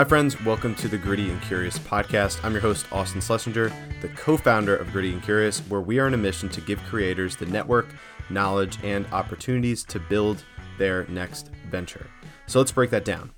Hi, 0.00 0.04
friends. 0.04 0.42
Welcome 0.46 0.74
to 0.76 0.88
the 0.88 0.96
Gritty 0.96 1.28
and 1.28 1.42
Curious 1.42 1.78
podcast. 1.78 2.42
I'm 2.42 2.52
your 2.52 2.62
host, 2.62 2.90
Austin 2.90 3.20
Schlessinger, 3.20 3.70
the 4.00 4.08
co 4.08 4.38
founder 4.38 4.74
of 4.74 4.90
Gritty 4.92 5.12
and 5.12 5.22
Curious, 5.22 5.58
where 5.68 5.82
we 5.82 5.98
are 5.98 6.06
on 6.06 6.14
a 6.14 6.16
mission 6.16 6.48
to 6.48 6.62
give 6.62 6.82
creators 6.84 7.36
the 7.36 7.44
network, 7.44 7.86
knowledge, 8.30 8.78
and 8.82 9.04
opportunities 9.12 9.84
to 9.84 10.00
build 10.00 10.42
their 10.78 11.06
next 11.08 11.50
venture. 11.68 12.06
So 12.46 12.60
let's 12.60 12.72
break 12.72 12.88
that 12.88 13.04
down. 13.04 13.32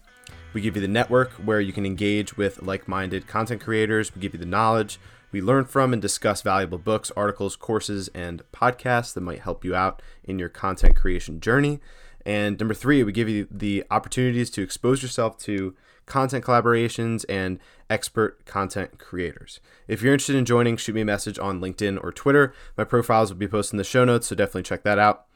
We 0.52 0.61
give 0.61 0.77
you 0.77 0.82
the 0.82 0.86
network 0.86 1.32
where 1.32 1.61
you 1.61 1.72
can 1.72 1.84
engage 1.84 2.36
with 2.36 2.62
like 2.62 2.86
minded 2.86 3.26
content 3.26 3.60
creators, 3.60 4.14
we 4.14 4.20
give 4.20 4.32
you 4.32 4.38
the 4.38 4.46
knowledge. 4.46 5.00
We 5.32 5.42
learn 5.42 5.64
from 5.64 5.92
and 5.92 6.00
discuss 6.00 6.42
valuable 6.42 6.79
books, 6.79 7.10
articles, 7.16 7.56
courses, 7.56 8.06
and 8.14 8.40
podcasts 8.52 9.14
that 9.14 9.22
might 9.22 9.40
help 9.40 9.64
you 9.64 9.74
out 9.74 10.00
in 10.22 10.38
your 10.38 10.48
content 10.48 10.94
creation 10.94 11.40
journey. 11.40 11.80
And 12.24 12.56
number 12.60 12.74
three, 12.74 13.02
we 13.02 13.10
give 13.10 13.29
you 13.29 13.48
the 13.51 13.83
opportunities 13.91 14.48
to 14.51 14.62
expose 14.62 15.02
yourself 15.02 15.37
to 15.38 15.74
content 16.06 16.45
collaborations 16.45 17.24
and 17.29 17.59
expert 17.88 18.45
content 18.45 18.98
creators. 18.98 19.60
If 19.88 20.02
you're 20.02 20.12
interested 20.12 20.37
in 20.37 20.45
joining, 20.45 20.77
shoot 20.77 20.95
me 20.95 21.02
a 21.02 21.05
message 21.05 21.38
on 21.38 21.60
LinkedIn 21.60 22.02
or 22.02 22.12
Twitter. 22.12 22.55
My 22.77 22.84
profiles 22.84 23.30
will 23.30 23.38
be 23.38 23.48
posted 23.48 23.74
in 23.74 23.79
the 23.79 23.84
show 23.84 24.05
notes, 24.05 24.27
so 24.27 24.34
definitely 24.34 24.65
check 24.65 24.83
that 24.83 24.98
out. 24.98 25.27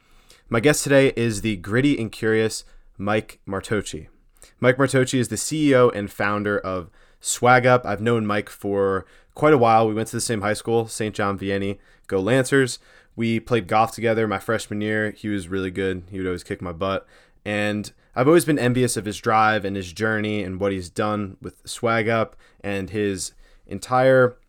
My 0.49 0.59
guest 0.59 0.83
today 0.83 1.13
is 1.15 1.41
the 1.41 1.57
gritty 1.57 1.99
and 1.99 2.11
curious 2.11 2.63
Mike 2.97 3.39
Martocci. 3.47 4.07
Mike 4.59 4.77
Martocci 4.77 5.19
is 5.19 5.27
the 5.27 5.35
CEO 5.35 5.93
and 5.93 6.11
founder 6.11 6.57
of 6.57 6.89
SwagUp. 7.21 7.85
I've 7.85 8.01
known 8.01 8.25
Mike 8.25 8.49
for 8.49 9.05
quite 9.33 9.53
a 9.53 9.57
while. 9.57 9.87
We 9.87 9.93
went 9.93 10.07
to 10.09 10.15
the 10.15 10.21
same 10.21 10.41
high 10.41 10.53
school, 10.53 10.87
St. 10.87 11.13
John 11.13 11.37
Vianney. 11.37 11.79
Go 12.07 12.19
Lancers. 12.19 12.79
We 13.15 13.39
played 13.39 13.67
golf 13.67 13.91
together 13.91 14.27
my 14.27 14.39
freshman 14.39 14.81
year. 14.81 15.11
He 15.11 15.27
was 15.27 15.47
really 15.47 15.71
good. 15.71 16.03
He 16.09 16.17
would 16.17 16.27
always 16.27 16.43
kick 16.43 16.61
my 16.61 16.71
butt. 16.71 17.05
And 17.43 17.91
I've 18.17 18.27
always 18.27 18.45
been 18.45 18.57
envious 18.57 18.97
of 18.97 19.05
his 19.05 19.19
drive 19.19 19.63
and 19.63 19.75
his 19.75 19.93
journey 19.93 20.41
and 20.41 20.59
what 20.59 20.71
he's 20.71 20.89
done 20.89 21.37
with 21.39 21.63
SwagUp 21.65 22.31
and 22.61 22.89
his 22.89 23.33
entire 23.67 24.39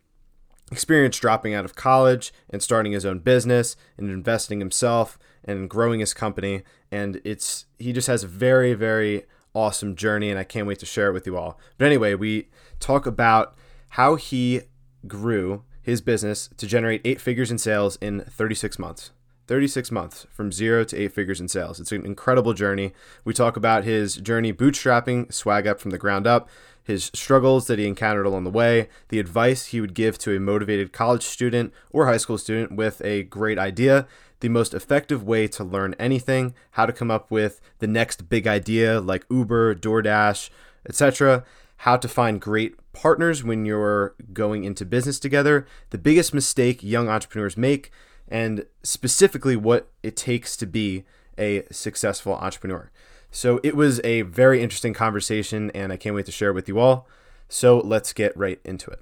experience 0.71 1.19
dropping 1.19 1.53
out 1.53 1.65
of 1.65 1.75
college 1.75 2.33
and 2.49 2.63
starting 2.63 2.93
his 2.93 3.05
own 3.05 3.19
business 3.19 3.75
and 3.95 4.09
investing 4.09 4.59
himself 4.59 5.19
and 5.45 5.69
growing 5.69 5.99
his 5.99 6.15
company. 6.15 6.63
And 6.91 7.21
it's 7.23 7.65
he 7.77 7.93
just 7.93 8.07
has 8.07 8.23
a 8.23 8.27
very, 8.27 8.73
very 8.73 9.25
awesome 9.53 9.95
journey 9.95 10.31
and 10.31 10.39
I 10.39 10.45
can't 10.45 10.65
wait 10.65 10.79
to 10.79 10.87
share 10.87 11.09
it 11.09 11.13
with 11.13 11.27
you 11.27 11.37
all. 11.37 11.59
But 11.77 11.85
anyway, 11.85 12.15
we 12.15 12.49
talk 12.79 13.05
about 13.05 13.55
how 13.89 14.15
he 14.15 14.61
grew 15.05 15.63
his 15.83 16.01
business 16.01 16.49
to 16.57 16.65
generate 16.65 17.01
eight 17.05 17.21
figures 17.21 17.51
in 17.51 17.59
sales 17.59 17.97
in 17.97 18.21
36 18.21 18.79
months. 18.79 19.11
36 19.49 19.89
months 19.89 20.27
from 20.29 20.51
zero 20.51 20.83
to 20.83 20.95
eight 20.95 21.11
figures 21.11 21.41
in 21.41 21.47
sales. 21.47 21.79
It's 21.79 21.91
an 21.91 22.05
incredible 22.05 22.53
journey. 22.53 22.93
We 23.25 23.33
talk 23.33 23.57
about 23.57 23.83
his 23.83 24.17
journey 24.17 24.53
bootstrapping 24.53 25.29
SwagUp 25.29 25.79
from 25.79 25.89
the 25.89 25.97
ground 25.97 26.27
up, 26.27 26.47
his 26.83 27.09
struggles 27.15 27.65
that 27.65 27.79
he 27.79 27.87
encountered 27.87 28.27
along 28.27 28.43
the 28.43 28.51
way, 28.51 28.89
the 29.07 29.17
advice 29.17 29.65
he 29.65 29.81
would 29.81 29.95
give 29.95 30.19
to 30.19 30.35
a 30.35 30.39
motivated 30.39 30.93
college 30.93 31.23
student 31.23 31.73
or 31.89 32.05
high 32.05 32.17
school 32.17 32.37
student 32.37 32.73
with 32.73 33.01
a 33.03 33.23
great 33.23 33.57
idea, 33.57 34.05
the 34.41 34.49
most 34.49 34.75
effective 34.75 35.23
way 35.23 35.47
to 35.47 35.63
learn 35.63 35.95
anything, 35.97 36.53
how 36.73 36.85
to 36.85 36.93
come 36.93 37.09
up 37.09 37.31
with 37.31 37.59
the 37.79 37.87
next 37.87 38.29
big 38.29 38.45
idea 38.45 39.01
like 39.01 39.25
Uber, 39.31 39.73
DoorDash, 39.73 40.51
etc., 40.87 41.43
how 41.77 41.97
to 41.97 42.07
find 42.07 42.39
great 42.39 42.75
partners 42.93 43.43
when 43.43 43.65
you're 43.65 44.13
going 44.31 44.63
into 44.63 44.85
business 44.85 45.17
together, 45.17 45.65
the 45.89 45.97
biggest 45.97 46.35
mistake 46.35 46.83
young 46.83 47.09
entrepreneurs 47.09 47.57
make, 47.57 47.89
and 48.29 48.65
specifically 48.83 49.55
what 49.55 49.89
it 50.03 50.15
takes 50.15 50.55
to 50.57 50.65
be 50.65 51.03
a 51.37 51.63
successful 51.71 52.33
entrepreneur. 52.35 52.91
So 53.31 53.59
it 53.63 53.75
was 53.75 54.01
a 54.03 54.23
very 54.23 54.61
interesting 54.61 54.93
conversation, 54.93 55.71
and 55.71 55.91
I 55.91 55.97
can't 55.97 56.15
wait 56.15 56.25
to 56.25 56.31
share 56.31 56.49
it 56.49 56.53
with 56.53 56.67
you 56.67 56.79
all. 56.79 57.07
So 57.47 57.79
let's 57.79 58.13
get 58.13 58.35
right 58.37 58.59
into 58.63 58.89
it. 58.91 59.01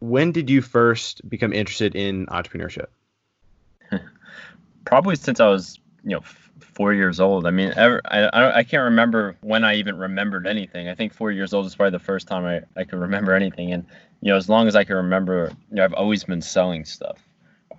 When 0.00 0.32
did 0.32 0.50
you 0.50 0.60
first 0.60 1.28
become 1.28 1.52
interested 1.52 1.94
in 1.94 2.26
entrepreneurship? 2.26 2.86
Probably 4.84 5.16
since 5.16 5.40
I 5.40 5.48
was, 5.48 5.78
you 6.02 6.10
know, 6.10 6.22
four 6.74 6.92
years 6.92 7.20
old. 7.20 7.46
I 7.46 7.50
mean, 7.50 7.72
ever, 7.76 8.00
I, 8.06 8.58
I 8.58 8.64
can't 8.64 8.84
remember 8.84 9.36
when 9.40 9.64
I 9.64 9.76
even 9.76 9.96
remembered 9.96 10.46
anything. 10.46 10.88
I 10.88 10.94
think 10.94 11.14
four 11.14 11.30
years 11.30 11.54
old 11.54 11.66
is 11.66 11.74
probably 11.74 11.92
the 11.92 12.04
first 12.04 12.26
time 12.26 12.44
I, 12.44 12.62
I 12.78 12.84
can 12.84 13.00
remember 13.00 13.32
anything. 13.32 13.72
And, 13.72 13.86
you 14.20 14.30
know, 14.30 14.36
as 14.36 14.48
long 14.48 14.66
as 14.66 14.76
I 14.76 14.84
can 14.84 14.96
remember, 14.96 15.52
you 15.70 15.76
know, 15.76 15.84
I've 15.84 15.94
always 15.94 16.24
been 16.24 16.42
selling 16.42 16.84
stuff. 16.84 17.18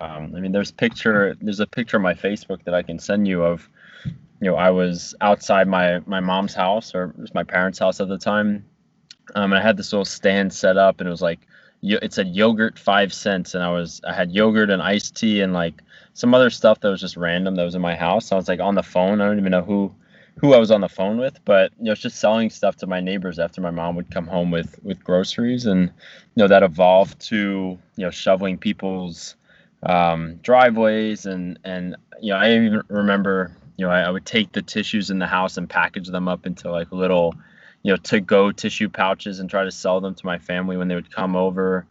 Um, 0.00 0.34
I 0.36 0.40
mean, 0.40 0.52
there's 0.52 0.70
picture, 0.70 1.36
there's 1.40 1.60
a 1.60 1.66
picture 1.66 1.96
on 1.96 2.02
my 2.02 2.14
Facebook 2.14 2.64
that 2.64 2.74
I 2.74 2.82
can 2.82 2.98
send 2.98 3.26
you 3.26 3.42
of, 3.42 3.68
you 4.04 4.50
know, 4.50 4.56
I 4.56 4.70
was 4.70 5.14
outside 5.20 5.68
my, 5.68 6.00
my 6.06 6.20
mom's 6.20 6.54
house 6.54 6.94
or 6.94 7.04
it 7.04 7.18
was 7.18 7.34
my 7.34 7.44
parents' 7.44 7.78
house 7.78 8.00
at 8.00 8.08
the 8.08 8.18
time. 8.18 8.64
Um, 9.34 9.52
and 9.52 9.58
I 9.58 9.62
had 9.62 9.76
this 9.76 9.92
little 9.92 10.04
stand 10.04 10.52
set 10.52 10.76
up 10.76 11.00
and 11.00 11.08
it 11.08 11.10
was 11.10 11.22
like, 11.22 11.40
it 11.82 12.12
said 12.12 12.34
yogurt 12.34 12.78
five 12.78 13.12
cents 13.12 13.54
and 13.54 13.62
I 13.62 13.70
was, 13.70 14.00
I 14.06 14.12
had 14.12 14.32
yogurt 14.32 14.70
and 14.70 14.82
iced 14.82 15.16
tea 15.16 15.40
and 15.40 15.52
like 15.52 15.82
some 16.14 16.34
other 16.34 16.50
stuff 16.50 16.80
that 16.80 16.88
was 16.88 17.00
just 17.00 17.16
random 17.16 17.54
that 17.56 17.64
was 17.64 17.74
in 17.74 17.82
my 17.82 17.94
house. 17.94 18.32
I 18.32 18.36
was 18.36 18.48
like 18.48 18.60
on 18.60 18.74
the 18.74 18.82
phone. 18.82 19.20
I 19.20 19.26
don't 19.26 19.38
even 19.38 19.52
know 19.52 19.62
who 19.62 19.94
who 20.38 20.52
I 20.52 20.58
was 20.58 20.70
on 20.70 20.82
the 20.82 20.88
phone 20.88 21.18
with, 21.18 21.42
but 21.44 21.72
you 21.78 21.86
know, 21.86 21.92
it's 21.92 22.00
just 22.00 22.18
selling 22.18 22.50
stuff 22.50 22.76
to 22.76 22.86
my 22.86 23.00
neighbors 23.00 23.38
after 23.38 23.60
my 23.60 23.70
mom 23.70 23.96
would 23.96 24.10
come 24.10 24.26
home 24.26 24.50
with 24.50 24.78
with 24.82 25.02
groceries, 25.02 25.66
and 25.66 25.84
you 26.34 26.42
know 26.42 26.48
that 26.48 26.62
evolved 26.62 27.18
to 27.28 27.78
you 27.96 28.04
know 28.04 28.10
shoveling 28.10 28.58
people's 28.58 29.36
um, 29.88 30.36
driveways, 30.36 31.26
and 31.26 31.58
and 31.64 31.96
you 32.20 32.32
know 32.32 32.38
I 32.38 32.52
even 32.52 32.82
remember 32.88 33.56
you 33.76 33.86
know 33.86 33.92
I, 33.92 34.02
I 34.02 34.10
would 34.10 34.26
take 34.26 34.52
the 34.52 34.62
tissues 34.62 35.10
in 35.10 35.18
the 35.18 35.26
house 35.26 35.56
and 35.56 35.68
package 35.68 36.08
them 36.08 36.28
up 36.28 36.46
into 36.46 36.70
like 36.70 36.92
little 36.92 37.34
you 37.82 37.92
know 37.92 37.96
to 37.96 38.20
go 38.20 38.52
tissue 38.52 38.88
pouches 38.88 39.40
and 39.40 39.48
try 39.48 39.64
to 39.64 39.70
sell 39.70 40.00
them 40.00 40.14
to 40.14 40.26
my 40.26 40.38
family 40.38 40.76
when 40.76 40.88
they 40.88 40.94
would 40.94 41.14
come 41.14 41.36
over 41.36 41.86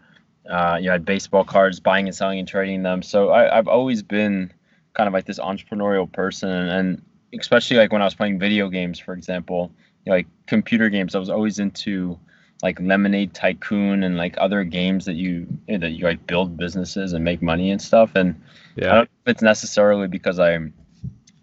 uh, 0.50 0.78
you 0.80 0.86
know, 0.86 0.92
I 0.92 0.94
had 0.94 1.06
baseball 1.06 1.44
cards, 1.44 1.80
buying 1.80 2.08
and 2.08 2.16
selling 2.16 2.40
and 2.40 2.48
trading 2.48 2.84
them. 2.84 3.02
So 3.02 3.30
I, 3.30 3.58
I've 3.58 3.68
always 3.68 4.04
been 4.04 4.52
kind 4.94 5.08
of 5.08 5.14
like 5.14 5.26
this 5.26 5.40
entrepreneurial 5.40 6.12
person, 6.12 6.50
and 6.50 7.02
especially 7.38 7.78
like 7.78 7.92
when 7.92 8.02
I 8.02 8.06
was 8.06 8.16
playing 8.16 8.40
video 8.40 8.70
games, 8.70 9.00
for 9.00 9.14
example, 9.14 9.72
you 10.06 10.12
know, 10.12 10.18
like 10.18 10.28
computer 10.46 10.90
games, 10.90 11.16
I 11.16 11.20
was 11.20 11.30
always 11.30 11.60
into 11.60 12.20
like 12.66 12.80
Lemonade 12.80 13.32
Tycoon 13.36 14.02
and 14.02 14.18
like 14.18 14.34
other 14.40 14.64
games 14.64 15.06
that 15.06 15.14
you 15.14 15.46
know, 15.68 15.78
that 15.78 15.92
you 15.92 16.04
like 16.04 16.26
build 16.26 16.58
businesses 16.58 17.14
and 17.14 17.24
make 17.24 17.44
money 17.44 17.70
and 17.70 17.80
stuff. 17.80 18.16
And 18.16 18.42
yeah. 18.76 18.86
I 18.86 18.96
don't 18.96 19.04
know 19.04 19.18
if 19.28 19.32
it's 19.34 19.44
necessarily 19.44 20.08
because 20.08 20.40
I 20.40 20.58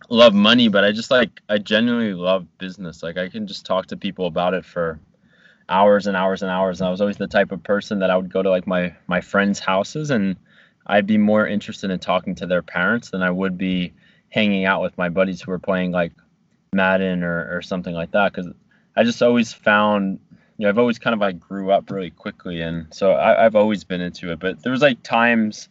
love 0.08 0.34
money, 0.34 0.66
but 0.66 0.82
I 0.82 0.90
just 0.90 1.12
like 1.12 1.40
I 1.48 1.58
genuinely 1.58 2.14
love 2.14 2.46
business. 2.58 3.04
Like 3.04 3.18
I 3.18 3.28
can 3.28 3.46
just 3.46 3.64
talk 3.64 3.86
to 3.86 3.96
people 3.96 4.26
about 4.26 4.52
it 4.52 4.64
for 4.64 4.98
hours 5.68 6.08
and 6.08 6.16
hours 6.16 6.42
and 6.42 6.50
hours. 6.50 6.80
And 6.80 6.88
I 6.88 6.90
was 6.90 7.00
always 7.00 7.18
the 7.18 7.28
type 7.28 7.52
of 7.52 7.62
person 7.62 8.00
that 8.00 8.10
I 8.10 8.16
would 8.16 8.32
go 8.32 8.42
to 8.42 8.50
like 8.50 8.66
my 8.66 8.92
my 9.06 9.20
friends' 9.20 9.60
houses 9.60 10.10
and 10.10 10.34
I'd 10.88 11.06
be 11.06 11.18
more 11.18 11.46
interested 11.46 11.92
in 11.92 12.00
talking 12.00 12.34
to 12.34 12.46
their 12.46 12.62
parents 12.62 13.10
than 13.10 13.22
I 13.22 13.30
would 13.30 13.56
be 13.56 13.92
hanging 14.30 14.64
out 14.64 14.82
with 14.82 14.98
my 14.98 15.08
buddies 15.08 15.40
who 15.40 15.52
were 15.52 15.60
playing 15.60 15.92
like 15.92 16.14
Madden 16.72 17.22
or, 17.22 17.56
or 17.56 17.62
something 17.62 17.94
like 17.94 18.10
that. 18.10 18.32
Because 18.32 18.52
I 18.96 19.04
just 19.04 19.22
always 19.22 19.52
found, 19.52 20.18
know, 20.62 20.68
I've 20.68 20.78
always 20.78 20.98
kind 20.98 21.14
of 21.14 21.20
like 21.20 21.38
grew 21.40 21.70
up 21.70 21.90
really 21.90 22.10
quickly, 22.10 22.60
and 22.60 22.92
so 22.92 23.12
I, 23.12 23.44
I've 23.44 23.56
always 23.56 23.84
been 23.84 24.00
into 24.00 24.32
it. 24.32 24.38
But 24.38 24.62
there 24.62 24.72
was 24.72 24.82
like 24.82 25.02
times, 25.02 25.68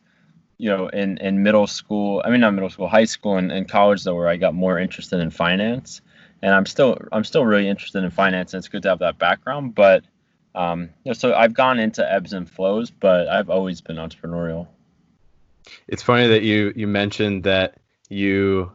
you 0.58 0.70
know, 0.70 0.88
in 0.90 1.18
in 1.18 1.44
middle 1.44 1.68
school, 1.68 2.22
I 2.26 2.30
mean 2.30 2.42
not 2.42 2.54
middle 2.54 2.70
school, 2.70 2.88
high 2.88 3.06
school 3.06 3.38
and, 3.38 3.52
and 3.52 3.70
college 3.70 4.04
though, 4.04 4.16
where 4.16 4.28
I 4.28 4.38
got 4.38 4.54
more 4.54 4.80
interested 4.80 5.20
in 5.20 5.30
finance 5.32 6.02
and 6.42 6.54
I'm 6.54 6.66
still 6.66 6.98
I'm 7.12 7.24
still 7.24 7.46
really 7.46 7.68
interested 7.68 8.04
in 8.04 8.10
finance, 8.10 8.54
and 8.54 8.60
it's 8.60 8.68
good 8.68 8.84
to 8.84 8.90
have 8.90 9.00
that 9.00 9.18
background. 9.18 9.76
But 9.76 10.04
um, 10.56 10.82
you 11.04 11.10
know, 11.10 11.14
so 11.14 11.34
I've 11.34 11.54
gone 11.54 11.80
into 11.80 12.10
ebbs 12.10 12.34
and 12.34 12.50
flows, 12.50 12.90
but 12.92 13.28
I've 13.28 13.50
always 13.50 13.82
been 13.82 13.98
entrepreneurial. 13.98 14.68
It's 15.88 16.04
funny 16.04 16.28
that 16.28 16.44
you 16.44 16.74
you 16.76 16.88
mentioned 16.88 17.44
that 17.44 17.78
you 18.10 18.72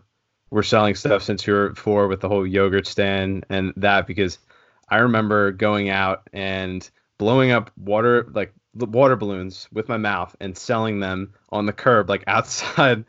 were 0.50 0.62
selling 0.62 0.94
stuff 0.94 1.22
since 1.22 1.46
you 1.46 1.52
were 1.52 1.74
four 1.74 2.06
with 2.06 2.20
the 2.20 2.28
whole 2.28 2.46
yogurt 2.46 2.86
stand 2.86 3.44
and 3.48 3.72
that 3.76 4.06
because 4.06 4.38
I 4.88 4.98
remember 4.98 5.52
going 5.52 5.88
out 5.88 6.28
and 6.32 6.88
blowing 7.18 7.50
up 7.50 7.70
water 7.76 8.26
like 8.32 8.52
water 8.74 9.16
balloons 9.16 9.68
with 9.72 9.88
my 9.88 9.96
mouth 9.96 10.36
and 10.40 10.56
selling 10.56 11.00
them 11.00 11.32
on 11.50 11.66
the 11.66 11.72
curb 11.72 12.10
like 12.10 12.24
outside 12.26 13.04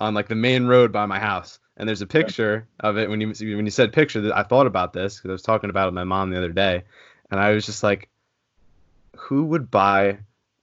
on 0.00 0.14
like 0.14 0.28
the 0.28 0.34
main 0.34 0.66
road 0.66 0.92
by 0.92 1.06
my 1.06 1.18
house 1.18 1.58
and 1.76 1.88
there's 1.88 2.02
a 2.02 2.06
picture 2.06 2.68
of 2.80 2.98
it 2.98 3.08
when 3.08 3.20
you 3.20 3.28
when 3.56 3.64
you 3.64 3.70
said 3.70 3.92
picture. 3.92 4.32
I 4.34 4.42
thought 4.42 4.66
about 4.66 4.92
this 4.92 5.16
because 5.16 5.30
I 5.30 5.32
was 5.32 5.42
talking 5.42 5.70
about 5.70 5.84
it 5.84 5.86
with 5.86 5.94
my 5.94 6.04
mom 6.04 6.30
the 6.30 6.38
other 6.38 6.52
day, 6.52 6.84
and 7.30 7.40
I 7.40 7.50
was 7.50 7.66
just 7.66 7.82
like, 7.82 8.08
who 9.16 9.44
would 9.44 9.70
buy 9.70 10.18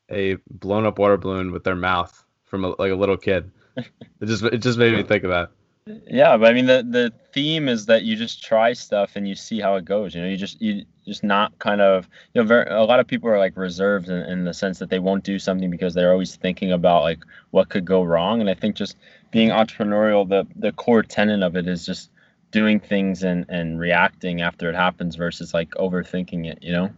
a 0.09 0.37
blown 0.49 0.85
up 0.85 0.99
water 0.99 1.17
balloon 1.17 1.51
with 1.51 1.63
their 1.63 1.75
mouth 1.75 2.23
from 2.45 2.63
a, 2.63 2.69
like 2.69 2.91
a 2.91 2.95
little 2.95 3.17
kid? 3.17 3.51
It 3.75 4.25
just 4.25 4.43
it 4.43 4.59
just 4.59 4.77
made 4.77 4.93
me 4.93 5.03
think 5.03 5.23
of 5.23 5.31
that. 5.31 5.51
Yeah, 5.85 6.37
but 6.37 6.51
I 6.51 6.53
mean 6.53 6.67
the 6.67 6.85
the 6.87 7.13
theme 7.33 7.67
is 7.67 7.87
that 7.87 8.03
you 8.03 8.15
just 8.15 8.43
try 8.43 8.73
stuff 8.73 9.15
and 9.15 9.27
you 9.27 9.35
see 9.35 9.59
how 9.59 9.75
it 9.75 9.85
goes. 9.85 10.13
You 10.13 10.21
know, 10.21 10.27
you 10.27 10.37
just 10.37 10.61
you 10.61 10.85
just 11.05 11.23
not 11.23 11.57
kind 11.59 11.81
of 11.81 12.07
you 12.33 12.41
know 12.41 12.47
very, 12.47 12.69
a 12.69 12.83
lot 12.83 12.99
of 12.99 13.07
people 13.07 13.29
are 13.29 13.39
like 13.39 13.57
reserved 13.57 14.09
in, 14.09 14.19
in 14.23 14.43
the 14.43 14.53
sense 14.53 14.79
that 14.79 14.89
they 14.89 14.99
won't 14.99 15.23
do 15.23 15.39
something 15.39 15.69
because 15.69 15.93
they're 15.93 16.11
always 16.11 16.35
thinking 16.35 16.71
about 16.71 17.03
like 17.03 17.19
what 17.51 17.69
could 17.69 17.85
go 17.85 18.03
wrong. 18.03 18.39
And 18.39 18.49
I 18.49 18.53
think 18.53 18.75
just 18.75 18.97
being 19.31 19.49
entrepreneurial, 19.49 20.27
the 20.27 20.45
the 20.55 20.71
core 20.71 21.03
tenet 21.03 21.41
of 21.41 21.55
it 21.55 21.67
is 21.67 21.85
just 21.85 22.11
doing 22.51 22.79
things 22.79 23.23
and 23.23 23.45
and 23.49 23.79
reacting 23.79 24.41
after 24.41 24.69
it 24.69 24.75
happens 24.75 25.15
versus 25.15 25.53
like 25.53 25.71
overthinking 25.71 26.45
it. 26.45 26.59
You 26.61 26.71
know. 26.71 26.89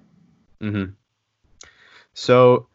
Mm-hmm. 0.62 0.92
So 2.13 2.68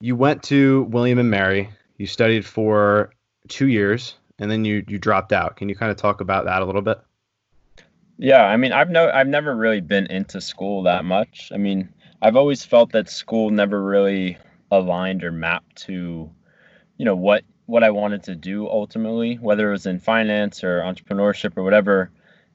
you 0.00 0.16
went 0.16 0.42
to 0.44 0.84
William 0.84 1.18
and 1.18 1.30
Mary. 1.30 1.70
You 1.96 2.06
studied 2.06 2.46
for 2.46 3.12
two 3.48 3.66
years, 3.66 4.14
and 4.38 4.50
then 4.50 4.64
you 4.64 4.84
you 4.88 4.98
dropped 4.98 5.32
out. 5.32 5.56
Can 5.56 5.68
you 5.68 5.74
kind 5.74 5.90
of 5.90 5.96
talk 5.96 6.20
about 6.20 6.44
that 6.44 6.62
a 6.62 6.64
little 6.64 6.82
bit? 6.82 6.98
Yeah, 8.18 8.44
I 8.44 8.56
mean, 8.56 8.72
I've 8.72 8.90
no, 8.90 9.10
I've 9.10 9.28
never 9.28 9.54
really 9.54 9.80
been 9.80 10.06
into 10.06 10.40
school 10.40 10.82
that 10.82 11.04
much. 11.04 11.50
I 11.54 11.56
mean, 11.56 11.88
I've 12.20 12.36
always 12.36 12.64
felt 12.64 12.92
that 12.92 13.08
school 13.08 13.50
never 13.50 13.82
really 13.82 14.36
aligned 14.70 15.22
or 15.24 15.32
mapped 15.32 15.76
to, 15.86 16.30
you 16.96 17.04
know, 17.04 17.16
what 17.16 17.44
what 17.66 17.84
I 17.84 17.90
wanted 17.90 18.22
to 18.24 18.34
do 18.34 18.68
ultimately, 18.68 19.36
whether 19.36 19.68
it 19.68 19.72
was 19.72 19.86
in 19.86 20.00
finance 20.00 20.64
or 20.64 20.80
entrepreneurship 20.80 21.56
or 21.56 21.62
whatever. 21.62 22.10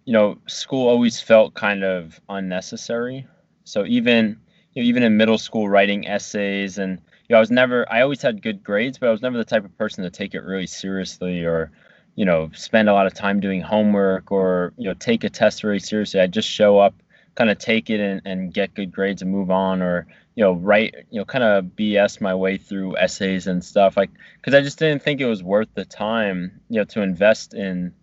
You 0.06 0.14
know, 0.14 0.38
school 0.48 0.90
always 0.90 1.22
felt 1.22 1.54
kind 1.54 1.84
of 1.84 2.20
unnecessary. 2.28 3.26
So 3.64 3.86
even 3.86 4.38
you 4.74 4.84
know, 4.84 4.88
even 4.88 5.04
in 5.04 5.16
middle 5.16 5.38
school, 5.38 5.70
writing 5.70 6.08
essays 6.08 6.78
and 6.78 7.00
know, 7.34 7.38
I 7.38 7.42
was 7.42 7.52
never, 7.52 7.92
I 7.92 8.02
always 8.02 8.22
had 8.22 8.42
good 8.42 8.64
grades, 8.64 8.98
but 8.98 9.10
I 9.10 9.12
was 9.12 9.22
never 9.22 9.38
the 9.38 9.46
type 9.46 9.66
of 9.66 9.78
person 9.78 10.04
to 10.04 10.10
take 10.10 10.34
it 10.34 10.42
really 10.42 10.68
seriously 10.68 11.44
or 11.44 11.72
you 12.16 12.26
know, 12.26 12.50
spend 12.54 12.90
a 12.90 12.94
lot 12.94 13.08
of 13.08 13.14
time 13.14 13.40
doing 13.40 13.62
homework 13.62 14.32
or, 14.32 14.74
you 14.78 14.88
know, 14.88 14.94
take 14.94 15.24
a 15.24 15.30
test 15.30 15.64
really 15.64 15.80
seriously. 15.80 16.20
I'd 16.20 16.32
just 16.32 16.50
show 16.50 16.78
up, 16.78 16.94
kind 17.36 17.50
of 17.50 17.58
take 17.58 17.90
it 17.90 18.00
and, 18.00 18.22
and 18.26 18.54
get 18.54 18.76
good 18.76 18.92
grades 18.92 19.22
and 19.22 19.32
move 19.32 19.50
on 19.50 19.82
or, 19.82 20.06
you 20.36 20.44
know, 20.44 20.54
write, 20.54 20.94
you 21.10 21.20
know, 21.20 21.26
kind 21.26 21.44
of 21.44 21.66
BS 21.66 22.22
my 22.22 22.36
way 22.36 22.58
through 22.58 22.98
essays 22.98 23.48
and 23.48 23.64
stuff. 23.64 23.98
Like, 23.98 24.12
cause 24.44 24.54
I 24.54 24.62
just 24.62 24.78
didn't 24.78 25.02
think 25.02 25.22
it 25.22 25.26
was 25.26 25.42
worth 25.42 25.70
the 25.74 25.86
time, 25.86 26.60
you 26.70 26.80
know, 26.80 26.86
to 26.86 27.02
invest 27.02 27.56
in, 27.56 27.94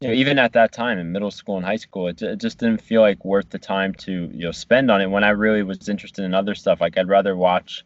you 0.00 0.08
know, 0.08 0.14
even 0.14 0.38
at 0.38 0.52
that 0.52 0.72
time 0.72 0.98
in 0.98 1.10
middle 1.10 1.30
school 1.30 1.56
and 1.56 1.66
high 1.66 1.76
school, 1.76 2.06
it, 2.06 2.22
it 2.22 2.38
just 2.38 2.58
didn't 2.58 2.82
feel 2.82 3.00
like 3.00 3.24
worth 3.24 3.50
the 3.50 3.58
time 3.58 3.94
to, 3.94 4.30
you 4.32 4.44
know, 4.44 4.52
spend 4.52 4.90
on 4.90 5.00
it 5.00 5.10
when 5.10 5.24
I 5.24 5.30
really 5.30 5.64
was 5.64 5.88
interested 5.88 6.24
in 6.24 6.34
other 6.34 6.54
stuff. 6.54 6.80
Like 6.80 6.98
I'd 6.98 7.08
rather 7.08 7.34
watch, 7.34 7.84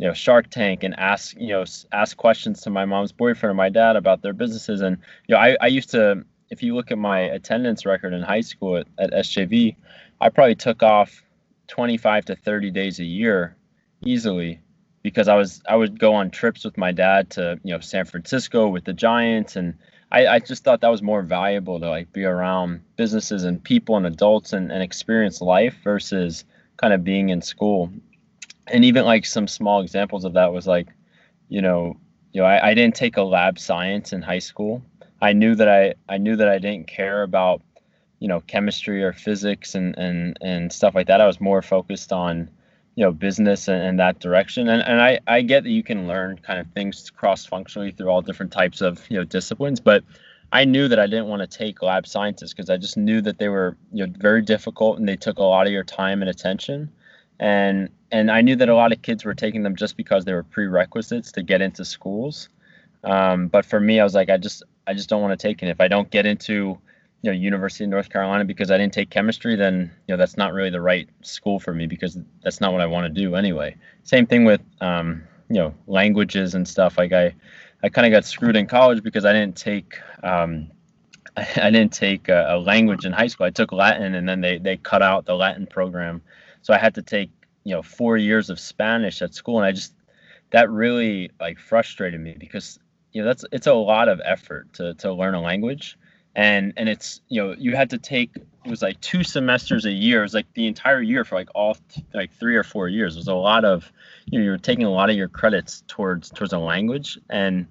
you 0.00 0.06
know 0.06 0.14
Shark 0.14 0.48
Tank 0.48 0.82
and 0.82 0.98
ask 0.98 1.36
you 1.38 1.48
know 1.48 1.64
ask 1.92 2.16
questions 2.16 2.62
to 2.62 2.70
my 2.70 2.86
mom's 2.86 3.12
boyfriend 3.12 3.50
or 3.50 3.54
my 3.54 3.68
dad 3.68 3.96
about 3.96 4.22
their 4.22 4.32
businesses. 4.32 4.80
And 4.80 4.96
you 5.28 5.34
know 5.34 5.40
I, 5.40 5.56
I 5.60 5.66
used 5.66 5.90
to 5.90 6.24
if 6.48 6.62
you 6.62 6.74
look 6.74 6.90
at 6.90 6.98
my 6.98 7.20
attendance 7.20 7.84
record 7.84 8.14
in 8.14 8.22
high 8.22 8.40
school 8.40 8.78
at, 8.78 8.86
at 8.98 9.12
SJV 9.12 9.76
I 10.20 10.28
probably 10.30 10.54
took 10.54 10.82
off 10.82 11.22
25 11.68 12.24
to 12.26 12.36
30 12.36 12.70
days 12.70 12.98
a 12.98 13.04
year 13.04 13.56
easily 14.02 14.60
because 15.02 15.28
I 15.28 15.34
was 15.34 15.62
I 15.68 15.76
would 15.76 15.98
go 15.98 16.14
on 16.14 16.30
trips 16.30 16.64
with 16.64 16.78
my 16.78 16.92
dad 16.92 17.30
to 17.30 17.60
you 17.62 17.74
know 17.74 17.80
San 17.80 18.06
Francisco 18.06 18.68
with 18.68 18.84
the 18.84 18.94
Giants. 18.94 19.56
And 19.56 19.74
I, 20.10 20.26
I 20.26 20.38
just 20.38 20.64
thought 20.64 20.80
that 20.80 20.88
was 20.88 21.02
more 21.02 21.22
valuable 21.22 21.78
to 21.78 21.88
like 21.90 22.10
be 22.12 22.24
around 22.24 22.80
businesses 22.96 23.44
and 23.44 23.62
people 23.62 23.98
and 23.98 24.06
adults 24.06 24.54
and, 24.54 24.72
and 24.72 24.82
experience 24.82 25.42
life 25.42 25.76
versus 25.84 26.44
kind 26.78 26.94
of 26.94 27.04
being 27.04 27.28
in 27.28 27.42
school 27.42 27.92
and 28.72 28.84
even 28.84 29.04
like 29.04 29.24
some 29.26 29.48
small 29.48 29.80
examples 29.80 30.24
of 30.24 30.34
that 30.34 30.52
was 30.52 30.66
like, 30.66 30.88
you 31.48 31.62
know, 31.62 31.96
you 32.32 32.40
know, 32.40 32.46
I, 32.46 32.70
I 32.70 32.74
didn't 32.74 32.94
take 32.94 33.16
a 33.16 33.22
lab 33.22 33.58
science 33.58 34.12
in 34.12 34.22
high 34.22 34.38
school. 34.38 34.82
I 35.20 35.32
knew 35.32 35.54
that 35.54 35.68
I 35.68 35.94
I 36.08 36.18
knew 36.18 36.36
that 36.36 36.48
I 36.48 36.58
didn't 36.58 36.86
care 36.86 37.22
about, 37.22 37.62
you 38.20 38.28
know, 38.28 38.40
chemistry 38.40 39.02
or 39.02 39.12
physics 39.12 39.74
and 39.74 39.96
and 39.98 40.38
and 40.40 40.72
stuff 40.72 40.94
like 40.94 41.08
that. 41.08 41.20
I 41.20 41.26
was 41.26 41.40
more 41.40 41.62
focused 41.62 42.12
on, 42.12 42.50
you 42.94 43.04
know, 43.04 43.12
business 43.12 43.68
and, 43.68 43.82
and 43.82 44.00
that 44.00 44.20
direction. 44.20 44.68
And 44.68 44.82
and 44.82 45.00
I 45.00 45.20
I 45.26 45.42
get 45.42 45.64
that 45.64 45.70
you 45.70 45.82
can 45.82 46.06
learn 46.06 46.38
kind 46.38 46.60
of 46.60 46.72
things 46.72 47.10
cross 47.10 47.44
functionally 47.44 47.90
through 47.90 48.08
all 48.08 48.22
different 48.22 48.52
types 48.52 48.80
of 48.80 49.04
you 49.10 49.18
know 49.18 49.24
disciplines, 49.24 49.80
but 49.80 50.04
I 50.52 50.64
knew 50.64 50.88
that 50.88 50.98
I 50.98 51.06
didn't 51.06 51.26
want 51.26 51.48
to 51.48 51.58
take 51.58 51.82
lab 51.82 52.06
sciences 52.06 52.52
because 52.52 52.70
I 52.70 52.76
just 52.76 52.96
knew 52.96 53.20
that 53.22 53.38
they 53.38 53.48
were 53.48 53.76
you 53.92 54.06
know 54.06 54.12
very 54.18 54.42
difficult 54.42 54.98
and 54.98 55.08
they 55.08 55.16
took 55.16 55.38
a 55.38 55.42
lot 55.42 55.66
of 55.66 55.72
your 55.72 55.84
time 55.84 56.22
and 56.22 56.30
attention 56.30 56.90
and 57.40 57.88
and 58.12 58.30
I 58.30 58.42
knew 58.42 58.54
that 58.56 58.68
a 58.68 58.74
lot 58.74 58.92
of 58.92 59.02
kids 59.02 59.24
were 59.24 59.34
taking 59.34 59.62
them 59.62 59.74
just 59.74 59.96
because 59.96 60.24
they 60.24 60.34
were 60.34 60.42
prerequisites 60.44 61.32
to 61.32 61.42
get 61.42 61.62
into 61.62 61.84
schools. 61.84 62.48
Um, 63.02 63.48
but 63.48 63.64
for 63.64 63.80
me, 63.80 63.98
I 63.98 64.04
was 64.04 64.14
like, 64.14 64.28
I 64.28 64.36
just 64.36 64.62
I 64.86 64.92
just 64.92 65.08
don't 65.08 65.22
want 65.22 65.38
to 65.38 65.48
take 65.48 65.62
it. 65.62 65.68
If 65.68 65.80
I 65.80 65.88
don't 65.88 66.10
get 66.10 66.26
into 66.26 66.78
you 67.22 67.30
know 67.30 67.32
University 67.32 67.84
of 67.84 67.90
North 67.90 68.10
Carolina 68.10 68.44
because 68.44 68.70
I 68.70 68.76
didn't 68.76 68.92
take 68.92 69.08
chemistry, 69.08 69.56
then 69.56 69.90
you 70.06 70.12
know 70.12 70.18
that's 70.18 70.36
not 70.36 70.52
really 70.52 70.68
the 70.68 70.82
right 70.82 71.08
school 71.22 71.58
for 71.58 71.72
me 71.72 71.86
because 71.86 72.18
that's 72.44 72.60
not 72.60 72.72
what 72.72 72.82
I 72.82 72.86
want 72.86 73.12
to 73.12 73.20
do 73.20 73.34
anyway. 73.34 73.74
Same 74.04 74.26
thing 74.26 74.44
with 74.44 74.60
um, 74.82 75.22
you 75.48 75.56
know 75.56 75.74
languages 75.86 76.54
and 76.54 76.68
stuff. 76.68 76.98
Like 76.98 77.12
I 77.12 77.34
I 77.82 77.88
kind 77.88 78.06
of 78.06 78.12
got 78.12 78.26
screwed 78.26 78.56
in 78.56 78.66
college 78.66 79.02
because 79.02 79.24
I 79.24 79.32
didn't 79.32 79.56
take 79.56 79.98
um, 80.22 80.70
I 81.38 81.70
didn't 81.70 81.94
take 81.94 82.28
a, 82.28 82.48
a, 82.50 82.58
language 82.58 83.06
in 83.06 83.12
high 83.12 83.28
school. 83.28 83.46
I 83.46 83.50
took 83.50 83.72
Latin, 83.72 84.14
and 84.14 84.28
then 84.28 84.42
they 84.42 84.58
they 84.58 84.76
cut 84.76 85.00
out 85.00 85.24
the 85.24 85.34
Latin 85.34 85.66
program 85.66 86.20
so 86.62 86.74
I 86.74 86.78
had 86.78 86.94
to 86.96 87.02
take 87.02 87.30
you 87.64 87.74
know 87.74 87.82
four 87.82 88.16
years 88.16 88.50
of 88.50 88.58
Spanish 88.60 89.22
at 89.22 89.34
school, 89.34 89.58
and 89.58 89.66
I 89.66 89.72
just 89.72 89.94
that 90.50 90.70
really 90.70 91.30
like 91.40 91.58
frustrated 91.58 92.20
me 92.20 92.36
because 92.38 92.78
you 93.12 93.22
know 93.22 93.28
that's 93.28 93.44
it's 93.52 93.66
a 93.66 93.74
lot 93.74 94.08
of 94.08 94.20
effort 94.24 94.72
to 94.74 94.94
to 94.94 95.12
learn 95.12 95.34
a 95.34 95.40
language, 95.40 95.98
and 96.34 96.72
and 96.76 96.88
it's 96.88 97.20
you 97.28 97.42
know 97.42 97.54
you 97.58 97.76
had 97.76 97.90
to 97.90 97.98
take 97.98 98.36
it 98.36 98.70
was 98.70 98.82
like 98.82 99.00
two 99.00 99.24
semesters 99.24 99.86
a 99.86 99.90
year. 99.90 100.20
It 100.20 100.24
was 100.24 100.34
like 100.34 100.52
the 100.54 100.66
entire 100.66 101.00
year 101.00 101.24
for 101.24 101.34
like 101.34 101.48
all 101.54 101.76
like 102.12 102.32
three 102.32 102.56
or 102.56 102.62
four 102.62 102.88
years. 102.88 103.16
It 103.16 103.20
was 103.20 103.28
a 103.28 103.34
lot 103.34 103.64
of 103.64 103.90
you 104.26 104.38
know 104.38 104.44
you're 104.44 104.58
taking 104.58 104.84
a 104.84 104.90
lot 104.90 105.10
of 105.10 105.16
your 105.16 105.28
credits 105.28 105.82
towards 105.86 106.30
towards 106.30 106.52
a 106.52 106.58
language, 106.58 107.18
and 107.28 107.66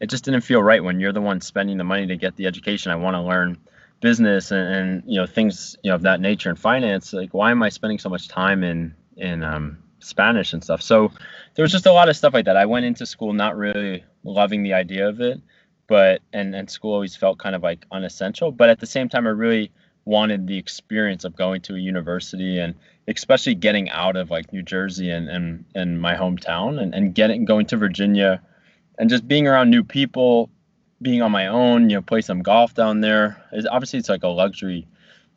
it 0.00 0.10
just 0.10 0.24
didn't 0.24 0.42
feel 0.42 0.62
right 0.62 0.82
when 0.82 1.00
you're 1.00 1.12
the 1.12 1.20
one 1.20 1.40
spending 1.40 1.76
the 1.76 1.84
money 1.84 2.06
to 2.06 2.16
get 2.16 2.36
the 2.36 2.46
education. 2.46 2.92
I 2.92 2.96
want 2.96 3.14
to 3.14 3.22
learn 3.22 3.58
business 4.00 4.50
and, 4.50 4.74
and, 4.74 5.02
you 5.06 5.18
know 5.20 5.26
things 5.26 5.76
you 5.82 5.90
know 5.90 5.94
of 5.94 6.02
that 6.02 6.20
nature 6.20 6.48
and 6.48 6.58
finance 6.58 7.12
like 7.12 7.34
why 7.34 7.50
am 7.50 7.62
i 7.62 7.68
spending 7.68 7.98
so 7.98 8.08
much 8.08 8.28
time 8.28 8.62
in 8.62 8.94
in 9.16 9.42
um, 9.42 9.78
spanish 10.00 10.52
and 10.52 10.62
stuff? 10.62 10.80
So 10.80 11.10
there 11.54 11.62
was 11.64 11.72
just 11.72 11.86
a 11.86 11.92
lot 11.92 12.08
of 12.08 12.16
stuff 12.16 12.32
like 12.32 12.44
that. 12.44 12.56
I 12.56 12.66
went 12.66 12.86
into 12.86 13.04
school 13.04 13.32
not 13.32 13.56
really 13.56 14.04
loving 14.22 14.62
the 14.62 14.74
idea 14.74 15.08
of 15.08 15.20
it 15.20 15.40
but 15.88 16.20
and 16.32 16.54
and 16.54 16.70
school 16.70 16.92
always 16.92 17.16
felt 17.16 17.38
kind 17.38 17.56
of 17.56 17.62
like 17.64 17.84
unessential 17.90 18.52
but 18.52 18.68
at 18.68 18.78
the 18.78 18.86
same 18.86 19.08
time 19.08 19.26
i 19.26 19.30
really 19.30 19.72
wanted 20.04 20.46
the 20.46 20.56
experience 20.56 21.24
of 21.24 21.34
going 21.34 21.60
to 21.60 21.74
a 21.74 21.78
university 21.78 22.58
and 22.58 22.74
especially 23.08 23.54
getting 23.54 23.90
out 23.90 24.14
of 24.14 24.30
like 24.30 24.52
new 24.52 24.62
jersey 24.62 25.10
and 25.10 25.28
and, 25.28 25.64
and 25.74 26.00
my 26.00 26.14
hometown 26.14 26.80
and, 26.80 26.94
and 26.94 27.14
getting 27.14 27.44
going 27.44 27.66
to 27.66 27.76
virginia 27.76 28.40
and 28.98 29.10
just 29.10 29.26
being 29.26 29.48
around 29.48 29.70
new 29.70 29.82
people 29.82 30.48
being 31.00 31.22
on 31.22 31.30
my 31.30 31.46
own, 31.46 31.90
you 31.90 31.96
know, 31.96 32.02
play 32.02 32.20
some 32.20 32.42
golf 32.42 32.74
down 32.74 33.00
there. 33.00 33.42
Obviously, 33.70 33.98
it's 33.98 34.08
like 34.08 34.24
a 34.24 34.28
luxury 34.28 34.86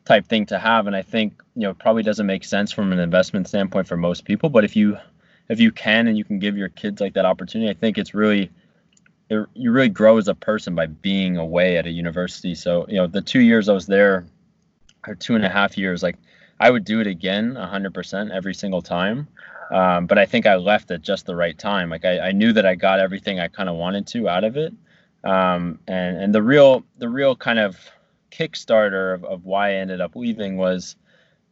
type 0.04 0.26
thing 0.26 0.46
to 0.46 0.58
have, 0.58 0.86
and 0.86 0.96
I 0.96 1.02
think 1.02 1.40
you 1.54 1.62
know 1.62 1.74
probably 1.74 2.02
doesn't 2.02 2.26
make 2.26 2.44
sense 2.44 2.72
from 2.72 2.92
an 2.92 2.98
investment 2.98 3.48
standpoint 3.48 3.86
for 3.86 3.96
most 3.96 4.24
people. 4.24 4.48
But 4.48 4.64
if 4.64 4.74
you 4.76 4.98
if 5.48 5.60
you 5.60 5.70
can 5.72 6.08
and 6.08 6.18
you 6.18 6.24
can 6.24 6.38
give 6.38 6.56
your 6.56 6.68
kids 6.68 7.00
like 7.00 7.14
that 7.14 7.24
opportunity, 7.24 7.70
I 7.70 7.74
think 7.74 7.98
it's 7.98 8.14
really 8.14 8.50
it, 9.28 9.46
you 9.54 9.70
really 9.70 9.88
grow 9.88 10.18
as 10.18 10.28
a 10.28 10.34
person 10.34 10.74
by 10.74 10.86
being 10.86 11.36
away 11.36 11.76
at 11.76 11.86
a 11.86 11.90
university. 11.90 12.54
So 12.54 12.86
you 12.88 12.96
know, 12.96 13.06
the 13.06 13.22
two 13.22 13.40
years 13.40 13.68
I 13.68 13.72
was 13.72 13.86
there, 13.86 14.26
or 15.06 15.14
two 15.14 15.34
and 15.34 15.44
a 15.44 15.48
half 15.48 15.78
years, 15.78 16.02
like 16.02 16.16
I 16.58 16.70
would 16.70 16.84
do 16.84 17.00
it 17.00 17.06
again 17.06 17.54
100% 17.54 18.30
every 18.30 18.54
single 18.54 18.82
time. 18.82 19.28
Um, 19.70 20.06
but 20.06 20.18
I 20.18 20.26
think 20.26 20.46
I 20.46 20.56
left 20.56 20.90
at 20.90 21.00
just 21.00 21.24
the 21.24 21.34
right 21.34 21.58
time. 21.58 21.88
Like 21.88 22.04
I, 22.04 22.28
I 22.28 22.32
knew 22.32 22.52
that 22.52 22.66
I 22.66 22.74
got 22.74 23.00
everything 23.00 23.40
I 23.40 23.48
kind 23.48 23.68
of 23.68 23.76
wanted 23.76 24.06
to 24.08 24.28
out 24.28 24.44
of 24.44 24.56
it. 24.56 24.72
Um, 25.24 25.78
and 25.86 26.16
and 26.16 26.34
the 26.34 26.42
real 26.42 26.84
the 26.98 27.08
real 27.08 27.36
kind 27.36 27.58
of 27.58 27.76
kickstarter 28.30 29.14
of, 29.14 29.24
of 29.24 29.44
why 29.44 29.70
I 29.70 29.74
ended 29.74 30.00
up 30.00 30.16
leaving 30.16 30.56
was, 30.56 30.96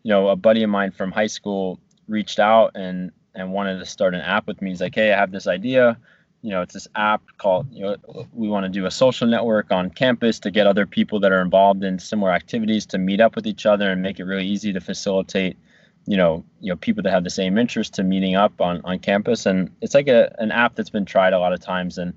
you 0.02 0.10
know, 0.10 0.28
a 0.28 0.36
buddy 0.36 0.62
of 0.62 0.70
mine 0.70 0.90
from 0.90 1.12
high 1.12 1.28
school 1.28 1.78
reached 2.08 2.38
out 2.38 2.72
and 2.74 3.12
and 3.34 3.52
wanted 3.52 3.78
to 3.78 3.86
start 3.86 4.14
an 4.14 4.22
app 4.22 4.46
with 4.46 4.60
me. 4.60 4.70
He's 4.70 4.80
like, 4.80 4.94
hey, 4.94 5.12
I 5.12 5.16
have 5.16 5.30
this 5.30 5.46
idea. 5.46 5.98
You 6.42 6.50
know, 6.50 6.62
it's 6.62 6.72
this 6.72 6.88
app 6.96 7.20
called, 7.36 7.66
you 7.70 7.82
know, 7.82 8.26
we 8.32 8.48
want 8.48 8.64
to 8.64 8.70
do 8.70 8.86
a 8.86 8.90
social 8.90 9.28
network 9.28 9.70
on 9.70 9.90
campus 9.90 10.40
to 10.40 10.50
get 10.50 10.66
other 10.66 10.86
people 10.86 11.20
that 11.20 11.32
are 11.32 11.42
involved 11.42 11.84
in 11.84 11.98
similar 11.98 12.32
activities 12.32 12.86
to 12.86 12.98
meet 12.98 13.20
up 13.20 13.36
with 13.36 13.46
each 13.46 13.66
other 13.66 13.90
and 13.90 14.00
make 14.00 14.18
it 14.18 14.24
really 14.24 14.46
easy 14.46 14.72
to 14.72 14.80
facilitate, 14.80 15.58
you 16.06 16.16
know, 16.16 16.42
you 16.60 16.70
know, 16.70 16.76
people 16.76 17.02
that 17.02 17.12
have 17.12 17.24
the 17.24 17.30
same 17.30 17.58
interest 17.58 17.92
to 17.94 18.02
meeting 18.02 18.36
up 18.36 18.58
on, 18.60 18.80
on 18.84 18.98
campus. 18.98 19.44
And 19.44 19.70
it's 19.82 19.94
like 19.94 20.08
a, 20.08 20.34
an 20.38 20.50
app 20.50 20.74
that's 20.74 20.88
been 20.88 21.04
tried 21.04 21.34
a 21.34 21.38
lot 21.38 21.52
of 21.52 21.60
times. 21.60 21.98
And, 21.98 22.14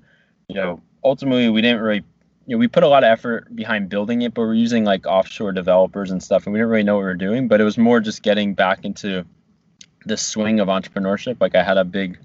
you 0.48 0.54
know, 0.54 0.80
ultimately 1.04 1.48
we 1.48 1.62
didn't 1.62 1.80
really 1.80 2.04
you 2.46 2.56
know, 2.56 2.58
we 2.58 2.68
put 2.68 2.82
a 2.82 2.88
lot 2.88 3.04
of 3.04 3.08
effort 3.08 3.54
behind 3.56 3.88
building 3.88 4.22
it, 4.22 4.34
but 4.34 4.42
we're 4.42 4.54
using 4.54 4.84
like 4.84 5.06
offshore 5.06 5.52
developers 5.52 6.10
and 6.10 6.22
stuff, 6.22 6.46
and 6.46 6.52
we 6.52 6.58
didn't 6.58 6.70
really 6.70 6.82
know 6.82 6.94
what 6.96 7.00
we 7.00 7.04
were 7.04 7.14
doing. 7.14 7.48
But 7.48 7.60
it 7.60 7.64
was 7.64 7.78
more 7.78 8.00
just 8.00 8.22
getting 8.22 8.54
back 8.54 8.84
into 8.84 9.24
the 10.04 10.16
swing 10.16 10.60
of 10.60 10.68
entrepreneurship. 10.68 11.38
Like 11.40 11.54
I 11.54 11.62
had 11.62 11.78
a 11.78 11.84
big 11.84 12.18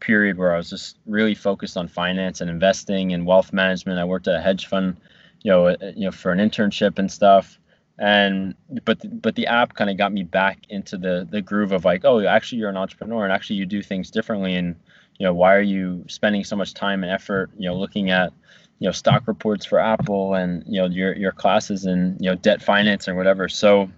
period 0.00 0.38
where 0.38 0.54
I 0.54 0.56
was 0.56 0.70
just 0.70 0.96
really 1.06 1.34
focused 1.34 1.76
on 1.76 1.88
finance 1.88 2.40
and 2.40 2.48
investing 2.48 3.12
and 3.12 3.26
wealth 3.26 3.52
management. 3.52 3.98
I 3.98 4.04
worked 4.04 4.28
at 4.28 4.36
a 4.36 4.40
hedge 4.40 4.66
fund, 4.66 4.96
you 5.42 5.50
know, 5.50 5.66
uh, 5.68 5.76
you 5.94 6.06
know, 6.06 6.10
for 6.10 6.32
an 6.32 6.38
internship 6.38 6.98
and 6.98 7.12
stuff. 7.12 7.58
And 7.98 8.54
but 8.84 8.98
but 9.22 9.34
the 9.34 9.46
app 9.46 9.74
kind 9.74 9.90
of 9.90 9.98
got 9.98 10.12
me 10.12 10.22
back 10.22 10.58
into 10.70 10.96
the 10.96 11.26
the 11.30 11.42
groove 11.42 11.72
of 11.72 11.84
like, 11.84 12.04
oh, 12.04 12.20
actually 12.26 12.58
you're 12.58 12.70
an 12.70 12.76
entrepreneur 12.76 13.24
and 13.24 13.32
actually 13.32 13.56
you 13.56 13.66
do 13.66 13.82
things 13.82 14.10
differently 14.10 14.54
and 14.54 14.76
you 15.18 15.24
know 15.24 15.34
why 15.34 15.54
are 15.54 15.62
you 15.62 16.04
spending 16.08 16.44
so 16.44 16.56
much 16.56 16.74
time 16.74 17.02
and 17.02 17.12
effort 17.12 17.50
you 17.58 17.68
know 17.68 17.76
looking 17.76 18.10
at 18.10 18.32
you 18.78 18.86
know 18.86 18.92
stock 18.92 19.26
reports 19.26 19.64
for 19.64 19.78
apple 19.78 20.34
and 20.34 20.64
you 20.66 20.80
know 20.80 20.86
your 20.86 21.14
your 21.16 21.32
classes 21.32 21.86
in 21.86 22.16
you 22.20 22.30
know 22.30 22.36
debt 22.36 22.62
finance 22.62 23.08
or 23.08 23.14
whatever 23.14 23.48
so 23.48 23.90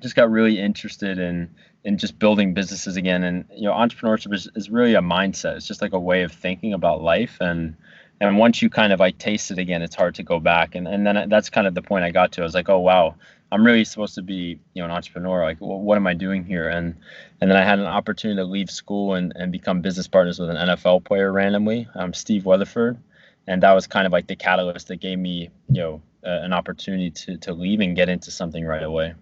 just 0.00 0.16
got 0.16 0.30
really 0.30 0.58
interested 0.58 1.18
in 1.18 1.48
in 1.84 1.98
just 1.98 2.18
building 2.18 2.54
businesses 2.54 2.96
again. 2.96 3.22
And 3.22 3.44
you 3.54 3.64
know, 3.64 3.72
entrepreneurship 3.72 4.34
is, 4.34 4.48
is 4.54 4.70
really 4.70 4.94
a 4.94 5.00
mindset. 5.00 5.56
It's 5.56 5.66
just 5.66 5.82
like 5.82 5.92
a 5.92 6.00
way 6.00 6.22
of 6.22 6.32
thinking 6.32 6.72
about 6.72 7.02
life. 7.02 7.36
And 7.40 7.76
and 8.20 8.38
once 8.38 8.62
you 8.62 8.70
kind 8.70 8.92
of 8.92 9.00
like 9.00 9.18
taste 9.18 9.50
it 9.50 9.58
again, 9.58 9.82
it's 9.82 9.94
hard 9.94 10.14
to 10.16 10.22
go 10.22 10.40
back. 10.40 10.74
And 10.74 10.88
and 10.88 11.06
then 11.06 11.28
that's 11.28 11.50
kind 11.50 11.66
of 11.66 11.74
the 11.74 11.82
point 11.82 12.04
I 12.04 12.10
got 12.10 12.32
to. 12.32 12.40
I 12.40 12.44
was 12.44 12.54
like, 12.54 12.68
oh 12.68 12.78
wow, 12.78 13.14
I'm 13.52 13.64
really 13.64 13.84
supposed 13.84 14.14
to 14.16 14.22
be 14.22 14.58
you 14.74 14.82
know 14.82 14.86
an 14.86 14.90
entrepreneur. 14.90 15.44
Like, 15.44 15.60
well, 15.60 15.78
what 15.78 15.96
am 15.96 16.06
I 16.06 16.14
doing 16.14 16.44
here? 16.44 16.68
And 16.68 16.96
and 17.40 17.50
then 17.50 17.56
I 17.56 17.64
had 17.64 17.78
an 17.78 17.86
opportunity 17.86 18.38
to 18.38 18.44
leave 18.44 18.70
school 18.70 19.14
and 19.14 19.32
and 19.36 19.52
become 19.52 19.80
business 19.80 20.08
partners 20.08 20.38
with 20.38 20.50
an 20.50 20.56
NFL 20.56 21.04
player 21.04 21.32
randomly, 21.32 21.88
um, 21.94 22.12
Steve 22.12 22.44
Weatherford. 22.44 22.98
And 23.46 23.62
that 23.62 23.72
was 23.72 23.86
kind 23.86 24.06
of 24.06 24.12
like 24.12 24.26
the 24.26 24.36
catalyst 24.36 24.88
that 24.88 24.96
gave 24.96 25.18
me, 25.18 25.50
you 25.68 25.80
know, 25.80 26.02
uh, 26.24 26.40
an 26.42 26.52
opportunity 26.52 27.10
to 27.10 27.36
to 27.38 27.52
leave 27.52 27.80
and 27.80 27.94
get 27.94 28.08
into 28.08 28.30
something 28.30 28.64
right 28.64 28.82
away. 28.82 29.14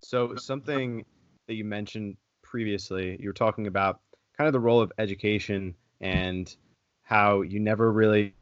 So 0.00 0.36
something 0.36 1.04
that 1.46 1.54
you 1.54 1.64
mentioned 1.64 2.16
previously, 2.42 3.16
you 3.20 3.28
were 3.28 3.34
talking 3.34 3.66
about 3.66 4.00
kind 4.36 4.46
of 4.46 4.52
the 4.52 4.60
role 4.60 4.80
of 4.80 4.92
education 4.98 5.74
and 6.00 6.54
how 7.02 7.42
you 7.42 7.60
never 7.60 7.92
really 7.92 8.34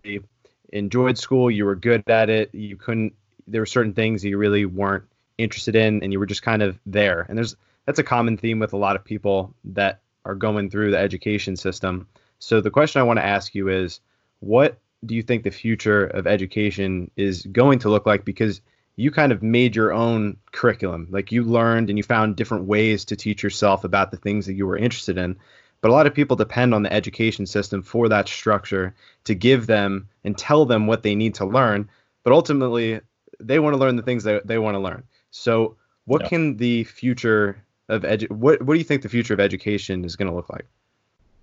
enjoyed 0.73 1.19
school, 1.19 1.51
you 1.51 1.65
were 1.65 1.77
good 1.77 2.03
at 2.09 2.31
it, 2.31 2.55
you 2.55 2.77
couldn't 2.77 3.15
there 3.47 3.61
were 3.61 3.67
certain 3.67 3.93
things 3.93 4.23
that 4.23 4.29
you 4.29 4.39
really 4.39 4.65
weren't 4.65 5.05
interested 5.39 5.77
in 5.77 6.03
and 6.03 6.13
you 6.13 6.19
were 6.19 6.27
just 6.27 6.43
kind 6.43 6.63
of 6.63 6.79
there. 6.87 7.27
And 7.29 7.37
there's 7.37 7.57
that's 7.85 7.99
a 7.99 8.05
common 8.05 8.37
theme 8.37 8.59
with 8.59 8.73
a 8.73 8.79
lot 8.79 8.97
of 8.97 9.05
people 9.05 9.55
that 9.65 10.01
are 10.25 10.35
going 10.35 10.71
through 10.71 10.91
the 10.91 10.99
education 10.99 11.57
system. 11.57 12.09
So 12.39 12.61
the 12.61 12.71
question 12.71 13.01
I 13.01 13.05
want 13.05 13.19
to 13.19 13.25
ask 13.25 13.55
you 13.55 13.69
is 13.69 14.01
what 14.41 14.79
do 15.05 15.15
you 15.15 15.23
think 15.23 15.45
the 15.45 15.51
future 15.51 16.05
of 16.05 16.27
education 16.27 17.11
is 17.17 17.43
going 17.43 17.79
to 17.81 17.89
look 17.89 18.07
like 18.07 18.25
because 18.25 18.61
you 18.97 19.11
kind 19.11 19.31
of 19.31 19.43
made 19.43 19.77
your 19.77 19.93
own 19.93 20.39
curriculum. 20.53 21.07
Like 21.11 21.31
you 21.31 21.45
learned 21.45 21.91
and 21.91 21.99
you 21.99 22.03
found 22.03 22.35
different 22.35 22.65
ways 22.65 23.05
to 23.07 23.17
teach 23.17 23.43
yourself 23.43 23.85
about 23.85 24.11
the 24.11 24.17
things 24.17 24.47
that 24.47 24.55
you 24.55 24.67
were 24.67 24.77
interested 24.77 25.19
in. 25.19 25.37
But 25.83 25.91
a 25.91 25.93
lot 25.93 26.07
of 26.07 26.15
people 26.15 26.37
depend 26.37 26.75
on 26.75 26.83
the 26.83 26.93
education 26.93 27.45
system 27.47 27.83
for 27.83 28.09
that 28.09 28.27
structure 28.27 28.95
to 29.25 29.35
give 29.35 29.67
them 29.67 30.09
and 30.25 30.37
tell 30.37 30.65
them 30.65 30.87
what 30.87 31.03
they 31.03 31.15
need 31.15 31.35
to 31.35 31.45
learn. 31.45 31.91
But 32.25 32.33
ultimately, 32.33 33.01
they 33.41 33.59
want 33.59 33.75
to 33.75 33.79
learn 33.79 33.97
the 33.97 34.03
things 34.03 34.25
that 34.25 34.47
they 34.47 34.59
want 34.59 34.75
to 34.75 34.81
learn. 34.81 35.05
So, 35.31 35.77
what 36.05 36.23
yeah. 36.23 36.29
can 36.29 36.57
the 36.57 36.85
future 36.85 37.63
of 37.89 38.03
edu- 38.03 38.31
what 38.31 38.63
what 38.63 38.75
do 38.75 38.79
you 38.79 38.85
think 38.85 39.03
the 39.03 39.09
future 39.09 39.35
of 39.35 39.41
education 39.41 40.05
is 40.05 40.17
going 40.17 40.29
to 40.29 40.35
look 40.35 40.51
like? 40.51 40.67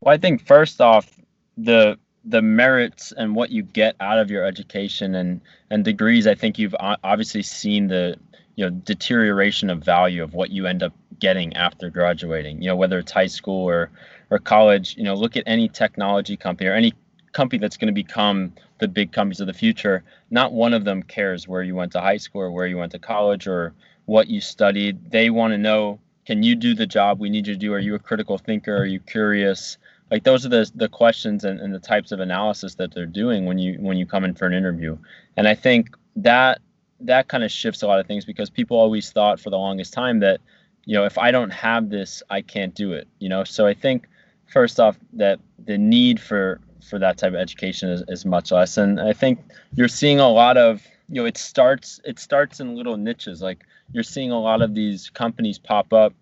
Well, 0.02 0.14
I 0.14 0.18
think 0.18 0.46
first 0.46 0.82
off, 0.82 1.20
the 1.58 1.98
the 2.26 2.42
merits 2.42 3.14
and 3.16 3.36
what 3.36 3.50
you 3.50 3.62
get 3.62 3.96
out 4.00 4.18
of 4.18 4.32
your 4.32 4.46
education 4.46 5.16
and 5.16 5.42
and 5.70 5.84
degrees 5.84 6.26
i 6.26 6.34
think 6.34 6.58
you've 6.58 6.76
obviously 6.80 7.42
seen 7.42 7.88
the 7.88 8.16
you 8.56 8.64
know 8.64 8.70
deterioration 8.70 9.70
of 9.70 9.84
value 9.84 10.24
of 10.24 10.34
what 10.34 10.50
you 10.50 10.66
end 10.66 10.82
up 10.82 10.94
getting 11.20 11.54
after 11.56 11.90
graduating 11.90 12.62
you 12.62 12.68
know 12.68 12.76
whether 12.76 13.00
it's 13.00 13.12
high 13.12 13.28
school 13.28 13.68
or 13.68 13.90
or 14.30 14.40
college 14.40 14.96
you 14.96 15.04
know 15.04 15.14
look 15.16 15.36
at 15.36 15.44
any 15.46 15.68
technology 15.68 16.38
company 16.38 16.70
or 16.70 16.74
any 16.74 16.94
company 17.34 17.60
that's 17.60 17.78
going 17.78 17.88
to 17.88 17.94
become 17.94 18.54
the 18.80 18.88
big 18.88 19.12
companies 19.12 19.40
of 19.40 19.48
the 19.48 19.54
future 19.54 20.04
not 20.32 20.54
one 20.54 20.74
of 20.74 20.86
them 20.86 21.04
cares 21.04 21.48
where 21.48 21.62
you 21.64 21.76
went 21.76 21.92
to 21.92 22.00
high 22.00 22.18
school 22.18 22.42
or 22.42 22.52
where 22.52 22.68
you 22.68 22.78
went 22.78 22.92
to 22.92 23.00
college 23.00 23.48
or 23.48 23.74
what 24.06 24.28
you 24.28 24.42
studied. 24.42 25.12
They 25.12 25.30
want 25.30 25.54
to 25.54 25.58
know 25.58 26.00
can 26.26 26.42
you 26.42 26.56
do 26.56 26.74
the 26.74 26.88
job 26.88 27.20
we 27.20 27.30
need 27.30 27.48
you 27.48 27.54
to 27.54 27.60
do? 27.60 27.74
Are 27.74 27.80
you 27.80 27.96
a 27.96 28.00
critical 28.00 28.38
thinker? 28.38 28.78
Are 28.78 28.86
you 28.86 29.02
curious? 29.02 29.78
Like 30.10 30.24
those 30.24 30.46
are 30.46 30.50
the 30.50 30.70
the 30.74 30.88
questions 30.88 31.44
and, 31.44 31.60
and 31.60 31.74
the 31.74 31.80
types 31.80 32.12
of 32.12 32.20
analysis 32.20 32.76
that 32.76 32.94
they're 32.94 33.06
doing 33.06 33.46
when 33.46 33.58
you 33.58 33.76
when 33.80 33.98
you 33.98 34.06
come 34.06 34.24
in 34.24 34.34
for 34.34 34.46
an 34.46 34.54
interview. 34.54 34.98
And 35.36 35.48
i 35.48 35.56
think 35.56 35.96
that 36.16 36.62
that 37.00 37.28
kind 37.28 37.44
of 37.44 37.52
shifts 37.52 37.82
a 37.82 37.88
lot 37.88 38.00
of 38.00 38.08
things 38.08 38.24
because 38.24 38.50
people 38.50 38.78
always 38.78 39.12
thought 39.12 39.40
for 39.40 39.50
the 39.50 39.58
longest 39.58 39.94
time 39.94 40.20
that 40.20 40.40
you 40.86 40.96
know 40.96 41.06
if 41.06 41.18
i 41.18 41.32
don't 41.32 41.50
have 41.50 41.90
this 41.90 42.22
i 42.30 42.40
can't 42.42 42.76
do 42.76 42.94
it 42.94 43.08
you 43.20 43.28
know? 43.28 43.44
So 43.44 43.66
i 43.66 43.74
think 43.74 44.08
first 44.46 44.80
off 44.80 44.98
that 45.14 45.40
the 45.66 45.78
need 45.78 46.22
for 46.22 46.62
for 46.84 47.00
that 47.00 47.18
type 47.18 47.34
of 47.34 47.40
education 47.40 47.90
is, 47.90 48.04
is 48.08 48.26
much 48.26 48.52
less. 48.52 48.78
And 48.78 49.00
i 49.00 49.14
think 49.14 49.40
you're 49.76 49.88
seeing 49.88 50.20
a 50.20 50.30
lot 50.30 50.58
of 50.58 50.86
you 51.10 51.22
know 51.22 51.26
it 51.26 51.38
starts 51.38 52.00
it 52.06 52.20
starts 52.20 52.60
in 52.60 52.76
little 52.76 52.98
niches. 52.98 53.42
Like 53.42 53.66
you're 53.92 54.04
seeing 54.04 54.32
a 54.32 54.40
lot 54.40 54.62
of 54.62 54.74
these 54.74 55.10
companies 55.10 55.60
pop 55.60 55.94
up 55.94 56.14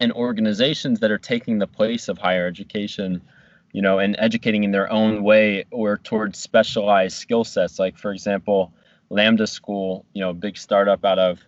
and 0.00 0.12
organizations 0.12 1.00
that 1.00 1.10
are 1.10 1.18
taking 1.18 1.58
the 1.58 1.66
place 1.66 2.08
of 2.08 2.18
higher 2.18 2.46
education 2.46 3.22
you 3.72 3.82
know 3.82 3.98
and 3.98 4.16
educating 4.18 4.64
in 4.64 4.70
their 4.70 4.90
own 4.90 5.22
way 5.22 5.64
or 5.70 5.98
towards 5.98 6.38
specialized 6.38 7.16
skill 7.16 7.44
sets. 7.44 7.78
Like 7.78 7.98
for 7.98 8.12
example 8.12 8.72
lambda 9.08 9.46
school 9.46 10.04
you 10.14 10.20
know 10.20 10.32
big 10.32 10.56
startup 10.56 11.04
out 11.04 11.18
of 11.18 11.40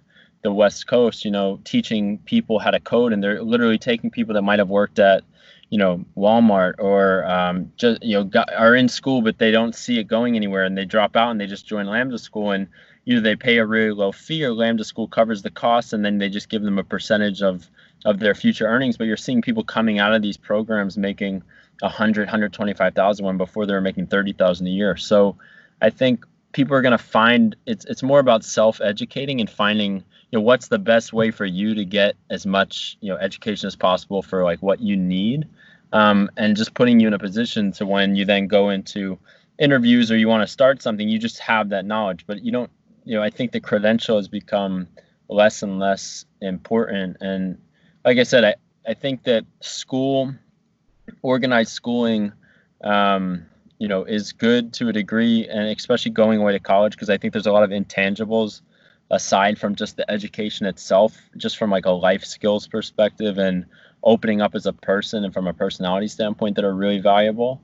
the 0.42 0.52
west 0.52 0.86
coast 0.86 1.24
you 1.24 1.30
know 1.30 1.58
teaching 1.64 2.18
people 2.18 2.58
how 2.58 2.70
to 2.70 2.80
code. 2.80 3.12
And 3.12 3.22
they're 3.22 3.42
literally 3.42 3.78
taking 3.78 4.10
people 4.10 4.34
that 4.34 4.42
might 4.42 4.58
have 4.58 4.68
worked 4.68 4.98
at 4.98 5.22
you 5.70 5.78
know 5.78 6.04
walmart 6.16 6.74
or 6.78 7.24
um, 7.26 7.72
just 7.76 8.02
you 8.02 8.14
know 8.14 8.24
got, 8.24 8.52
are 8.54 8.74
in 8.74 8.88
school 8.88 9.22
but 9.22 9.38
they 9.38 9.50
don't 9.50 9.74
see 9.74 9.98
it 9.98 10.04
going 10.04 10.36
anywhere 10.36 10.64
and 10.64 10.76
they 10.76 10.84
drop 10.84 11.16
out 11.16 11.30
and 11.30 11.40
they 11.40 11.46
just 11.46 11.66
join 11.66 11.86
lambda 11.86 12.18
school 12.18 12.52
and 12.52 12.68
either 13.06 13.20
they 13.20 13.36
pay 13.36 13.58
a 13.58 13.66
really 13.66 13.92
low 13.92 14.12
fee 14.12 14.44
or 14.44 14.52
lambda 14.52 14.84
school 14.84 15.08
covers 15.08 15.42
the 15.42 15.50
cost 15.50 15.92
and 15.92 16.04
then 16.04 16.18
they 16.18 16.28
just 16.28 16.48
give 16.48 16.62
them 16.62 16.78
a 16.78 16.84
percentage 16.84 17.42
of 17.42 17.68
of 18.04 18.18
their 18.18 18.34
future 18.34 18.66
earnings. 18.66 18.96
But 18.96 19.04
you're 19.06 19.16
seeing 19.16 19.42
people 19.42 19.64
coming 19.64 19.98
out 19.98 20.14
of 20.14 20.22
these 20.22 20.36
programs 20.36 20.96
making 20.96 21.42
100 21.80 22.28
125000 22.28 23.24
when 23.24 23.36
before 23.36 23.66
they 23.66 23.74
were 23.74 23.80
making 23.80 24.06
30000 24.06 24.66
a 24.66 24.70
year. 24.70 24.96
So 24.96 25.36
i 25.80 25.90
think 25.90 26.26
people 26.52 26.74
are 26.74 26.82
going 26.82 26.96
to 26.96 26.98
find 26.98 27.54
it's 27.66 27.84
it's 27.84 28.02
more 28.02 28.18
about 28.18 28.44
self-educating 28.44 29.40
and 29.40 29.48
finding 29.48 30.02
you 30.30 30.38
know 30.38 30.42
what's 30.42 30.68
the 30.68 30.78
best 30.78 31.12
way 31.12 31.30
for 31.30 31.46
you 31.46 31.74
to 31.74 31.84
get 31.84 32.16
as 32.30 32.44
much 32.46 32.96
you 33.00 33.10
know 33.10 33.18
education 33.18 33.66
as 33.66 33.76
possible 33.76 34.22
for 34.22 34.44
like 34.44 34.60
what 34.62 34.80
you 34.80 34.96
need? 34.96 35.48
Um, 35.92 36.30
and 36.36 36.56
just 36.56 36.74
putting 36.74 37.00
you 37.00 37.08
in 37.08 37.14
a 37.14 37.18
position 37.18 37.72
to 37.72 37.86
when 37.86 38.14
you 38.14 38.24
then 38.24 38.46
go 38.46 38.68
into 38.70 39.18
interviews 39.58 40.12
or 40.12 40.16
you 40.16 40.28
want 40.28 40.42
to 40.42 40.46
start 40.46 40.82
something 40.82 41.08
you 41.08 41.18
just 41.18 41.38
have 41.38 41.70
that 41.70 41.84
knowledge. 41.84 42.24
But 42.26 42.44
you 42.44 42.52
don't 42.52 42.70
you 43.04 43.14
know 43.14 43.22
i 43.22 43.30
think 43.30 43.52
the 43.52 43.60
credential 43.60 44.16
has 44.16 44.28
become 44.28 44.86
less 45.28 45.62
and 45.62 45.78
less 45.78 46.24
important. 46.40 47.18
And 47.20 47.58
like 48.04 48.18
I 48.18 48.22
said, 48.22 48.44
I, 48.44 48.54
I 48.86 48.94
think 48.94 49.24
that 49.24 49.44
school, 49.60 50.34
organized 51.22 51.70
schooling, 51.70 52.32
um, 52.82 53.46
you 53.78 53.88
know, 53.88 54.04
is 54.04 54.32
good 54.32 54.72
to 54.74 54.88
a 54.88 54.92
degree, 54.92 55.46
and 55.48 55.68
especially 55.68 56.10
going 56.10 56.40
away 56.40 56.52
to 56.52 56.58
college 56.58 56.92
because 56.92 57.10
I 57.10 57.18
think 57.18 57.32
there's 57.32 57.46
a 57.46 57.52
lot 57.52 57.62
of 57.62 57.70
intangibles 57.70 58.62
aside 59.10 59.58
from 59.58 59.74
just 59.74 59.96
the 59.96 60.10
education 60.10 60.66
itself, 60.66 61.16
just 61.36 61.56
from 61.56 61.70
like 61.70 61.86
a 61.86 61.90
life 61.90 62.24
skills 62.24 62.66
perspective 62.66 63.38
and 63.38 63.66
opening 64.02 64.40
up 64.40 64.54
as 64.54 64.66
a 64.66 64.72
person 64.72 65.24
and 65.24 65.32
from 65.32 65.46
a 65.46 65.54
personality 65.54 66.08
standpoint 66.08 66.56
that 66.56 66.64
are 66.64 66.74
really 66.74 67.00
valuable. 67.00 67.60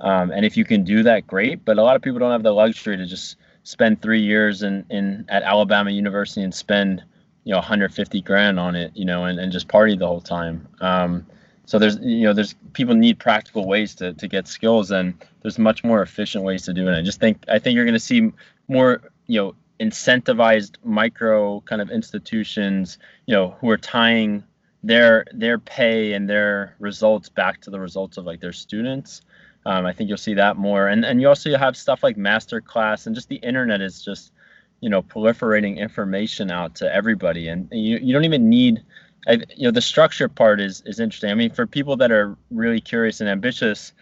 Um, 0.00 0.30
and 0.30 0.44
if 0.44 0.56
you 0.56 0.64
can 0.64 0.84
do 0.84 1.02
that, 1.04 1.26
great. 1.26 1.64
But 1.64 1.78
a 1.78 1.82
lot 1.82 1.96
of 1.96 2.02
people 2.02 2.18
don't 2.18 2.32
have 2.32 2.42
the 2.42 2.52
luxury 2.52 2.96
to 2.96 3.06
just 3.06 3.36
spend 3.62 4.00
three 4.00 4.20
years 4.20 4.62
in, 4.62 4.84
in 4.90 5.24
at 5.28 5.42
Alabama 5.42 5.90
University 5.90 6.42
and 6.42 6.54
spend 6.54 7.02
you 7.48 7.52
know 7.52 7.58
150 7.58 8.20
grand 8.20 8.60
on 8.60 8.76
it 8.76 8.92
you 8.94 9.06
know 9.06 9.24
and, 9.24 9.40
and 9.40 9.50
just 9.50 9.68
party 9.68 9.96
the 9.96 10.06
whole 10.06 10.20
time 10.20 10.68
um, 10.82 11.26
so 11.64 11.78
there's 11.78 11.98
you 12.00 12.24
know 12.24 12.34
there's 12.34 12.54
people 12.74 12.94
need 12.94 13.18
practical 13.18 13.66
ways 13.66 13.94
to, 13.94 14.12
to 14.14 14.28
get 14.28 14.46
skills 14.46 14.90
and 14.90 15.14
there's 15.40 15.58
much 15.58 15.82
more 15.82 16.02
efficient 16.02 16.44
ways 16.44 16.62
to 16.62 16.74
do 16.74 16.86
it 16.88 16.98
i 16.98 17.02
just 17.02 17.20
think 17.20 17.42
i 17.48 17.58
think 17.58 17.74
you're 17.74 17.86
going 17.86 17.94
to 17.94 18.00
see 18.00 18.30
more 18.68 19.00
you 19.26 19.40
know 19.40 19.54
incentivized 19.80 20.76
micro 20.82 21.60
kind 21.60 21.80
of 21.80 21.90
institutions 21.90 22.98
you 23.26 23.34
know 23.34 23.56
who 23.60 23.70
are 23.70 23.78
tying 23.78 24.42
their 24.82 25.24
their 25.32 25.58
pay 25.58 26.12
and 26.12 26.28
their 26.28 26.74
results 26.78 27.28
back 27.28 27.60
to 27.60 27.70
the 27.70 27.80
results 27.80 28.16
of 28.16 28.24
like 28.24 28.40
their 28.40 28.52
students. 28.52 29.22
Um, 29.66 29.84
i 29.86 29.92
think 29.92 30.08
you'll 30.08 30.16
see 30.16 30.34
that 30.34 30.56
more. 30.56 30.88
And 30.88 31.04
and 31.04 31.20
you 31.20 31.28
also 31.28 31.56
have 31.56 31.76
stuff 31.76 32.02
like 32.02 32.16
masterclass 32.16 33.06
and 33.06 33.14
just 33.14 33.28
the 33.28 33.36
internet 33.36 33.80
is 33.80 34.02
just 34.02 34.32
you 34.80 34.88
know 34.88 35.02
proliferating 35.02 35.78
information 35.78 36.50
out 36.50 36.74
to 36.76 36.92
everybody. 36.92 37.48
And 37.48 37.68
you, 37.70 37.98
you 37.98 38.12
don't 38.12 38.24
even 38.24 38.48
need 38.48 38.82
I, 39.26 39.32
you 39.54 39.64
know 39.64 39.70
the 39.70 39.82
structure 39.82 40.28
part 40.28 40.60
is 40.60 40.82
is 40.86 41.00
interesting. 41.00 41.30
I 41.30 41.34
mean 41.34 41.50
for 41.50 41.66
people 41.66 41.96
that 41.96 42.12
are 42.12 42.36
really 42.50 42.80
curious 42.80 43.20
and 43.20 43.28
ambitious 43.28 43.92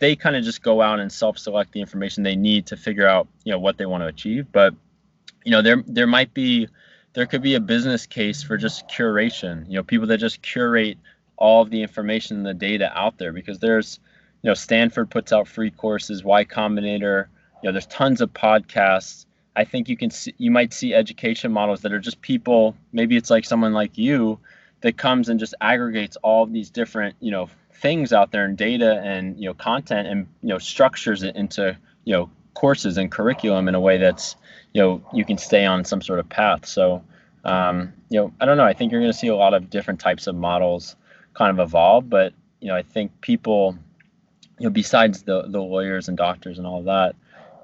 they 0.00 0.16
kind 0.16 0.34
of 0.34 0.42
just 0.42 0.62
go 0.62 0.82
out 0.82 0.98
and 0.98 1.10
self-select 1.10 1.70
the 1.70 1.80
information 1.80 2.24
they 2.24 2.34
need 2.34 2.66
to 2.66 2.76
figure 2.76 3.06
out 3.06 3.28
you 3.44 3.52
know 3.52 3.58
what 3.58 3.78
they 3.78 3.86
want 3.86 4.02
to 4.02 4.08
achieve. 4.08 4.46
But 4.52 4.74
you 5.44 5.50
know 5.50 5.62
there 5.62 5.82
there 5.86 6.06
might 6.06 6.34
be 6.34 6.68
there 7.12 7.26
could 7.26 7.42
be 7.42 7.54
a 7.54 7.60
business 7.60 8.06
case 8.06 8.42
for 8.42 8.56
just 8.56 8.88
curation 8.88 9.66
you 9.68 9.74
know 9.74 9.82
people 9.82 10.08
that 10.08 10.18
just 10.18 10.42
curate 10.42 10.98
all 11.36 11.62
of 11.62 11.70
the 11.70 11.82
information 11.82 12.38
and 12.38 12.46
the 12.46 12.54
data 12.54 12.90
out 12.96 13.18
there 13.18 13.32
because 13.32 13.58
there's 13.58 14.00
you 14.42 14.50
know 14.50 14.54
stanford 14.54 15.10
puts 15.10 15.32
out 15.32 15.46
free 15.46 15.70
courses 15.70 16.24
y 16.24 16.44
combinator 16.44 17.26
you 17.62 17.68
know 17.68 17.72
there's 17.72 17.86
tons 17.86 18.20
of 18.20 18.32
podcasts 18.32 19.26
I 19.56 19.64
think 19.64 19.88
you 19.88 19.96
can 19.96 20.10
see, 20.10 20.34
you 20.36 20.50
might 20.50 20.72
see 20.72 20.94
education 20.94 21.52
models 21.52 21.82
that 21.82 21.92
are 21.92 22.00
just 22.00 22.20
people. 22.20 22.76
Maybe 22.92 23.16
it's 23.16 23.30
like 23.30 23.44
someone 23.44 23.72
like 23.72 23.96
you 23.96 24.40
that 24.80 24.96
comes 24.96 25.28
and 25.28 25.38
just 25.38 25.54
aggregates 25.60 26.16
all 26.22 26.46
these 26.46 26.70
different 26.70 27.16
you 27.20 27.30
know 27.30 27.48
things 27.72 28.12
out 28.12 28.32
there 28.32 28.44
and 28.44 28.56
data 28.56 29.00
and 29.04 29.38
you 29.38 29.48
know 29.48 29.54
content 29.54 30.08
and 30.08 30.26
you 30.42 30.48
know 30.48 30.58
structures 30.58 31.22
it 31.22 31.36
into 31.36 31.76
you 32.04 32.14
know 32.14 32.30
courses 32.54 32.96
and 32.96 33.10
curriculum 33.10 33.68
in 33.68 33.74
a 33.74 33.80
way 33.80 33.98
that's 33.98 34.36
you 34.72 34.82
know 34.82 35.02
you 35.12 35.24
can 35.24 35.38
stay 35.38 35.64
on 35.66 35.84
some 35.84 36.00
sort 36.02 36.18
of 36.18 36.28
path. 36.28 36.66
So 36.66 37.02
Um, 37.44 37.92
you 38.08 38.18
know, 38.20 38.32
I 38.40 38.46
don't 38.46 38.56
know. 38.56 38.64
I 38.64 38.72
think 38.72 38.90
you're 38.90 39.02
going 39.02 39.12
to 39.12 39.18
see 39.18 39.28
a 39.28 39.36
lot 39.36 39.52
of 39.54 39.68
different 39.68 40.00
types 40.00 40.26
of 40.26 40.34
models 40.34 40.96
kind 41.34 41.50
of 41.50 41.58
evolve, 41.66 42.08
but 42.08 42.32
you 42.60 42.68
know, 42.68 42.76
I 42.76 42.82
think 42.82 43.10
people, 43.20 43.76
you 44.58 44.64
know, 44.66 44.70
besides 44.70 45.22
the 45.24 45.42
the 45.42 45.60
lawyers 45.60 46.08
and 46.08 46.16
doctors 46.16 46.58
and 46.58 46.66
all 46.66 46.82
that, 46.84 47.14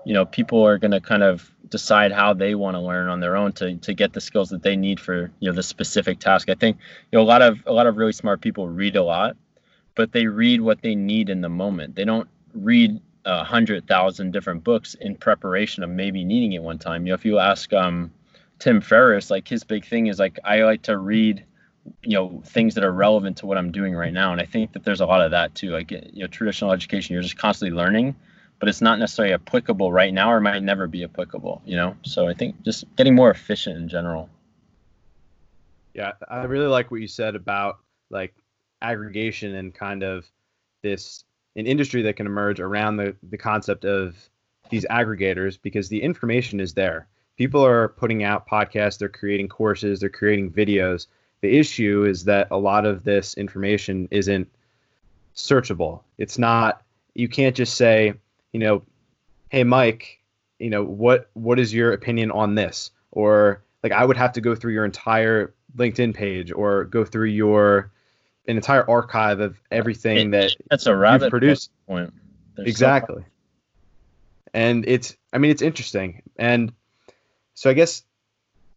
you 0.04 0.12
know, 0.12 0.26
people 0.26 0.62
are 0.66 0.78
going 0.78 0.90
to 0.90 1.00
kind 1.00 1.22
of 1.22 1.50
decide 1.70 2.12
how 2.12 2.34
they 2.34 2.54
want 2.54 2.74
to 2.74 2.80
learn 2.80 3.08
on 3.08 3.20
their 3.20 3.36
own 3.36 3.52
to, 3.52 3.76
to 3.76 3.94
get 3.94 4.12
the 4.12 4.20
skills 4.20 4.50
that 4.50 4.62
they 4.62 4.76
need 4.76 5.00
for 5.00 5.30
you 5.40 5.48
know 5.48 5.54
the 5.54 5.62
specific 5.62 6.18
task. 6.18 6.50
I 6.50 6.54
think 6.54 6.76
you 7.10 7.18
know 7.18 7.24
a 7.24 7.30
lot 7.32 7.40
of 7.42 7.58
a 7.66 7.72
lot 7.72 7.86
of 7.86 7.96
really 7.96 8.12
smart 8.12 8.40
people 8.42 8.68
read 8.68 8.96
a 8.96 9.02
lot, 9.02 9.36
but 9.94 10.12
they 10.12 10.26
read 10.26 10.60
what 10.60 10.82
they 10.82 10.94
need 10.94 11.30
in 11.30 11.40
the 11.40 11.48
moment. 11.48 11.94
They 11.96 12.04
don't 12.04 12.28
read 12.54 13.00
a 13.24 13.44
hundred 13.44 13.86
thousand 13.86 14.32
different 14.32 14.64
books 14.64 14.94
in 14.94 15.16
preparation 15.16 15.82
of 15.82 15.90
maybe 15.90 16.24
needing 16.24 16.52
it 16.52 16.62
one 16.62 16.78
time. 16.78 17.06
You 17.06 17.10
know, 17.10 17.14
if 17.14 17.24
you 17.24 17.38
ask 17.38 17.72
um, 17.72 18.12
Tim 18.58 18.80
Ferriss, 18.80 19.30
like 19.30 19.46
his 19.46 19.64
big 19.64 19.84
thing 19.84 20.06
is 20.06 20.18
like 20.18 20.38
I 20.44 20.62
like 20.62 20.82
to 20.82 20.96
read 20.96 21.44
you 22.02 22.12
know 22.12 22.42
things 22.44 22.74
that 22.74 22.84
are 22.84 22.92
relevant 22.92 23.38
to 23.38 23.46
what 23.46 23.58
I'm 23.58 23.72
doing 23.72 23.94
right 23.94 24.12
now, 24.12 24.32
and 24.32 24.40
I 24.40 24.44
think 24.44 24.72
that 24.72 24.84
there's 24.84 25.00
a 25.00 25.06
lot 25.06 25.22
of 25.22 25.30
that 25.32 25.54
too. 25.54 25.70
Like 25.70 25.90
you 25.90 26.00
know, 26.14 26.26
traditional 26.26 26.72
education, 26.72 27.14
you're 27.14 27.22
just 27.22 27.38
constantly 27.38 27.76
learning 27.76 28.16
but 28.60 28.68
it's 28.68 28.82
not 28.82 28.98
necessarily 28.98 29.34
applicable 29.34 29.90
right 29.90 30.12
now 30.12 30.30
or 30.30 30.38
might 30.38 30.62
never 30.62 30.86
be 30.86 31.02
applicable, 31.02 31.62
you 31.64 31.74
know? 31.74 31.96
So 32.04 32.28
I 32.28 32.34
think 32.34 32.62
just 32.62 32.84
getting 32.94 33.14
more 33.14 33.30
efficient 33.30 33.78
in 33.78 33.88
general. 33.88 34.28
Yeah, 35.94 36.12
I 36.28 36.44
really 36.44 36.66
like 36.66 36.90
what 36.90 37.00
you 37.00 37.08
said 37.08 37.34
about 37.34 37.78
like 38.10 38.34
aggregation 38.82 39.54
and 39.56 39.74
kind 39.74 40.02
of 40.02 40.26
this 40.82 41.24
an 41.56 41.66
industry 41.66 42.02
that 42.02 42.16
can 42.16 42.26
emerge 42.26 42.60
around 42.60 42.96
the, 42.96 43.16
the 43.22 43.38
concept 43.38 43.84
of 43.84 44.16
these 44.68 44.86
aggregators 44.86 45.58
because 45.60 45.88
the 45.88 46.02
information 46.02 46.60
is 46.60 46.74
there. 46.74 47.08
People 47.36 47.64
are 47.64 47.88
putting 47.88 48.22
out 48.22 48.46
podcasts, 48.46 48.98
they're 48.98 49.08
creating 49.08 49.48
courses, 49.48 50.00
they're 50.00 50.08
creating 50.08 50.50
videos. 50.52 51.06
The 51.40 51.58
issue 51.58 52.04
is 52.04 52.24
that 52.24 52.48
a 52.50 52.56
lot 52.56 52.86
of 52.86 53.02
this 53.02 53.34
information 53.34 54.08
isn't 54.10 54.48
searchable. 55.34 56.02
It's 56.18 56.38
not 56.38 56.82
you 57.14 57.28
can't 57.28 57.56
just 57.56 57.74
say, 57.74 58.14
you 58.52 58.60
know, 58.60 58.82
hey 59.48 59.64
Mike, 59.64 60.20
you 60.58 60.70
know, 60.70 60.84
what 60.84 61.30
what 61.34 61.58
is 61.58 61.74
your 61.74 61.92
opinion 61.92 62.30
on 62.30 62.54
this? 62.54 62.90
Or 63.10 63.62
like 63.82 63.92
I 63.92 64.04
would 64.04 64.16
have 64.16 64.32
to 64.34 64.40
go 64.40 64.54
through 64.54 64.74
your 64.74 64.84
entire 64.84 65.54
LinkedIn 65.76 66.14
page 66.14 66.52
or 66.52 66.84
go 66.84 67.04
through 67.04 67.28
your 67.28 67.90
an 68.50 68.56
entire 68.56 68.88
archive 68.88 69.40
of 69.40 69.60
everything 69.70 70.32
that 70.32 70.54
that's 70.68 70.86
a 70.86 70.94
rabbit 70.94 71.26
you've 71.26 71.30
produced. 71.30 71.70
Point. 71.86 72.12
exactly. 72.58 73.22
So 73.22 73.30
and 74.52 74.84
it's 74.86 75.16
I 75.32 75.38
mean 75.38 75.50
it's 75.50 75.62
interesting. 75.62 76.22
And 76.36 76.72
so 77.54 77.70
I 77.70 77.74
guess 77.74 78.02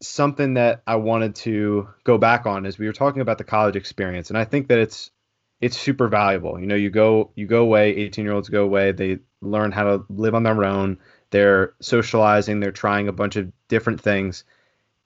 something 0.02 0.56
that 0.56 0.84
I 0.86 0.98
wanted 0.98 1.36
to 1.36 1.90
go 2.04 2.18
back 2.18 2.46
on 2.46 2.66
is 2.66 2.78
we 2.78 2.86
were 2.86 2.94
talking 2.94 3.22
about 3.22 3.38
the 3.38 3.44
college 3.44 3.76
experience 3.76 4.30
and 4.30 4.38
I 4.38 4.46
think 4.46 4.68
that 4.68 4.78
it's 4.78 5.12
it's 5.60 5.78
super 5.78 6.08
valuable. 6.08 6.60
You 6.60 6.68
know, 6.68 6.76
you 6.76 6.90
go 6.90 7.32
you 7.36 7.48
go 7.48 7.64
away, 7.64 7.96
18 7.96 8.26
year 8.26 8.34
olds 8.34 8.50
go 8.50 8.64
away, 8.64 8.92
they 8.92 9.20
learn 9.42 9.72
how 9.72 9.84
to 9.84 10.06
live 10.10 10.36
on 10.36 10.44
their 10.44 10.64
own. 10.64 11.00
They're 11.32 11.74
socializing. 11.82 12.60
They're 12.60 12.72
trying 12.72 13.08
a 13.08 13.14
bunch 13.14 13.38
of 13.38 13.52
different 13.68 14.02
things. 14.02 14.44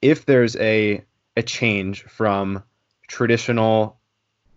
If 0.02 0.26
there's 0.26 0.58
a 0.58 1.06
a 1.38 1.44
change 1.44 2.04
from 2.04 2.64
traditional 3.08 3.98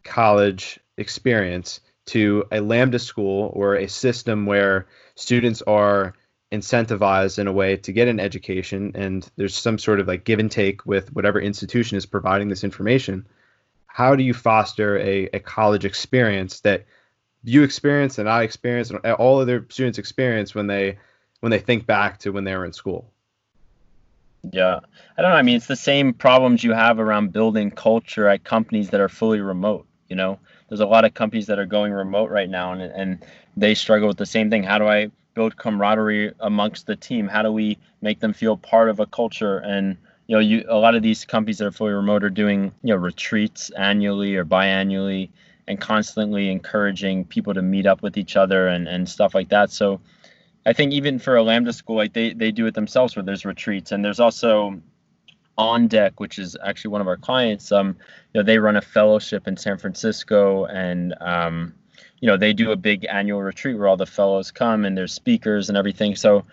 college 0.05 0.79
experience 0.97 1.81
to 2.07 2.45
a 2.53 2.61
lambda 2.61 2.99
school 2.99 3.53
or 3.55 3.77
a 3.77 3.89
system 3.89 4.47
where 4.47 4.87
students 5.15 5.63
are 5.63 6.15
incentivized 6.53 7.39
in 7.39 7.47
a 7.47 7.53
way 7.53 7.77
to 7.77 7.93
get 7.93 8.09
an 8.09 8.19
education 8.19 8.91
and 8.95 9.31
there's 9.37 9.55
some 9.55 9.79
sort 9.79 10.01
of 10.01 10.09
like 10.09 10.25
give 10.25 10.41
and 10.41 10.51
take 10.51 10.85
with 10.85 11.13
whatever 11.15 11.41
institution 11.41 11.97
is 11.97 12.07
providing 12.07 12.49
this 12.49 12.65
information 12.65 13.25
how 13.87 14.17
do 14.17 14.25
you 14.25 14.35
foster 14.35 14.99
a, 14.99 15.29
a 15.33 15.39
college 15.39 15.85
experience 15.85 16.61
that 16.61 16.87
you 17.43 17.63
experience 17.63 18.19
and 18.19 18.29
I 18.29 18.43
experience 18.43 18.91
and 18.91 19.01
all 19.13 19.41
other 19.41 19.67
students 19.71 19.99
experience 19.99 20.55
when 20.55 20.67
they 20.67 20.99
when 21.41 21.51
they 21.51 21.59
think 21.59 21.87
back 21.87 22.19
to 22.19 22.31
when 22.31 22.45
they 22.45 22.55
were 22.55 22.67
in 22.67 22.73
school. 22.73 23.11
Yeah. 24.53 24.81
I 25.17 25.23
don't 25.23 25.31
know. 25.31 25.37
I 25.37 25.43
mean, 25.43 25.57
it's 25.57 25.67
the 25.67 25.77
same 25.77 26.13
problems 26.13 26.63
you 26.63 26.73
have 26.73 26.99
around 26.99 27.33
building 27.33 27.71
culture 27.71 28.29
at 28.29 28.45
companies 28.45 28.91
that 28.91 29.01
are 29.01 29.09
fully 29.09 29.41
remote, 29.41 29.87
you 30.11 30.17
know. 30.17 30.39
There's 30.69 30.81
a 30.81 30.87
lot 30.87 31.05
of 31.05 31.15
companies 31.15 31.47
that 31.47 31.59
are 31.59 31.67
going 31.67 31.93
remote 31.93 32.31
right 32.31 32.51
now 32.51 32.73
and 32.73 32.83
and 32.83 33.25
they 33.57 33.75
struggle 33.75 34.09
with 34.09 34.19
the 34.19 34.27
same 34.27 34.51
thing. 34.51 34.63
How 34.63 34.79
do 34.79 34.87
I 34.87 35.11
build 35.35 35.57
camaraderie 35.57 36.33
amongst 36.41 36.87
the 36.87 36.97
team? 36.97 37.29
How 37.29 37.43
do 37.43 37.53
we 37.53 37.79
make 38.03 38.21
them 38.21 38.33
feel 38.35 38.57
part 38.57 38.91
of 38.91 39.01
a 39.01 39.07
culture 39.07 39.59
and 39.59 39.97
you 40.27 40.37
know, 40.37 40.41
you 40.41 40.65
a 40.69 40.77
lot 40.77 40.95
of 40.95 41.03
these 41.03 41.25
companies 41.25 41.59
that 41.59 41.67
are 41.67 41.73
fully 41.73 41.93
remote 41.93 42.23
are 42.23 42.31
doing, 42.31 42.73
you 42.83 42.93
know, 42.93 42.97
retreats 42.97 43.71
annually 43.71 44.37
or 44.37 44.45
biannually 44.45 45.31
and 45.67 45.81
constantly 45.81 46.51
encouraging 46.51 47.25
people 47.25 47.55
to 47.55 47.63
meet 47.63 47.87
up 47.87 48.03
with 48.03 48.17
each 48.17 48.37
other 48.37 48.69
and, 48.69 48.89
and 48.89 49.09
stuff 49.09 49.35
like 49.35 49.49
that. 49.49 49.71
So 49.71 50.01
I 50.67 50.73
think 50.73 50.93
even 50.93 51.19
for 51.19 51.37
a 51.37 51.43
Lambda 51.43 51.73
school, 51.73 51.97
like 51.97 52.13
they, 52.13 52.33
they 52.33 52.51
do 52.51 52.67
it 52.67 52.75
themselves 52.75 53.17
where 53.17 53.23
there's 53.25 53.45
retreats 53.45 53.93
and 53.93 54.05
there's 54.05 54.21
also 54.21 54.81
on 55.61 55.87
deck, 55.89 56.19
which 56.19 56.39
is 56.39 56.57
actually 56.65 56.91
one 56.91 57.01
of 57.01 57.07
our 57.07 57.17
clients. 57.17 57.71
Um, 57.71 57.97
you 58.33 58.41
know, 58.41 58.43
they 58.43 58.59
run 58.59 58.77
a 58.77 58.81
fellowship 58.81 59.47
in 59.47 59.57
San 59.57 59.79
Francisco 59.79 60.65
and, 60.65 61.15
um, 61.21 61.75
you 62.21 62.27
know, 62.27 62.37
they 62.37 62.53
do 62.53 62.73
a 62.73 62.77
big 62.77 63.07
annual 63.11 63.43
retreat 63.43 63.79
where 63.79 63.87
all 63.87 63.97
the 63.97 64.07
fellows 64.07 64.51
come 64.51 64.85
and 64.85 64.97
there's 64.97 65.13
speakers 65.13 65.69
and 65.69 65.77
everything. 65.77 66.17
So 66.17 66.45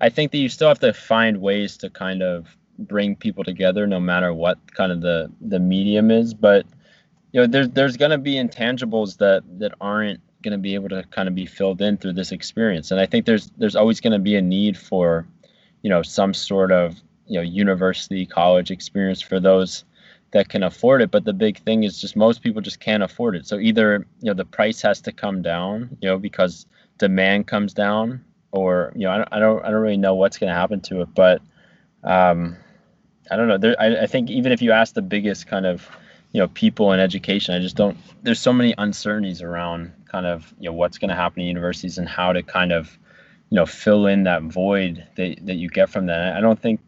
I 0.00 0.08
think 0.08 0.32
that 0.32 0.38
you 0.38 0.48
still 0.48 0.68
have 0.68 0.80
to 0.80 0.92
find 0.92 1.40
ways 1.40 1.76
to 1.78 1.90
kind 1.90 2.22
of 2.22 2.56
bring 2.78 3.16
people 3.16 3.44
together 3.44 3.86
no 3.86 4.00
matter 4.00 4.32
what 4.32 4.58
kind 4.74 4.90
of 4.90 5.00
the, 5.00 5.30
the 5.40 5.60
medium 5.60 6.10
is. 6.10 6.34
But, 6.34 6.66
you 7.34 7.40
know 7.40 7.48
there's 7.48 7.68
there's 7.70 7.96
going 7.96 8.12
to 8.12 8.18
be 8.18 8.34
intangibles 8.34 9.18
that 9.18 9.42
that 9.58 9.74
aren't 9.80 10.20
going 10.42 10.52
to 10.52 10.58
be 10.58 10.74
able 10.74 10.88
to 10.88 11.02
kind 11.10 11.28
of 11.28 11.34
be 11.34 11.46
filled 11.46 11.82
in 11.82 11.96
through 11.96 12.12
this 12.12 12.30
experience 12.30 12.90
and 12.92 13.00
i 13.00 13.06
think 13.06 13.26
there's 13.26 13.50
there's 13.58 13.74
always 13.74 14.00
going 14.00 14.12
to 14.12 14.18
be 14.20 14.36
a 14.36 14.40
need 14.40 14.78
for 14.78 15.26
you 15.82 15.90
know 15.90 16.00
some 16.00 16.32
sort 16.32 16.70
of 16.70 16.94
you 17.26 17.38
know 17.38 17.42
university 17.42 18.26
college 18.26 18.70
experience 18.70 19.20
for 19.20 19.40
those 19.40 19.84
that 20.32 20.48
can 20.48 20.62
afford 20.62 21.00
it. 21.00 21.10
But 21.10 21.24
the 21.24 21.32
big 21.32 21.58
thing 21.58 21.84
is 21.84 22.00
just 22.00 22.16
most 22.16 22.42
people 22.42 22.60
just 22.60 22.80
can't 22.80 23.02
afford 23.02 23.36
it. 23.36 23.46
So 23.46 23.58
either 23.58 24.06
you 24.20 24.26
know 24.26 24.34
the 24.34 24.44
price 24.44 24.82
has 24.82 25.00
to 25.02 25.12
come 25.12 25.42
down 25.42 25.96
you 26.00 26.08
know 26.08 26.18
because 26.18 26.66
demand 26.98 27.46
comes 27.46 27.74
down 27.74 28.24
or 28.52 28.92
you 28.94 29.02
know 29.02 29.10
i 29.10 29.16
don't 29.16 29.28
i 29.32 29.38
don't, 29.40 29.64
I 29.64 29.70
don't 29.70 29.80
really 29.80 29.96
know 29.96 30.14
what's 30.14 30.38
going 30.38 30.50
to 30.50 30.54
happen 30.54 30.80
to 30.82 31.02
it. 31.02 31.08
But 31.14 31.42
um 32.02 32.56
i 33.30 33.36
don't 33.36 33.48
know. 33.48 33.58
There 33.58 33.76
I, 33.80 34.02
I 34.02 34.06
think 34.06 34.30
even 34.30 34.52
if 34.52 34.62
you 34.62 34.72
ask 34.72 34.94
the 34.94 35.02
biggest 35.02 35.46
kind 35.46 35.66
of 35.66 35.88
you 36.32 36.40
know 36.40 36.48
people 36.48 36.92
in 36.92 36.98
education 36.98 37.54
i 37.54 37.60
just 37.60 37.76
don't 37.76 37.96
there's 38.24 38.40
so 38.40 38.52
many 38.52 38.74
uncertainties 38.76 39.40
around 39.40 39.92
kind 40.10 40.26
of 40.26 40.52
you 40.58 40.68
know 40.68 40.72
what's 40.72 40.98
going 40.98 41.08
to 41.08 41.14
happen 41.14 41.42
in 41.42 41.46
universities 41.46 41.98
and 41.98 42.08
how 42.08 42.32
to 42.32 42.42
kind 42.42 42.72
of 42.72 42.98
you 43.50 43.56
know 43.56 43.66
fill 43.66 44.06
in 44.06 44.24
that 44.24 44.42
void 44.42 45.06
that, 45.16 45.44
that 45.46 45.54
you 45.54 45.68
get 45.68 45.88
from 45.88 46.06
that. 46.06 46.36
I 46.36 46.40
don't 46.40 46.60
think 46.60 46.80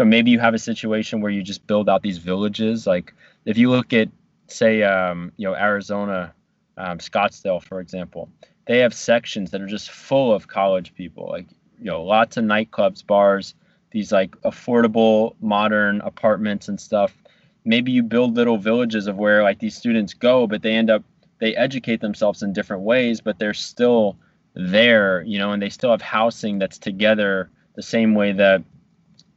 know 0.00 0.08
maybe 0.08 0.30
you 0.30 0.38
have 0.38 0.54
a 0.54 0.58
situation 0.58 1.20
where 1.20 1.30
you 1.30 1.42
just 1.42 1.66
build 1.66 1.88
out 1.88 2.02
these 2.02 2.18
villages 2.18 2.86
like 2.86 3.14
if 3.44 3.56
you 3.56 3.70
look 3.70 3.92
at 3.92 4.08
say 4.48 4.82
um, 4.82 5.32
you 5.36 5.46
know 5.46 5.54
arizona 5.54 6.34
um, 6.76 6.98
scottsdale 6.98 7.62
for 7.62 7.80
example 7.80 8.28
they 8.66 8.78
have 8.78 8.94
sections 8.94 9.50
that 9.50 9.60
are 9.60 9.66
just 9.66 9.90
full 9.90 10.32
of 10.32 10.48
college 10.48 10.94
people 10.94 11.28
like 11.30 11.46
you 11.78 11.86
know 11.86 12.02
lots 12.02 12.36
of 12.36 12.44
nightclubs 12.44 13.06
bars 13.06 13.54
these 13.90 14.12
like 14.12 14.40
affordable 14.42 15.34
modern 15.40 16.00
apartments 16.02 16.68
and 16.68 16.80
stuff. 16.80 17.16
Maybe 17.64 17.92
you 17.92 18.02
build 18.02 18.36
little 18.36 18.56
villages 18.56 19.06
of 19.06 19.16
where 19.16 19.42
like 19.42 19.58
these 19.58 19.76
students 19.76 20.14
go 20.14 20.46
but 20.46 20.62
they 20.62 20.72
end 20.72 20.90
up 20.90 21.04
they 21.40 21.54
educate 21.56 22.00
themselves 22.00 22.42
in 22.42 22.52
different 22.52 22.82
ways 22.82 23.20
but 23.20 23.38
they're 23.38 23.54
still 23.54 24.16
there 24.54 25.22
you 25.22 25.38
know 25.38 25.52
and 25.52 25.62
they 25.62 25.68
still 25.68 25.90
have 25.90 26.02
housing 26.02 26.58
that's 26.58 26.78
together 26.78 27.50
the 27.76 27.82
same 27.82 28.14
way 28.14 28.32
that 28.32 28.62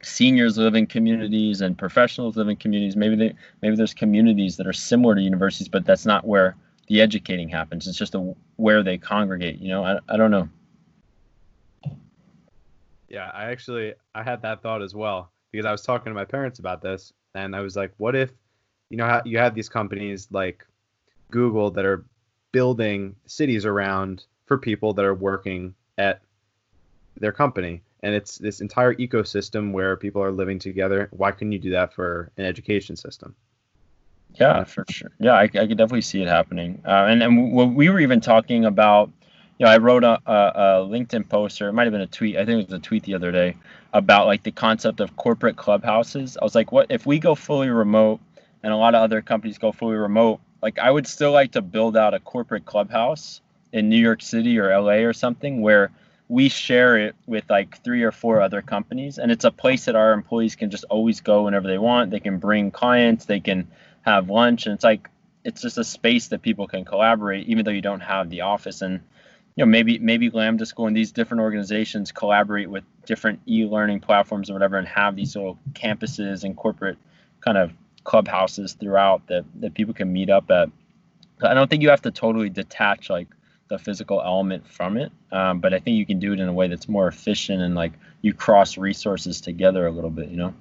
seniors 0.06 0.58
live 0.58 0.74
in 0.74 0.86
communities 0.86 1.60
and 1.60 1.76
professionals 1.76 2.36
live 2.36 2.48
in 2.48 2.56
communities. 2.56 2.96
Maybe 2.96 3.16
they 3.16 3.34
maybe 3.62 3.76
there's 3.76 3.94
communities 3.94 4.56
that 4.56 4.66
are 4.66 4.72
similar 4.72 5.14
to 5.14 5.20
universities 5.20 5.68
but 5.68 5.84
that's 5.84 6.06
not 6.06 6.26
where 6.26 6.56
the 6.88 7.00
educating 7.00 7.48
happens. 7.48 7.88
It's 7.88 7.98
just 7.98 8.14
a, 8.14 8.34
where 8.56 8.82
they 8.82 8.98
congregate 8.98 9.58
you 9.60 9.68
know? 9.68 9.84
I, 9.84 9.98
I 10.08 10.16
don't 10.16 10.30
know. 10.30 10.48
Yeah 13.08 13.30
i 13.32 13.44
actually 13.44 13.94
i 14.14 14.22
had 14.22 14.42
that 14.42 14.60
thought 14.60 14.82
as 14.82 14.92
well 14.92 15.30
because 15.52 15.66
i 15.66 15.70
was 15.70 15.82
talking 15.82 16.10
to 16.10 16.14
my 16.14 16.24
parents 16.24 16.58
about 16.58 16.82
this 16.82 17.12
and 17.34 17.54
I 17.54 17.60
was 17.60 17.76
like, 17.76 17.92
what 17.98 18.14
if, 18.14 18.30
you 18.90 18.96
know, 18.96 19.20
you 19.24 19.38
have 19.38 19.54
these 19.54 19.68
companies 19.68 20.28
like 20.30 20.64
Google 21.30 21.70
that 21.72 21.84
are 21.84 22.04
building 22.52 23.16
cities 23.26 23.66
around 23.66 24.24
for 24.46 24.56
people 24.56 24.94
that 24.94 25.04
are 25.04 25.14
working 25.14 25.74
at 25.98 26.20
their 27.16 27.32
company, 27.32 27.82
and 28.04 28.14
it's 28.14 28.36
this 28.36 28.60
entire 28.60 28.94
ecosystem 28.94 29.72
where 29.72 29.96
people 29.96 30.22
are 30.22 30.30
living 30.30 30.58
together. 30.58 31.08
Why 31.10 31.30
couldn't 31.30 31.52
you 31.52 31.58
do 31.58 31.70
that 31.70 31.94
for 31.94 32.30
an 32.36 32.44
education 32.44 32.96
system? 32.96 33.34
Yeah, 34.34 34.64
for 34.64 34.84
sure. 34.90 35.10
Yeah, 35.18 35.32
I, 35.32 35.44
I 35.44 35.48
could 35.48 35.78
definitely 35.78 36.02
see 36.02 36.20
it 36.20 36.28
happening. 36.28 36.82
Uh, 36.84 37.06
and 37.08 37.22
and 37.22 37.74
we 37.74 37.88
were 37.88 38.00
even 38.00 38.20
talking 38.20 38.66
about, 38.66 39.10
you 39.58 39.64
know, 39.64 39.72
I 39.72 39.78
wrote 39.78 40.04
a, 40.04 40.20
a, 40.26 40.34
a 40.34 40.86
LinkedIn 40.86 41.30
post 41.30 41.62
or 41.62 41.68
it 41.70 41.72
might 41.72 41.84
have 41.84 41.92
been 41.92 42.02
a 42.02 42.06
tweet. 42.06 42.36
I 42.36 42.44
think 42.44 42.60
it 42.60 42.70
was 42.70 42.78
a 42.78 42.82
tweet 42.82 43.04
the 43.04 43.14
other 43.14 43.32
day 43.32 43.56
about 43.94 44.26
like 44.26 44.42
the 44.42 44.52
concept 44.52 45.00
of 45.00 45.16
corporate 45.16 45.56
clubhouses. 45.56 46.36
I 46.36 46.44
was 46.44 46.54
like, 46.54 46.72
what 46.72 46.88
if 46.90 47.06
we 47.06 47.18
go 47.18 47.34
fully 47.34 47.70
remote 47.70 48.20
and 48.62 48.70
a 48.70 48.76
lot 48.76 48.94
of 48.94 49.00
other 49.00 49.22
companies 49.22 49.56
go 49.56 49.72
fully 49.72 49.96
remote? 49.96 50.40
Like, 50.60 50.78
I 50.78 50.90
would 50.90 51.06
still 51.06 51.32
like 51.32 51.52
to 51.52 51.62
build 51.62 51.96
out 51.96 52.12
a 52.12 52.20
corporate 52.20 52.66
clubhouse 52.66 53.40
in 53.72 53.88
New 53.88 53.96
York 53.96 54.20
City 54.20 54.58
or 54.58 54.78
LA 54.78 55.04
or 55.06 55.14
something 55.14 55.62
where 55.62 55.90
we 56.28 56.48
share 56.48 56.96
it 56.96 57.14
with 57.26 57.44
like 57.50 57.82
three 57.82 58.02
or 58.02 58.12
four 58.12 58.40
other 58.40 58.62
companies 58.62 59.18
and 59.18 59.30
it's 59.30 59.44
a 59.44 59.50
place 59.50 59.84
that 59.84 59.94
our 59.94 60.12
employees 60.12 60.56
can 60.56 60.70
just 60.70 60.84
always 60.84 61.20
go 61.20 61.44
whenever 61.44 61.68
they 61.68 61.78
want. 61.78 62.10
They 62.10 62.20
can 62.20 62.38
bring 62.38 62.70
clients 62.70 63.26
they 63.26 63.40
can 63.40 63.68
have 64.02 64.30
lunch 64.30 64.66
and 64.66 64.74
it's 64.74 64.84
like 64.84 65.08
it's 65.44 65.60
just 65.60 65.76
a 65.76 65.84
space 65.84 66.28
that 66.28 66.40
people 66.40 66.66
can 66.66 66.84
collaborate 66.84 67.46
even 67.48 67.64
though 67.64 67.70
you 67.70 67.82
don't 67.82 68.00
have 68.00 68.30
the 68.30 68.42
office. 68.42 68.80
And 68.80 69.00
you 69.56 69.64
know 69.64 69.66
maybe 69.66 69.98
maybe 69.98 70.30
lambda 70.30 70.66
school 70.66 70.86
and 70.86 70.96
these 70.96 71.12
different 71.12 71.42
organizations 71.42 72.10
collaborate 72.10 72.70
with 72.70 72.84
different 73.04 73.40
e-learning 73.46 74.00
platforms 74.00 74.50
or 74.50 74.54
whatever 74.54 74.78
and 74.78 74.88
have 74.88 75.16
these 75.16 75.36
little 75.36 75.58
campuses 75.72 76.44
and 76.44 76.56
corporate 76.56 76.98
kind 77.40 77.58
of 77.58 77.72
clubhouses 78.04 78.74
throughout 78.74 79.26
that 79.26 79.44
that 79.60 79.74
people 79.74 79.94
can 79.94 80.12
meet 80.12 80.30
up 80.30 80.50
at. 80.50 80.70
I 81.42 81.54
don't 81.54 81.68
think 81.68 81.82
you 81.82 81.90
have 81.90 82.02
to 82.02 82.10
totally 82.10 82.48
detach 82.48 83.10
like 83.10 83.28
the 83.68 83.78
physical 83.78 84.20
element 84.22 84.68
from 84.68 84.96
it. 84.96 85.10
Um, 85.32 85.60
but 85.60 85.72
I 85.72 85.78
think 85.78 85.96
you 85.96 86.06
can 86.06 86.18
do 86.18 86.32
it 86.32 86.40
in 86.40 86.48
a 86.48 86.52
way 86.52 86.68
that's 86.68 86.88
more 86.88 87.08
efficient 87.08 87.62
and 87.62 87.74
like 87.74 87.92
you 88.22 88.34
cross 88.34 88.76
resources 88.76 89.40
together 89.40 89.86
a 89.86 89.90
little 89.90 90.10
bit, 90.10 90.28
you 90.28 90.36
know? 90.36 90.54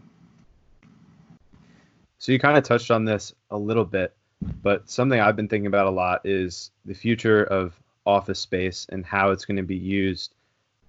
So 2.18 2.32
you 2.32 2.39
kind 2.39 2.58
of 2.58 2.63
touched 2.63 2.92
on 2.92 3.04
this 3.04 3.34
a 3.52 3.58
little 3.58 3.84
bit, 3.84 4.16
but 4.62 4.89
something 4.89 5.20
I've 5.20 5.36
been 5.36 5.50
thinking 5.50 5.68
about 5.68 5.88
a 5.88 5.92
lot 5.92 6.22
is 6.26 6.72
the 6.86 6.94
future 6.94 7.44
of 7.44 7.74
office 8.06 8.39
space 8.39 8.86
and 8.89 9.06
how 9.06 9.32
it's 9.32 9.46
going 9.46 9.58
to 9.58 9.63
be 9.63 9.76
used 9.76 10.34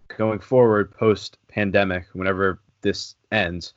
going 0.09 0.39
forward 0.39 0.93
post 0.93 1.39
pandemic, 1.49 2.07
whenever 2.13 2.61
this 2.83 3.17
ends. 3.33 3.73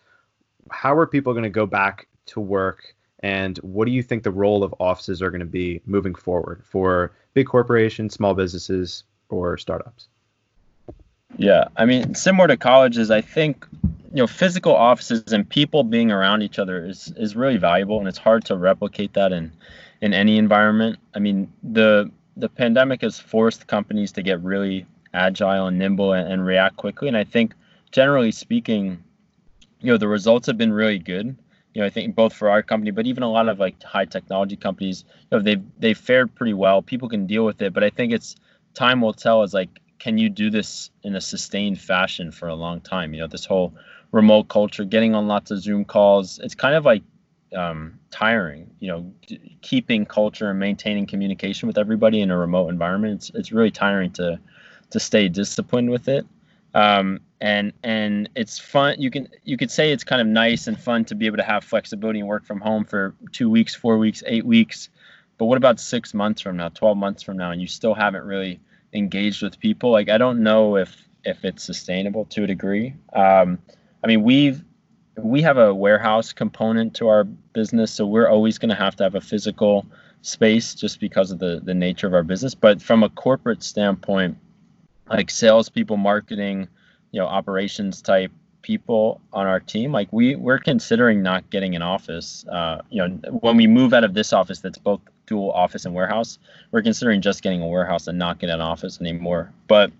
How 0.69 0.95
are 0.95 1.07
people 1.07 1.33
going 1.33 1.43
to 1.43 1.49
go 1.49 1.65
back 1.65 2.07
to 2.27 2.39
work 2.39 2.93
and 3.19 3.57
what 3.59 3.85
do 3.85 3.91
you 3.91 4.03
think 4.03 4.23
the 4.23 4.31
role 4.31 4.63
of 4.63 4.73
offices 4.79 5.21
are 5.21 5.31
going 5.31 5.39
to 5.39 5.45
be 5.45 5.81
moving 5.85 6.13
forward 6.13 6.63
for 6.63 7.11
big 7.33 7.47
corporations, 7.47 8.13
small 8.13 8.33
businesses, 8.33 9.03
or 9.29 9.57
startups? 9.57 10.07
Yeah, 11.35 11.65
I 11.75 11.85
mean, 11.85 12.15
similar 12.15 12.47
to 12.47 12.57
colleges, 12.57 13.11
I 13.11 13.21
think 13.21 13.65
you 13.73 14.17
know 14.17 14.27
physical 14.27 14.73
offices 14.73 15.33
and 15.33 15.47
people 15.47 15.83
being 15.83 16.11
around 16.11 16.41
each 16.41 16.59
other 16.59 16.85
is 16.85 17.13
is 17.17 17.35
really 17.35 17.57
valuable, 17.57 17.99
and 17.99 18.07
it's 18.07 18.17
hard 18.17 18.45
to 18.45 18.55
replicate 18.55 19.13
that 19.13 19.31
in 19.31 19.51
in 20.01 20.13
any 20.13 20.37
environment. 20.37 20.99
I 21.13 21.19
mean, 21.19 21.51
the 21.63 22.11
the 22.37 22.49
pandemic 22.49 23.01
has 23.01 23.19
forced 23.19 23.67
companies 23.67 24.11
to 24.13 24.21
get 24.21 24.41
really 24.41 24.85
agile 25.13 25.67
and 25.67 25.79
nimble 25.79 26.13
and, 26.13 26.31
and 26.31 26.45
react 26.45 26.77
quickly, 26.77 27.07
and 27.07 27.17
I 27.17 27.23
think 27.23 27.53
generally 27.91 28.31
speaking, 28.31 29.03
you 29.81 29.91
know, 29.91 29.97
the 29.97 30.07
results 30.07 30.47
have 30.47 30.57
been 30.57 30.71
really 30.71 30.99
good 30.99 31.35
you 31.77 31.83
know, 31.83 31.85
I 31.85 31.91
think 31.91 32.15
both 32.15 32.33
for 32.33 32.49
our 32.49 32.63
company, 32.63 32.89
but 32.89 33.05
even 33.05 33.21
a 33.21 33.29
lot 33.29 33.47
of 33.47 33.59
like 33.59 33.83
high 33.83 34.05
technology 34.05 34.55
companies, 34.55 35.05
you 35.29 35.37
know, 35.37 35.43
they've 35.43 35.61
they've 35.77 35.97
fared 35.97 36.33
pretty 36.33 36.53
well. 36.53 36.81
People 36.81 37.07
can 37.07 37.27
deal 37.27 37.45
with 37.45 37.61
it, 37.61 37.71
but 37.71 37.83
I 37.83 37.91
think 37.91 38.11
it's 38.11 38.35
time 38.73 38.99
will 38.99 39.13
tell. 39.13 39.43
Is 39.43 39.53
like, 39.53 39.69
can 39.99 40.17
you 40.17 40.27
do 40.27 40.49
this 40.49 40.89
in 41.03 41.15
a 41.15 41.21
sustained 41.21 41.79
fashion 41.79 42.31
for 42.31 42.47
a 42.47 42.55
long 42.55 42.81
time? 42.81 43.13
You 43.13 43.19
know, 43.19 43.27
this 43.27 43.45
whole 43.45 43.75
remote 44.11 44.47
culture, 44.47 44.85
getting 44.85 45.13
on 45.13 45.27
lots 45.27 45.51
of 45.51 45.61
Zoom 45.61 45.85
calls, 45.85 46.39
it's 46.39 46.55
kind 46.55 46.73
of 46.73 46.83
like 46.83 47.03
um, 47.55 47.99
tiring. 48.09 48.71
You 48.79 48.87
know, 48.87 49.13
keeping 49.61 50.07
culture 50.07 50.49
and 50.49 50.57
maintaining 50.57 51.05
communication 51.05 51.67
with 51.67 51.77
everybody 51.77 52.21
in 52.21 52.31
a 52.31 52.37
remote 52.39 52.69
environment. 52.69 53.13
It's 53.17 53.29
it's 53.35 53.51
really 53.51 53.69
tiring 53.69 54.09
to 54.13 54.39
to 54.89 54.99
stay 54.99 55.29
disciplined 55.29 55.91
with 55.91 56.07
it. 56.07 56.25
Um, 56.77 57.21
and 57.41 57.73
and 57.83 58.29
it's 58.35 58.59
fun 58.59 59.01
you 59.01 59.09
can 59.09 59.27
you 59.43 59.57
could 59.57 59.71
say 59.71 59.91
it's 59.91 60.03
kind 60.03 60.21
of 60.21 60.27
nice 60.27 60.67
and 60.67 60.79
fun 60.79 61.05
to 61.05 61.15
be 61.15 61.25
able 61.25 61.37
to 61.37 61.43
have 61.43 61.63
flexibility 61.63 62.19
and 62.19 62.27
work 62.27 62.45
from 62.45 62.59
home 62.59 62.85
for 62.85 63.15
two 63.31 63.49
weeks 63.49 63.73
four 63.73 63.97
weeks 63.97 64.21
eight 64.27 64.45
weeks. 64.45 64.89
But 65.39 65.45
what 65.45 65.57
about 65.57 65.79
six 65.79 66.13
months 66.13 66.41
from 66.41 66.57
now 66.57 66.69
12 66.69 66.95
months 66.97 67.23
from 67.23 67.37
now 67.37 67.49
and 67.49 67.59
you 67.59 67.67
still 67.67 67.95
haven't 67.95 68.23
really 68.23 68.59
engaged 68.93 69.41
with 69.41 69.59
people? 69.59 69.91
Like 69.91 70.09
i 70.09 70.19
don't 70.19 70.43
know 70.43 70.77
if 70.77 70.95
if 71.25 71.43
it's 71.43 71.63
sustainable 71.63 72.25
to 72.25 72.43
a 72.43 72.47
degree. 72.47 72.93
Um, 73.13 73.57
i 74.03 74.07
mean 74.07 74.21
we've 74.21 74.63
we 75.17 75.41
have 75.41 75.57
a 75.57 75.73
warehouse 75.73 76.31
component 76.31 76.93
to 76.97 77.07
our 77.07 77.23
business 77.23 77.91
so 77.91 78.05
we're 78.05 78.29
always 78.29 78.59
going 78.59 78.69
to 78.69 78.75
have 78.75 78.95
to 78.97 79.03
have 79.03 79.15
a 79.15 79.21
physical 79.21 79.83
space 80.21 80.75
just 80.75 80.99
because 80.99 81.31
of 81.31 81.39
the 81.39 81.59
the 81.63 81.73
nature 81.73 82.05
of 82.05 82.13
our 82.13 82.23
business. 82.23 82.53
But 82.53 82.83
from 82.83 83.01
a 83.01 83.09
corporate 83.09 83.63
standpoint 83.63 84.37
like 85.09 85.29
salespeople 85.29 85.97
marketing 85.97 86.67
you 87.11 87.19
know 87.19 87.27
operations 87.27 88.01
type 88.01 88.31
people 88.61 89.21
on 89.31 89.47
our 89.47 89.59
team 89.59 89.91
like 89.91 90.11
we 90.11 90.35
we're 90.35 90.59
considering 90.59 91.21
not 91.23 91.49
getting 91.49 91.75
an 91.75 91.81
office 91.81 92.45
uh, 92.51 92.81
you 92.89 92.97
know 93.01 93.15
when 93.39 93.55
we 93.55 93.65
move 93.67 93.93
out 93.93 94.03
of 94.03 94.13
this 94.13 94.33
office 94.33 94.59
that's 94.59 94.77
both 94.77 94.99
dual 95.25 95.51
office 95.51 95.85
and 95.85 95.93
warehouse 95.93 96.37
we're 96.71 96.81
considering 96.81 97.21
just 97.21 97.41
getting 97.41 97.61
a 97.61 97.67
warehouse 97.67 98.07
and 98.07 98.17
not 98.19 98.39
getting 98.39 98.53
an 98.53 98.61
office 98.61 98.99
anymore. 98.99 99.51
But 99.67 99.91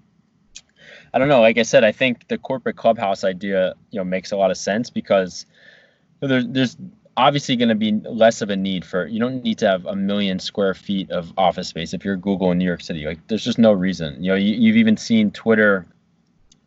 i 1.13 1.20
don't 1.20 1.30
know 1.30 1.39
like 1.39 1.58
i 1.58 1.63
said 1.63 1.86
i 1.86 1.91
think 1.91 2.28
the 2.28 2.38
corporate 2.38 2.76
clubhouse 2.76 3.24
idea 3.24 3.74
you 3.91 4.00
know 4.00 4.04
makes 4.04 4.32
a 4.32 4.38
lot 4.38 4.52
of 4.52 4.58
sense 4.58 4.89
because 4.89 5.46
there, 6.20 6.43
there's 6.43 6.76
obviously 7.17 7.56
going 7.56 7.69
to 7.69 7.75
be 7.75 7.91
less 7.91 8.41
of 8.43 8.51
a 8.51 8.56
need 8.56 8.86
for 8.86 9.08
you 9.08 9.19
don't 9.19 9.43
need 9.43 9.58
to 9.58 9.67
have 9.67 9.86
a 9.88 9.95
million 9.95 10.38
square 10.39 10.75
feet 10.75 11.10
of 11.10 11.34
office 11.36 11.67
space 11.67 11.93
if 11.93 12.06
you're 12.06 12.15
google 12.15 12.51
in 12.51 12.60
new 12.60 12.65
york 12.65 12.82
city. 12.82 13.06
Like 13.06 13.27
there's 13.27 13.43
just 13.43 13.58
no 13.58 13.73
reason. 13.73 14.23
You 14.23 14.32
know 14.32 14.38
you, 14.38 14.53
you've 14.53 14.77
even 14.77 14.95
seen 14.95 15.32
twitter 15.32 15.88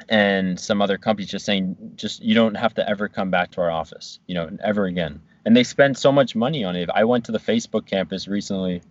and 0.08 0.58
some 0.58 0.82
other 0.82 0.98
companies 0.98 1.30
just 1.30 1.46
saying 1.46 1.92
just 1.94 2.20
you 2.20 2.34
don't 2.34 2.56
have 2.56 2.74
to 2.74 2.88
ever 2.88 3.08
come 3.08 3.30
back 3.30 3.52
to 3.52 3.60
our 3.60 3.70
office 3.70 4.18
you 4.26 4.34
know 4.34 4.50
ever 4.62 4.86
again. 4.86 5.22
And 5.46 5.56
they 5.56 5.64
spend 5.64 5.96
so 5.96 6.12
much 6.12 6.36
money 6.36 6.64
on 6.64 6.76
it. 6.76 6.90
I 6.92 7.04
went 7.04 7.26
to 7.26 7.32
the 7.32 7.38
facebook 7.38 7.86
campus 7.86 8.26
recently 8.26 8.82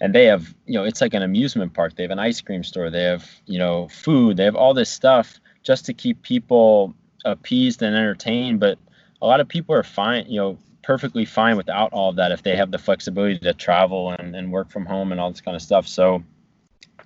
and 0.00 0.14
they 0.14 0.24
have 0.24 0.54
you 0.66 0.74
know 0.74 0.84
it's 0.84 1.02
like 1.02 1.12
an 1.12 1.22
amusement 1.22 1.74
park. 1.74 1.96
They 1.96 2.02
have 2.04 2.12
an 2.12 2.18
ice 2.18 2.40
cream 2.40 2.64
store. 2.64 2.88
They 2.88 3.04
have 3.04 3.30
you 3.44 3.58
know 3.58 3.88
food. 3.88 4.38
They 4.38 4.44
have 4.44 4.56
all 4.56 4.72
this 4.72 4.90
stuff 4.90 5.38
just 5.62 5.84
to 5.86 5.92
keep 5.92 6.22
people 6.22 6.94
appeased 7.26 7.82
and 7.82 7.94
entertained. 7.94 8.58
But 8.58 8.78
a 9.20 9.26
lot 9.26 9.40
of 9.40 9.48
people 9.48 9.74
are 9.74 9.82
fine 9.82 10.26
you 10.28 10.40
know 10.40 10.58
perfectly 10.84 11.24
fine 11.24 11.56
without 11.56 11.92
all 11.92 12.10
of 12.10 12.16
that 12.16 12.30
if 12.30 12.42
they 12.42 12.54
have 12.54 12.70
the 12.70 12.78
flexibility 12.78 13.38
to 13.38 13.54
travel 13.54 14.10
and, 14.10 14.36
and 14.36 14.52
work 14.52 14.70
from 14.70 14.84
home 14.84 15.10
and 15.10 15.20
all 15.20 15.30
this 15.30 15.40
kind 15.40 15.56
of 15.56 15.62
stuff. 15.62 15.88
So 15.88 16.22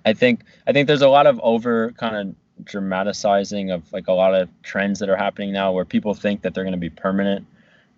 i 0.05 0.13
think 0.13 0.43
i 0.67 0.71
think 0.71 0.87
there's 0.87 1.01
a 1.01 1.09
lot 1.09 1.27
of 1.27 1.39
over 1.41 1.91
kind 1.91 2.15
of 2.15 2.65
dramatizing 2.65 3.71
of 3.71 3.91
like 3.93 4.07
a 4.07 4.13
lot 4.13 4.33
of 4.33 4.49
trends 4.63 4.99
that 4.99 5.09
are 5.09 5.15
happening 5.15 5.53
now 5.53 5.71
where 5.71 5.85
people 5.85 6.13
think 6.13 6.41
that 6.41 6.53
they're 6.53 6.63
going 6.63 6.73
to 6.73 6.77
be 6.77 6.89
permanent 6.89 7.45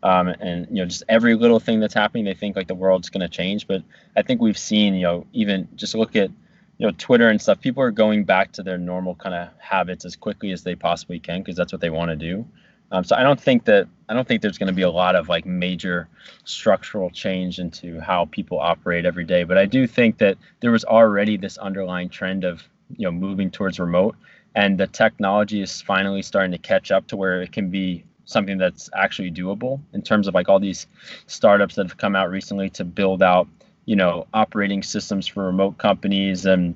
um, 0.03 0.27
and 0.27 0.67
you 0.69 0.77
know 0.77 0.85
just 0.85 1.03
every 1.09 1.35
little 1.35 1.59
thing 1.59 1.79
that's 1.79 1.93
happening 1.93 2.25
they 2.25 2.33
think 2.33 2.55
like 2.55 2.67
the 2.67 2.75
world's 2.75 3.09
going 3.09 3.21
to 3.21 3.29
change. 3.29 3.67
But 3.67 3.83
i 4.15 4.21
think 4.21 4.41
we've 4.41 4.57
seen 4.57 4.93
you 4.93 5.03
know 5.03 5.25
even 5.33 5.67
just 5.75 5.95
look 5.95 6.15
at 6.15 6.29
you 6.77 6.87
know 6.87 6.91
twitter 6.97 7.29
and 7.29 7.41
stuff 7.41 7.59
people 7.61 7.83
are 7.83 7.91
going 7.91 8.23
back 8.23 8.51
to 8.53 8.63
their 8.63 8.77
normal 8.77 9.15
kind 9.15 9.35
of 9.35 9.49
habits 9.59 10.05
as 10.05 10.15
quickly 10.15 10.51
as 10.51 10.63
they 10.63 10.75
possibly 10.75 11.19
can 11.19 11.41
because 11.41 11.55
that's 11.55 11.71
what 11.71 11.81
they 11.81 11.89
want 11.89 12.09
to 12.09 12.15
do 12.15 12.45
um, 12.91 13.03
so 13.03 13.15
i 13.15 13.23
don't 13.23 13.39
think 13.39 13.65
that 13.65 13.87
i 14.09 14.13
don't 14.13 14.27
think 14.27 14.41
there's 14.41 14.57
going 14.57 14.67
to 14.67 14.73
be 14.73 14.81
a 14.81 14.89
lot 14.89 15.15
of 15.15 15.29
like 15.29 15.45
major 15.45 16.07
structural 16.43 17.09
change 17.09 17.59
into 17.59 17.99
how 17.99 18.25
people 18.25 18.59
operate 18.59 19.05
every 19.05 19.23
day 19.23 19.43
but 19.43 19.57
i 19.57 19.65
do 19.65 19.87
think 19.87 20.17
that 20.17 20.37
there 20.59 20.71
was 20.71 20.83
already 20.85 21.37
this 21.37 21.57
underlying 21.57 22.09
trend 22.09 22.43
of 22.43 22.63
you 22.97 23.05
know 23.05 23.11
moving 23.11 23.49
towards 23.49 23.79
remote 23.79 24.15
and 24.55 24.77
the 24.77 24.87
technology 24.87 25.61
is 25.61 25.81
finally 25.81 26.21
starting 26.21 26.51
to 26.51 26.57
catch 26.57 26.91
up 26.91 27.07
to 27.07 27.15
where 27.15 27.41
it 27.41 27.51
can 27.51 27.69
be 27.69 28.03
something 28.25 28.57
that's 28.57 28.89
actually 28.95 29.31
doable 29.31 29.79
in 29.93 30.01
terms 30.01 30.27
of 30.27 30.33
like 30.33 30.47
all 30.47 30.59
these 30.59 30.87
startups 31.27 31.75
that 31.75 31.87
have 31.87 31.97
come 31.97 32.15
out 32.15 32.29
recently 32.29 32.69
to 32.69 32.83
build 32.83 33.21
out 33.23 33.47
you 33.85 33.95
know 33.95 34.27
operating 34.33 34.83
systems 34.83 35.27
for 35.27 35.45
remote 35.45 35.77
companies 35.77 36.45
and 36.45 36.75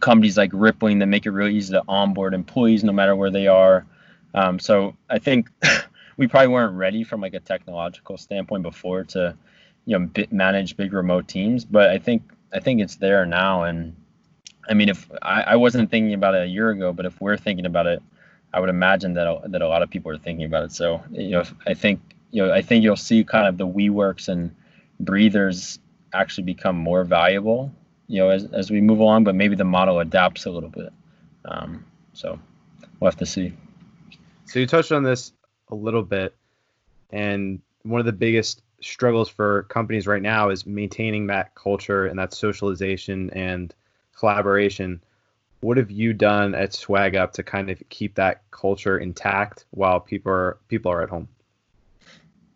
companies 0.00 0.36
like 0.36 0.50
rippling 0.52 0.98
that 1.00 1.06
make 1.06 1.26
it 1.26 1.30
really 1.30 1.54
easy 1.54 1.72
to 1.72 1.82
onboard 1.88 2.34
employees 2.34 2.84
no 2.84 2.92
matter 2.92 3.16
where 3.16 3.30
they 3.30 3.46
are 3.46 3.84
um, 4.34 4.58
so 4.58 4.96
i 5.08 5.18
think 5.18 5.50
we 6.16 6.26
probably 6.26 6.48
weren't 6.48 6.76
ready 6.76 7.04
from 7.04 7.20
like 7.20 7.34
a 7.34 7.40
technological 7.40 8.16
standpoint 8.16 8.62
before 8.62 9.04
to 9.04 9.36
you 9.84 9.98
know 9.98 10.10
manage 10.30 10.76
big 10.76 10.92
remote 10.92 11.28
teams 11.28 11.64
but 11.64 11.90
i 11.90 11.98
think 11.98 12.22
i 12.52 12.60
think 12.60 12.80
it's 12.80 12.96
there 12.96 13.24
now 13.26 13.64
and 13.64 13.94
I 14.68 14.74
mean, 14.74 14.88
if 14.88 15.10
I, 15.22 15.42
I 15.42 15.56
wasn't 15.56 15.90
thinking 15.90 16.14
about 16.14 16.34
it 16.34 16.42
a 16.42 16.46
year 16.46 16.70
ago, 16.70 16.92
but 16.92 17.06
if 17.06 17.20
we're 17.20 17.36
thinking 17.36 17.66
about 17.66 17.86
it, 17.86 18.02
I 18.52 18.60
would 18.60 18.68
imagine 18.68 19.14
that 19.14 19.26
a, 19.26 19.48
that 19.48 19.62
a 19.62 19.68
lot 19.68 19.82
of 19.82 19.90
people 19.90 20.12
are 20.12 20.18
thinking 20.18 20.44
about 20.44 20.64
it. 20.64 20.72
So 20.72 21.02
you 21.10 21.30
know, 21.30 21.44
I 21.66 21.74
think 21.74 22.00
you 22.30 22.44
know, 22.44 22.52
I 22.52 22.62
think 22.62 22.84
you'll 22.84 22.96
see 22.96 23.24
kind 23.24 23.46
of 23.46 23.56
the 23.56 23.66
WeWorks 23.66 24.28
and 24.28 24.54
breathers 25.00 25.78
actually 26.12 26.44
become 26.44 26.76
more 26.76 27.04
valuable, 27.04 27.72
you 28.06 28.18
know, 28.18 28.30
as, 28.30 28.44
as 28.52 28.70
we 28.70 28.80
move 28.80 29.00
along. 29.00 29.24
But 29.24 29.34
maybe 29.34 29.56
the 29.56 29.64
model 29.64 30.00
adapts 30.00 30.44
a 30.44 30.50
little 30.50 30.68
bit. 30.68 30.92
Um, 31.44 31.84
so 32.12 32.38
we'll 33.00 33.10
have 33.10 33.18
to 33.18 33.26
see. 33.26 33.54
So 34.48 34.58
you 34.58 34.66
touched 34.66 34.92
on 34.92 35.02
this 35.02 35.32
a 35.68 35.74
little 35.74 36.02
bit, 36.02 36.34
and 37.10 37.60
one 37.82 38.00
of 38.00 38.06
the 38.06 38.12
biggest 38.12 38.62
struggles 38.80 39.28
for 39.28 39.64
companies 39.64 40.06
right 40.06 40.22
now 40.22 40.48
is 40.48 40.64
maintaining 40.64 41.26
that 41.26 41.54
culture 41.54 42.06
and 42.06 42.18
that 42.18 42.32
socialization 42.32 43.30
and 43.30 43.74
collaboration. 44.16 45.00
what 45.60 45.76
have 45.76 45.90
you 45.90 46.12
done 46.12 46.54
at 46.54 46.70
SwagUp 46.70 47.32
to 47.32 47.42
kind 47.42 47.68
of 47.68 47.82
keep 47.88 48.14
that 48.14 48.42
culture 48.52 48.96
intact 48.98 49.64
while 49.70 49.98
people 49.98 50.30
are 50.32 50.58
people 50.68 50.92
are 50.92 51.02
at 51.02 51.10
home? 51.10 51.28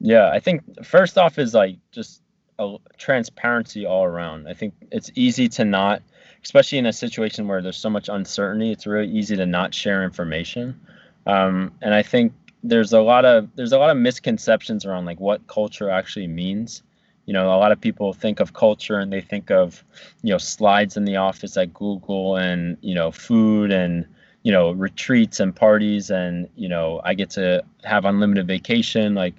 Yeah, 0.01 0.31
I 0.31 0.41
think 0.41 0.85
first 0.85 1.19
off 1.19 1.39
is 1.39 1.53
like 1.53 1.79
just 1.91 2.23
a 2.59 2.77
transparency 2.99 3.87
all 3.87 4.05
around. 4.05 4.49
I 4.49 4.55
think 4.55 4.75
it's 4.93 5.11
easy 5.15 5.49
to 5.51 5.65
not, 5.65 6.03
especially 6.45 6.79
in 6.79 6.87
a 6.87 6.93
situation 6.93 7.49
where 7.49 7.61
there's 7.61 7.77
so 7.77 7.91
much 7.91 8.09
uncertainty. 8.09 8.71
It's 8.71 8.87
really 8.87 9.11
easy 9.11 9.37
to 9.37 9.47
not 9.47 9.75
share 9.75 10.05
information, 10.05 10.81
um, 11.27 11.73
and 11.81 11.95
I 11.95 12.03
think 12.03 12.33
there's 12.63 12.93
a 12.93 13.01
lot 13.01 13.25
of 13.25 13.49
there's 13.57 13.73
a 13.73 13.79
lot 13.79 13.91
of 13.91 13.97
misconceptions 13.97 14.85
around 14.85 15.05
like 15.05 15.21
what 15.21 15.47
culture 15.47 15.91
actually 15.91 16.27
means. 16.27 16.83
You 17.27 17.33
know 17.33 17.47
a 17.47 17.59
lot 17.59 17.73
of 17.73 17.81
people 17.81 18.13
think 18.13 18.41
of 18.41 18.53
culture 18.53 18.99
and 18.99 19.13
they 19.13 19.21
think 19.21 19.51
of 19.51 19.85
you 20.23 20.31
know 20.31 20.39
slides 20.39 20.97
in 20.97 21.05
the 21.05 21.17
office 21.17 21.57
at 21.57 21.73
google 21.73 22.37
and 22.37 22.77
you 22.81 22.95
know 22.95 23.13
food 23.13 23.71
and 23.71 24.07
you 24.43 24.51
know 24.51 24.73
retreats 24.73 25.39
and 25.39 25.55
parties 25.55 26.11
and 26.11 26.49
you 26.57 26.69
know 26.69 27.01
i 27.05 27.15
get 27.15 27.31
to 27.31 27.63
have 27.85 28.05
unlimited 28.05 28.47
vacation. 28.47 29.15
Like 29.15 29.35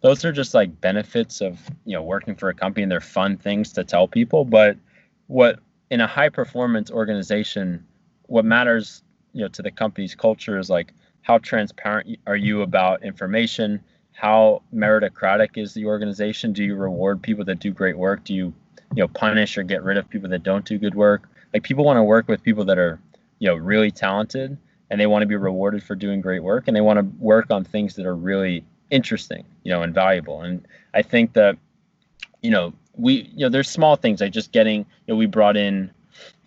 those 0.00 0.24
are 0.24 0.32
just 0.32 0.54
like 0.54 0.80
benefits 0.80 1.40
of 1.40 1.60
you 1.84 1.94
know 1.94 2.02
working 2.02 2.36
for 2.36 2.48
a 2.50 2.54
company. 2.54 2.84
And 2.84 2.92
they're 2.92 3.00
fun 3.00 3.36
things 3.36 3.72
to 3.72 3.84
tell 3.84 4.06
people 4.06 4.44
but 4.44 4.76
what 5.26 5.58
in 5.90 6.00
a 6.00 6.06
high 6.06 6.28
performance 6.28 6.90
organization 6.90 7.84
what 8.26 8.44
matters 8.44 9.02
you 9.32 9.42
know 9.42 9.48
to 9.48 9.62
the 9.62 9.70
company's 9.70 10.14
culture 10.14 10.58
is 10.58 10.70
like 10.70 10.92
how 11.24 11.38
transparent 11.38 12.18
are 12.26 12.36
you 12.36 12.62
about 12.62 13.02
information 13.02 13.82
how 14.14 14.62
meritocratic 14.72 15.58
is 15.58 15.74
the 15.74 15.86
organization? 15.86 16.52
Do 16.52 16.64
you 16.64 16.76
reward 16.76 17.20
people 17.20 17.44
that 17.46 17.58
do 17.58 17.72
great 17.72 17.98
work? 17.98 18.24
Do 18.24 18.32
you, 18.32 18.54
you 18.94 19.02
know, 19.02 19.08
punish 19.08 19.58
or 19.58 19.64
get 19.64 19.82
rid 19.82 19.98
of 19.98 20.08
people 20.08 20.30
that 20.30 20.44
don't 20.44 20.64
do 20.64 20.78
good 20.78 20.94
work? 20.94 21.28
Like 21.52 21.64
people 21.64 21.84
want 21.84 21.98
to 21.98 22.02
work 22.02 22.28
with 22.28 22.42
people 22.42 22.64
that 22.66 22.78
are, 22.78 23.00
you 23.40 23.48
know, 23.48 23.56
really 23.56 23.90
talented 23.90 24.56
and 24.88 25.00
they 25.00 25.06
want 25.06 25.22
to 25.22 25.26
be 25.26 25.34
rewarded 25.34 25.82
for 25.82 25.96
doing 25.96 26.20
great 26.20 26.42
work 26.42 26.68
and 26.68 26.76
they 26.76 26.80
want 26.80 27.00
to 27.00 27.22
work 27.22 27.50
on 27.50 27.64
things 27.64 27.96
that 27.96 28.06
are 28.06 28.14
really 28.14 28.64
interesting, 28.90 29.44
you 29.64 29.72
know, 29.72 29.82
and 29.82 29.92
valuable. 29.92 30.42
And 30.42 30.66
I 30.94 31.02
think 31.02 31.32
that, 31.32 31.58
you 32.40 32.50
know, 32.50 32.72
we, 32.96 33.28
you 33.34 33.46
know, 33.46 33.48
there's 33.48 33.68
small 33.68 33.96
things 33.96 34.20
like 34.20 34.32
just 34.32 34.52
getting, 34.52 34.78
you 35.06 35.14
know, 35.14 35.16
we 35.16 35.26
brought 35.26 35.56
in 35.56 35.90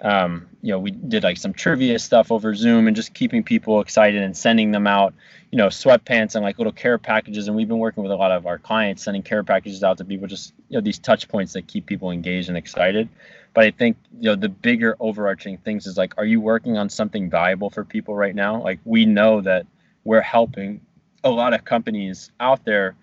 um, 0.02 0.48
you 0.62 0.72
know, 0.72 0.80
we 0.80 0.92
did 0.92 1.24
like 1.24 1.38
some 1.38 1.54
trivia 1.54 1.98
stuff 2.00 2.32
over 2.32 2.54
Zoom 2.54 2.88
and 2.88 2.96
just 2.96 3.14
keeping 3.14 3.44
people 3.44 3.82
excited 3.82 4.22
and 4.22 4.36
sending 4.36 4.72
them 4.72 4.88
out, 4.88 5.14
you 5.52 5.58
know, 5.58 5.68
sweatpants 5.68 6.36
and 6.36 6.44
like 6.44 6.58
little 6.58 6.74
care 6.74 6.98
packages. 6.98 7.48
And 7.48 7.56
we've 7.56 7.68
been 7.68 7.80
working 7.80 8.04
with 8.04 8.12
a 8.12 8.16
lot 8.16 8.32
of 8.32 8.46
our 8.46 8.58
clients, 8.58 9.04
sending 9.04 9.24
care 9.24 9.44
packages 9.44 9.84
out 9.84 9.98
to 9.98 10.06
people, 10.06 10.28
just, 10.28 10.54
you 10.70 10.78
know, 10.78 10.82
these 10.82 11.00
touch 11.00 11.28
points 11.28 11.54
that 11.54 11.68
keep 11.68 11.86
people 11.86 12.12
engaged 12.12 12.50
and 12.50 12.58
excited. 12.58 13.10
But 13.54 13.64
I 13.64 13.72
think, 13.72 13.98
you 14.20 14.30
know, 14.30 14.36
the 14.36 14.50
bigger 14.50 14.96
overarching 15.00 15.58
things 15.58 15.88
is 15.88 15.98
like, 15.98 16.14
are 16.18 16.26
you 16.26 16.40
working 16.40 16.78
on 16.78 16.90
something 16.90 17.30
valuable 17.30 17.72
for 17.72 17.84
people 17.84 18.16
right 18.16 18.36
now? 18.36 18.62
Like, 18.62 18.80
we 18.86 19.06
know 19.06 19.42
that 19.42 19.66
we're 20.04 20.22
helping 20.22 20.82
a 21.24 21.30
lot 21.32 21.54
of 21.54 21.66
companies 21.66 22.32
out 22.40 22.64
there 22.66 22.96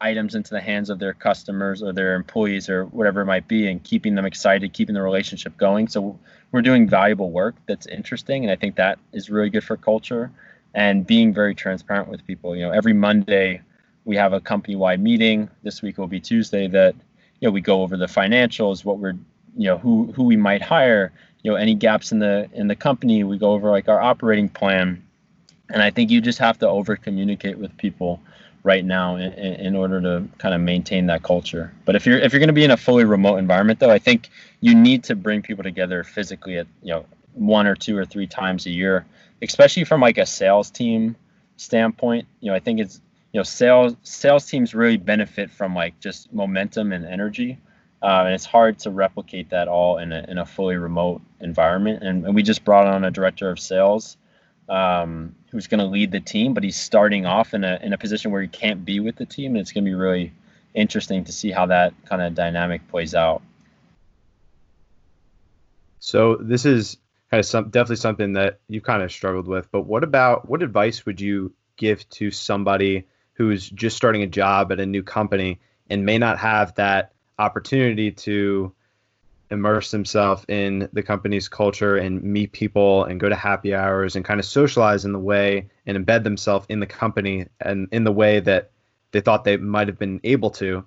items 0.00 0.34
into 0.34 0.50
the 0.50 0.60
hands 0.60 0.90
of 0.90 0.98
their 0.98 1.14
customers 1.14 1.82
or 1.82 1.92
their 1.92 2.14
employees 2.14 2.68
or 2.68 2.84
whatever 2.86 3.22
it 3.22 3.26
might 3.26 3.48
be 3.48 3.66
and 3.68 3.82
keeping 3.82 4.14
them 4.14 4.26
excited 4.26 4.72
keeping 4.72 4.94
the 4.94 5.02
relationship 5.02 5.56
going. 5.56 5.88
So 5.88 6.18
we're 6.52 6.62
doing 6.62 6.88
valuable 6.88 7.30
work 7.30 7.54
that's 7.66 7.86
interesting 7.86 8.44
and 8.44 8.50
i 8.50 8.56
think 8.56 8.76
that 8.76 8.98
is 9.12 9.30
really 9.30 9.50
good 9.50 9.64
for 9.64 9.76
culture 9.76 10.30
and 10.74 11.06
being 11.06 11.32
very 11.32 11.54
transparent 11.54 12.08
with 12.08 12.26
people. 12.26 12.54
You 12.54 12.66
know 12.66 12.70
every 12.70 12.92
monday 12.92 13.62
we 14.04 14.16
have 14.16 14.32
a 14.32 14.40
company 14.40 14.76
wide 14.76 15.00
meeting. 15.00 15.50
This 15.62 15.82
week 15.82 15.98
will 15.98 16.06
be 16.06 16.20
tuesday 16.20 16.68
that 16.68 16.94
you 17.40 17.48
know 17.48 17.52
we 17.52 17.60
go 17.60 17.82
over 17.82 17.96
the 17.96 18.06
financials 18.06 18.84
what 18.84 18.98
we're 18.98 19.14
you 19.56 19.68
know 19.68 19.78
who 19.78 20.12
who 20.12 20.24
we 20.24 20.36
might 20.36 20.62
hire 20.62 21.12
you 21.42 21.50
know 21.50 21.56
any 21.56 21.74
gaps 21.74 22.12
in 22.12 22.18
the 22.18 22.48
in 22.52 22.68
the 22.68 22.76
company. 22.76 23.24
We 23.24 23.38
go 23.38 23.52
over 23.52 23.70
like 23.70 23.88
our 23.88 24.00
operating 24.00 24.48
plan. 24.48 25.02
And 25.68 25.82
i 25.82 25.90
think 25.90 26.10
you 26.10 26.20
just 26.20 26.38
have 26.38 26.58
to 26.60 26.68
over 26.68 26.94
communicate 26.94 27.58
with 27.58 27.76
people 27.76 28.20
right 28.66 28.84
now 28.84 29.14
in, 29.14 29.32
in 29.32 29.76
order 29.76 30.00
to 30.00 30.28
kind 30.38 30.52
of 30.52 30.60
maintain 30.60 31.06
that 31.06 31.22
culture. 31.22 31.72
But 31.84 31.94
if 31.94 32.04
you're 32.04 32.18
if 32.18 32.32
you're 32.32 32.40
going 32.40 32.48
to 32.48 32.52
be 32.52 32.64
in 32.64 32.72
a 32.72 32.76
fully 32.76 33.04
remote 33.04 33.36
environment, 33.36 33.78
though, 33.78 33.92
I 33.92 34.00
think 34.00 34.28
you 34.60 34.74
need 34.74 35.04
to 35.04 35.14
bring 35.14 35.40
people 35.40 35.62
together 35.62 36.02
physically 36.02 36.58
at 36.58 36.66
you 36.82 36.92
know 36.92 37.06
one 37.34 37.68
or 37.68 37.76
two 37.76 37.96
or 37.96 38.04
three 38.04 38.26
times 38.26 38.66
a 38.66 38.70
year, 38.70 39.06
especially 39.40 39.84
from 39.84 40.00
like 40.00 40.18
a 40.18 40.26
sales 40.26 40.70
team 40.70 41.14
standpoint. 41.56 42.26
You 42.40 42.50
know, 42.50 42.56
I 42.56 42.58
think 42.58 42.80
it's 42.80 43.00
you 43.32 43.38
know 43.38 43.44
sales 43.44 43.94
sales 44.02 44.44
teams 44.46 44.74
really 44.74 44.96
benefit 44.96 45.52
from 45.52 45.74
like 45.76 46.00
just 46.00 46.32
momentum 46.32 46.92
and 46.92 47.06
energy. 47.06 47.58
Uh, 48.02 48.24
and 48.26 48.34
it's 48.34 48.44
hard 48.44 48.78
to 48.80 48.90
replicate 48.90 49.50
that 49.50 49.68
all 49.68 49.98
in 49.98 50.12
a, 50.12 50.24
in 50.28 50.38
a 50.38 50.44
fully 50.44 50.76
remote 50.76 51.22
environment. 51.40 52.02
And, 52.02 52.26
and 52.26 52.34
we 52.34 52.42
just 52.42 52.62
brought 52.62 52.86
on 52.86 53.04
a 53.04 53.10
director 53.10 53.48
of 53.48 53.58
sales 53.58 54.18
um, 54.68 55.34
who's 55.50 55.66
going 55.66 55.80
to 55.80 55.86
lead 55.86 56.10
the 56.10 56.20
team, 56.20 56.54
but 56.54 56.62
he's 56.62 56.76
starting 56.76 57.26
off 57.26 57.54
in 57.54 57.64
a 57.64 57.78
in 57.82 57.92
a 57.92 57.98
position 57.98 58.30
where 58.30 58.42
he 58.42 58.48
can't 58.48 58.84
be 58.84 59.00
with 59.00 59.16
the 59.16 59.26
team, 59.26 59.52
and 59.52 59.58
it's 59.58 59.72
going 59.72 59.84
to 59.84 59.88
be 59.90 59.94
really 59.94 60.32
interesting 60.74 61.24
to 61.24 61.32
see 61.32 61.50
how 61.50 61.66
that 61.66 61.94
kind 62.04 62.22
of 62.22 62.34
dynamic 62.34 62.86
plays 62.88 63.14
out. 63.14 63.42
So 65.98 66.36
this 66.36 66.64
is 66.64 66.98
kind 67.30 67.40
of 67.40 67.46
some 67.46 67.70
definitely 67.70 67.96
something 67.96 68.34
that 68.34 68.60
you 68.68 68.80
kind 68.80 69.02
of 69.02 69.10
struggled 69.10 69.48
with. 69.48 69.70
But 69.72 69.82
what 69.82 70.04
about 70.04 70.48
what 70.48 70.62
advice 70.62 71.06
would 71.06 71.20
you 71.20 71.52
give 71.76 72.08
to 72.10 72.30
somebody 72.30 73.06
who's 73.34 73.68
just 73.68 73.96
starting 73.96 74.22
a 74.22 74.26
job 74.26 74.72
at 74.72 74.80
a 74.80 74.86
new 74.86 75.02
company 75.02 75.60
and 75.90 76.04
may 76.04 76.18
not 76.18 76.38
have 76.38 76.74
that 76.74 77.12
opportunity 77.38 78.10
to 78.10 78.72
immerse 79.50 79.90
himself 79.90 80.44
in 80.48 80.88
the 80.92 81.02
company's 81.02 81.48
culture 81.48 81.96
and 81.96 82.22
meet 82.22 82.52
people 82.52 83.04
and 83.04 83.20
go 83.20 83.28
to 83.28 83.34
happy 83.34 83.74
hours 83.74 84.16
and 84.16 84.24
kind 84.24 84.40
of 84.40 84.46
socialize 84.46 85.04
in 85.04 85.12
the 85.12 85.18
way 85.18 85.68
and 85.86 85.96
embed 85.96 86.24
themselves 86.24 86.66
in 86.68 86.80
the 86.80 86.86
company 86.86 87.46
and 87.60 87.88
in 87.92 88.04
the 88.04 88.12
way 88.12 88.40
that 88.40 88.70
they 89.12 89.20
thought 89.20 89.44
they 89.44 89.56
might 89.56 89.88
have 89.88 89.98
been 89.98 90.20
able 90.24 90.50
to. 90.50 90.84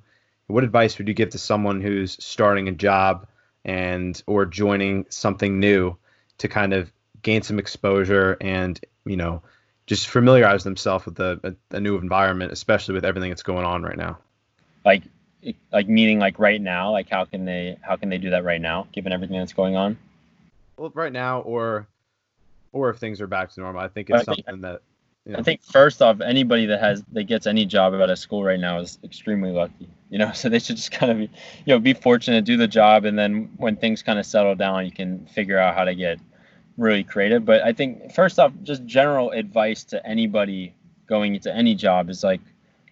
What 0.48 0.64
advice 0.64 0.98
would 0.98 1.08
you 1.08 1.14
give 1.14 1.30
to 1.30 1.38
someone 1.38 1.82
who's 1.82 2.18
starting 2.24 2.68
a 2.68 2.74
job 2.74 3.28
and 3.64 4.22
or 4.28 4.46
joining 4.46 5.06
something 5.10 5.60
new 5.60 5.96
to 6.40 6.48
kind 6.48 6.74
of 6.74 6.92
gain 7.22 7.42
some 7.42 7.60
exposure 7.60 8.38
and 8.40 8.80
you 9.06 9.18
know 9.18 9.42
just 9.86 10.08
familiarize 10.08 10.64
themselves 10.64 11.06
with 11.06 11.16
the, 11.16 11.40
a, 11.44 11.76
a 11.76 11.80
new 11.80 11.98
environment 11.98 12.52
especially 12.52 12.94
with 12.94 13.04
everything 13.06 13.30
that's 13.30 13.44
going 13.44 13.66
on 13.66 13.84
right 13.84 13.98
now? 13.98 14.18
Like 14.86 15.04
like 15.72 15.88
meaning 15.88 16.20
like 16.20 16.38
right 16.40 16.62
now 16.62 16.92
like 16.92 17.10
how 17.10 17.26
can 17.26 17.46
they 17.46 17.78
how 17.82 17.96
can 17.96 18.10
they 18.10 18.18
do 18.18 18.32
that 18.32 18.44
right 18.44 18.62
now 18.62 18.88
given 18.92 19.12
everything 19.12 19.38
that's 19.38 19.54
going 19.54 19.76
on? 19.76 19.98
Well 20.78 20.92
right 20.94 21.14
now 21.14 21.42
or 21.42 21.88
or 22.72 22.90
if 22.90 22.98
things 22.98 23.22
are 23.22 23.28
back 23.28 23.52
to 23.52 23.62
normal 23.62 23.82
i 23.82 23.88
think 23.88 24.10
it's 24.10 24.22
I 24.22 24.24
something 24.24 24.44
think, 24.46 24.62
that 24.62 24.82
you 25.26 25.34
know. 25.34 25.40
i 25.40 25.42
think 25.42 25.64
first 25.64 26.02
off 26.02 26.22
anybody 26.22 26.68
that 26.68 26.80
has 26.80 27.04
that 27.14 27.24
gets 27.24 27.48
any 27.48 27.66
job 27.66 27.94
out 27.94 28.10
of 28.10 28.20
school 28.20 28.44
right 28.44 28.60
now 28.60 28.80
is 28.80 29.00
extremely 29.04 29.52
lucky 29.52 29.90
you 30.10 30.18
know? 30.18 30.32
So 30.34 30.50
they 30.50 30.60
should 30.60 30.76
just 30.76 30.92
kind 30.92 31.12
of 31.12 31.18
be 31.18 31.24
you 31.66 31.74
know 31.74 31.80
be 31.80 31.94
fortunate 31.94 32.46
do 32.46 32.58
the 32.58 32.68
job 32.68 33.06
and 33.06 33.18
then 33.18 33.50
when 33.58 33.76
things 33.76 34.04
kind 34.04 34.20
of 34.20 34.26
settle 34.26 34.56
down 34.56 34.86
you 34.86 34.92
can 34.92 35.26
figure 35.28 35.58
out 35.58 35.76
how 35.76 35.86
to 35.86 35.96
get 35.96 36.20
really 36.78 37.04
creative. 37.04 37.46
But 37.46 37.62
i 37.62 37.74
think 37.74 38.14
first 38.14 38.40
off 38.40 38.54
just 38.64 38.86
general 38.86 39.32
advice 39.32 39.84
to 39.86 40.06
anybody 40.06 40.74
going 41.08 41.36
into 41.36 41.54
any 41.54 41.76
job 41.76 42.10
is 42.10 42.24
like 42.24 42.42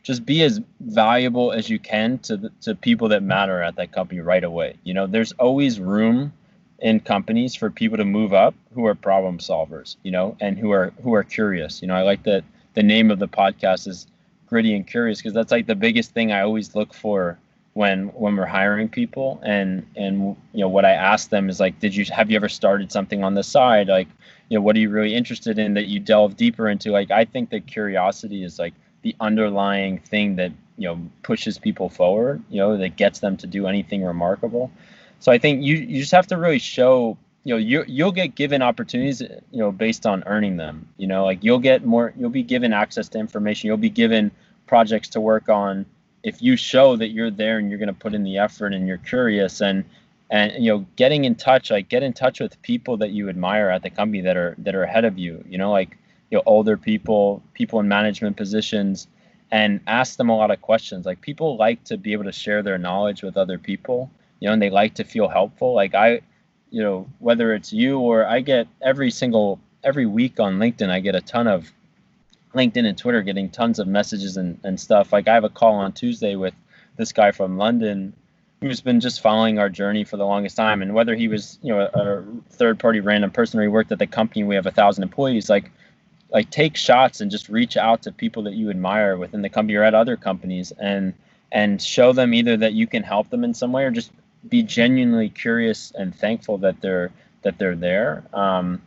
just 0.08 0.26
be 0.26 0.42
as 0.42 0.62
valuable 0.80 1.52
as 1.52 1.70
you 1.70 1.78
can 1.78 2.18
to 2.20 2.38
the, 2.38 2.50
to 2.62 2.74
people 2.74 3.10
that 3.10 3.22
matter 3.22 3.62
at 3.62 3.76
that 3.76 3.92
company 3.92 4.22
right 4.22 4.46
away. 4.46 4.78
You 4.86 4.94
know, 4.94 5.06
there's 5.06 5.34
always 5.34 5.82
room 5.82 6.32
in 6.80 7.02
companies 7.02 7.56
for 7.56 7.70
people 7.70 7.98
to 7.98 8.06
move 8.06 8.34
up 8.34 8.56
who 8.74 8.86
are 8.86 8.96
problem 8.96 9.40
solvers, 9.40 9.98
you 10.04 10.12
know, 10.12 10.38
and 10.40 10.58
who 10.58 10.72
are 10.72 10.94
who 11.04 11.14
are 11.14 11.24
curious. 11.24 11.82
You 11.82 11.90
know, 11.90 11.96
I 11.96 12.04
like 12.04 12.24
that 12.24 12.46
the 12.74 12.84
name 12.84 13.12
of 13.12 13.20
the 13.20 13.28
podcast 13.28 13.86
is 13.86 14.08
gritty 14.48 14.74
and 14.74 14.88
curious 14.88 15.20
because 15.20 15.34
that's 15.34 15.52
like 15.52 15.68
the 15.68 15.76
biggest 15.76 16.12
thing 16.12 16.32
I 16.32 16.40
always 16.40 16.74
look 16.74 16.94
for 16.94 17.38
when 17.74 18.08
when 18.08 18.38
we're 18.38 18.46
hiring 18.46 18.88
people 18.88 19.42
and 19.44 19.86
and 19.98 20.38
you 20.54 20.62
know 20.62 20.70
what 20.70 20.86
I 20.86 20.92
ask 20.92 21.30
them 21.30 21.50
is 21.50 21.60
like 21.60 21.82
did 21.82 21.94
you 21.94 22.06
have 22.06 22.32
you 22.32 22.38
ever 22.38 22.48
started 22.48 22.94
something 22.94 23.26
on 23.26 23.34
the 23.34 23.44
side 23.44 23.90
like 23.90 24.08
you 24.48 24.58
know 24.58 24.62
what 24.62 24.78
are 24.78 24.80
you 24.80 24.90
really 24.90 25.14
interested 25.14 25.60
in 25.60 25.74
that 25.74 25.88
you 25.88 26.00
delve 26.00 26.38
deeper 26.38 26.70
into 26.70 26.92
like 26.92 27.12
I 27.12 27.26
think 27.26 27.50
that 27.50 27.68
curiosity 27.68 28.46
is 28.46 28.58
like 28.58 28.74
the 29.02 29.16
underlying 29.20 30.00
thing 30.00 30.36
that 30.36 30.52
you 30.78 30.88
know 30.88 31.00
pushes 31.24 31.58
people 31.58 31.90
forward 31.90 32.44
you 32.50 32.58
know 32.58 32.78
that 32.78 32.96
gets 32.96 33.20
them 33.20 33.38
to 33.38 33.48
do 33.48 33.68
anything 33.68 34.04
remarkable. 34.04 34.72
So 35.20 35.32
i 35.32 35.38
think 35.38 35.64
you 35.64 35.76
you 35.76 36.00
just 36.00 36.12
have 36.12 36.28
to 36.28 36.38
really 36.38 36.60
show 36.60 37.18
you 37.44 37.54
know 37.54 37.58
you 37.58 37.86
you'll 37.88 38.12
get 38.12 38.36
given 38.36 38.62
opportunities 38.62 39.22
you 39.22 39.60
know 39.60 39.72
based 39.72 40.06
on 40.06 40.24
earning 40.26 40.58
them. 40.58 40.90
You 40.98 41.08
know 41.08 41.24
like 41.24 41.44
you'll 41.44 41.60
get 41.60 41.86
more 41.86 42.14
you'll 42.18 42.30
be 42.30 42.44
given 42.44 42.74
access 42.74 43.08
to 43.10 43.20
information. 43.20 43.68
You'll 43.68 43.78
be 43.78 43.90
given 43.90 44.32
projects 44.68 45.10
to 45.10 45.22
work 45.22 45.48
on 45.48 45.86
if 46.24 46.42
you 46.42 46.58
show 46.58 46.98
that 46.98 47.10
you're 47.10 47.32
there 47.32 47.58
and 47.58 47.70
you're 47.70 47.80
going 47.80 47.88
to 47.88 47.94
put 47.94 48.14
in 48.14 48.24
the 48.24 48.38
effort 48.38 48.74
and 48.74 48.86
you're 48.86 48.98
curious 48.98 49.62
and 49.62 49.86
and 50.30 50.62
you 50.62 50.72
know 50.72 50.86
getting 50.98 51.24
in 51.24 51.36
touch 51.36 51.72
like 51.72 51.88
get 51.88 52.04
in 52.04 52.12
touch 52.12 52.42
with 52.42 52.62
people 52.62 52.98
that 52.98 53.12
you 53.12 53.30
admire 53.30 53.70
at 53.70 53.82
the 53.82 53.90
company 53.90 54.20
that 54.22 54.36
are 54.36 54.54
that 54.58 54.76
are 54.76 54.84
ahead 54.84 55.06
of 55.06 55.18
you. 55.18 55.42
You 55.48 55.58
know 55.58 55.72
like 55.72 55.98
you 56.30 56.38
know 56.38 56.44
older 56.46 56.78
people, 56.78 57.42
people 57.54 57.80
in 57.80 57.88
management 57.88 58.38
positions, 58.38 59.08
and 59.52 59.80
ask 59.88 60.18
them 60.18 60.30
a 60.30 60.36
lot 60.36 60.52
of 60.52 60.62
questions. 60.62 61.06
Like 61.06 61.22
people 61.22 61.58
like 61.58 61.84
to 61.86 61.98
be 61.98 62.14
able 62.14 62.26
to 62.26 62.32
share 62.32 62.64
their 62.64 62.78
knowledge 62.78 63.24
with 63.24 63.38
other 63.38 63.58
people, 63.58 64.12
you 64.40 64.48
know, 64.48 64.54
and 64.54 64.62
they 64.62 64.70
like 64.70 64.96
to 64.96 65.04
feel 65.04 65.28
helpful. 65.28 65.74
Like 65.74 65.96
I, 65.96 66.22
you 66.70 66.84
know, 66.84 67.08
whether 67.20 67.54
it's 67.54 67.72
you 67.72 68.00
or 68.00 68.26
I 68.26 68.42
get 68.42 68.68
every 68.82 69.12
single 69.12 69.60
every 69.84 70.06
week 70.06 70.40
on 70.40 70.58
LinkedIn, 70.58 70.90
I 70.90 71.00
get 71.00 71.16
a 71.16 71.22
ton 71.22 71.48
of 71.48 71.72
LinkedIn 72.54 72.86
and 72.86 72.98
Twitter 72.98 73.22
getting 73.22 73.50
tons 73.50 73.80
of 73.80 73.88
messages 73.88 74.38
and, 74.38 74.60
and 74.64 74.80
stuff. 74.80 75.14
Like 75.14 75.28
I 75.28 75.34
have 75.34 75.44
a 75.44 75.50
call 75.50 75.76
on 75.76 75.94
Tuesday 75.94 76.36
with 76.36 76.54
this 76.98 77.14
guy 77.14 77.32
from 77.32 77.58
London 77.58 78.14
who's 78.62 78.82
been 78.82 79.00
just 79.00 79.22
following 79.22 79.60
our 79.60 79.70
journey 79.70 80.04
for 80.04 80.18
the 80.18 80.26
longest 80.26 80.58
time. 80.58 80.82
And 80.82 80.94
whether 80.94 81.16
he 81.16 81.28
was, 81.28 81.60
you 81.62 81.74
know, 81.74 81.82
a, 81.94 82.00
a 82.02 82.24
third 82.50 82.80
party 82.80 83.00
random 83.00 83.30
person 83.30 83.60
or 83.60 83.64
he 83.64 83.70
worked 83.70 83.92
at 83.92 84.00
the 84.00 84.08
company, 84.08 84.44
we 84.44 84.56
have 84.56 84.66
a 84.66 84.72
thousand 84.72 85.04
employees, 85.04 85.50
like 85.50 85.72
like 86.30 86.50
take 86.50 86.76
shots 86.76 87.22
and 87.22 87.32
just 87.32 87.50
reach 87.50 87.78
out 87.78 88.04
to 88.04 88.12
people 88.12 88.44
that 88.44 88.54
you 88.54 88.70
admire 88.70 89.18
within 89.18 89.42
the 89.42 89.50
company 89.50 89.76
or 89.76 89.84
at 89.84 89.94
other 89.94 90.18
companies 90.18 90.72
and 90.80 91.14
and 91.52 91.82
show 91.82 92.12
them 92.12 92.34
either 92.34 92.58
that 92.58 92.74
you 92.74 92.88
can 92.88 93.04
help 93.04 93.30
them 93.30 93.44
in 93.44 93.54
some 93.54 93.72
way 93.72 93.86
or 93.86 93.92
just 93.92 94.12
be 94.48 94.64
genuinely 94.64 95.30
curious 95.30 95.92
and 95.96 96.14
thankful 96.14 96.58
that 96.58 96.82
they're 96.82 97.12
that 97.44 97.58
they're 97.58 97.76
there. 97.76 98.24
Um, 98.34 98.82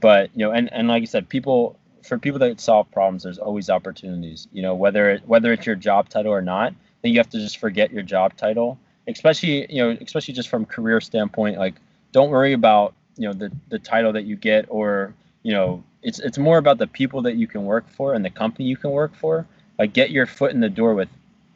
but 0.00 0.30
you 0.34 0.46
know, 0.46 0.52
and, 0.52 0.72
and 0.72 0.88
like 0.88 1.02
I 1.02 1.06
said, 1.06 1.28
people 1.28 1.78
for 2.02 2.18
people 2.18 2.38
that 2.38 2.60
solve 2.60 2.90
problems, 2.90 3.24
there's 3.24 3.38
always 3.38 3.68
opportunities. 3.68 4.48
You 4.52 4.62
know, 4.62 4.74
whether 4.74 5.10
it, 5.10 5.22
whether 5.26 5.52
it's 5.52 5.66
your 5.66 5.76
job 5.76 6.08
title 6.08 6.32
or 6.32 6.42
not, 6.42 6.74
then 7.02 7.12
you 7.12 7.18
have 7.18 7.30
to 7.30 7.38
just 7.38 7.58
forget 7.58 7.92
your 7.92 8.02
job 8.02 8.36
title, 8.36 8.78
especially 9.06 9.72
you 9.72 9.82
know, 9.82 9.96
especially 10.00 10.34
just 10.34 10.48
from 10.48 10.64
career 10.64 11.00
standpoint. 11.00 11.58
Like, 11.58 11.74
don't 12.12 12.30
worry 12.30 12.52
about 12.52 12.94
you 13.16 13.28
know 13.28 13.34
the 13.34 13.50
the 13.68 13.78
title 13.78 14.12
that 14.12 14.24
you 14.24 14.36
get, 14.36 14.66
or 14.68 15.14
you 15.46 15.52
know, 15.52 15.84
it's 16.02 16.18
it's 16.18 16.38
more 16.38 16.58
about 16.58 16.78
the 16.78 16.88
people 16.88 17.22
that 17.22 17.36
you 17.36 17.46
can 17.46 17.64
work 17.64 17.88
for 17.88 18.14
and 18.14 18.24
the 18.24 18.30
company 18.30 18.64
you 18.68 18.76
can 18.76 18.90
work 18.90 19.14
for. 19.14 19.46
Like, 19.78 19.92
get 19.92 20.10
your 20.10 20.26
foot 20.26 20.50
in 20.50 20.60
the 20.60 20.68
door 20.68 20.92
with 20.94 21.08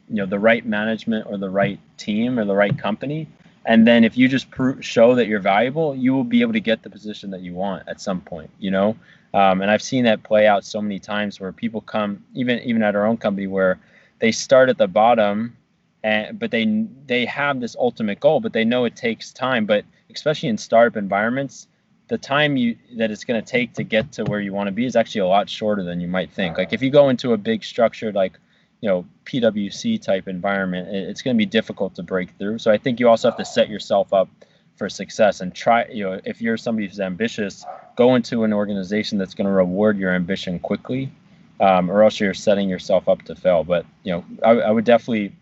you 0.07 0.15
know 0.15 0.25
the 0.25 0.39
right 0.39 0.65
management 0.65 1.27
or 1.29 1.37
the 1.37 1.49
right 1.49 1.77
team 1.97 2.39
or 2.39 2.45
the 2.45 2.55
right 2.55 2.77
company. 2.77 3.27
And 3.65 3.85
then 3.85 4.05
if 4.05 4.17
you 4.17 4.29
just 4.29 4.47
show 4.79 5.13
that 5.15 5.27
you're 5.27 5.39
valuable 5.41 5.93
you 5.95 6.13
will 6.13 6.23
be 6.23 6.41
able 6.41 6.53
to 6.53 6.59
get 6.59 6.81
the 6.81 6.89
position 6.89 7.29
that 7.31 7.41
you 7.41 7.53
want 7.53 7.87
at 7.87 8.01
some 8.01 8.19
point 8.21 8.49
you 8.59 8.71
know? 8.71 8.95
Um, 9.33 9.61
and 9.61 9.69
i've 9.69 9.83
seen 9.91 10.03
that 10.05 10.23
play 10.23 10.47
out 10.47 10.65
so 10.65 10.81
many 10.81 10.99
times 10.99 11.39
where 11.39 11.51
people 11.51 11.81
come 11.81 12.23
even 12.33 12.59
even 12.69 12.81
at 12.81 12.95
our 12.95 13.05
own 13.05 13.17
company 13.17 13.47
where 13.47 13.79
they 14.19 14.31
start 14.31 14.67
at 14.69 14.77
the 14.77 14.87
bottom 14.87 15.55
and 16.03 16.39
but 16.39 16.49
they 16.49 16.65
they 17.05 17.23
have 17.25 17.59
this 17.59 17.75
ultimate 17.87 18.19
goal 18.19 18.39
but 18.39 18.51
they 18.51 18.65
know 18.65 18.85
it 18.85 18.95
takes 18.95 19.31
time. 19.31 19.65
But 19.65 19.85
especially 20.13 20.49
in 20.49 20.57
startup 20.57 20.97
environments 20.97 21.67
the 22.11 22.17
time 22.17 22.57
you 22.57 22.75
that 22.97 23.09
it's 23.09 23.23
going 23.23 23.41
to 23.41 23.51
take 23.57 23.73
to 23.73 23.83
get 23.83 24.11
to 24.11 24.25
where 24.25 24.41
you 24.41 24.51
want 24.53 24.67
to 24.67 24.71
be 24.71 24.85
is 24.85 24.97
actually 24.97 25.21
a 25.21 25.27
lot 25.27 25.49
shorter 25.49 25.81
than 25.81 26.01
you 26.01 26.07
might 26.07 26.29
think 26.31 26.57
like 26.57 26.73
if 26.73 26.81
you 26.81 26.89
go 26.89 27.07
into 27.07 27.31
a 27.31 27.37
big 27.37 27.63
structured 27.63 28.13
like 28.13 28.33
you 28.81 28.89
know 28.89 29.05
PwC 29.25 30.01
type 30.01 30.27
environment, 30.27 30.89
it's 30.89 31.21
going 31.21 31.35
to 31.35 31.37
be 31.37 31.45
difficult 31.45 31.95
to 31.95 32.03
break 32.03 32.31
through. 32.37 32.57
So 32.57 32.71
I 32.71 32.77
think 32.77 32.99
you 32.99 33.07
also 33.07 33.29
have 33.29 33.37
to 33.37 33.45
set 33.45 33.69
yourself 33.69 34.13
up 34.13 34.27
for 34.75 34.89
success 34.89 35.39
and 35.39 35.53
try. 35.53 35.85
You 35.85 36.03
know, 36.03 36.21
if 36.25 36.41
you're 36.41 36.57
somebody 36.57 36.87
who's 36.87 36.99
ambitious, 36.99 37.65
go 37.95 38.15
into 38.15 38.43
an 38.43 38.51
organization 38.51 39.17
that's 39.17 39.35
going 39.35 39.45
to 39.45 39.53
reward 39.53 39.97
your 39.97 40.13
ambition 40.13 40.59
quickly, 40.59 41.11
um, 41.59 41.89
or 41.89 42.03
else 42.03 42.19
you're 42.19 42.33
setting 42.33 42.67
yourself 42.67 43.07
up 43.07 43.21
to 43.23 43.35
fail. 43.35 43.63
But 43.63 43.85
you 44.03 44.13
know, 44.13 44.25
I, 44.43 44.51
I 44.51 44.71
would 44.71 44.85
definitely 44.85 45.33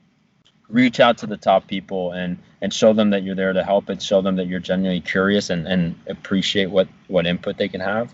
reach 0.70 1.00
out 1.00 1.18
to 1.20 1.28
the 1.28 1.38
top 1.38 1.68
people 1.68 2.12
and 2.12 2.38
and 2.62 2.74
show 2.74 2.94
them 2.94 3.12
that 3.12 3.24
you're 3.24 3.36
there 3.36 3.54
to 3.54 3.64
help 3.64 3.90
and 3.90 4.02
show 4.02 4.22
them 4.22 4.36
that 4.36 4.48
you're 4.48 4.60
genuinely 4.60 5.02
curious 5.02 5.50
and, 5.50 5.68
and 5.68 5.96
appreciate 6.08 6.70
what 6.70 6.88
what 7.08 7.26
input 7.26 7.58
they 7.58 7.68
can 7.68 7.82
have. 7.82 8.14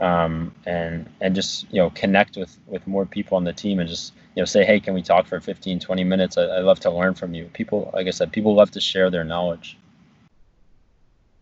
Um, 0.00 0.54
and 0.66 1.08
and 1.20 1.34
just 1.34 1.70
you 1.72 1.80
know 1.80 1.90
connect 1.90 2.36
with 2.36 2.58
with 2.66 2.86
more 2.86 3.06
people 3.06 3.36
on 3.36 3.44
the 3.44 3.52
team 3.52 3.78
and 3.78 3.88
just 3.88 4.14
you 4.34 4.40
know 4.40 4.46
say 4.46 4.64
hey 4.64 4.80
can 4.80 4.94
we 4.94 5.02
talk 5.02 5.26
for 5.26 5.40
15 5.40 5.78
20 5.78 6.04
minutes? 6.04 6.36
I, 6.36 6.42
I 6.44 6.60
love 6.60 6.80
to 6.80 6.90
learn 6.90 7.14
from 7.14 7.34
you. 7.34 7.44
People 7.52 7.90
like 7.94 8.06
i 8.06 8.10
said 8.10 8.32
people 8.32 8.54
love 8.54 8.70
to 8.72 8.80
share 8.80 9.10
their 9.10 9.24
knowledge. 9.24 9.78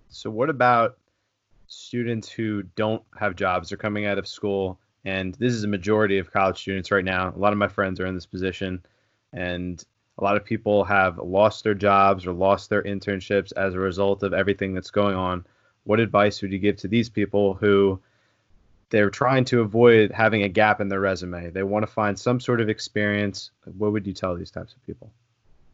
So 0.09 0.29
what 0.29 0.51
about 0.51 0.99
students 1.69 2.29
who 2.29 2.65
don't 2.75 3.03
have 3.17 3.37
jobs? 3.37 3.69
They're 3.69 3.79
coming 3.79 4.07
out 4.07 4.19
of 4.19 4.27
school 4.27 4.79
and 5.05 5.35
this 5.37 5.55
is 5.55 5.65
a 5.65 5.69
majority 5.69 6.19
of 6.19 6.31
college 6.31 6.59
students 6.59 6.91
right 6.91 7.05
now. 7.05 7.33
A 7.35 7.39
lot 7.39 7.53
of 7.53 7.59
my 7.59 7.69
friends 7.69 8.01
are 8.01 8.07
in 8.07 8.15
this 8.15 8.27
position 8.27 8.85
and 9.33 9.83
a 10.21 10.25
lot 10.25 10.37
of 10.37 10.45
people 10.45 10.85
have 10.85 11.19
lost 11.19 11.65
their 11.65 11.75
jobs 11.75 12.27
or 12.27 12.33
lost 12.33 12.71
their 12.71 12.83
internships 12.83 13.53
as 13.57 13.75
a 13.75 13.79
result 13.79 14.23
of 14.23 14.33
everything 14.33 14.75
that's 14.75 14.91
going 14.91 15.17
on 15.17 15.45
what 15.85 16.01
advice 16.01 16.43
would 16.43 16.53
you 16.53 16.59
give 16.59 16.77
to 16.77 16.89
these 16.89 17.09
people 17.09 17.55
who 17.55 18.01
they're 18.91 19.11
trying 19.11 19.45
to 19.47 19.61
avoid 19.61 20.11
having 20.11 20.43
a 20.43 20.49
gap 20.49 20.81
in 20.81 20.89
their 20.89 21.01
resume. 21.01 21.51
They 21.51 21.63
want 21.63 21.85
to 21.85 21.87
find 21.87 22.19
some 22.19 22.41
sort 22.41 22.61
of 22.61 22.69
experience. 22.69 23.51
What 23.79 23.93
would 23.93 24.07
you 24.07 24.13
tell 24.13 24.35
these 24.37 24.51
types 24.51 24.73
of 24.73 24.85
people? 24.87 25.11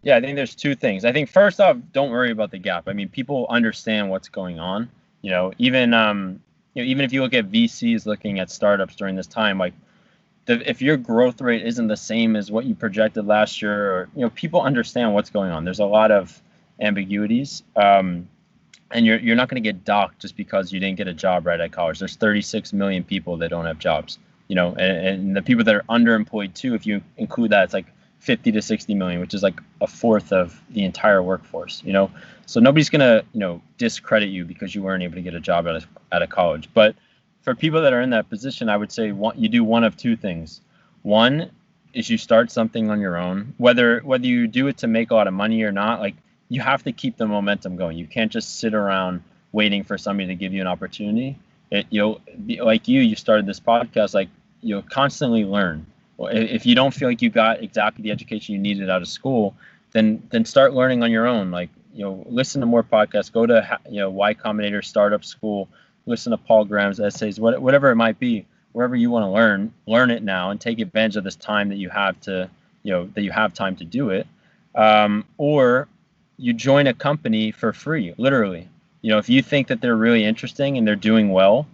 Yeah, 0.03 0.17
I 0.17 0.21
think 0.21 0.37
there's 0.37 0.55
two 0.55 0.75
things. 0.75 1.05
I 1.05 1.13
think 1.13 1.29
first 1.29 1.61
off, 1.61 1.77
don't 1.93 2.11
worry 2.11 2.31
about 2.31 2.51
the 2.51 2.59
gap. 2.59 2.89
I 2.89 2.93
mean, 2.93 3.09
people 3.09 3.47
understand 3.49 4.11
what's 4.11 4.29
going 4.29 4.61
on. 4.61 4.91
You 5.23 5.31
know, 5.31 5.53
even 5.59 5.95
um, 5.95 6.41
you 6.75 6.83
know, 6.83 6.89
even 6.89 7.05
if 7.05 7.13
you 7.13 7.23
look 7.23 7.35
at 7.35 7.51
VCs 7.51 8.07
looking 8.07 8.39
at 8.39 8.51
startups 8.51 8.95
during 8.95 9.17
this 9.17 9.27
time, 9.27 9.59
like 9.59 9.75
the, 10.47 10.69
if 10.69 10.81
your 10.81 10.97
growth 10.97 11.41
rate 11.41 11.67
isn't 11.67 11.89
the 11.89 11.97
same 11.97 12.37
as 12.37 12.51
what 12.51 12.65
you 12.65 12.75
projected 12.75 13.27
last 13.27 13.61
year, 13.61 13.93
or 13.93 14.09
you 14.15 14.23
know, 14.23 14.31
people 14.31 14.63
understand 14.63 15.13
what's 15.13 15.31
going 15.31 15.51
on. 15.51 15.65
There's 15.65 15.81
a 15.81 15.85
lot 15.85 16.11
of 16.11 16.41
ambiguities. 16.81 17.63
Um, 17.75 18.29
and 18.91 19.05
you're 19.05 19.19
you're 19.19 19.37
not 19.37 19.49
going 19.49 19.63
to 19.63 19.67
get 19.67 19.85
docked 19.85 20.21
just 20.21 20.37
because 20.37 20.73
you 20.73 20.81
didn't 20.81 20.97
get 20.97 21.09
a 21.09 21.15
job 21.15 21.47
right 21.47 21.61
at 21.61 21.73
college. 21.73 21.99
There's 21.99 22.17
36 22.17 22.73
million 22.73 23.05
people 23.05 23.37
that 23.39 23.49
don't 23.49 23.65
have 23.67 23.79
jobs, 23.79 24.19
you 24.49 24.55
know, 24.55 24.75
and, 24.75 25.07
and 25.07 25.37
the 25.37 25.43
people 25.43 25.65
that 25.65 25.75
are 25.75 25.83
underemployed 25.89 26.55
too. 26.55 26.75
If 26.75 26.87
you 26.87 27.03
include 27.17 27.51
that, 27.51 27.65
it's 27.65 27.75
like 27.75 27.87
50 28.21 28.53
to 28.53 28.63
60 28.63 28.95
million, 28.95 29.21
which 29.21 29.35
is 29.35 29.43
like 29.43 29.61
a 29.81 29.87
fourth 29.87 30.33
of 30.33 30.61
the 30.71 30.85
entire 30.85 31.23
workforce, 31.23 31.83
you 31.85 31.93
know. 31.93 32.11
So 32.47 32.61
nobody's 32.61 32.89
gonna 32.89 33.25
you 33.33 33.41
know 33.41 33.61
discredit 33.77 34.29
you 34.29 34.45
because 34.45 34.75
you 34.75 34.83
weren't 34.83 35.03
able 35.03 35.17
to 35.17 35.23
get 35.23 35.35
a 35.35 35.41
job 35.41 35.67
at 35.67 35.83
a, 35.83 35.87
at 36.13 36.23
a 36.23 36.29
college. 36.29 36.69
But 36.73 36.95
for 37.47 37.55
people 37.55 37.81
that 37.83 37.93
are 37.93 38.01
in 38.01 38.11
that 38.11 38.29
position, 38.29 38.69
I 38.69 38.77
would 38.77 38.91
say 38.91 39.13
one, 39.13 39.39
you 39.41 39.49
do 39.49 39.63
one 39.63 39.85
of 39.85 39.97
two 39.97 40.17
things. 40.17 40.61
One 41.03 41.53
is 41.95 42.11
you 42.11 42.19
start 42.19 42.51
something 42.51 42.91
on 42.91 43.01
your 43.01 43.17
own, 43.17 43.55
whether 43.57 44.01
whether 44.01 44.27
you 44.27 44.49
do 44.49 44.67
it 44.67 44.79
to 44.79 44.89
make 44.89 45.13
a 45.13 45.15
lot 45.15 45.29
of 45.29 45.33
money 45.33 45.63
or 45.63 45.71
not. 45.71 46.01
Like 46.01 46.17
you 46.49 46.61
have 46.61 46.83
to 46.83 46.91
keep 46.91 47.17
the 47.17 47.25
momentum 47.25 47.77
going. 47.77 47.99
You 47.99 48.09
can't 48.09 48.33
just 48.33 48.59
sit 48.59 48.75
around 48.75 49.23
waiting 49.53 49.85
for 49.85 49.97
somebody 49.97 50.27
to 50.27 50.35
give 50.35 50.53
you 50.53 50.61
an 50.61 50.67
opportunity. 50.67 51.39
It, 51.71 51.87
you 51.89 52.01
know, 52.01 52.65
like 52.65 52.89
you, 52.89 53.01
you 53.01 53.15
started 53.15 53.47
this 53.47 53.61
podcast, 53.61 54.13
like 54.13 54.29
you'll 54.61 54.83
constantly 54.83 55.45
learn. 55.45 55.87
If 56.19 56.67
you 56.67 56.75
don't 56.75 56.93
feel 56.93 57.09
like 57.09 57.23
you 57.23 57.31
got 57.31 57.63
exactly 57.63 58.03
the 58.03 58.11
education 58.11 58.57
you 58.57 58.61
needed 58.61 58.91
out 58.91 59.03
of 59.03 59.09
school, 59.09 59.55
then 59.93 60.21
then 60.31 60.45
start 60.45 60.75
learning 60.75 61.05
on 61.05 61.13
your 61.13 61.29
own. 61.29 61.53
Like 61.53 61.71
you 61.95 62.03
know, 62.03 62.27
listen 62.29 62.61
to 62.61 62.67
more 62.67 62.83
podcasts. 62.83 63.31
Go 63.31 63.47
to 63.47 63.79
you 63.89 64.01
know 64.01 64.11
Y 64.11 64.35
Combinator 64.35 64.85
Startup 64.85 65.25
School. 65.25 65.69
Listen 66.07 66.31
to 66.31 66.39
Paul 66.39 66.65
Graham's 66.65 67.01
essays, 67.01 67.39
whatever 67.39 67.91
it 67.91 67.97
might 67.97 68.19
be. 68.19 68.47
Wherever 68.73 68.95
you 68.95 69.11
want 69.11 69.25
to 69.25 69.31
learn, 69.31 69.73
learn 69.87 70.11
it 70.11 70.23
now 70.23 70.51
and 70.51 70.61
take 70.61 70.81
advantage 70.81 71.17
of 71.17 71.25
this 71.25 71.37
time 71.37 71.71
that 71.71 71.77
you 71.77 71.89
have 71.89 72.21
to, 72.23 72.51
you 72.83 72.93
know, 72.93 73.11
that 73.15 73.23
you 73.23 73.31
have 73.31 73.55
time 73.55 73.75
to 73.77 73.85
do 73.85 74.11
it. 74.11 74.27
Um, 74.75 75.25
or 75.39 75.89
you 76.37 76.53
join 76.53 76.87
a 76.87 76.93
company 76.93 77.51
for 77.53 77.73
free, 77.73 78.15
literally. 78.19 78.69
You 79.01 79.13
know, 79.13 79.19
if 79.19 79.31
you 79.31 79.41
think 79.41 79.69
that 79.69 79.81
they're 79.81 79.97
really 79.97 80.25
interesting 80.25 80.77
and 80.77 80.87
they're 80.87 80.95
doing 80.95 81.31
well, 81.31 81.67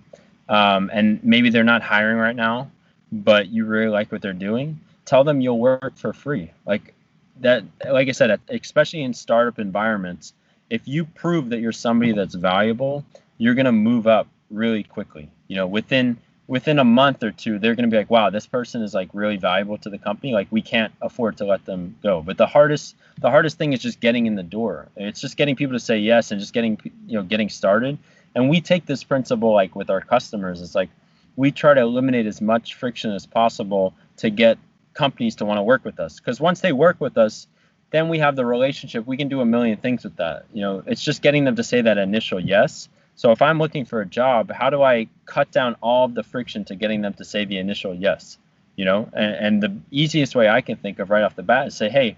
um, 0.49 0.91
and 0.93 1.23
maybe 1.25 1.51
they're 1.51 1.65
not 1.65 1.83
hiring 1.83 2.19
right 2.19 2.37
now, 2.37 2.71
but 3.11 3.49
you 3.49 3.65
really 3.65 3.89
like 3.89 4.13
what 4.13 4.23
they're 4.23 4.33
doing, 4.33 4.79
tell 5.05 5.25
them 5.25 5.41
you'll 5.41 5.59
work 5.59 5.97
for 5.97 6.13
free. 6.13 6.53
Like 6.67 6.95
that, 7.41 7.65
like 7.91 8.09
I 8.09 8.13
said, 8.13 8.39
especially 8.49 9.03
in 9.03 9.13
startup 9.13 9.59
environments, 9.59 10.35
if 10.71 10.87
you 10.87 11.05
prove 11.05 11.51
that 11.51 11.61
you're 11.61 11.73
somebody 11.73 12.13
that's 12.13 12.35
valuable, 12.35 13.05
you're 13.43 13.55
gonna 13.55 13.73
move 13.73 14.07
up 14.07 14.29
really 14.51 14.85
quickly. 14.85 15.29
You 15.49 15.57
know, 15.57 15.67
within 15.67 16.17
within 16.47 16.79
a 16.79 16.85
month 16.85 17.23
or 17.23 17.31
two, 17.31 17.59
they're 17.59 17.75
going 17.75 17.89
to 17.89 17.91
be 17.91 17.97
like, 17.97 18.11
wow, 18.11 18.29
this 18.29 18.47
person 18.47 18.83
is 18.83 18.95
like 18.95 19.09
really 19.13 19.37
valuable 19.37 19.79
to 19.79 19.89
the 19.89 19.99
company. 19.99 20.33
Like 20.33 20.49
we 20.51 20.61
can't 20.61 20.93
afford 21.01 21.39
to 21.39 21.45
let 21.45 21.65
them 21.65 21.97
go. 22.03 22.21
But 22.21 22.37
the 22.37 22.47
hardest, 22.47 22.95
the 23.21 23.31
hardest 23.31 23.59
thing 23.59 23.73
is 23.73 23.81
just 23.81 24.01
getting 24.01 24.27
in 24.27 24.35
the 24.35 24.43
door. 24.43 24.89
It's 24.97 25.21
just 25.21 25.37
getting 25.37 25.57
people 25.57 25.75
to 25.75 25.81
say 25.81 25.99
yes 25.99 26.31
and 26.31 26.39
just 26.39 26.53
getting, 26.53 26.79
you 27.07 27.17
know, 27.17 27.23
getting 27.23 27.49
started. 27.49 27.97
And 28.35 28.51
we 28.51 28.61
take 28.61 28.87
this 28.87 29.03
principle 29.03 29.53
like 29.53 29.75
with 29.75 29.89
our 29.89 30.01
customers. 30.01 30.61
It's 30.61 30.75
like 30.75 30.91
we 31.37 31.51
try 31.51 31.75
to 31.75 31.81
eliminate 31.81 32.27
as 32.27 32.41
much 32.41 32.75
friction 32.75 33.13
as 33.13 33.25
possible 33.25 33.95
to 34.19 34.31
get 34.31 34.59
companies 34.95 35.37
to 35.37 35.45
want 35.45 35.59
to 35.59 35.63
work 35.63 35.85
with 35.85 36.01
us. 36.01 36.21
Because 36.21 36.41
once 36.41 36.61
they 36.61 36.73
work 36.73 37.01
with 37.01 37.17
us, 37.17 37.47
then 37.91 38.09
we 38.09 38.19
have 38.19 38.37
the 38.37 38.45
relationship. 38.45 39.07
We 39.07 39.17
can 39.17 39.29
do 39.29 39.41
a 39.41 39.47
million 39.47 39.79
things 39.79 40.05
with 40.05 40.17
that. 40.17 40.45
You 40.53 40.61
know, 40.61 40.83
it's 40.87 41.03
just 41.03 41.23
getting 41.23 41.45
them 41.45 41.57
to 41.57 41.65
say 41.65 41.81
that 41.81 41.99
initial 41.99 42.41
yes 42.41 42.89
so 43.15 43.31
if 43.31 43.43
I'm 43.43 43.59
looking 43.59 43.85
for 43.85 44.01
a 44.01 44.07
job, 44.07 44.51
how 44.51 44.71
do 44.71 44.83
I 44.83 45.09
cut 45.27 45.51
down 45.51 45.77
all 45.81 46.07
of 46.07 46.15
the 46.15 46.23
friction 46.23 46.65
to 46.67 46.75
getting 46.75 47.03
them 47.03 47.15
to 47.15 47.25
say 47.25 47.45
the 47.45 47.59
initial 47.59 47.95
yes? 47.95 48.39
You 48.77 48.85
know, 48.87 49.09
and, 49.13 49.35
and 49.35 49.63
the 49.63 49.77
easiest 49.91 50.35
way 50.35 50.49
I 50.49 50.61
can 50.63 50.77
think 50.77 50.99
of 50.99 51.11
right 51.11 51.23
off 51.23 51.37
the 51.37 51.43
bat 51.43 51.69
is 51.69 51.77
say, 51.77 51.91
hey, 51.91 52.17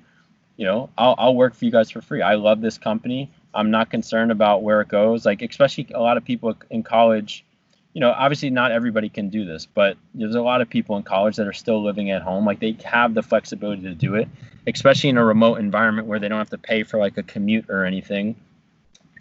you 0.56 0.64
know, 0.64 0.88
I'll, 0.96 1.16
I'll 1.18 1.34
work 1.34 1.54
for 1.54 1.64
you 1.64 1.72
guys 1.72 1.90
for 1.90 2.00
free. 2.00 2.22
I 2.22 2.34
love 2.36 2.60
this 2.60 2.78
company. 2.78 3.30
I'm 3.52 3.70
not 3.70 3.90
concerned 3.90 4.30
about 4.30 4.62
where 4.62 4.80
it 4.80 4.88
goes. 4.88 5.26
Like, 5.26 5.42
especially 5.42 5.88
a 5.92 6.00
lot 6.00 6.16
of 6.16 6.24
people 6.24 6.56
in 6.70 6.84
college, 6.84 7.44
you 7.92 8.00
know, 8.00 8.12
obviously 8.12 8.50
not 8.50 8.70
everybody 8.70 9.08
can 9.08 9.30
do 9.30 9.44
this, 9.44 9.66
but 9.66 9.96
there's 10.14 10.36
a 10.36 10.42
lot 10.42 10.60
of 10.60 10.70
people 10.70 10.96
in 10.96 11.02
college 11.02 11.36
that 11.36 11.46
are 11.46 11.52
still 11.52 11.82
living 11.82 12.10
at 12.12 12.22
home. 12.22 12.44
Like, 12.44 12.60
they 12.60 12.76
have 12.84 13.14
the 13.14 13.22
flexibility 13.22 13.82
to 13.82 13.94
do 13.94 14.14
it, 14.14 14.28
especially 14.68 15.10
in 15.10 15.18
a 15.18 15.24
remote 15.24 15.56
environment 15.56 16.06
where 16.06 16.20
they 16.20 16.28
don't 16.28 16.38
have 16.38 16.50
to 16.50 16.58
pay 16.58 16.84
for 16.84 16.98
like 16.98 17.18
a 17.18 17.24
commute 17.24 17.68
or 17.68 17.84
anything 17.84 18.36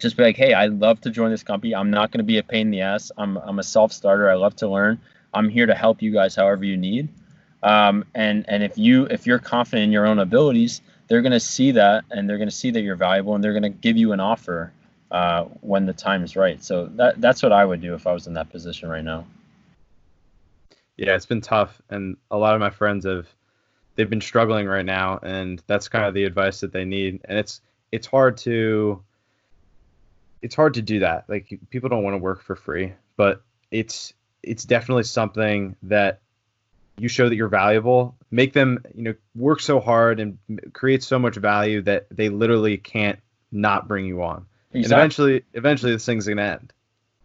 just 0.00 0.16
be 0.16 0.22
like, 0.22 0.36
hey, 0.36 0.54
I'd 0.54 0.80
love 0.80 1.00
to 1.02 1.10
join 1.10 1.30
this 1.30 1.42
company. 1.42 1.74
I'm 1.74 1.90
not 1.90 2.10
going 2.10 2.18
to 2.18 2.24
be 2.24 2.38
a 2.38 2.42
pain 2.42 2.68
in 2.68 2.70
the 2.70 2.80
ass. 2.80 3.12
I'm, 3.16 3.36
I'm 3.36 3.58
a 3.58 3.62
self 3.62 3.92
starter. 3.92 4.30
I 4.30 4.34
love 4.34 4.56
to 4.56 4.68
learn. 4.68 5.00
I'm 5.32 5.48
here 5.48 5.66
to 5.66 5.74
help 5.74 6.02
you 6.02 6.12
guys 6.12 6.34
however 6.34 6.64
you 6.64 6.76
need. 6.76 7.08
Um, 7.62 8.04
and 8.14 8.44
and 8.46 8.62
if 8.62 8.76
you 8.76 9.06
if 9.06 9.26
you're 9.26 9.38
confident 9.38 9.84
in 9.84 9.92
your 9.92 10.06
own 10.06 10.18
abilities, 10.18 10.82
they're 11.08 11.22
going 11.22 11.32
to 11.32 11.40
see 11.40 11.72
that 11.72 12.04
and 12.10 12.28
they're 12.28 12.36
going 12.36 12.48
to 12.48 12.54
see 12.54 12.70
that 12.70 12.82
you're 12.82 12.94
valuable 12.94 13.34
and 13.34 13.42
they're 13.42 13.58
going 13.58 13.62
to 13.62 13.70
give 13.70 13.96
you 13.96 14.12
an 14.12 14.20
offer 14.20 14.72
uh, 15.10 15.44
when 15.60 15.86
the 15.86 15.92
time 15.92 16.22
is 16.22 16.36
right. 16.36 16.62
So 16.62 16.86
that 16.96 17.20
that's 17.20 17.42
what 17.42 17.52
I 17.52 17.64
would 17.64 17.80
do 17.80 17.94
if 17.94 18.06
I 18.06 18.12
was 18.12 18.26
in 18.26 18.34
that 18.34 18.50
position 18.50 18.88
right 18.88 19.04
now. 19.04 19.26
Yeah, 20.96 21.16
it's 21.16 21.26
been 21.26 21.40
tough, 21.40 21.80
and 21.88 22.16
a 22.30 22.36
lot 22.36 22.54
of 22.54 22.60
my 22.60 22.70
friends 22.70 23.06
have 23.06 23.26
they've 23.96 24.10
been 24.10 24.20
struggling 24.20 24.66
right 24.66 24.84
now, 24.84 25.18
and 25.22 25.62
that's 25.66 25.88
kind 25.88 26.04
of 26.04 26.14
the 26.14 26.24
advice 26.24 26.60
that 26.60 26.72
they 26.72 26.84
need. 26.84 27.20
And 27.24 27.38
it's 27.38 27.62
it's 27.90 28.06
hard 28.06 28.36
to 28.38 29.02
it's 30.44 30.54
hard 30.54 30.74
to 30.74 30.82
do 30.82 30.98
that. 31.00 31.24
Like 31.26 31.58
people 31.70 31.88
don't 31.88 32.04
want 32.04 32.12
to 32.12 32.18
work 32.18 32.42
for 32.42 32.54
free, 32.54 32.92
but 33.16 33.42
it's 33.70 34.12
it's 34.42 34.64
definitely 34.64 35.04
something 35.04 35.74
that 35.84 36.20
you 36.98 37.08
show 37.08 37.30
that 37.30 37.34
you're 37.34 37.48
valuable. 37.48 38.14
Make 38.30 38.52
them, 38.52 38.84
you 38.94 39.02
know, 39.04 39.14
work 39.34 39.60
so 39.60 39.80
hard 39.80 40.20
and 40.20 40.38
create 40.74 41.02
so 41.02 41.18
much 41.18 41.36
value 41.36 41.80
that 41.82 42.06
they 42.10 42.28
literally 42.28 42.76
can't 42.76 43.18
not 43.50 43.88
bring 43.88 44.04
you 44.04 44.22
on. 44.22 44.44
Exactly. 44.74 44.82
And 44.82 44.92
eventually, 44.92 45.44
eventually, 45.54 45.92
this 45.92 46.04
thing's 46.04 46.28
gonna 46.28 46.42
end. 46.42 46.72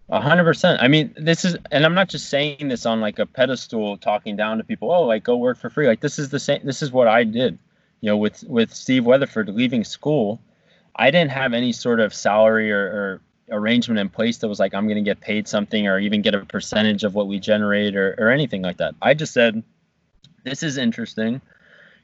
A 0.07 0.21
hundred 0.21 0.45
percent. 0.45 0.81
I 0.81 0.87
mean, 0.87 1.13
this 1.17 1.43
is, 1.43 1.57
and 1.71 1.85
I'm 1.85 1.95
not 1.95 2.07
just 2.07 2.29
saying 2.29 2.69
this 2.69 2.85
on 2.85 3.01
like 3.01 3.19
a 3.19 3.25
pedestal, 3.25 3.97
talking 3.97 4.37
down 4.37 4.59
to 4.59 4.63
people. 4.63 4.91
Oh, 4.93 5.03
like 5.03 5.25
go 5.25 5.35
work 5.35 5.57
for 5.57 5.69
free. 5.69 5.87
Like 5.87 5.99
this 5.99 6.19
is 6.19 6.29
the 6.29 6.39
same. 6.39 6.61
This 6.63 6.81
is 6.81 6.89
what 6.89 7.09
I 7.09 7.25
did. 7.25 7.59
You 7.99 8.11
know, 8.11 8.17
with 8.17 8.45
with 8.45 8.73
Steve 8.73 9.05
Weatherford 9.05 9.49
leaving 9.49 9.83
school, 9.83 10.39
I 10.99 11.11
didn't 11.11 11.31
have 11.31 11.53
any 11.53 11.71
sort 11.71 12.01
of 12.01 12.13
salary 12.13 12.73
or, 12.73 12.81
or 12.81 13.21
arrangement 13.51 13.99
in 13.99 14.09
place 14.09 14.39
that 14.39 14.49
was 14.49 14.59
like 14.59 14.73
I'm 14.73 14.85
going 14.85 15.03
to 15.03 15.09
get 15.09 15.21
paid 15.21 15.47
something 15.47 15.87
or 15.87 15.97
even 15.97 16.21
get 16.21 16.35
a 16.35 16.45
percentage 16.45 17.05
of 17.05 17.15
what 17.15 17.27
we 17.27 17.39
generate 17.39 17.95
or, 17.95 18.15
or 18.17 18.29
anything 18.29 18.61
like 18.61 18.77
that. 18.77 18.95
I 19.01 19.13
just 19.13 19.33
said, 19.33 19.63
this 20.43 20.61
is 20.61 20.77
interesting. 20.77 21.41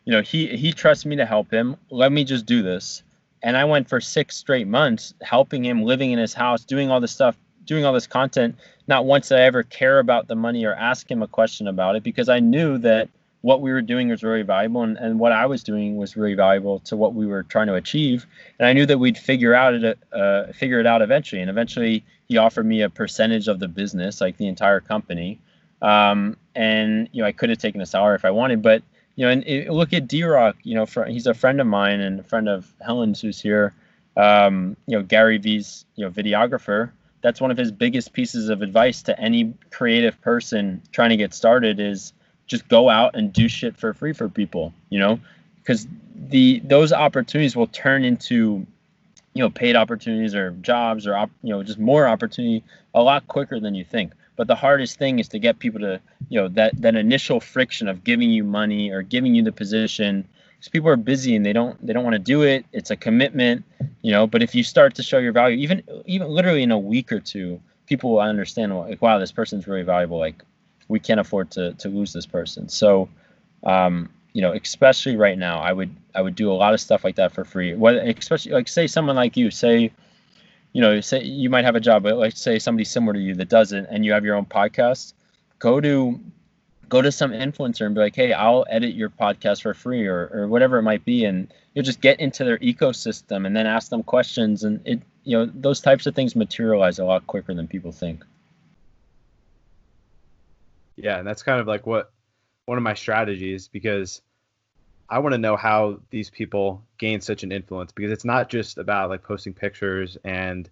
You 0.06 0.14
know, 0.14 0.22
he 0.22 0.56
he 0.56 0.72
trusts 0.72 1.06
me 1.06 1.18
to 1.18 1.26
help 1.26 1.52
him. 1.52 1.76
Let 1.90 2.14
me 2.14 2.24
just 2.24 2.46
do 2.46 2.64
this. 2.64 3.04
And 3.44 3.58
I 3.58 3.66
went 3.66 3.90
for 3.90 4.00
six 4.00 4.38
straight 4.38 4.68
months 4.68 5.14
helping 5.22 5.66
him, 5.66 5.84
living 5.84 6.12
in 6.12 6.20
his 6.20 6.34
house, 6.34 6.64
doing 6.64 6.90
all 6.90 7.02
this 7.02 7.12
stuff, 7.12 7.36
doing 7.66 7.84
all 7.84 7.94
this 7.94 8.08
content. 8.08 8.56
Not 8.88 9.06
once 9.06 9.28
did 9.28 9.40
I 9.40 9.42
ever 9.42 9.64
care 9.64 10.00
about 10.00 10.30
the 10.30 10.36
money 10.36 10.64
or 10.64 10.74
ask 10.74 11.12
him 11.12 11.22
a 11.22 11.28
question 11.28 11.68
about 11.68 11.98
it 11.98 12.04
because 12.04 12.30
I 12.30 12.40
knew 12.40 12.78
that 12.78 13.10
what 13.46 13.62
we 13.62 13.72
were 13.72 13.82
doing 13.84 14.10
was 14.10 14.24
really 14.24 14.42
valuable 14.42 14.82
and, 14.82 14.98
and 14.98 15.20
what 15.20 15.32
I 15.32 15.46
was 15.46 15.62
doing 15.62 15.98
was 15.98 16.18
really 16.18 16.34
valuable 16.34 16.80
to 16.80 16.98
what 16.98 17.14
we 17.14 17.28
were 17.28 17.44
trying 17.44 17.68
to 17.68 17.76
achieve. 17.76 18.26
And 18.58 18.68
I 18.68 18.74
knew 18.74 18.88
that 18.88 18.98
we'd 18.98 19.20
figure 19.20 19.54
out 19.54 19.76
it, 19.76 20.00
uh, 20.12 20.48
figure 20.52 20.80
it 20.80 20.88
out 20.88 21.04
eventually. 21.04 21.42
And 21.42 21.50
eventually 21.52 22.04
he 22.28 22.38
offered 22.38 22.66
me 22.66 22.82
a 22.82 22.90
percentage 22.90 23.48
of 23.48 23.60
the 23.60 23.68
business, 23.68 24.20
like 24.20 24.38
the 24.38 24.48
entire 24.48 24.80
company. 24.80 25.40
Um, 25.80 26.38
and, 26.56 27.08
you 27.12 27.22
know, 27.22 27.28
I 27.28 27.34
could 27.34 27.52
have 27.52 27.60
taken 27.60 27.82
a 27.82 27.86
salary 27.86 28.16
if 28.16 28.26
I 28.26 28.32
wanted, 28.32 28.64
but, 28.64 28.82
you 29.16 29.26
know, 29.26 29.32
and 29.32 29.44
it, 29.46 29.70
look 29.70 29.94
at 29.94 30.08
D-Rock, 30.08 30.56
you 30.64 30.74
know, 30.74 30.88
for, 30.88 31.06
he's 31.06 31.28
a 31.28 31.36
friend 31.36 31.62
of 31.62 31.68
mine 31.68 32.00
and 32.00 32.22
a 32.22 32.24
friend 32.24 32.50
of 32.50 32.74
Helen's 32.82 33.22
who's 33.22 33.40
here. 33.40 33.76
Um, 34.18 34.76
you 34.88 34.98
know, 34.98 35.04
Gary 35.04 35.38
Vee's, 35.38 35.86
you 35.96 36.04
know, 36.04 36.10
videographer. 36.10 36.90
That's 37.22 37.40
one 37.40 37.52
of 37.52 37.58
his 37.58 37.72
biggest 37.72 38.12
pieces 38.12 38.50
of 38.50 38.64
advice 38.64 39.04
to 39.04 39.20
any 39.20 39.54
creative 39.70 40.20
person 40.22 40.82
trying 40.92 41.12
to 41.12 41.18
get 41.18 41.32
started 41.32 41.80
is, 41.80 42.12
just 42.48 42.68
go 42.68 42.90
out 42.90 43.16
and 43.16 43.34
do 43.34 43.48
shit 43.48 43.78
for 43.78 43.94
free 43.94 44.14
for 44.14 44.30
people, 44.30 44.74
you 44.90 45.00
know, 45.00 45.20
because 45.60 45.88
the 46.16 46.60
those 46.64 46.94
opportunities 46.94 47.56
will 47.56 47.68
turn 47.68 48.04
into 48.04 48.66
you 49.34 49.44
know 49.44 49.50
paid 49.50 49.76
opportunities 49.76 50.34
or 50.36 50.52
jobs 50.62 51.06
or 51.06 51.16
op, 51.16 51.30
you 51.44 51.50
know 51.50 51.64
just 51.64 51.80
more 51.80 52.08
opportunity 52.08 52.64
a 52.94 53.02
lot 53.02 53.28
quicker 53.28 53.60
than 53.60 53.76
you 53.76 53.84
think. 53.84 54.14
But 54.36 54.48
the 54.48 54.56
hardest 54.56 54.98
thing 54.98 55.20
is 55.20 55.30
to 55.30 55.40
get 55.40 55.60
people 55.60 55.80
to 55.82 56.00
you 56.30 56.40
know 56.40 56.48
that 56.50 56.82
that 56.82 56.96
initial 56.96 57.40
friction 57.40 57.88
of 57.88 58.04
giving 58.04 58.30
you 58.30 58.44
money 58.44 58.92
or 58.92 59.02
giving 59.02 59.36
you 59.36 59.44
the 59.44 59.52
position. 59.52 60.28
Because 60.58 60.70
people 60.70 60.90
are 60.90 60.96
busy 60.96 61.36
and 61.36 61.46
they 61.46 61.52
don't 61.52 61.86
they 61.86 61.92
don't 61.92 62.04
want 62.04 62.14
to 62.14 62.20
do 62.20 62.44
it. 62.44 62.66
It's 62.72 62.92
a 62.92 62.96
commitment 62.96 63.66
you 64.02 64.12
know? 64.12 64.28
But 64.28 64.44
if 64.44 64.54
you 64.54 64.64
start 64.64 64.96
to 64.96 65.04
show 65.04 65.18
your 65.18 65.32
value 65.32 65.58
even 65.58 65.84
even 66.06 66.28
literally 66.30 66.64
in 66.64 66.72
a 66.72 66.80
week 66.80 67.12
or 67.12 67.20
two 67.20 67.60
people 67.88 68.12
will 68.12 68.20
understand 68.20 68.76
like 68.78 69.02
wow 69.02 69.20
this 69.20 69.32
person's 69.32 69.68
really 69.68 69.84
valuable. 69.84 70.20
Like 70.20 70.44
we 70.88 71.00
can't 71.00 71.20
afford 71.20 71.52
to 71.52 71.74
to 71.74 71.90
lose 71.90 72.14
this 72.14 72.26
person. 72.26 72.70
So, 72.70 73.10
um, 73.64 74.10
you 74.34 74.42
know, 74.42 74.54
especially 74.54 75.16
right 75.16 75.38
now, 75.38 75.60
I 75.60 75.72
would 75.72 75.96
I 76.14 76.22
would 76.22 76.36
do 76.36 76.52
a 76.52 76.54
lot 76.54 76.74
of 76.74 76.82
stuff 76.82 77.04
like 77.04 77.16
that 77.16 77.34
for 77.34 77.46
free. 77.46 77.74
What 77.74 77.96
especially 77.96 78.52
like 78.52 78.68
say 78.68 78.88
someone 78.88 79.16
like 79.16 79.38
you 79.38 79.50
say, 79.52 79.92
you 80.74 80.82
know, 80.82 81.00
say 81.02 81.24
you 81.24 81.50
might 81.50 81.66
have 81.66 81.76
a 81.76 81.80
job, 81.80 82.04
but 82.04 82.18
let's 82.18 82.42
say 82.42 82.60
somebody 82.60 82.86
similar 82.86 83.14
to 83.14 83.20
you 83.20 83.36
that 83.36 83.50
doesn't, 83.50 83.86
and 83.86 84.06
you 84.06 84.14
have 84.14 84.26
your 84.26 84.36
own 84.36 84.46
podcast. 84.46 85.14
Go 85.60 85.80
to 85.80 86.20
go 86.88 87.02
to 87.02 87.12
some 87.12 87.32
influencer 87.32 87.86
and 87.86 87.96
be 87.96 88.02
like, 88.02 88.16
hey, 88.16 88.32
I'll 88.34 88.66
edit 88.70 88.94
your 88.94 89.10
podcast 89.10 89.62
for 89.62 89.74
free 89.74 90.06
or 90.06 90.30
or 90.34 90.48
whatever 90.48 90.78
it 90.78 90.84
might 90.84 91.06
be, 91.06 91.26
and 91.26 91.52
you'll 91.74 91.86
just 91.86 92.02
get 92.02 92.20
into 92.20 92.44
their 92.44 92.60
ecosystem 92.60 93.48
and 93.48 93.56
then 93.56 93.66
ask 93.66 93.90
them 93.90 94.04
questions, 94.04 94.64
and 94.64 94.82
it 94.86 95.02
you 95.24 95.38
know 95.38 95.50
those 95.54 95.80
types 95.82 96.06
of 96.06 96.14
things 96.14 96.36
materialize 96.36 97.00
a 97.00 97.06
lot 97.06 97.26
quicker 97.26 97.54
than 97.54 97.68
people 97.68 97.92
think. 97.92 98.24
Yeah, 100.96 101.18
and 101.18 101.28
that's 101.28 101.44
kind 101.44 101.60
of 101.60 101.68
like 101.68 101.86
what 101.86 102.12
one 102.66 102.78
of 102.78 102.84
my 102.84 102.94
strategies 102.94 103.68
because 103.68 104.22
I 105.10 105.20
want 105.20 105.34
to 105.34 105.38
know 105.38 105.56
how 105.56 106.00
these 106.10 106.30
people 106.30 106.84
gain 106.98 107.22
such 107.22 107.44
an 107.44 107.52
influence 107.52 107.92
because 107.92 108.12
it's 108.12 108.26
not 108.26 108.50
just 108.50 108.78
about 108.78 109.10
like 109.10 109.24
posting 109.24 109.54
pictures 109.54 110.18
and 110.24 110.70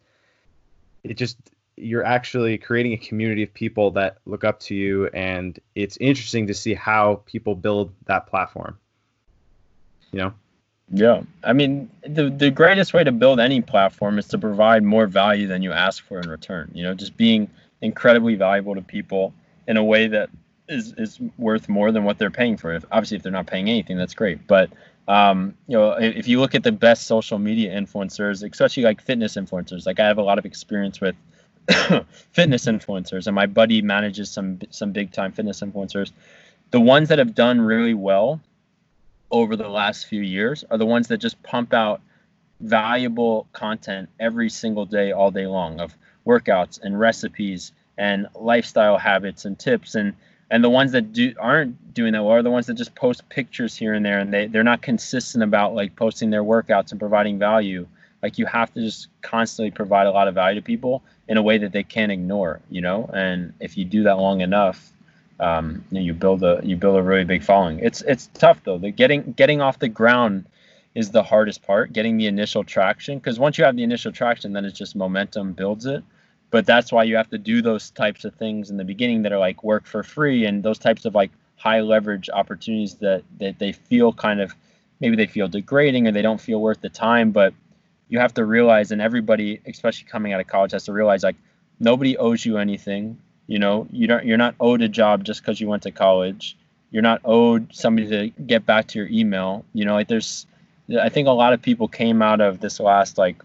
it 1.03 1.15
just 1.15 1.37
you're 1.75 2.03
actually 2.03 2.57
creating 2.57 2.93
a 2.93 2.97
community 2.97 3.43
of 3.43 3.53
people 3.53 3.91
that 3.91 4.17
look 4.25 4.43
up 4.43 4.59
to 4.59 4.75
you 4.75 5.07
and 5.07 5.59
it's 5.75 5.97
interesting 5.97 6.47
to 6.47 6.53
see 6.53 6.73
how 6.73 7.21
people 7.25 7.55
build 7.55 7.91
that 8.05 8.27
platform. 8.27 8.77
You 10.11 10.19
know? 10.19 10.33
Yeah. 10.91 11.23
I 11.43 11.53
mean, 11.53 11.89
the 12.07 12.29
the 12.29 12.51
greatest 12.51 12.93
way 12.93 13.03
to 13.03 13.11
build 13.11 13.39
any 13.39 13.61
platform 13.61 14.19
is 14.19 14.27
to 14.29 14.37
provide 14.37 14.83
more 14.83 15.07
value 15.07 15.47
than 15.47 15.61
you 15.61 15.71
ask 15.71 16.03
for 16.05 16.19
in 16.19 16.29
return. 16.29 16.71
You 16.73 16.83
know, 16.83 16.93
just 16.93 17.17
being 17.17 17.49
incredibly 17.81 18.35
valuable 18.35 18.75
to 18.75 18.81
people 18.81 19.33
in 19.67 19.77
a 19.77 19.83
way 19.83 20.07
that 20.07 20.29
is 20.67 20.93
is 20.97 21.19
worth 21.37 21.67
more 21.67 21.91
than 21.91 22.03
what 22.03 22.17
they're 22.17 22.31
paying 22.31 22.57
for. 22.57 22.73
If 22.73 22.85
obviously 22.91 23.17
if 23.17 23.23
they're 23.23 23.31
not 23.31 23.47
paying 23.47 23.69
anything, 23.69 23.97
that's 23.97 24.13
great. 24.13 24.47
But 24.47 24.69
um, 25.07 25.55
you 25.67 25.77
know, 25.77 25.91
if 25.91 26.27
you 26.27 26.39
look 26.39 26.55
at 26.55 26.63
the 26.63 26.71
best 26.71 27.07
social 27.07 27.37
media 27.37 27.71
influencers, 27.77 28.49
especially 28.49 28.83
like 28.83 29.01
fitness 29.01 29.35
influencers, 29.35 29.85
like 29.85 29.99
I 29.99 30.07
have 30.07 30.17
a 30.17 30.23
lot 30.23 30.37
of 30.39 30.45
experience 30.45 31.01
with 31.01 31.15
fitness 32.31 32.65
influencers, 32.65 33.27
and 33.27 33.35
my 33.35 33.45
buddy 33.45 33.81
manages 33.81 34.31
some 34.31 34.59
some 34.69 34.91
big 34.91 35.11
time 35.11 35.31
fitness 35.31 35.61
influencers. 35.61 36.11
The 36.71 36.79
ones 36.79 37.09
that 37.09 37.19
have 37.19 37.35
done 37.35 37.61
really 37.61 37.93
well 37.93 38.41
over 39.29 39.55
the 39.55 39.67
last 39.67 40.05
few 40.05 40.21
years 40.21 40.63
are 40.69 40.77
the 40.77 40.85
ones 40.85 41.07
that 41.09 41.17
just 41.17 41.41
pump 41.43 41.73
out 41.73 42.01
valuable 42.61 43.47
content 43.51 44.09
every 44.19 44.49
single 44.49 44.85
day, 44.85 45.11
all 45.11 45.31
day 45.31 45.47
long 45.47 45.79
of 45.81 45.95
workouts 46.25 46.79
and 46.81 46.97
recipes 46.97 47.73
and 47.97 48.27
lifestyle 48.35 48.97
habits 48.97 49.45
and 49.45 49.57
tips. 49.57 49.95
And 49.95 50.13
and 50.49 50.63
the 50.63 50.69
ones 50.69 50.91
that 50.91 51.13
do 51.13 51.33
aren't 51.39 51.93
doing 51.93 52.13
that 52.13 52.23
well 52.23 52.33
are 52.33 52.43
the 52.43 52.51
ones 52.51 52.67
that 52.67 52.75
just 52.75 52.95
post 52.95 53.27
pictures 53.29 53.75
here 53.75 53.93
and 53.93 54.05
there 54.05 54.19
and 54.19 54.33
they, 54.33 54.47
they're 54.47 54.63
not 54.63 54.81
consistent 54.81 55.43
about 55.43 55.73
like 55.73 55.95
posting 55.95 56.29
their 56.29 56.43
workouts 56.43 56.91
and 56.91 56.99
providing 56.99 57.39
value. 57.39 57.87
Like 58.21 58.37
you 58.37 58.45
have 58.45 58.73
to 58.73 58.81
just 58.81 59.07
constantly 59.21 59.71
provide 59.71 60.07
a 60.07 60.11
lot 60.11 60.27
of 60.27 60.35
value 60.35 60.59
to 60.59 60.65
people 60.65 61.03
in 61.27 61.37
a 61.37 61.41
way 61.41 61.57
that 61.57 61.71
they 61.71 61.83
can't 61.83 62.11
ignore 62.11 62.59
you 62.69 62.81
know? 62.81 63.09
And 63.13 63.53
if 63.59 63.77
you 63.77 63.85
do 63.85 64.03
that 64.03 64.17
long 64.17 64.41
enough 64.41 64.91
um, 65.39 65.83
you, 65.91 66.13
build 66.13 66.43
a 66.43 66.61
you 66.63 66.75
build 66.77 66.95
a 66.97 67.01
really 67.01 67.25
big 67.25 67.43
following. 67.43 67.79
It's 67.79 68.01
it's 68.03 68.29
tough 68.33 68.63
though. 68.63 68.77
The 68.77 68.91
getting 68.91 69.33
getting 69.33 69.61
off 69.61 69.79
the 69.79 69.89
ground 69.89 70.45
is 70.95 71.11
the 71.11 71.23
hardest 71.23 71.63
part 71.63 71.91
getting 71.91 72.17
the 72.17 72.27
initial 72.27 72.63
traction 72.63 73.17
because 73.17 73.39
once 73.39 73.57
you 73.57 73.63
have 73.63 73.75
the 73.75 73.83
initial 73.83 74.11
traction 74.11 74.53
then 74.53 74.65
it's 74.65 74.77
just 74.77 74.95
momentum 74.95 75.53
builds 75.53 75.85
it 75.85 76.03
but 76.53 76.67
that's 76.67 76.91
why 76.91 77.03
you 77.03 77.15
have 77.15 77.31
to 77.31 77.39
do 77.39 77.63
those 77.63 77.89
types 77.89 78.25
of 78.25 78.35
things 78.35 78.69
in 78.69 78.77
the 78.77 78.85
beginning 78.85 79.23
that 79.23 79.31
are 79.31 79.39
like 79.39 79.63
work 79.63 79.87
for 79.87 80.03
free 80.03 80.45
and 80.45 80.61
those 80.61 80.77
types 80.77 81.03
of 81.03 81.15
like 81.15 81.31
high 81.55 81.81
leverage 81.81 82.29
opportunities 82.31 82.93
that 82.97 83.23
that 83.39 83.57
they 83.57 83.71
feel 83.71 84.13
kind 84.13 84.39
of 84.39 84.53
maybe 84.99 85.15
they 85.15 85.25
feel 85.25 85.47
degrading 85.47 86.07
or 86.07 86.11
they 86.11 86.21
don't 86.21 86.39
feel 86.39 86.61
worth 86.61 86.79
the 86.81 86.89
time 86.89 87.31
but 87.31 87.55
you 88.07 88.19
have 88.19 88.35
to 88.35 88.45
realize 88.45 88.91
and 88.91 89.01
everybody 89.01 89.59
especially 89.65 90.07
coming 90.07 90.31
out 90.31 90.39
of 90.39 90.45
college 90.45 90.71
has 90.71 90.85
to 90.85 90.93
realize 90.93 91.23
like 91.23 91.35
nobody 91.79 92.15
owes 92.17 92.45
you 92.45 92.59
anything 92.59 93.17
you 93.47 93.59
know? 93.59 93.87
You 93.91 94.07
don't 94.07 94.23
you're 94.23 94.37
not 94.37 94.55
owed 94.59 94.83
a 94.83 94.87
job 94.87 95.23
just 95.23 95.41
because 95.41 95.59
you 95.59 95.67
went 95.67 95.83
to 95.83 95.91
college. 95.91 96.55
You're 96.91 97.03
not 97.03 97.21
owed 97.25 97.75
somebody 97.75 98.07
to 98.09 98.41
get 98.43 98.65
back 98.65 98.87
to 98.89 98.99
your 98.99 99.07
email 99.09 99.65
you 99.73 99.85
know? 99.85 99.93
Like 99.95 100.07
there's 100.07 100.45
i 101.01 101.09
think 101.09 101.27
a 101.27 101.31
lot 101.31 101.53
of 101.53 101.61
people 101.61 101.87
came 101.87 102.21
out 102.21 102.41
of 102.41 102.59
this 102.59 102.79
last 102.79 103.17
like 103.17 103.41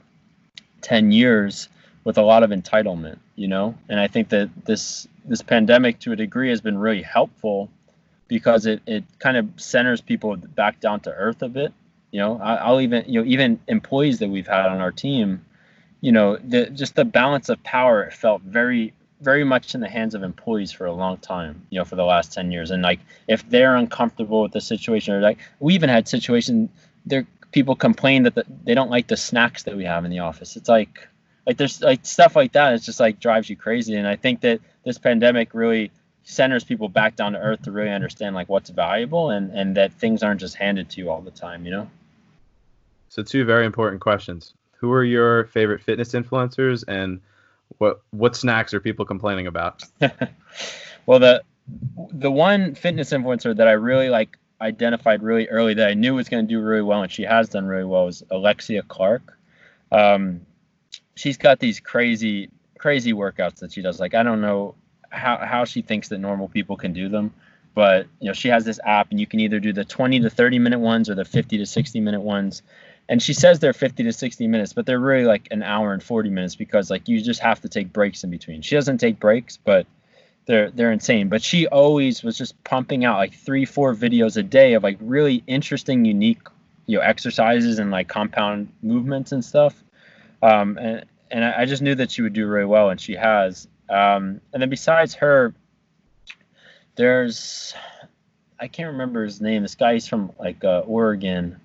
10 0.82 1.12
years 1.12 1.68
with 2.08 2.16
a 2.16 2.22
lot 2.22 2.42
of 2.42 2.48
entitlement, 2.48 3.18
you 3.36 3.48
know. 3.48 3.74
And 3.90 4.00
I 4.00 4.08
think 4.08 4.30
that 4.30 4.48
this 4.64 5.06
this 5.26 5.42
pandemic, 5.42 5.98
to 6.00 6.12
a 6.12 6.16
degree, 6.16 6.48
has 6.48 6.62
been 6.62 6.78
really 6.78 7.02
helpful 7.02 7.68
because 8.28 8.64
it 8.64 8.80
it 8.86 9.04
kind 9.18 9.36
of 9.36 9.46
centers 9.56 10.00
people 10.00 10.34
back 10.34 10.80
down 10.80 11.00
to 11.00 11.12
earth 11.12 11.42
a 11.42 11.50
bit. 11.50 11.70
You 12.10 12.20
know, 12.20 12.40
I, 12.42 12.54
I'll 12.54 12.80
even 12.80 13.04
you 13.06 13.20
know 13.20 13.26
even 13.26 13.60
employees 13.68 14.20
that 14.20 14.30
we've 14.30 14.46
had 14.46 14.70
on 14.70 14.80
our 14.80 14.90
team, 14.90 15.44
you 16.00 16.12
know, 16.12 16.38
the 16.38 16.70
just 16.70 16.94
the 16.94 17.04
balance 17.04 17.50
of 17.50 17.62
power 17.62 18.10
felt 18.10 18.40
very 18.40 18.94
very 19.20 19.44
much 19.44 19.74
in 19.74 19.82
the 19.82 19.88
hands 19.90 20.14
of 20.14 20.22
employees 20.22 20.72
for 20.72 20.86
a 20.86 20.92
long 20.94 21.18
time, 21.18 21.66
you 21.68 21.78
know, 21.78 21.84
for 21.84 21.96
the 21.96 22.04
last 22.04 22.32
10 22.32 22.52
years. 22.52 22.70
And 22.70 22.84
like, 22.84 23.00
if 23.26 23.50
they're 23.50 23.74
uncomfortable 23.74 24.42
with 24.42 24.52
the 24.52 24.60
situation, 24.60 25.12
or 25.12 25.20
like, 25.20 25.38
we 25.58 25.74
even 25.74 25.90
had 25.90 26.06
situations 26.06 26.70
there, 27.04 27.26
people 27.50 27.74
complain 27.74 28.22
that 28.22 28.36
the, 28.36 28.44
they 28.62 28.74
don't 28.74 28.92
like 28.92 29.08
the 29.08 29.16
snacks 29.16 29.64
that 29.64 29.76
we 29.76 29.84
have 29.84 30.04
in 30.04 30.12
the 30.12 30.20
office. 30.20 30.54
It's 30.54 30.68
like, 30.68 31.08
like 31.48 31.56
there's 31.56 31.80
like 31.80 32.04
stuff 32.04 32.36
like 32.36 32.52
that. 32.52 32.74
It's 32.74 32.84
just 32.84 33.00
like 33.00 33.20
drives 33.20 33.48
you 33.48 33.56
crazy. 33.56 33.94
And 33.94 34.06
I 34.06 34.16
think 34.16 34.42
that 34.42 34.60
this 34.84 34.98
pandemic 34.98 35.54
really 35.54 35.90
centers 36.22 36.62
people 36.62 36.90
back 36.90 37.16
down 37.16 37.32
to 37.32 37.38
earth 37.38 37.62
to 37.62 37.72
really 37.72 37.90
understand 37.90 38.34
like 38.34 38.50
what's 38.50 38.68
valuable 38.68 39.30
and, 39.30 39.50
and 39.52 39.74
that 39.78 39.94
things 39.94 40.22
aren't 40.22 40.40
just 40.40 40.56
handed 40.56 40.90
to 40.90 41.00
you 41.00 41.10
all 41.10 41.22
the 41.22 41.30
time, 41.30 41.64
you 41.64 41.70
know? 41.70 41.88
So 43.08 43.22
two 43.22 43.46
very 43.46 43.64
important 43.64 44.02
questions. 44.02 44.52
Who 44.76 44.92
are 44.92 45.02
your 45.02 45.46
favorite 45.46 45.82
fitness 45.82 46.12
influencers 46.12 46.84
and 46.86 47.22
what 47.78 48.02
what 48.10 48.36
snacks 48.36 48.74
are 48.74 48.80
people 48.80 49.06
complaining 49.06 49.46
about? 49.46 49.82
well, 51.06 51.18
the 51.18 51.42
the 51.96 52.30
one 52.30 52.74
fitness 52.74 53.10
influencer 53.10 53.56
that 53.56 53.66
I 53.66 53.72
really 53.72 54.10
like 54.10 54.36
identified 54.60 55.22
really 55.22 55.48
early 55.48 55.74
that 55.74 55.88
I 55.88 55.94
knew 55.94 56.14
was 56.14 56.28
going 56.28 56.46
to 56.46 56.48
do 56.48 56.60
really 56.60 56.82
well, 56.82 57.02
and 57.02 57.10
she 57.10 57.22
has 57.22 57.48
done 57.48 57.66
really 57.66 57.84
well, 57.84 58.06
is 58.08 58.22
Alexia 58.30 58.82
Clark. 58.82 59.38
Um, 59.90 60.42
she's 61.18 61.36
got 61.36 61.58
these 61.58 61.80
crazy 61.80 62.50
crazy 62.78 63.12
workouts 63.12 63.56
that 63.56 63.72
she 63.72 63.82
does. 63.82 64.00
Like 64.00 64.14
I 64.14 64.22
don't 64.22 64.40
know 64.40 64.74
how 65.10 65.36
how 65.38 65.64
she 65.64 65.82
thinks 65.82 66.08
that 66.08 66.18
normal 66.18 66.48
people 66.48 66.76
can 66.76 66.92
do 66.92 67.08
them, 67.08 67.34
but 67.74 68.06
you 68.20 68.28
know 68.28 68.32
she 68.32 68.48
has 68.48 68.64
this 68.64 68.80
app, 68.84 69.10
and 69.10 69.20
you 69.20 69.26
can 69.26 69.40
either 69.40 69.60
do 69.60 69.72
the 69.72 69.84
20 69.84 70.20
to 70.20 70.30
30 70.30 70.58
minute 70.58 70.78
ones 70.78 71.10
or 71.10 71.14
the 71.14 71.24
50 71.24 71.58
to 71.58 71.66
60 71.66 72.00
minute 72.00 72.20
ones. 72.20 72.62
And 73.10 73.22
she 73.22 73.32
says 73.32 73.58
they're 73.58 73.72
50 73.72 74.04
to 74.04 74.12
60 74.12 74.46
minutes 74.48 74.74
but 74.74 74.86
they're 74.86 75.00
really 75.00 75.24
like 75.24 75.48
an 75.50 75.62
hour 75.62 75.94
and 75.94 76.02
40 76.02 76.28
minutes 76.28 76.56
because 76.56 76.90
like 76.90 77.08
you 77.08 77.20
just 77.22 77.40
have 77.40 77.60
to 77.62 77.68
take 77.68 77.92
breaks 77.92 78.22
in 78.22 78.30
between. 78.30 78.62
She 78.62 78.74
doesn't 78.74 78.98
take 78.98 79.18
breaks 79.18 79.56
but 79.56 79.86
they're 80.44 80.70
they're 80.70 80.92
insane. 80.92 81.28
But 81.28 81.42
she 81.42 81.66
always 81.66 82.22
was 82.22 82.36
just 82.36 82.62
pumping 82.64 83.06
out 83.06 83.16
like 83.16 83.34
three 83.34 83.64
four 83.64 83.94
videos 83.94 84.36
a 84.36 84.42
day 84.42 84.74
of 84.74 84.82
like 84.82 84.98
really 85.00 85.42
interesting 85.46 86.04
unique 86.04 86.42
you 86.86 86.98
know 86.98 87.02
exercises 87.02 87.78
and 87.78 87.90
like 87.90 88.08
compound 88.08 88.70
movements 88.82 89.32
and 89.32 89.42
stuff 89.44 89.82
um, 90.42 90.78
and 90.78 91.04
and 91.30 91.44
I 91.44 91.66
just 91.66 91.82
knew 91.82 91.94
that 91.94 92.10
she 92.10 92.22
would 92.22 92.32
do 92.32 92.46
really 92.46 92.64
well 92.64 92.90
and 92.90 93.00
she 93.00 93.14
has 93.14 93.68
um, 93.88 94.40
and 94.52 94.62
then 94.62 94.70
besides 94.70 95.14
her 95.14 95.54
there's 96.96 97.74
I 98.60 98.68
can't 98.68 98.92
remember 98.92 99.24
his 99.24 99.40
name 99.40 99.62
this 99.62 99.74
guy 99.74 99.94
is 99.94 100.06
from 100.06 100.32
like 100.38 100.64
uh, 100.64 100.80
Oregon 100.80 101.60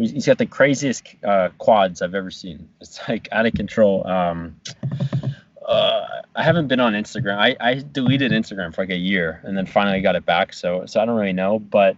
he's 0.00 0.26
got 0.26 0.38
the 0.38 0.46
craziest 0.46 1.02
uh, 1.24 1.50
quads 1.58 2.02
I've 2.02 2.14
ever 2.14 2.30
seen. 2.30 2.68
It's 2.80 3.00
like 3.08 3.28
out 3.32 3.46
of 3.46 3.52
control. 3.54 4.06
Um, 4.06 4.60
uh, 5.66 6.06
I 6.34 6.42
haven't 6.42 6.68
been 6.68 6.80
on 6.80 6.94
Instagram. 6.94 7.36
I, 7.36 7.56
I 7.60 7.74
deleted 7.92 8.32
Instagram 8.32 8.74
for 8.74 8.82
like 8.82 8.90
a 8.90 8.96
year 8.96 9.40
and 9.44 9.56
then 9.56 9.66
finally 9.66 10.00
got 10.00 10.16
it 10.16 10.24
back. 10.24 10.52
So 10.52 10.86
so 10.86 11.00
I 11.00 11.04
don't 11.04 11.16
really 11.16 11.32
know, 11.32 11.58
but 11.58 11.96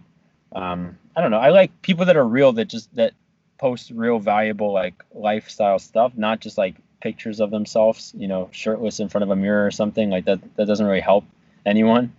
um, 0.53 0.97
I 1.15 1.21
don't 1.21 1.31
know. 1.31 1.39
I 1.39 1.49
like 1.49 1.81
people 1.81 2.05
that 2.05 2.17
are 2.17 2.25
real 2.25 2.53
that 2.53 2.65
just 2.65 2.93
that 2.95 3.13
post 3.57 3.91
real 3.91 4.19
valuable 4.19 4.71
like 4.71 5.03
lifestyle 5.13 5.79
stuff, 5.79 6.13
not 6.15 6.39
just 6.39 6.57
like 6.57 6.75
pictures 7.01 7.39
of 7.39 7.51
themselves, 7.51 8.13
you 8.17 8.27
know, 8.27 8.49
shirtless 8.51 8.99
in 8.99 9.09
front 9.09 9.23
of 9.23 9.29
a 9.29 9.35
mirror 9.35 9.65
or 9.65 9.71
something 9.71 10.09
like 10.09 10.25
that. 10.25 10.39
That 10.55 10.67
doesn't 10.67 10.85
really 10.85 11.01
help 11.01 11.25
anyone. 11.65 12.13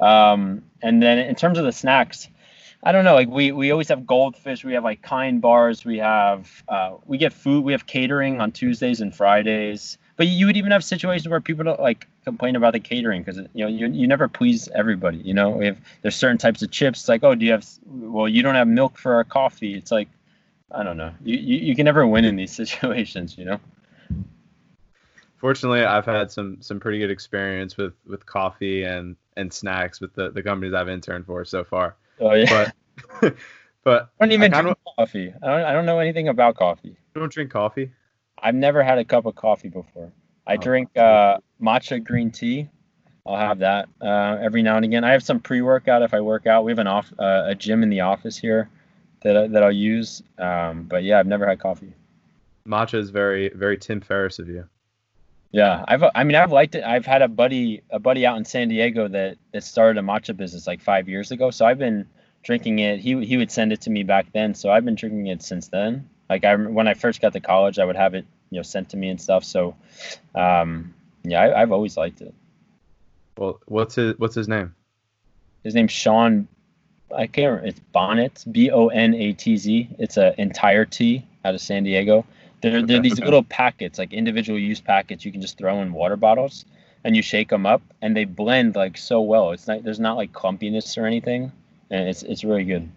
Um, 0.00 0.64
and 0.82 1.02
then 1.02 1.18
in 1.18 1.34
terms 1.34 1.58
of 1.58 1.64
the 1.64 1.72
snacks, 1.72 2.28
I 2.82 2.92
don't 2.92 3.04
know. 3.04 3.14
Like 3.14 3.28
we 3.28 3.52
we 3.52 3.70
always 3.70 3.88
have 3.88 4.06
goldfish. 4.06 4.64
We 4.64 4.72
have 4.72 4.84
like 4.84 5.02
kind 5.02 5.40
bars. 5.40 5.84
We 5.84 5.98
have 5.98 6.64
uh, 6.66 6.94
we 7.06 7.18
get 7.18 7.34
food. 7.34 7.62
We 7.62 7.72
have 7.72 7.86
catering 7.86 8.40
on 8.40 8.52
Tuesdays 8.52 9.02
and 9.02 9.14
Fridays. 9.14 9.98
But 10.16 10.28
you 10.28 10.46
would 10.46 10.56
even 10.56 10.72
have 10.72 10.84
situations 10.84 11.28
where 11.28 11.40
people 11.40 11.64
don't 11.64 11.80
like 11.80 12.06
complain 12.24 12.56
about 12.56 12.72
the 12.72 12.80
catering 12.80 13.22
because 13.22 13.38
you 13.54 13.64
know 13.64 13.68
you, 13.68 13.88
you 13.88 14.06
never 14.06 14.28
please 14.28 14.68
everybody. 14.74 15.18
You 15.18 15.34
know, 15.34 15.50
we 15.50 15.66
have 15.66 15.78
there's 16.00 16.16
certain 16.16 16.38
types 16.38 16.62
of 16.62 16.70
chips. 16.70 17.00
It's 17.00 17.08
like 17.08 17.22
oh, 17.22 17.34
do 17.34 17.44
you 17.44 17.52
have? 17.52 17.66
Well, 17.86 18.28
you 18.28 18.42
don't 18.42 18.54
have 18.54 18.68
milk 18.68 18.96
for 18.96 19.14
our 19.14 19.24
coffee. 19.24 19.74
It's 19.74 19.90
like 19.90 20.08
I 20.72 20.82
don't 20.82 20.96
know. 20.96 21.12
You 21.22 21.36
you, 21.36 21.58
you 21.58 21.76
can 21.76 21.84
never 21.84 22.06
win 22.06 22.24
in 22.24 22.36
these 22.36 22.52
situations. 22.54 23.36
You 23.36 23.44
know. 23.44 23.60
Fortunately, 25.36 25.84
I've 25.84 26.04
had 26.04 26.30
some 26.30 26.60
some 26.60 26.80
pretty 26.80 26.98
good 26.98 27.10
experience 27.10 27.76
with 27.76 27.94
with 28.06 28.26
coffee 28.26 28.84
and 28.84 29.16
and 29.36 29.52
snacks 29.52 30.00
with 30.00 30.14
the 30.14 30.30
the 30.30 30.42
companies 30.42 30.74
I've 30.74 30.88
interned 30.88 31.26
for 31.26 31.44
so 31.44 31.64
far. 31.64 31.96
Oh 32.20 32.34
yeah. 32.34 32.70
But 33.20 33.36
but 33.84 34.10
I 34.20 34.26
don't 34.26 34.32
even 34.32 34.54
I 34.54 34.62
drink 34.62 34.78
coffee. 34.98 35.32
I 35.42 35.46
don't 35.46 35.62
I 35.62 35.72
don't 35.72 35.86
know 35.86 35.98
anything 35.98 36.28
about 36.28 36.56
coffee. 36.56 36.96
You 37.14 37.20
don't 37.20 37.32
drink 37.32 37.50
coffee? 37.50 37.90
I've 38.42 38.54
never 38.54 38.82
had 38.82 38.98
a 38.98 39.04
cup 39.04 39.26
of 39.26 39.34
coffee 39.34 39.68
before. 39.68 40.12
I 40.46 40.54
oh, 40.54 40.56
drink 40.56 40.96
uh, 40.96 41.38
matcha 41.60 42.02
green 42.02 42.30
tea. 42.30 42.68
I'll 43.26 43.36
have 43.36 43.58
that 43.58 43.88
uh, 44.00 44.38
every 44.40 44.62
now 44.62 44.76
and 44.76 44.84
again. 44.84 45.04
I 45.04 45.12
have 45.12 45.22
some 45.22 45.40
pre-workout 45.40 46.02
if 46.02 46.14
I 46.14 46.20
work 46.20 46.46
out. 46.46 46.64
We 46.64 46.72
have 46.72 46.78
an 46.78 46.86
off 46.86 47.12
uh, 47.18 47.44
a 47.46 47.54
gym 47.54 47.82
in 47.82 47.90
the 47.90 48.00
office 48.00 48.38
here 48.38 48.70
that 49.22 49.52
that 49.52 49.62
I'll 49.62 49.72
use. 49.72 50.22
Um, 50.38 50.84
but 50.84 51.02
yeah, 51.04 51.18
I've 51.18 51.26
never 51.26 51.46
had 51.46 51.60
coffee. 51.60 51.92
Matcha 52.66 52.94
is 52.94 53.10
very 53.10 53.50
very 53.50 53.78
Tim 53.78 54.00
Ferriss 54.00 54.38
of 54.38 54.48
you. 54.48 54.66
Yeah, 55.52 55.84
I've 55.88 56.04
I 56.14 56.24
mean 56.24 56.36
I've 56.36 56.52
liked 56.52 56.74
it. 56.74 56.84
I've 56.84 57.06
had 57.06 57.22
a 57.22 57.28
buddy 57.28 57.82
a 57.90 57.98
buddy 57.98 58.24
out 58.24 58.36
in 58.36 58.44
San 58.44 58.68
Diego 58.68 59.08
that 59.08 59.38
that 59.52 59.64
started 59.64 59.98
a 59.98 60.02
matcha 60.02 60.36
business 60.36 60.66
like 60.66 60.80
five 60.80 61.08
years 61.08 61.30
ago. 61.30 61.50
So 61.50 61.66
I've 61.66 61.78
been 61.78 62.06
drinking 62.42 62.78
it. 62.78 63.00
He 63.00 63.24
he 63.24 63.36
would 63.36 63.50
send 63.50 63.72
it 63.72 63.80
to 63.82 63.90
me 63.90 64.02
back 64.04 64.32
then. 64.32 64.54
So 64.54 64.70
I've 64.70 64.84
been 64.84 64.94
drinking 64.94 65.26
it 65.26 65.42
since 65.42 65.68
then. 65.68 66.08
Like 66.28 66.44
I 66.44 66.54
when 66.54 66.86
I 66.86 66.94
first 66.94 67.20
got 67.20 67.32
to 67.32 67.40
college, 67.40 67.78
I 67.78 67.84
would 67.84 67.96
have 67.96 68.14
it 68.14 68.26
you 68.50 68.56
know 68.56 68.62
sent 68.62 68.90
to 68.90 68.96
me 68.96 69.08
and 69.08 69.20
stuff. 69.20 69.44
So 69.44 69.74
um, 70.34 70.94
yeah, 71.24 71.42
I, 71.42 71.62
I've 71.62 71.72
always 71.72 71.96
liked 71.96 72.20
it. 72.20 72.34
Well, 73.36 73.60
what's 73.66 73.96
his 73.96 74.14
what's 74.18 74.34
his 74.34 74.48
name? 74.48 74.74
His 75.64 75.74
name's 75.74 75.92
Sean. 75.92 76.46
I 77.16 77.26
can't. 77.26 77.46
Remember. 77.46 77.66
It's 77.68 77.80
Bonatz. 77.94 78.50
B 78.50 78.70
O 78.70 78.88
N 78.88 79.14
A 79.14 79.32
T 79.32 79.56
Z. 79.56 79.88
It's 79.98 80.16
an 80.16 80.34
entire 80.38 80.84
tea 80.84 81.26
out 81.44 81.54
of 81.54 81.60
San 81.60 81.84
Diego. 81.84 82.24
There, 82.60 82.84
there 82.84 82.98
are 82.98 83.02
these 83.02 83.18
little 83.18 83.42
packets, 83.42 83.98
like 83.98 84.12
individual 84.12 84.58
use 84.58 84.80
packets, 84.80 85.24
you 85.24 85.32
can 85.32 85.40
just 85.40 85.56
throw 85.56 85.80
in 85.80 85.92
water 85.92 86.16
bottles, 86.16 86.66
and 87.04 87.16
you 87.16 87.22
shake 87.22 87.48
them 87.48 87.64
up, 87.64 87.80
and 88.02 88.14
they 88.14 88.24
blend 88.26 88.76
like 88.76 88.98
so 88.98 89.22
well. 89.22 89.52
It's 89.52 89.66
not 89.66 89.82
there's 89.82 90.00
not 90.00 90.16
like 90.16 90.32
clumpiness 90.32 90.98
or 90.98 91.06
anything, 91.06 91.52
and 91.90 92.08
it's 92.08 92.22
it's 92.22 92.44
really 92.44 92.64
good. 92.64 92.88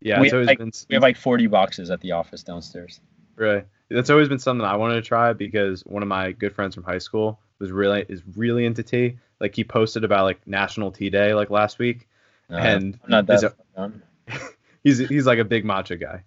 Yeah, 0.00 0.20
we, 0.20 0.28
have 0.30 0.44
like, 0.44 0.58
been... 0.58 0.72
we 0.88 0.94
have 0.94 1.02
like 1.02 1.16
40 1.16 1.46
boxes 1.46 1.90
at 1.90 2.00
the 2.00 2.12
office 2.12 2.42
downstairs. 2.42 3.00
Really, 3.36 3.62
that's 3.90 4.10
always 4.10 4.28
been 4.28 4.38
something 4.38 4.64
I 4.64 4.76
wanted 4.76 4.96
to 4.96 5.02
try 5.02 5.32
because 5.32 5.82
one 5.82 6.02
of 6.02 6.08
my 6.08 6.32
good 6.32 6.54
friends 6.54 6.74
from 6.74 6.84
high 6.84 6.98
school 6.98 7.38
was 7.58 7.70
really 7.70 8.06
is 8.08 8.22
really 8.34 8.64
into 8.64 8.82
tea. 8.82 9.18
Like 9.40 9.54
he 9.54 9.64
posted 9.64 10.04
about 10.04 10.24
like 10.24 10.46
National 10.46 10.90
Tea 10.90 11.10
Day 11.10 11.34
like 11.34 11.50
last 11.50 11.78
week, 11.78 12.08
uh, 12.50 12.54
and 12.54 12.98
I'm 13.04 13.10
not 13.10 13.26
that. 13.26 13.54
A, 13.76 13.92
he's 14.84 14.98
he's 14.98 15.26
like 15.26 15.38
a 15.38 15.44
big 15.44 15.64
matcha 15.64 16.00
guy. 16.00 16.22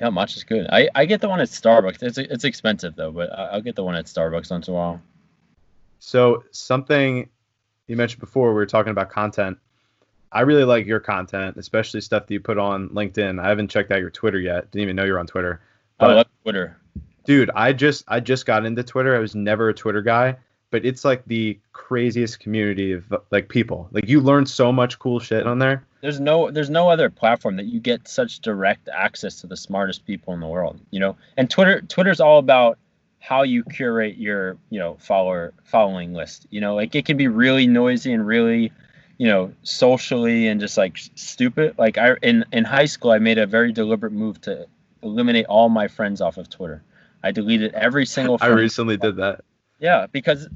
Yeah, 0.00 0.08
matcha's 0.08 0.44
good. 0.44 0.66
I, 0.70 0.90
I 0.94 1.06
get 1.06 1.22
the 1.22 1.28
one 1.28 1.40
at 1.40 1.48
Starbucks. 1.48 2.02
It's 2.02 2.18
it's 2.18 2.44
expensive 2.44 2.96
though, 2.96 3.12
but 3.12 3.30
I'll 3.32 3.62
get 3.62 3.76
the 3.76 3.84
one 3.84 3.94
at 3.94 4.04
Starbucks 4.04 4.50
once 4.50 4.68
in 4.68 4.74
a 4.74 4.76
while. 4.76 5.00
So 5.98 6.44
something 6.50 7.28
you 7.86 7.96
mentioned 7.96 8.20
before, 8.20 8.48
we 8.50 8.54
were 8.54 8.66
talking 8.66 8.90
about 8.90 9.10
content. 9.10 9.58
I 10.30 10.40
really 10.40 10.64
like 10.64 10.86
your 10.86 11.00
content, 11.00 11.56
especially 11.56 12.00
stuff 12.00 12.26
that 12.26 12.34
you 12.34 12.40
put 12.40 12.58
on 12.58 12.90
LinkedIn. 12.90 13.40
I 13.40 13.48
haven't 13.48 13.68
checked 13.68 13.90
out 13.90 14.00
your 14.00 14.10
Twitter 14.10 14.38
yet. 14.38 14.70
Didn't 14.70 14.82
even 14.82 14.96
know 14.96 15.04
you're 15.04 15.18
on 15.18 15.26
Twitter. 15.26 15.62
But, 15.98 16.10
I 16.10 16.14
love 16.14 16.26
Twitter. 16.42 16.76
Dude, 17.24 17.50
I 17.54 17.72
just 17.72 18.04
I 18.06 18.20
just 18.20 18.44
got 18.44 18.66
into 18.66 18.82
Twitter. 18.82 19.16
I 19.16 19.18
was 19.18 19.34
never 19.34 19.70
a 19.70 19.74
Twitter 19.74 20.02
guy, 20.02 20.36
but 20.70 20.84
it's 20.84 21.04
like 21.04 21.24
the 21.26 21.58
craziest 21.72 22.40
community 22.40 22.92
of 22.92 23.04
like 23.30 23.48
people. 23.48 23.88
Like 23.92 24.08
you 24.08 24.20
learn 24.20 24.46
so 24.46 24.72
much 24.72 24.98
cool 24.98 25.20
shit 25.20 25.46
on 25.46 25.58
there. 25.58 25.86
There's 26.00 26.20
no 26.20 26.50
there's 26.50 26.70
no 26.70 26.88
other 26.88 27.10
platform 27.10 27.56
that 27.56 27.66
you 27.66 27.80
get 27.80 28.08
such 28.08 28.40
direct 28.40 28.88
access 28.88 29.40
to 29.40 29.46
the 29.46 29.56
smartest 29.56 30.04
people 30.06 30.34
in 30.34 30.40
the 30.40 30.46
world, 30.46 30.80
you 30.90 31.00
know. 31.00 31.16
And 31.36 31.48
Twitter 31.48 31.80
Twitter's 31.82 32.20
all 32.20 32.38
about 32.38 32.78
how 33.20 33.42
you 33.42 33.64
curate 33.64 34.16
your, 34.18 34.56
you 34.70 34.78
know, 34.78 34.96
follower 35.00 35.52
following 35.64 36.12
list. 36.12 36.46
You 36.50 36.60
know, 36.60 36.74
like 36.74 36.94
it 36.94 37.06
can 37.06 37.16
be 37.16 37.28
really 37.28 37.66
noisy 37.66 38.12
and 38.12 38.26
really, 38.26 38.72
you 39.18 39.26
know, 39.26 39.52
socially 39.62 40.48
and 40.48 40.60
just 40.60 40.76
like 40.76 40.98
stupid. 41.14 41.76
Like 41.78 41.96
I 41.98 42.16
in 42.22 42.44
in 42.52 42.64
high 42.64 42.86
school 42.86 43.12
I 43.12 43.18
made 43.18 43.38
a 43.38 43.46
very 43.46 43.72
deliberate 43.72 44.12
move 44.12 44.40
to 44.42 44.66
eliminate 45.02 45.46
all 45.46 45.68
my 45.68 45.86
friends 45.88 46.20
off 46.20 46.38
of 46.38 46.50
Twitter. 46.50 46.82
I 47.22 47.30
deleted 47.30 47.72
every 47.74 48.06
single 48.06 48.38
I 48.42 48.48
recently 48.48 48.96
did 48.96 49.16
that. 49.16 49.44
Yeah, 49.78 50.06
because 50.06 50.48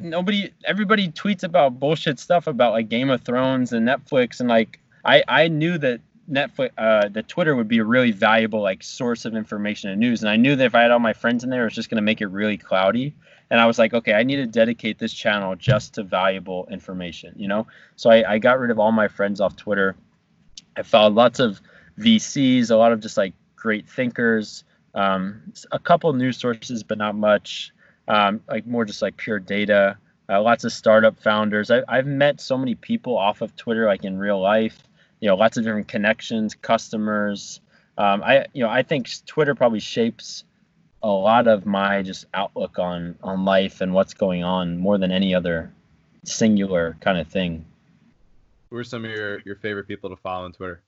nobody 0.00 0.52
everybody 0.64 1.08
tweets 1.08 1.42
about 1.42 1.78
bullshit 1.80 2.18
stuff 2.18 2.46
about 2.46 2.72
like 2.72 2.88
Game 2.88 3.10
of 3.10 3.22
Thrones 3.22 3.72
and 3.72 3.86
Netflix 3.88 4.40
and 4.40 4.48
like 4.48 4.78
I 5.04 5.24
I 5.26 5.48
knew 5.48 5.78
that 5.78 6.00
Netflix 6.30 6.70
uh 6.78 7.08
the 7.08 7.22
Twitter 7.22 7.56
would 7.56 7.68
be 7.68 7.78
a 7.78 7.84
really 7.84 8.12
valuable 8.12 8.60
like 8.60 8.82
source 8.82 9.24
of 9.24 9.34
information 9.34 9.90
and 9.90 9.98
news 9.98 10.22
and 10.22 10.30
I 10.30 10.36
knew 10.36 10.54
that 10.56 10.64
if 10.64 10.74
I 10.74 10.82
had 10.82 10.90
all 10.90 10.98
my 11.00 11.14
friends 11.14 11.42
in 11.42 11.50
there 11.50 11.62
it 11.62 11.64
was 11.64 11.74
just 11.74 11.90
going 11.90 11.96
to 11.96 12.02
make 12.02 12.20
it 12.20 12.26
really 12.26 12.56
cloudy 12.58 13.14
and 13.50 13.60
I 13.60 13.66
was 13.66 13.78
like 13.78 13.94
okay 13.94 14.12
I 14.12 14.22
need 14.22 14.36
to 14.36 14.46
dedicate 14.46 14.98
this 14.98 15.12
channel 15.12 15.56
just 15.56 15.94
to 15.94 16.02
valuable 16.04 16.68
information 16.70 17.32
you 17.36 17.48
know 17.48 17.66
so 17.96 18.10
I, 18.10 18.34
I 18.34 18.38
got 18.38 18.60
rid 18.60 18.70
of 18.70 18.78
all 18.78 18.92
my 18.92 19.08
friends 19.08 19.40
off 19.40 19.56
Twitter 19.56 19.96
I 20.76 20.82
followed 20.82 21.14
lots 21.14 21.40
of 21.40 21.60
VCs 21.98 22.70
a 22.70 22.76
lot 22.76 22.92
of 22.92 23.00
just 23.00 23.16
like 23.16 23.32
great 23.56 23.88
thinkers 23.88 24.64
Um, 24.94 25.52
a 25.70 25.78
couple 25.78 26.12
news 26.12 26.38
sources, 26.38 26.82
but 26.82 26.98
not 26.98 27.14
much. 27.14 27.72
Um, 28.08 28.40
like 28.48 28.66
more 28.66 28.84
just 28.84 29.02
like 29.02 29.16
pure 29.16 29.38
data. 29.38 29.98
Uh, 30.30 30.42
lots 30.42 30.64
of 30.64 30.72
startup 30.72 31.18
founders. 31.18 31.70
I, 31.70 31.82
I've 31.88 32.06
met 32.06 32.40
so 32.40 32.58
many 32.58 32.74
people 32.74 33.16
off 33.16 33.40
of 33.40 33.54
Twitter, 33.56 33.86
like 33.86 34.04
in 34.04 34.18
real 34.18 34.40
life. 34.40 34.82
You 35.20 35.28
know, 35.28 35.36
lots 35.36 35.56
of 35.56 35.64
different 35.64 35.88
connections, 35.88 36.54
customers. 36.54 37.60
Um, 37.96 38.22
I 38.22 38.46
you 38.52 38.62
know 38.62 38.70
I 38.70 38.82
think 38.82 39.08
Twitter 39.26 39.54
probably 39.54 39.80
shapes 39.80 40.44
a 41.02 41.08
lot 41.08 41.46
of 41.46 41.66
my 41.66 42.02
just 42.02 42.26
outlook 42.34 42.78
on 42.78 43.16
on 43.22 43.44
life 43.44 43.80
and 43.80 43.92
what's 43.94 44.14
going 44.14 44.44
on 44.44 44.78
more 44.78 44.98
than 44.98 45.12
any 45.12 45.34
other 45.34 45.72
singular 46.24 46.96
kind 47.00 47.18
of 47.18 47.28
thing. 47.28 47.64
Who 48.70 48.76
are 48.76 48.84
some 48.84 49.04
of 49.04 49.10
your, 49.10 49.40
your 49.40 49.56
favorite 49.56 49.88
people 49.88 50.10
to 50.10 50.16
follow 50.16 50.44
on 50.44 50.52
Twitter? 50.52 50.82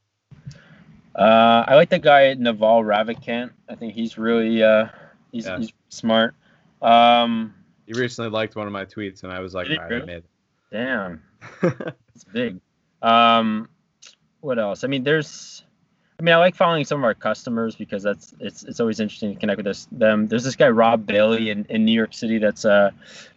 Uh, 1.14 1.64
I 1.66 1.74
like 1.74 1.88
the 1.88 1.98
guy 1.98 2.34
Naval 2.34 2.82
Ravikant. 2.82 3.50
I 3.68 3.74
think 3.74 3.94
he's 3.94 4.18
really 4.18 4.62
uh, 4.62 4.88
he's, 5.32 5.46
yeah. 5.46 5.58
he's 5.58 5.72
smart. 5.88 6.34
Um, 6.82 7.54
he 7.86 7.92
recently 7.92 8.30
liked 8.30 8.56
one 8.56 8.66
of 8.66 8.72
my 8.72 8.84
tweets, 8.84 9.22
and 9.22 9.32
I 9.32 9.40
was 9.40 9.54
like, 9.54 9.68
all 9.68 9.76
right, 9.76 9.90
really? 9.90 10.02
I 10.02 10.06
made 10.06 10.16
it. 10.18 10.24
Damn, 10.70 11.22
it's 12.14 12.24
big. 12.24 12.60
Um, 13.02 13.68
what 14.40 14.58
else? 14.58 14.84
I 14.84 14.86
mean, 14.86 15.02
there's 15.02 15.64
I 16.20 16.22
mean, 16.22 16.34
I 16.34 16.38
like 16.38 16.54
following 16.54 16.84
some 16.84 16.98
of 16.98 17.04
our 17.04 17.14
customers 17.14 17.74
because 17.76 18.02
that's 18.02 18.34
it's 18.40 18.62
it's 18.64 18.78
always 18.78 19.00
interesting 19.00 19.32
to 19.32 19.40
connect 19.40 19.56
with 19.56 19.64
this, 19.64 19.88
them. 19.90 20.28
There's 20.28 20.44
this 20.44 20.54
guy 20.54 20.68
Rob 20.68 21.06
Bailey 21.06 21.48
in, 21.48 21.64
in 21.70 21.86
New 21.86 21.94
York 21.94 22.12
City 22.12 22.36
that's 22.36 22.66
a 22.66 22.92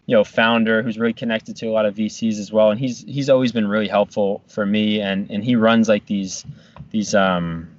you 0.06 0.18
know 0.18 0.26
founder 0.26 0.84
who's 0.84 1.00
really 1.00 1.14
connected 1.14 1.56
to 1.58 1.68
a 1.68 1.72
lot 1.72 1.86
of 1.86 1.96
VCs 1.96 2.40
as 2.40 2.52
well, 2.52 2.72
and 2.72 2.80
he's 2.80 3.00
he's 3.00 3.30
always 3.30 3.54
been 3.54 3.70
really 3.70 3.88
helpful 3.88 4.44
for 4.50 4.66
me. 4.66 5.00
And 5.00 5.32
and 5.32 5.46
he 5.46 5.56
runs 5.56 5.88
like 5.88 6.08
these 6.08 6.46
these 6.92 7.16
um 7.16 7.70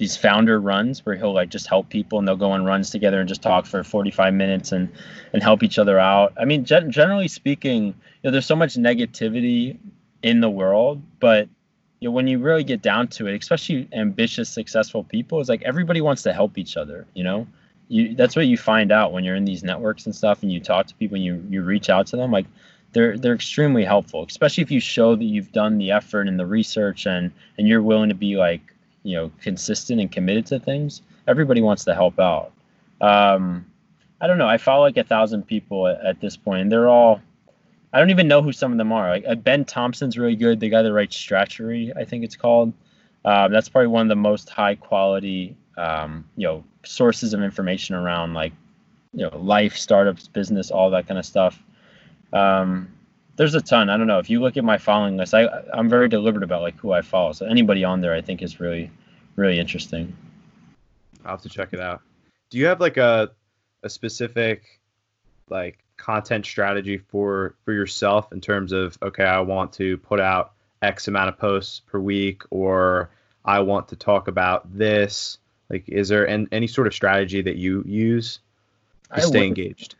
these 0.00 0.16
founder 0.16 0.58
runs 0.58 1.04
where 1.04 1.14
he'll 1.14 1.34
like 1.34 1.50
just 1.50 1.66
help 1.66 1.90
people 1.90 2.18
and 2.18 2.26
they'll 2.26 2.34
go 2.34 2.52
on 2.52 2.64
runs 2.64 2.88
together 2.88 3.20
and 3.20 3.28
just 3.28 3.42
talk 3.42 3.66
for 3.66 3.84
45 3.84 4.32
minutes 4.32 4.72
and 4.72 4.90
and 5.34 5.42
help 5.42 5.62
each 5.62 5.78
other 5.78 5.98
out. 5.98 6.32
I 6.38 6.46
mean, 6.46 6.64
gen- 6.64 6.90
generally 6.90 7.28
speaking, 7.28 7.88
you 7.88 7.94
know, 8.24 8.30
there's 8.30 8.46
so 8.46 8.56
much 8.56 8.76
negativity 8.76 9.76
in 10.22 10.40
the 10.40 10.48
world, 10.48 11.02
but 11.20 11.50
you 12.00 12.08
know, 12.08 12.12
when 12.12 12.26
you 12.26 12.38
really 12.38 12.64
get 12.64 12.80
down 12.80 13.08
to 13.08 13.26
it, 13.26 13.36
especially 13.38 13.90
ambitious, 13.92 14.48
successful 14.48 15.04
people, 15.04 15.38
it's 15.38 15.50
like 15.50 15.60
everybody 15.64 16.00
wants 16.00 16.22
to 16.22 16.32
help 16.32 16.56
each 16.56 16.78
other. 16.78 17.06
You 17.12 17.24
know, 17.24 17.46
you 17.88 18.14
that's 18.14 18.34
what 18.34 18.46
you 18.46 18.56
find 18.56 18.90
out 18.92 19.12
when 19.12 19.22
you're 19.22 19.36
in 19.36 19.44
these 19.44 19.62
networks 19.62 20.06
and 20.06 20.16
stuff, 20.16 20.42
and 20.42 20.50
you 20.50 20.60
talk 20.60 20.86
to 20.86 20.94
people 20.94 21.16
and 21.16 21.24
you 21.24 21.44
you 21.50 21.62
reach 21.62 21.90
out 21.90 22.06
to 22.06 22.16
them. 22.16 22.32
Like 22.32 22.46
they're 22.92 23.18
they're 23.18 23.34
extremely 23.34 23.84
helpful, 23.84 24.24
especially 24.26 24.62
if 24.62 24.70
you 24.70 24.80
show 24.80 25.14
that 25.14 25.24
you've 25.24 25.52
done 25.52 25.76
the 25.76 25.90
effort 25.90 26.26
and 26.26 26.40
the 26.40 26.46
research 26.46 27.04
and 27.04 27.32
and 27.58 27.68
you're 27.68 27.82
willing 27.82 28.08
to 28.08 28.14
be 28.14 28.38
like 28.38 28.62
you 29.02 29.16
know 29.16 29.30
consistent 29.40 30.00
and 30.00 30.10
committed 30.10 30.46
to 30.46 30.60
things. 30.60 31.02
Everybody 31.26 31.60
wants 31.60 31.84
to 31.84 31.94
help 31.94 32.18
out. 32.18 32.52
Um, 33.00 33.66
I 34.20 34.26
don't 34.26 34.38
know. 34.38 34.48
I 34.48 34.58
follow 34.58 34.82
like 34.82 34.96
a 34.96 35.04
thousand 35.04 35.46
people 35.46 35.86
at, 35.86 36.04
at 36.04 36.20
this 36.20 36.36
point, 36.36 36.62
and 36.62 36.72
they're 36.72 36.88
all 36.88 37.20
I 37.92 37.98
don't 37.98 38.10
even 38.10 38.28
know 38.28 38.42
who 38.42 38.52
some 38.52 38.72
of 38.72 38.78
them 38.78 38.92
are. 38.92 39.10
Like 39.10 39.24
uh, 39.26 39.34
Ben 39.34 39.64
Thompson's 39.64 40.16
really 40.16 40.36
good. 40.36 40.60
The 40.60 40.68
guy 40.68 40.82
that 40.82 40.92
writes 40.92 41.16
Stratechery, 41.16 41.96
I 41.96 42.04
think 42.04 42.24
it's 42.24 42.36
called. 42.36 42.72
Um, 43.24 43.52
that's 43.52 43.68
probably 43.68 43.88
one 43.88 44.02
of 44.02 44.08
the 44.08 44.16
most 44.16 44.48
high 44.48 44.76
quality, 44.76 45.56
um, 45.76 46.24
you 46.36 46.46
know, 46.46 46.64
sources 46.84 47.34
of 47.34 47.42
information 47.42 47.94
around 47.94 48.32
like, 48.32 48.52
you 49.12 49.28
know, 49.28 49.36
life, 49.36 49.76
startups, 49.76 50.28
business, 50.28 50.70
all 50.70 50.90
that 50.90 51.06
kind 51.06 51.18
of 51.18 51.26
stuff. 51.26 51.62
Um, 52.32 52.88
there's 53.40 53.54
a 53.54 53.60
ton. 53.62 53.88
I 53.88 53.96
don't 53.96 54.06
know. 54.06 54.18
If 54.18 54.28
you 54.28 54.38
look 54.38 54.58
at 54.58 54.64
my 54.64 54.76
following 54.76 55.16
list, 55.16 55.32
I 55.32 55.48
I'm 55.72 55.88
very 55.88 56.10
deliberate 56.10 56.44
about 56.44 56.60
like 56.60 56.76
who 56.76 56.92
I 56.92 57.00
follow. 57.00 57.32
So 57.32 57.46
anybody 57.46 57.84
on 57.84 58.02
there, 58.02 58.12
I 58.12 58.20
think 58.20 58.42
is 58.42 58.60
really, 58.60 58.90
really 59.34 59.58
interesting. 59.58 60.14
I'll 61.24 61.30
have 61.30 61.42
to 61.42 61.48
check 61.48 61.72
it 61.72 61.80
out. 61.80 62.02
Do 62.50 62.58
you 62.58 62.66
have 62.66 62.80
like 62.80 62.98
a 62.98 63.30
a 63.82 63.88
specific 63.88 64.78
like 65.48 65.78
content 65.96 66.44
strategy 66.44 66.98
for 66.98 67.54
for 67.64 67.72
yourself 67.72 68.30
in 68.30 68.42
terms 68.42 68.72
of 68.72 68.98
okay, 69.00 69.24
I 69.24 69.40
want 69.40 69.72
to 69.74 69.96
put 69.96 70.20
out 70.20 70.52
X 70.82 71.08
amount 71.08 71.30
of 71.30 71.38
posts 71.38 71.80
per 71.80 71.98
week, 71.98 72.42
or 72.50 73.08
I 73.46 73.60
want 73.60 73.88
to 73.88 73.96
talk 73.96 74.28
about 74.28 74.76
this. 74.76 75.38
Like, 75.70 75.88
is 75.88 76.10
there 76.10 76.26
an, 76.26 76.46
any 76.52 76.66
sort 76.66 76.86
of 76.86 76.92
strategy 76.92 77.40
that 77.40 77.56
you 77.56 77.84
use 77.86 78.40
to 79.14 79.16
I 79.16 79.20
stay 79.20 79.38
would, 79.38 79.46
engaged? 79.46 79.94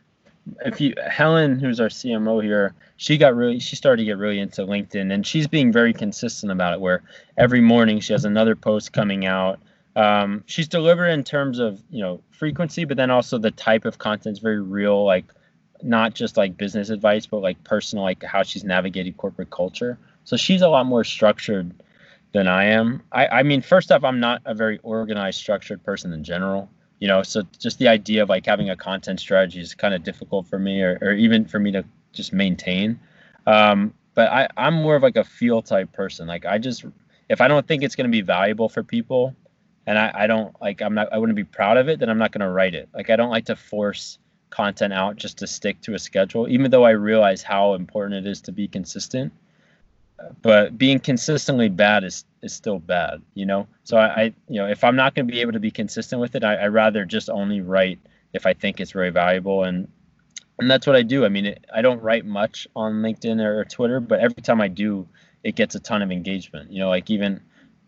If 0.65 0.81
you 0.81 0.93
Helen, 1.07 1.59
who's 1.59 1.79
our 1.79 1.87
CMO 1.87 2.43
here, 2.43 2.73
she 2.97 3.17
got 3.17 3.35
really 3.35 3.59
she 3.59 3.75
started 3.75 4.01
to 4.01 4.05
get 4.05 4.17
really 4.17 4.39
into 4.39 4.63
LinkedIn, 4.63 5.13
and 5.13 5.25
she's 5.25 5.47
being 5.47 5.71
very 5.71 5.93
consistent 5.93 6.51
about 6.51 6.73
it. 6.73 6.81
Where 6.81 7.03
every 7.37 7.61
morning 7.61 7.99
she 7.99 8.13
has 8.13 8.25
another 8.25 8.55
post 8.55 8.93
coming 8.93 9.25
out. 9.25 9.59
Um, 9.95 10.43
she's 10.47 10.67
delivered 10.67 11.07
in 11.07 11.23
terms 11.23 11.59
of 11.59 11.81
you 11.89 12.01
know 12.01 12.21
frequency, 12.31 12.85
but 12.85 12.97
then 12.97 13.11
also 13.11 13.37
the 13.37 13.51
type 13.51 13.85
of 13.85 13.97
content 13.97 14.37
is 14.37 14.39
very 14.39 14.61
real, 14.61 15.05
like 15.05 15.25
not 15.83 16.13
just 16.13 16.37
like 16.37 16.57
business 16.57 16.89
advice, 16.89 17.25
but 17.25 17.39
like 17.39 17.63
personal, 17.63 18.03
like 18.03 18.23
how 18.23 18.43
she's 18.43 18.63
navigated 18.63 19.17
corporate 19.17 19.49
culture. 19.49 19.97
So 20.23 20.37
she's 20.37 20.61
a 20.61 20.69
lot 20.69 20.85
more 20.85 21.03
structured 21.03 21.73
than 22.33 22.47
I 22.47 22.65
am. 22.65 23.01
I, 23.11 23.27
I 23.27 23.43
mean, 23.43 23.61
first 23.61 23.91
off, 23.91 24.03
I'm 24.03 24.19
not 24.19 24.41
a 24.45 24.53
very 24.53 24.79
organized, 24.83 25.39
structured 25.39 25.83
person 25.83 26.13
in 26.13 26.23
general. 26.23 26.69
You 27.01 27.07
know, 27.07 27.23
so 27.23 27.41
just 27.59 27.79
the 27.79 27.89
idea 27.89 28.23
of 28.23 28.29
like 28.29 28.45
having 28.45 28.69
a 28.69 28.77
content 28.77 29.19
strategy 29.19 29.59
is 29.59 29.73
kind 29.73 29.93
of 29.93 30.03
difficult 30.03 30.47
for 30.47 30.59
me, 30.59 30.81
or, 30.81 30.97
or 31.01 31.11
even 31.11 31.45
for 31.45 31.59
me 31.59 31.71
to 31.71 31.83
just 32.13 32.31
maintain. 32.31 32.99
Um, 33.45 33.93
but 34.13 34.29
I, 34.31 34.47
I'm 34.55 34.75
more 34.75 34.95
of 34.95 35.03
like 35.03 35.17
a 35.17 35.23
feel 35.23 35.61
type 35.61 35.91
person. 35.91 36.27
Like 36.27 36.45
I 36.45 36.59
just, 36.59 36.85
if 37.27 37.41
I 37.41 37.47
don't 37.47 37.67
think 37.67 37.83
it's 37.83 37.95
going 37.95 38.05
to 38.05 38.11
be 38.11 38.21
valuable 38.21 38.69
for 38.69 38.83
people, 38.83 39.35
and 39.87 39.97
I, 39.97 40.11
I 40.13 40.27
don't 40.27 40.55
like, 40.61 40.81
I'm 40.81 40.93
not, 40.93 41.11
I 41.11 41.17
wouldn't 41.17 41.35
be 41.35 41.43
proud 41.43 41.77
of 41.77 41.89
it, 41.89 41.99
then 41.99 42.09
I'm 42.09 42.19
not 42.19 42.31
going 42.31 42.41
to 42.41 42.49
write 42.49 42.75
it. 42.75 42.87
Like 42.93 43.09
I 43.09 43.15
don't 43.15 43.31
like 43.31 43.45
to 43.45 43.55
force 43.55 44.19
content 44.51 44.93
out 44.93 45.15
just 45.15 45.39
to 45.39 45.47
stick 45.47 45.81
to 45.81 45.95
a 45.95 45.99
schedule, 45.99 46.47
even 46.49 46.69
though 46.69 46.83
I 46.83 46.91
realize 46.91 47.41
how 47.41 47.73
important 47.73 48.27
it 48.27 48.29
is 48.29 48.41
to 48.41 48.51
be 48.51 48.67
consistent. 48.67 49.33
But 50.41 50.77
being 50.77 50.99
consistently 50.99 51.69
bad 51.69 52.03
is 52.03 52.25
is 52.41 52.53
still 52.53 52.79
bad, 52.79 53.21
you 53.33 53.45
know. 53.45 53.67
So 53.83 53.97
I, 53.97 54.05
I 54.07 54.23
you 54.47 54.59
know, 54.59 54.67
if 54.67 54.83
I'm 54.83 54.95
not 54.95 55.15
going 55.15 55.27
to 55.27 55.31
be 55.31 55.41
able 55.41 55.53
to 55.53 55.59
be 55.59 55.71
consistent 55.71 56.21
with 56.21 56.35
it, 56.35 56.43
I, 56.43 56.55
I 56.55 56.67
rather 56.67 57.05
just 57.05 57.29
only 57.29 57.61
write 57.61 57.99
if 58.33 58.45
I 58.45 58.53
think 58.53 58.79
it's 58.79 58.91
very 58.91 59.09
valuable, 59.09 59.63
and 59.63 59.87
and 60.59 60.69
that's 60.69 60.87
what 60.87 60.95
I 60.95 61.01
do. 61.03 61.25
I 61.25 61.29
mean, 61.29 61.45
it, 61.47 61.65
I 61.73 61.81
don't 61.81 62.01
write 62.01 62.25
much 62.25 62.67
on 62.75 63.01
LinkedIn 63.01 63.43
or 63.43 63.65
Twitter, 63.65 63.99
but 63.99 64.19
every 64.19 64.41
time 64.41 64.61
I 64.61 64.67
do, 64.67 65.07
it 65.43 65.55
gets 65.55 65.75
a 65.75 65.79
ton 65.79 66.01
of 66.01 66.11
engagement. 66.11 66.71
You 66.71 66.79
know, 66.79 66.89
like 66.89 67.09
even 67.09 67.41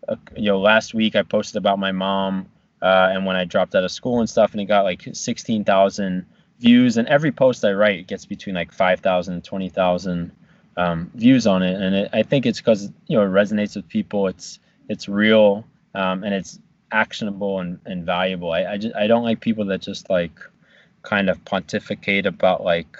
uh, 0.08 0.16
you 0.36 0.50
know, 0.50 0.60
last 0.60 0.94
week 0.94 1.16
I 1.16 1.22
posted 1.22 1.56
about 1.56 1.78
my 1.78 1.92
mom 1.92 2.48
uh, 2.82 3.10
and 3.12 3.24
when 3.24 3.36
I 3.36 3.44
dropped 3.44 3.74
out 3.74 3.84
of 3.84 3.90
school 3.90 4.20
and 4.20 4.28
stuff, 4.28 4.52
and 4.52 4.60
it 4.60 4.66
got 4.66 4.84
like 4.84 5.08
16,000 5.12 6.26
views 6.60 6.96
and 6.96 7.08
every 7.08 7.32
post 7.32 7.64
i 7.64 7.72
write 7.72 8.06
gets 8.06 8.26
between 8.26 8.54
like 8.54 8.72
5000 8.72 9.34
and 9.34 9.44
20000 9.44 10.30
um, 10.76 11.10
views 11.14 11.46
on 11.46 11.62
it. 11.62 11.80
And 11.80 11.94
it, 11.94 12.10
i 12.12 12.22
think 12.22 12.46
it's 12.46 12.60
because 12.60 12.90
you 13.06 13.16
know 13.16 13.22
it 13.22 13.30
resonates 13.30 13.76
with 13.76 13.88
people. 13.88 14.26
It's 14.28 14.58
it's 14.88 15.08
real 15.08 15.64
um, 15.94 16.24
and 16.24 16.34
it's 16.34 16.58
actionable 16.92 17.60
and, 17.60 17.78
and 17.86 18.04
valuable. 18.04 18.52
I, 18.52 18.64
I, 18.64 18.78
just, 18.78 18.94
I 18.94 19.06
don't 19.06 19.24
like 19.24 19.40
people 19.40 19.64
that 19.66 19.80
just 19.80 20.10
like 20.10 20.38
kind 21.02 21.28
of 21.30 21.42
pontificate 21.44 22.26
about 22.26 22.62
like 22.62 22.96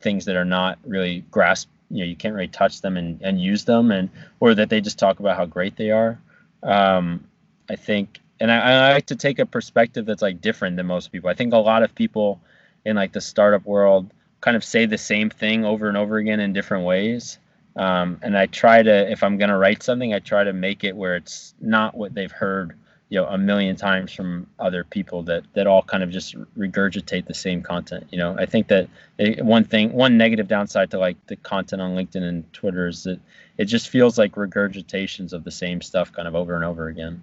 things 0.00 0.24
that 0.26 0.36
are 0.36 0.44
not 0.44 0.78
really 0.84 1.24
grasp 1.30 1.68
you 1.90 1.98
know 1.98 2.04
you 2.04 2.14
can't 2.14 2.34
really 2.34 2.48
touch 2.48 2.82
them 2.82 2.96
and, 2.96 3.20
and 3.22 3.40
use 3.40 3.64
them 3.64 3.90
and 3.90 4.10
or 4.40 4.54
that 4.54 4.68
they 4.68 4.80
just 4.80 4.98
talk 4.98 5.20
about 5.20 5.36
how 5.36 5.46
great 5.46 5.76
they 5.76 5.90
are. 5.90 6.18
Um, 6.62 7.24
i 7.70 7.76
think 7.76 8.20
and 8.40 8.50
I, 8.50 8.58
I 8.58 8.92
like 8.92 9.06
to 9.06 9.16
take 9.16 9.38
a 9.38 9.46
perspective 9.46 10.06
that's 10.06 10.22
like 10.22 10.40
different 10.40 10.76
than 10.76 10.86
most 10.86 11.10
people. 11.10 11.28
I 11.28 11.34
think 11.34 11.52
a 11.52 11.58
lot 11.58 11.82
of 11.82 11.94
people 11.94 12.40
in 12.84 12.96
like 12.96 13.12
the 13.12 13.20
startup 13.20 13.64
world 13.66 14.12
kind 14.40 14.56
of 14.56 14.64
say 14.64 14.86
the 14.86 14.98
same 14.98 15.30
thing 15.30 15.64
over 15.64 15.88
and 15.88 15.96
over 15.96 16.16
again 16.16 16.40
in 16.40 16.52
different 16.52 16.84
ways. 16.84 17.38
Um, 17.76 18.18
and 18.22 18.36
I 18.36 18.46
try 18.46 18.82
to, 18.82 19.10
if 19.10 19.22
I'm 19.22 19.38
going 19.38 19.50
to 19.50 19.56
write 19.56 19.82
something, 19.82 20.12
I 20.12 20.18
try 20.18 20.44
to 20.44 20.52
make 20.52 20.84
it 20.84 20.96
where 20.96 21.16
it's 21.16 21.54
not 21.60 21.96
what 21.96 22.12
they've 22.14 22.30
heard, 22.30 22.76
you 23.08 23.20
know, 23.20 23.26
a 23.26 23.38
million 23.38 23.76
times 23.76 24.12
from 24.12 24.48
other 24.58 24.84
people 24.84 25.22
that 25.24 25.44
that 25.54 25.66
all 25.66 25.82
kind 25.82 26.02
of 26.02 26.10
just 26.10 26.36
regurgitate 26.58 27.26
the 27.26 27.34
same 27.34 27.62
content. 27.62 28.08
You 28.10 28.18
know, 28.18 28.36
I 28.36 28.46
think 28.46 28.68
that 28.68 28.88
it, 29.16 29.44
one 29.44 29.64
thing, 29.64 29.92
one 29.92 30.18
negative 30.18 30.48
downside 30.48 30.90
to 30.90 30.98
like 30.98 31.24
the 31.26 31.36
content 31.36 31.80
on 31.80 31.94
LinkedIn 31.94 32.22
and 32.22 32.52
Twitter 32.52 32.88
is 32.88 33.04
that 33.04 33.20
it 33.56 33.66
just 33.66 33.88
feels 33.88 34.18
like 34.18 34.32
regurgitations 34.32 35.32
of 35.32 35.44
the 35.44 35.50
same 35.50 35.80
stuff 35.80 36.12
kind 36.12 36.28
of 36.28 36.34
over 36.34 36.54
and 36.56 36.64
over 36.64 36.88
again. 36.88 37.22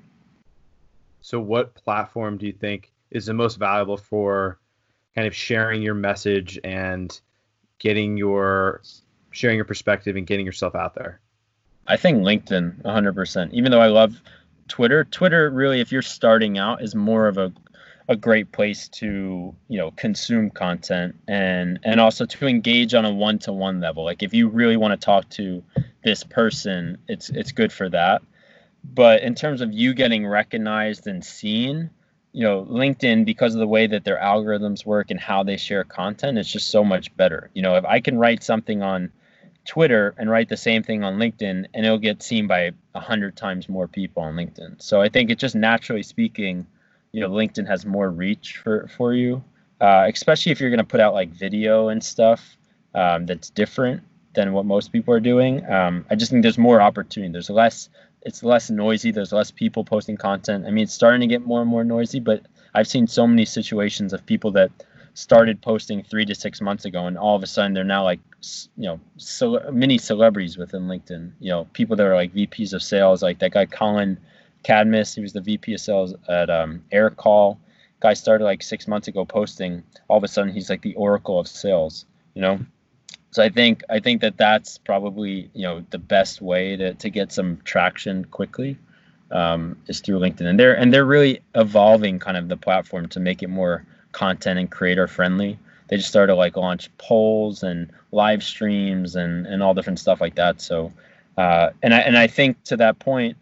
So, 1.21 1.39
what 1.39 1.75
platform 1.75 2.37
do 2.37 2.45
you 2.45 2.53
think 2.53 2.91
is 3.11 3.25
the 3.25 3.33
most 3.33 3.57
valuable 3.57 3.97
for 3.97 4.59
kind 5.15 5.27
of 5.27 5.35
sharing 5.35 5.81
your 5.81 5.95
message 5.95 6.59
and 6.63 7.19
getting 7.79 8.17
your 8.17 8.81
sharing 9.31 9.55
your 9.55 9.65
perspective 9.65 10.15
and 10.15 10.27
getting 10.27 10.45
yourself 10.45 10.75
out 10.75 10.95
there? 10.95 11.19
I 11.87 11.97
think 11.97 12.23
LinkedIn 12.23 12.81
100%. 12.81 13.53
Even 13.53 13.71
though 13.71 13.81
I 13.81 13.87
love 13.87 14.21
Twitter, 14.67 15.03
Twitter 15.03 15.49
really 15.49 15.81
if 15.81 15.91
you're 15.91 16.01
starting 16.01 16.57
out 16.57 16.81
is 16.81 16.95
more 16.95 17.27
of 17.27 17.37
a 17.37 17.53
a 18.07 18.15
great 18.15 18.51
place 18.51 18.87
to, 18.87 19.55
you 19.67 19.77
know, 19.77 19.89
consume 19.91 20.51
content 20.51 21.15
and 21.27 21.79
and 21.83 21.99
also 21.99 22.25
to 22.25 22.47
engage 22.47 22.93
on 22.93 23.03
a 23.03 23.11
one-to-one 23.11 23.79
level. 23.79 24.03
Like 24.03 24.21
if 24.21 24.33
you 24.33 24.47
really 24.47 24.77
want 24.77 24.99
to 24.99 25.03
talk 25.03 25.27
to 25.31 25.63
this 26.03 26.23
person, 26.23 26.99
it's 27.07 27.29
it's 27.29 27.51
good 27.51 27.73
for 27.73 27.89
that. 27.89 28.21
But 28.83 29.23
in 29.23 29.33
terms 29.33 29.61
of 29.61 29.73
you 29.73 29.95
getting 29.95 30.27
recognized 30.27 31.07
and 31.07 31.25
seen, 31.25 31.89
you 32.35 32.43
know, 32.43 32.65
LinkedIn, 32.65 33.23
because 33.23 33.55
of 33.55 33.59
the 33.59 33.67
way 33.67 33.87
that 33.87 34.03
their 34.03 34.19
algorithms 34.19 34.85
work 34.85 35.09
and 35.09 35.17
how 35.17 35.43
they 35.43 35.55
share 35.55 35.85
content, 35.85 36.37
it's 36.37 36.51
just 36.51 36.69
so 36.69 36.83
much 36.83 37.15
better. 37.15 37.49
You 37.53 37.61
know, 37.61 37.75
if 37.75 37.85
I 37.85 38.01
can 38.01 38.17
write 38.17 38.43
something 38.43 38.83
on 38.83 39.13
Twitter 39.63 40.13
and 40.17 40.29
write 40.29 40.49
the 40.49 40.57
same 40.57 40.83
thing 40.83 41.01
on 41.01 41.15
LinkedIn, 41.15 41.67
and 41.73 41.85
it'll 41.85 41.97
get 41.97 42.21
seen 42.21 42.47
by 42.47 42.71
a 42.93 42.99
hundred 42.99 43.37
times 43.37 43.69
more 43.69 43.87
people 43.87 44.21
on 44.21 44.35
LinkedIn. 44.35 44.81
So 44.81 45.01
I 45.01 45.07
think 45.07 45.29
it's 45.29 45.39
just 45.39 45.55
naturally 45.55 46.03
speaking, 46.03 46.67
you 47.13 47.21
know, 47.21 47.29
LinkedIn 47.29 47.67
has 47.67 47.85
more 47.85 48.09
reach 48.09 48.57
for 48.57 48.89
for 48.97 49.13
you, 49.13 49.41
uh, 49.79 50.09
especially 50.13 50.51
if 50.51 50.59
you're 50.59 50.71
going 50.71 50.79
to 50.79 50.83
put 50.83 50.99
out 50.99 51.13
like 51.13 51.29
video 51.29 51.87
and 51.87 52.03
stuff 52.03 52.57
um, 52.93 53.27
that's 53.27 53.49
different 53.49 54.03
than 54.33 54.51
what 54.51 54.65
most 54.65 54.91
people 54.91 55.13
are 55.13 55.21
doing. 55.21 55.65
Um, 55.71 56.05
I 56.09 56.15
just 56.15 56.31
think 56.31 56.43
there's 56.43 56.57
more 56.57 56.81
opportunity. 56.81 57.31
There's 57.31 57.49
less. 57.49 57.87
It's 58.25 58.43
less 58.43 58.69
noisy. 58.69 59.11
There's 59.11 59.31
less 59.31 59.51
people 59.51 59.85
posting 59.85 60.17
content. 60.17 60.65
I 60.65 60.71
mean, 60.71 60.83
it's 60.83 60.93
starting 60.93 61.21
to 61.21 61.27
get 61.27 61.45
more 61.45 61.61
and 61.61 61.69
more 61.69 61.83
noisy, 61.83 62.19
but 62.19 62.41
I've 62.73 62.87
seen 62.87 63.07
so 63.07 63.25
many 63.25 63.45
situations 63.45 64.11
of 64.11 64.25
people 64.25 64.51
that 64.51 64.71
started 65.13 65.61
posting 65.61 66.03
three 66.03 66.25
to 66.25 66.35
six 66.35 66.59
months 66.59 66.85
ago, 66.85 67.07
and 67.07 67.17
all 67.17 67.35
of 67.35 67.43
a 67.43 67.47
sudden 67.47 67.73
they're 67.73 67.83
now 67.83 68.03
like 68.03 68.19
you 68.75 68.83
know 68.83 68.99
cele- 69.17 69.71
mini 69.71 69.97
celebrities 69.97 70.57
within 70.57 70.83
LinkedIn. 70.83 71.31
You 71.39 71.51
know, 71.51 71.65
people 71.73 71.95
that 71.95 72.05
are 72.05 72.15
like 72.15 72.33
VPs 72.33 72.73
of 72.73 72.83
sales, 72.83 73.23
like 73.23 73.39
that 73.39 73.51
guy 73.51 73.65
Colin 73.65 74.19
Cadmus. 74.63 75.15
He 75.15 75.21
was 75.21 75.33
the 75.33 75.41
VP 75.41 75.73
of 75.73 75.79
sales 75.79 76.13
at 76.27 76.49
um, 76.49 76.83
Aircall. 76.91 77.57
Guy 78.01 78.13
started 78.13 78.43
like 78.43 78.61
six 78.61 78.87
months 78.87 79.07
ago 79.07 79.23
posting. 79.25 79.83
All 80.07 80.17
of 80.17 80.23
a 80.23 80.27
sudden, 80.27 80.53
he's 80.53 80.69
like 80.69 80.81
the 80.81 80.95
oracle 80.95 81.39
of 81.39 81.47
sales. 81.47 82.05
You 82.33 82.41
know, 82.41 82.59
so 83.35 83.43
I 83.43 83.49
think 83.49 83.83
I 83.89 83.99
think 83.99 84.21
that 84.21 84.37
that's 84.37 84.77
probably 84.77 85.49
you 85.53 85.63
know 85.63 85.83
the 85.89 85.97
best 85.97 86.41
way 86.41 86.77
to 86.77 86.93
to 86.93 87.09
get 87.09 87.33
some 87.33 87.57
traction 87.65 88.23
quickly 88.23 88.77
um, 89.29 89.75
is 89.87 89.99
through 89.99 90.19
LinkedIn, 90.19 90.45
and 90.45 90.57
they're 90.57 90.73
and 90.73 90.93
they're 90.93 91.03
really 91.03 91.41
evolving 91.53 92.17
kind 92.17 92.37
of 92.37 92.47
the 92.47 92.55
platform 92.55 93.09
to 93.09 93.19
make 93.19 93.43
it 93.43 93.49
more 93.49 93.85
content 94.13 94.57
and 94.57 94.71
creator 94.71 95.05
friendly. 95.05 95.59
They 95.89 95.97
just 95.97 96.07
started 96.07 96.35
like 96.35 96.55
launch 96.55 96.89
polls 96.97 97.61
and 97.61 97.91
live 98.13 98.41
streams 98.41 99.17
and 99.17 99.45
and 99.45 99.61
all 99.61 99.73
different 99.73 99.99
stuff 99.99 100.21
like 100.21 100.35
that. 100.35 100.61
So, 100.61 100.93
uh, 101.37 101.71
and 101.83 101.93
I 101.93 101.99
and 101.99 102.17
I 102.17 102.27
think 102.27 102.63
to 102.63 102.77
that 102.77 102.99
point, 102.99 103.35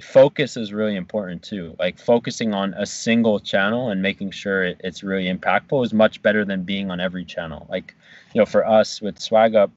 focus 0.00 0.56
is 0.56 0.72
really 0.72 0.96
important 0.96 1.42
too. 1.42 1.76
Like 1.78 1.98
focusing 1.98 2.54
on 2.54 2.74
a 2.74 2.86
single 2.86 3.38
channel 3.40 3.90
and 3.90 4.02
making 4.02 4.32
sure 4.32 4.64
it, 4.64 4.80
it's 4.82 5.02
really 5.02 5.32
impactful 5.32 5.84
is 5.84 5.92
much 5.92 6.20
better 6.22 6.44
than 6.44 6.64
being 6.64 6.90
on 6.90 7.00
every 7.00 7.24
channel. 7.24 7.66
Like, 7.70 7.94
you 8.32 8.40
know, 8.40 8.46
for 8.46 8.66
us 8.66 9.00
with 9.00 9.18
SwagUp, 9.18 9.70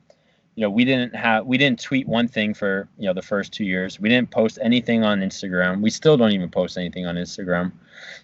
you 0.56 0.64
know, 0.64 0.72
we 0.72 0.86
didn't 0.86 1.16
have 1.16 1.46
we 1.46 1.60
didn't 1.60 1.80
tweet 1.80 2.08
one 2.08 2.28
thing 2.28 2.56
for 2.56 2.88
you 2.98 3.06
know 3.06 3.14
the 3.14 3.22
first 3.22 3.54
two 3.54 3.64
years. 3.64 4.00
We 4.00 4.10
didn't 4.10 4.32
post 4.32 4.58
anything 4.60 5.04
on 5.04 5.20
Instagram. 5.20 5.82
We 5.82 5.92
still 5.92 6.18
don't 6.18 6.32
even 6.32 6.50
post 6.50 6.80
anything 6.80 7.06
on 7.06 7.16
Instagram. 7.16 7.72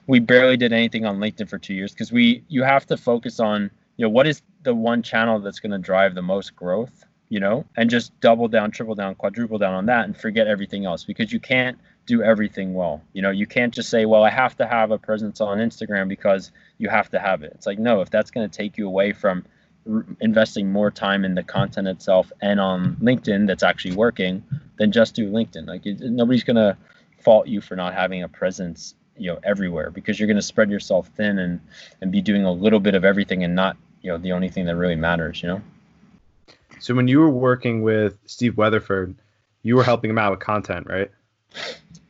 We 0.07 0.19
barely 0.19 0.57
did 0.57 0.73
anything 0.73 1.05
on 1.05 1.19
LinkedIn 1.19 1.47
for 1.47 1.59
two 1.59 1.75
years 1.75 1.91
because 1.91 2.11
we 2.11 2.43
you 2.47 2.63
have 2.63 2.87
to 2.87 2.97
focus 2.97 3.39
on 3.39 3.69
you 3.97 4.05
know 4.05 4.09
what 4.09 4.25
is 4.25 4.41
the 4.63 4.73
one 4.73 5.03
channel 5.03 5.39
that's 5.39 5.59
going 5.59 5.73
to 5.73 5.77
drive 5.77 6.15
the 6.15 6.23
most 6.23 6.55
growth, 6.55 7.05
you 7.33 7.39
know, 7.39 7.65
and 7.75 7.89
just 7.89 8.17
double 8.19 8.47
down, 8.47 8.69
triple 8.69 8.93
down, 8.93 9.15
quadruple 9.15 9.57
down 9.57 9.73
on 9.73 9.87
that, 9.87 10.05
and 10.05 10.15
forget 10.15 10.45
everything 10.45 10.85
else 10.85 11.03
because 11.03 11.33
you 11.33 11.39
can't 11.39 11.79
do 12.05 12.21
everything 12.21 12.75
well. 12.75 13.01
You 13.13 13.23
know, 13.23 13.31
you 13.31 13.47
can't 13.47 13.73
just 13.73 13.89
say, 13.89 14.05
well, 14.05 14.23
I 14.23 14.29
have 14.29 14.55
to 14.57 14.67
have 14.67 14.91
a 14.91 14.99
presence 14.99 15.41
on 15.41 15.57
Instagram 15.57 16.07
because 16.07 16.51
you 16.77 16.89
have 16.89 17.09
to 17.09 17.19
have 17.19 17.41
it. 17.41 17.51
It's 17.55 17.65
like 17.65 17.79
no, 17.79 18.01
if 18.01 18.11
that's 18.11 18.29
going 18.29 18.47
to 18.47 18.55
take 18.55 18.77
you 18.77 18.85
away 18.85 19.13
from 19.13 19.45
investing 20.21 20.71
more 20.71 20.91
time 20.91 21.25
in 21.25 21.33
the 21.33 21.41
content 21.41 21.87
itself 21.87 22.31
and 22.39 22.59
on 22.59 22.97
LinkedIn 22.97 23.47
that's 23.47 23.63
actually 23.63 23.95
working, 23.95 24.43
then 24.77 24.91
just 24.91 25.15
do 25.15 25.27
LinkedIn. 25.31 25.65
Like 25.65 25.87
it, 25.87 26.01
nobody's 26.01 26.43
gonna 26.43 26.77
fault 27.23 27.47
you 27.47 27.61
for 27.61 27.75
not 27.75 27.95
having 27.95 28.21
a 28.21 28.29
presence, 28.29 28.93
you 29.17 29.33
know, 29.33 29.39
everywhere 29.43 29.89
because 29.89 30.19
you're 30.19 30.27
gonna 30.27 30.43
spread 30.43 30.69
yourself 30.69 31.07
thin 31.15 31.39
and 31.39 31.59
and 31.99 32.11
be 32.11 32.21
doing 32.21 32.45
a 32.45 32.51
little 32.51 32.79
bit 32.79 32.93
of 32.93 33.03
everything 33.03 33.43
and 33.43 33.55
not, 33.55 33.75
you 34.03 34.11
know, 34.11 34.19
the 34.19 34.33
only 34.33 34.49
thing 34.49 34.65
that 34.65 34.75
really 34.75 34.95
matters. 34.95 35.41
You 35.41 35.49
know. 35.49 35.61
So 36.83 36.93
when 36.93 37.07
you 37.07 37.21
were 37.21 37.29
working 37.29 37.81
with 37.81 38.19
Steve 38.25 38.57
Weatherford, 38.57 39.15
you 39.61 39.77
were 39.77 39.85
helping 39.85 40.09
him 40.09 40.17
out 40.17 40.31
with 40.31 40.41
content, 40.41 40.85
right? 40.89 41.09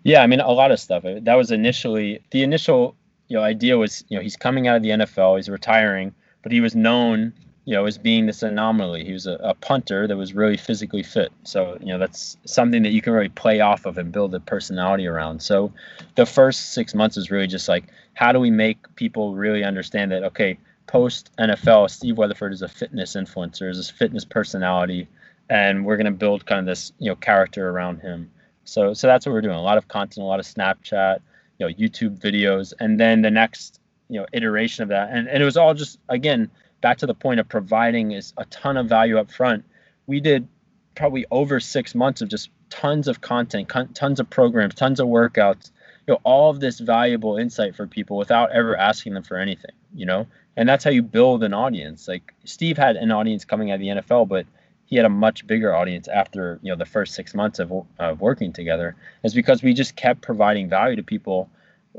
Yeah, 0.01 0.23
I 0.23 0.27
mean 0.27 0.39
a 0.39 0.49
lot 0.49 0.71
of 0.71 0.79
stuff. 0.79 1.03
That 1.03 1.35
was 1.35 1.51
initially 1.51 2.23
the 2.31 2.41
initial 2.41 2.95
you 3.27 3.37
know 3.37 3.43
idea 3.43 3.77
was 3.77 4.03
you 4.09 4.17
know 4.17 4.23
he's 4.23 4.35
coming 4.35 4.67
out 4.67 4.75
of 4.75 4.81
the 4.81 4.89
NFL, 4.89 5.37
he's 5.37 5.47
retiring, 5.47 6.11
but 6.41 6.51
he 6.51 6.59
was 6.59 6.75
known 6.75 7.33
you 7.65 7.73
know, 7.75 7.85
as 7.85 7.97
being 7.97 8.25
this 8.25 8.43
anomaly. 8.43 9.05
He 9.05 9.13
was 9.13 9.25
a, 9.25 9.35
a, 9.35 9.53
punter 9.53 10.05
that 10.05 10.17
was 10.17 10.33
really 10.33 10.57
physically 10.57 11.01
fit. 11.01 11.31
So, 11.43 11.77
you 11.79 11.87
know, 11.87 11.97
that's 11.97 12.35
something 12.43 12.83
that 12.83 12.91
you 12.91 13.01
can 13.01 13.13
really 13.13 13.29
play 13.29 13.61
off 13.61 13.85
of 13.85 13.97
and 13.97 14.11
build 14.11 14.35
a 14.35 14.41
personality 14.41 15.07
around. 15.07 15.41
So, 15.41 15.71
the 16.15 16.25
first 16.25 16.73
six 16.73 16.93
months 16.93 17.15
is 17.15 17.31
really 17.31 17.47
just 17.47 17.69
like, 17.69 17.85
how 18.15 18.33
do 18.33 18.39
we 18.41 18.51
make 18.51 18.93
people 18.95 19.33
really 19.33 19.63
understand 19.63 20.11
that, 20.11 20.23
okay, 20.23 20.57
post 20.87 21.31
NFL, 21.37 21.89
Steve 21.89 22.17
Weatherford 22.17 22.53
is 22.53 22.61
a 22.61 22.67
fitness 22.67 23.15
influencer, 23.15 23.69
is 23.69 23.89
a 23.89 23.93
fitness 23.93 24.25
personality, 24.25 25.07
and 25.49 25.85
we're 25.85 25.97
going 25.97 26.05
to 26.05 26.11
build 26.11 26.45
kind 26.45 26.59
of 26.59 26.65
this, 26.65 26.91
you 26.99 27.09
know, 27.09 27.15
character 27.15 27.69
around 27.69 27.99
him. 27.99 28.31
So, 28.65 28.93
so 28.93 29.07
that's 29.07 29.25
what 29.25 29.33
we're 29.33 29.41
doing. 29.41 29.55
A 29.55 29.61
lot 29.61 29.77
of 29.77 29.87
content, 29.87 30.23
a 30.23 30.27
lot 30.27 30.39
of 30.39 30.45
Snapchat, 30.45 31.19
you 31.59 31.67
know, 31.67 31.73
YouTube 31.73 32.19
videos, 32.19 32.73
and 32.79 32.99
then 32.99 33.21
the 33.21 33.31
next, 33.31 33.79
you 34.09 34.19
know, 34.19 34.25
iteration 34.33 34.83
of 34.83 34.89
that. 34.89 35.09
And, 35.11 35.27
and 35.27 35.41
it 35.41 35.45
was 35.45 35.57
all 35.57 35.73
just, 35.73 35.99
again, 36.09 36.49
back 36.81 36.97
to 36.99 37.05
the 37.05 37.13
point 37.13 37.39
of 37.39 37.47
providing 37.47 38.11
is 38.11 38.33
a 38.37 38.45
ton 38.45 38.77
of 38.77 38.87
value 38.87 39.17
up 39.17 39.31
front. 39.31 39.65
We 40.05 40.19
did 40.19 40.47
probably 40.95 41.25
over 41.31 41.59
six 41.59 41.95
months 41.95 42.21
of 42.21 42.29
just 42.29 42.49
tons 42.69 43.07
of 43.07 43.21
content, 43.21 43.71
tons 43.93 44.19
of 44.19 44.29
programs, 44.29 44.75
tons 44.75 44.99
of 44.99 45.07
workouts, 45.07 45.71
you 46.07 46.13
know, 46.13 46.19
all 46.23 46.49
of 46.49 46.59
this 46.59 46.79
valuable 46.79 47.37
insight 47.37 47.75
for 47.75 47.87
people 47.87 48.17
without 48.17 48.51
ever 48.51 48.75
asking 48.75 49.13
them 49.13 49.23
for 49.23 49.37
anything, 49.37 49.71
you 49.93 50.05
know? 50.05 50.27
And 50.55 50.69
that's 50.69 50.83
how 50.83 50.91
you 50.91 51.01
build 51.01 51.43
an 51.43 51.53
audience. 51.53 52.07
Like 52.07 52.33
Steve 52.43 52.77
had 52.77 52.95
an 52.95 53.11
audience 53.11 53.45
coming 53.45 53.71
out 53.71 53.75
of 53.75 53.79
the 53.81 53.87
NFL, 53.87 54.27
but 54.27 54.45
he 54.85 54.95
had 54.95 55.05
a 55.05 55.09
much 55.09 55.47
bigger 55.47 55.73
audience 55.73 56.07
after, 56.07 56.59
you 56.61 56.71
know, 56.71 56.77
the 56.77 56.85
first 56.85 57.15
six 57.15 57.33
months 57.33 57.59
of, 57.59 57.71
of 57.99 58.21
working 58.21 58.53
together 58.53 58.95
is 59.23 59.33
because 59.33 59.63
we 59.63 59.73
just 59.73 59.95
kept 59.95 60.21
providing 60.21 60.69
value 60.69 60.95
to 60.95 61.03
people 61.03 61.49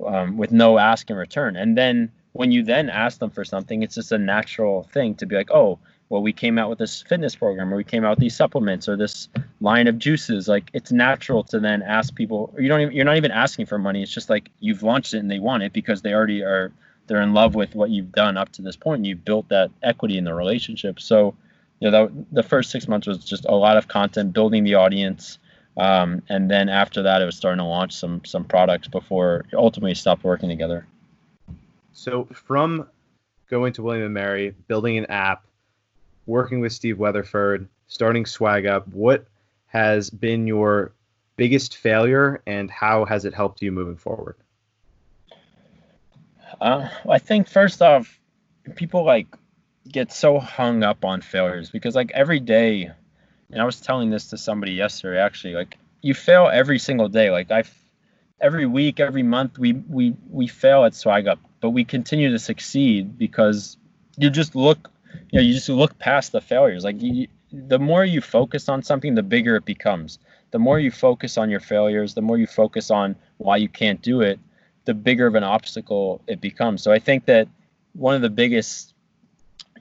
um, 0.06 0.36
with 0.36 0.52
no 0.52 0.78
ask 0.78 1.10
in 1.10 1.16
return. 1.16 1.56
And 1.56 1.76
then 1.76 2.12
when 2.32 2.52
you 2.52 2.62
then 2.62 2.90
ask 2.90 3.18
them 3.18 3.30
for 3.30 3.44
something, 3.44 3.82
it's 3.82 3.94
just 3.94 4.12
a 4.12 4.18
natural 4.18 4.84
thing 4.92 5.14
to 5.16 5.26
be 5.26 5.36
like, 5.36 5.50
oh, 5.50 5.78
well, 6.08 6.22
we 6.22 6.32
came 6.32 6.58
out 6.58 6.68
with 6.68 6.78
this 6.78 7.02
fitness 7.02 7.34
program, 7.34 7.72
or 7.72 7.76
we 7.76 7.84
came 7.84 8.04
out 8.04 8.10
with 8.10 8.18
these 8.18 8.36
supplements, 8.36 8.88
or 8.88 8.96
this 8.96 9.28
line 9.60 9.86
of 9.88 9.98
juices. 9.98 10.46
Like 10.46 10.70
it's 10.72 10.92
natural 10.92 11.42
to 11.44 11.58
then 11.58 11.82
ask 11.82 12.14
people. 12.14 12.54
You 12.58 12.68
don't 12.68 12.80
even 12.82 12.94
you're 12.94 13.04
not 13.04 13.16
even 13.16 13.30
asking 13.30 13.66
for 13.66 13.78
money. 13.78 14.02
It's 14.02 14.12
just 14.12 14.28
like 14.28 14.50
you've 14.60 14.82
launched 14.82 15.14
it 15.14 15.18
and 15.18 15.30
they 15.30 15.38
want 15.38 15.62
it 15.62 15.72
because 15.72 16.02
they 16.02 16.12
already 16.12 16.42
are 16.42 16.72
they're 17.06 17.22
in 17.22 17.34
love 17.34 17.54
with 17.54 17.74
what 17.74 17.90
you've 17.90 18.12
done 18.12 18.36
up 18.36 18.50
to 18.52 18.62
this 18.62 18.76
point. 18.76 19.04
You've 19.04 19.24
built 19.24 19.48
that 19.48 19.70
equity 19.82 20.18
in 20.18 20.24
the 20.24 20.34
relationship. 20.34 21.00
So, 21.00 21.34
you 21.80 21.90
know, 21.90 22.06
that, 22.06 22.26
the 22.32 22.42
first 22.42 22.70
six 22.70 22.88
months 22.88 23.06
was 23.06 23.24
just 23.24 23.44
a 23.44 23.54
lot 23.54 23.76
of 23.76 23.88
content, 23.88 24.32
building 24.32 24.64
the 24.64 24.74
audience, 24.74 25.38
um, 25.76 26.22
and 26.28 26.50
then 26.50 26.68
after 26.68 27.02
that, 27.02 27.20
it 27.20 27.24
was 27.24 27.36
starting 27.36 27.58
to 27.58 27.64
launch 27.64 27.94
some 27.94 28.24
some 28.24 28.44
products 28.44 28.88
before 28.88 29.44
ultimately 29.52 29.94
stopped 29.94 30.24
working 30.24 30.48
together. 30.48 30.86
So 31.92 32.24
from 32.32 32.88
going 33.50 33.72
to 33.74 33.82
William 33.82 34.04
and 34.04 34.14
Mary, 34.14 34.54
building 34.68 34.98
an 34.98 35.06
app, 35.06 35.44
working 36.26 36.60
with 36.60 36.72
Steve 36.72 36.98
Weatherford, 36.98 37.68
starting 37.88 38.24
SwagUp, 38.24 38.88
what 38.88 39.26
has 39.66 40.10
been 40.10 40.46
your 40.46 40.92
biggest 41.36 41.76
failure 41.76 42.40
and 42.46 42.70
how 42.70 43.04
has 43.04 43.24
it 43.24 43.34
helped 43.34 43.60
you 43.60 43.72
moving 43.72 43.96
forward? 43.96 44.36
Uh, 46.60 46.88
I 47.08 47.18
think 47.18 47.48
first 47.48 47.82
off, 47.82 48.18
people 48.74 49.04
like 49.04 49.26
get 49.88 50.12
so 50.12 50.38
hung 50.38 50.82
up 50.82 51.04
on 51.04 51.20
failures 51.20 51.70
because 51.70 51.94
like 51.94 52.10
every 52.12 52.40
day, 52.40 52.90
and 53.50 53.60
I 53.60 53.64
was 53.64 53.80
telling 53.80 54.10
this 54.10 54.30
to 54.30 54.38
somebody 54.38 54.72
yesterday 54.72 55.20
actually, 55.20 55.54
like 55.54 55.78
you 56.02 56.14
fail 56.14 56.48
every 56.52 56.78
single 56.78 57.08
day. 57.08 57.30
Like 57.30 57.50
I, 57.50 57.64
every 58.40 58.66
week, 58.66 59.00
every 59.00 59.22
month, 59.22 59.58
we 59.58 59.72
we 59.72 60.14
we 60.30 60.46
fail 60.46 60.84
at 60.84 60.92
SwagUp 60.92 61.38
but 61.64 61.70
we 61.70 61.82
continue 61.82 62.30
to 62.30 62.38
succeed 62.38 63.16
because 63.16 63.78
you 64.18 64.28
just 64.28 64.54
look 64.54 64.90
you 65.30 65.38
know 65.38 65.40
you 65.40 65.54
just 65.54 65.70
look 65.70 65.98
past 65.98 66.30
the 66.30 66.40
failures 66.42 66.84
like 66.84 67.00
you, 67.00 67.26
the 67.50 67.78
more 67.78 68.04
you 68.04 68.20
focus 68.20 68.68
on 68.68 68.82
something 68.82 69.14
the 69.14 69.22
bigger 69.22 69.56
it 69.56 69.64
becomes 69.64 70.18
the 70.50 70.58
more 70.58 70.78
you 70.78 70.90
focus 70.90 71.38
on 71.38 71.48
your 71.48 71.60
failures 71.60 72.12
the 72.12 72.20
more 72.20 72.36
you 72.36 72.46
focus 72.46 72.90
on 72.90 73.16
why 73.38 73.56
you 73.56 73.66
can't 73.66 74.02
do 74.02 74.20
it 74.20 74.38
the 74.84 74.94
bigger 74.94 75.26
of 75.26 75.34
an 75.34 75.44
obstacle 75.44 76.20
it 76.26 76.40
becomes. 76.40 76.82
So 76.82 76.92
i 76.92 76.98
think 76.98 77.26
that 77.26 77.48
one 77.94 78.14
of 78.14 78.22
the 78.22 78.30
biggest 78.30 78.94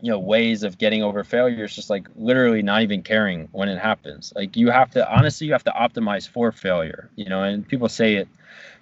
you 0.02 0.12
know 0.12 0.20
ways 0.20 0.64
of 0.64 0.78
getting 0.78 1.02
over 1.02 1.24
failure 1.24 1.64
is 1.64 1.74
just 1.74 1.90
like 1.90 2.08
literally 2.16 2.62
not 2.62 2.82
even 2.82 3.02
caring 3.02 3.48
when 3.52 3.70
it 3.70 3.80
happens. 3.80 4.34
Like 4.36 4.58
you 4.58 4.70
have 4.70 4.92
to 4.92 5.10
honestly 5.10 5.48
you 5.48 5.54
have 5.54 5.64
to 5.64 5.72
optimize 5.72 6.28
for 6.28 6.52
failure 6.52 7.10
you 7.16 7.30
know 7.30 7.44
and 7.44 7.68
people 7.68 7.90
say 7.90 8.16
it 8.16 8.28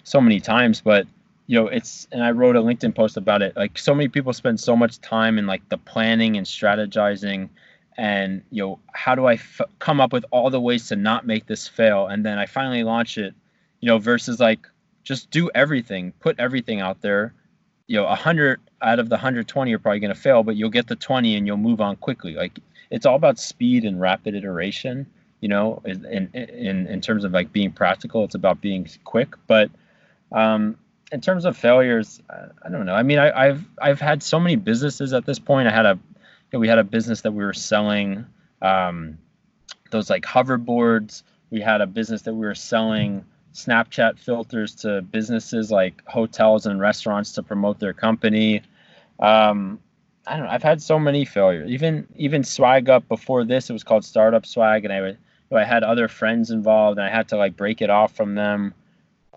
so 0.04 0.20
many 0.20 0.40
times 0.40 0.80
but 0.80 1.06
you 1.46 1.60
know 1.60 1.68
it's 1.68 2.08
and 2.10 2.24
i 2.24 2.32
wrote 2.32 2.56
a 2.56 2.60
linkedin 2.60 2.94
post 2.94 3.16
about 3.16 3.42
it. 3.42 3.56
Like 3.56 3.78
so 3.78 3.94
many 3.94 4.08
people 4.08 4.32
spend 4.32 4.58
so 4.58 4.76
much 4.76 5.00
time 5.00 5.38
in 5.38 5.46
like 5.46 5.68
the 5.68 5.78
planning 5.78 6.36
and 6.36 6.46
strategizing 6.46 7.48
and 7.96 8.42
you 8.50 8.62
know 8.62 8.78
how 8.92 9.14
do 9.14 9.26
I 9.26 9.34
f- 9.34 9.60
come 9.78 10.00
up 10.00 10.12
with 10.12 10.24
all 10.30 10.50
the 10.50 10.60
ways 10.60 10.88
to 10.88 10.96
not 10.96 11.26
make 11.26 11.46
this 11.46 11.68
fail? 11.68 12.06
And 12.06 12.24
then 12.24 12.38
i 12.38 12.46
finally 12.46 12.82
launch 12.84 13.18
it 13.18 13.34
you 13.80 13.88
know 13.88 13.98
versus 13.98 14.40
like 14.40 14.66
just 15.02 15.30
do 15.30 15.50
everything 15.54 16.12
put 16.20 16.38
everything 16.38 16.80
out 16.80 17.00
there. 17.00 17.34
You 17.86 17.98
know 17.98 18.04
100 18.04 18.60
out 18.80 18.98
of 18.98 19.08
the 19.08 19.16
120 19.16 19.72
are 19.72 19.78
probably 19.78 20.00
going 20.00 20.14
to 20.14 20.20
fail 20.20 20.42
but 20.42 20.56
you'll 20.56 20.70
get 20.70 20.86
the 20.86 20.96
20 20.96 21.36
and 21.36 21.46
you'll 21.46 21.56
move 21.56 21.80
on 21.80 21.96
quickly. 21.96 22.34
Like 22.34 22.58
it's 22.90 23.06
all 23.06 23.16
about 23.16 23.38
speed 23.38 23.84
and 23.84 24.00
rapid 24.00 24.34
iteration 24.34 25.06
you 25.40 25.48
know 25.48 25.82
in 25.84 26.04
in 26.34 26.86
in 26.86 27.00
terms 27.00 27.24
of 27.24 27.32
like 27.32 27.52
being 27.52 27.72
practical 27.72 28.24
it's 28.24 28.34
about 28.34 28.60
being 28.60 28.88
quick. 29.04 29.34
But 29.46 29.70
um 30.30 30.76
in 31.10 31.20
terms 31.20 31.44
of 31.44 31.56
failures 31.56 32.22
i 32.62 32.70
don't 32.70 32.86
know. 32.86 32.94
I 32.94 33.02
mean 33.02 33.18
I, 33.18 33.46
have 33.46 33.64
i've 33.80 34.00
had 34.00 34.22
so 34.22 34.40
many 34.40 34.56
businesses 34.56 35.12
at 35.12 35.26
this 35.26 35.38
point. 35.38 35.68
I 35.68 35.72
had 35.72 35.86
a 35.86 35.98
you 36.52 36.58
know, 36.58 36.60
we 36.60 36.68
had 36.68 36.78
a 36.78 36.84
business 36.84 37.22
that 37.22 37.32
we 37.32 37.44
were 37.44 37.54
selling 37.54 38.26
um 38.62 39.18
those 39.90 40.10
like 40.10 40.24
hoverboards. 40.24 41.22
We 41.50 41.60
had 41.60 41.80
a 41.80 41.86
business 41.86 42.22
that 42.22 42.34
we 42.34 42.46
were 42.46 42.54
selling 42.54 43.24
Snapchat 43.54 44.18
filters 44.18 44.74
to 44.76 45.02
businesses 45.02 45.70
like 45.70 46.02
hotels 46.06 46.66
and 46.66 46.80
restaurants 46.80 47.32
to 47.32 47.42
promote 47.42 47.78
their 47.78 47.92
company. 47.92 48.62
Um, 49.20 49.78
I 50.26 50.36
don't 50.36 50.46
know. 50.46 50.52
I've 50.52 50.62
had 50.62 50.80
so 50.80 50.98
many 50.98 51.24
failures. 51.24 51.70
Even 51.70 52.06
even 52.16 52.42
SwagUp 52.42 53.08
before 53.08 53.44
this, 53.44 53.68
it 53.68 53.72
was 53.72 53.84
called 53.84 54.04
Startup 54.04 54.46
Swag, 54.46 54.84
and 54.84 54.92
I 54.92 55.00
would, 55.00 55.18
I 55.52 55.64
had 55.64 55.82
other 55.82 56.08
friends 56.08 56.50
involved, 56.50 56.98
and 56.98 57.06
I 57.06 57.10
had 57.10 57.28
to 57.28 57.36
like 57.36 57.56
break 57.56 57.82
it 57.82 57.90
off 57.90 58.14
from 58.14 58.34
them. 58.34 58.74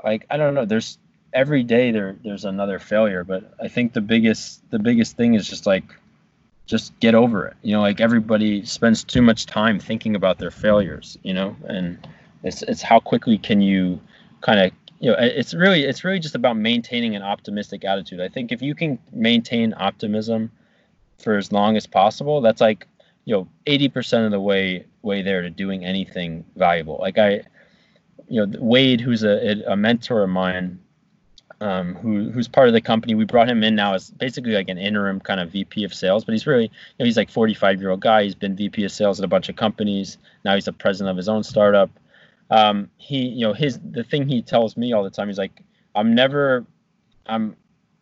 Like 0.03 0.26
I 0.30 0.38
don't 0.38 0.53
know. 0.53 0.66
There's 0.66 0.97
every 1.34 1.63
day 1.63 1.91
there 1.91 2.16
there's 2.24 2.45
another 2.45 2.80
failure, 2.80 3.24
but 3.24 3.53
I 3.61 3.68
think 3.68 3.93
the 3.93 4.01
biggest 4.01 4.61
the 4.72 4.80
biggest 4.80 5.18
thing 5.18 5.34
is 5.34 5.47
just 5.47 5.66
like 5.66 5.84
just 6.68 6.97
get 6.99 7.16
over 7.16 7.47
it. 7.47 7.57
You 7.63 7.74
know, 7.74 7.82
like 7.82 7.99
everybody 7.99 8.63
spends 8.66 9.03
too 9.03 9.22
much 9.22 9.45
time 9.45 9.80
thinking 9.80 10.16
about 10.16 10.38
their 10.38 10.51
failures. 10.51 11.18
You 11.24 11.34
know, 11.34 11.55
and 11.68 12.07
it's 12.45 12.61
it's 12.61 12.81
how 12.81 12.99
quickly 12.99 13.37
can 13.37 13.61
you 13.61 13.99
kind 14.41 14.59
of 14.59 14.71
you 14.99 15.11
know 15.11 15.17
it's 15.19 15.53
really 15.53 15.83
it's 15.83 16.03
really 16.03 16.19
just 16.19 16.35
about 16.35 16.55
maintaining 16.55 17.15
an 17.15 17.23
optimistic 17.23 17.83
attitude. 17.83 18.21
I 18.21 18.29
think 18.29 18.51
if 18.51 18.61
you 18.61 18.75
can 18.75 18.99
maintain 19.11 19.73
optimism 19.75 20.51
for 21.17 21.37
as 21.37 21.51
long 21.51 21.75
as 21.75 21.85
possible, 21.87 22.39
that's 22.41 22.61
like 22.61 22.87
you 23.25 23.35
know 23.35 23.47
80% 23.65 24.25
of 24.25 24.31
the 24.31 24.39
way 24.39 24.85
way 25.01 25.21
there 25.23 25.41
to 25.41 25.49
doing 25.49 25.83
anything 25.83 26.45
valuable. 26.55 26.97
Like 27.01 27.17
I 27.17 27.41
you 28.29 28.45
know 28.45 28.59
Wade 28.59 29.01
who's 29.01 29.23
a 29.23 29.63
a 29.67 29.75
mentor 29.75 30.23
of 30.23 30.29
mine 30.29 30.79
um, 31.61 31.95
who 31.95 32.29
who's 32.29 32.47
part 32.47 32.67
of 32.67 32.73
the 32.73 32.81
company. 32.81 33.15
We 33.15 33.25
brought 33.25 33.49
him 33.49 33.63
in 33.63 33.73
now 33.73 33.95
as 33.95 34.11
basically 34.11 34.51
like 34.51 34.69
an 34.69 34.77
interim 34.77 35.19
kind 35.19 35.39
of 35.39 35.51
VP 35.51 35.83
of 35.83 35.95
sales, 35.95 36.23
but 36.23 36.33
he's 36.33 36.45
really 36.45 36.65
you 36.65 36.99
know, 36.99 37.05
he's 37.05 37.17
like 37.17 37.31
45 37.31 37.81
year 37.81 37.89
old 37.89 38.01
guy. 38.01 38.23
He's 38.23 38.35
been 38.35 38.55
VP 38.55 38.83
of 38.83 38.91
sales 38.91 39.19
at 39.19 39.25
a 39.25 39.27
bunch 39.27 39.49
of 39.49 39.55
companies. 39.55 40.19
Now 40.43 40.53
he's 40.53 40.65
the 40.65 40.73
president 40.73 41.09
of 41.09 41.17
his 41.17 41.27
own 41.27 41.43
startup 41.43 41.89
um, 42.49 42.89
he 42.97 43.27
you 43.27 43.45
know 43.45 43.53
his 43.53 43.79
the 43.79 44.03
thing 44.03 44.27
he 44.27 44.41
tells 44.41 44.77
me 44.77 44.93
all 44.93 45.03
the 45.03 45.09
time 45.09 45.27
he's 45.27 45.37
like 45.37 45.61
i'm 45.95 46.13
never 46.13 46.65
i'm 47.25 47.55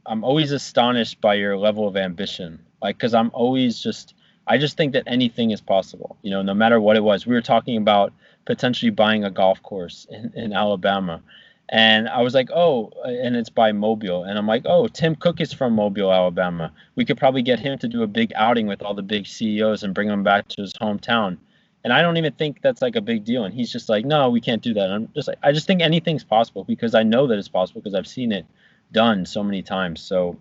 i'm 0.05 0.23
always 0.23 0.51
astonished 0.51 1.21
by 1.21 1.33
your 1.33 1.57
level 1.57 1.87
of 1.87 1.95
ambition 1.95 2.59
like 2.81 2.97
because 2.97 3.13
i'm 3.13 3.31
always 3.33 3.79
just 3.81 4.13
i 4.47 4.57
just 4.57 4.75
think 4.75 4.93
that 4.93 5.03
anything 5.07 5.51
is 5.51 5.61
possible 5.61 6.17
you 6.21 6.29
know 6.29 6.41
no 6.41 6.53
matter 6.53 6.79
what 6.79 6.95
it 6.95 7.03
was 7.03 7.25
we 7.25 7.33
were 7.33 7.41
talking 7.41 7.77
about 7.77 8.11
potentially 8.45 8.91
buying 8.91 9.23
a 9.23 9.31
golf 9.31 9.61
course 9.63 10.05
in, 10.09 10.31
in 10.35 10.53
alabama 10.53 11.21
and 11.69 12.09
i 12.09 12.21
was 12.21 12.33
like 12.33 12.49
oh 12.51 12.91
and 13.05 13.37
it's 13.37 13.49
by 13.49 13.71
mobile 13.71 14.25
and 14.25 14.37
i'm 14.37 14.47
like 14.47 14.63
oh 14.65 14.87
tim 14.89 15.15
cook 15.15 15.39
is 15.39 15.53
from 15.53 15.73
mobile 15.73 16.11
alabama. 16.11 16.71
We 16.95 17.05
could 17.05 17.17
probably 17.17 17.41
get 17.41 17.59
him 17.59 17.79
to 17.79 17.87
do 17.87 18.03
a 18.03 18.07
big 18.07 18.33
outing 18.35 18.67
with 18.67 18.81
all 18.81 18.93
the 18.93 19.01
big 19.01 19.25
ceos 19.25 19.83
and 19.83 19.93
bring 19.93 20.09
them 20.09 20.23
back 20.23 20.49
to 20.49 20.61
his 20.61 20.73
hometown 20.73 21.37
and 21.83 21.91
I 21.91 22.01
don't 22.01 22.17
even 22.17 22.33
think 22.33 22.61
that's 22.61 22.81
like 22.81 22.95
a 22.95 23.01
big 23.01 23.25
deal. 23.25 23.43
And 23.43 23.53
he's 23.53 23.71
just 23.71 23.89
like, 23.89 24.05
no, 24.05 24.29
we 24.29 24.39
can't 24.39 24.61
do 24.61 24.73
that. 24.73 24.85
And 24.85 24.93
I'm 24.93 25.09
just 25.13 25.27
like, 25.27 25.37
I 25.43 25.51
just 25.51 25.67
think 25.67 25.81
anything's 25.81 26.23
possible 26.23 26.63
because 26.63 26.95
I 26.95 27.03
know 27.03 27.27
that 27.27 27.37
it's 27.37 27.49
possible 27.49 27.81
because 27.81 27.93
I've 27.93 28.07
seen 28.07 28.31
it 28.31 28.45
done 28.91 29.25
so 29.25 29.43
many 29.43 29.61
times. 29.61 30.01
So 30.01 30.37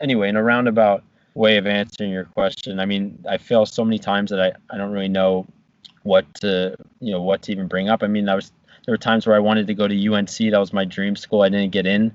anyway, 0.00 0.28
in 0.28 0.36
a 0.36 0.42
roundabout 0.42 1.02
way 1.34 1.56
of 1.56 1.66
answering 1.66 2.10
your 2.10 2.26
question, 2.26 2.80
I 2.80 2.84
mean, 2.84 3.24
I 3.28 3.38
fail 3.38 3.64
so 3.64 3.84
many 3.84 3.98
times 3.98 4.30
that 4.30 4.40
I, 4.40 4.52
I 4.68 4.76
don't 4.76 4.92
really 4.92 5.08
know 5.08 5.46
what 6.02 6.32
to, 6.34 6.76
you 7.00 7.12
know, 7.12 7.22
what 7.22 7.42
to 7.42 7.52
even 7.52 7.66
bring 7.66 7.88
up. 7.88 8.02
I 8.02 8.06
mean, 8.06 8.28
I 8.28 8.34
was, 8.34 8.52
there 8.84 8.92
were 8.92 8.98
times 8.98 9.26
where 9.26 9.36
I 9.36 9.40
wanted 9.40 9.66
to 9.68 9.74
go 9.74 9.88
to 9.88 10.14
UNC. 10.14 10.36
That 10.36 10.58
was 10.58 10.74
my 10.74 10.84
dream 10.84 11.16
school. 11.16 11.40
I 11.40 11.48
didn't 11.48 11.70
get 11.70 11.86
in, 11.86 12.12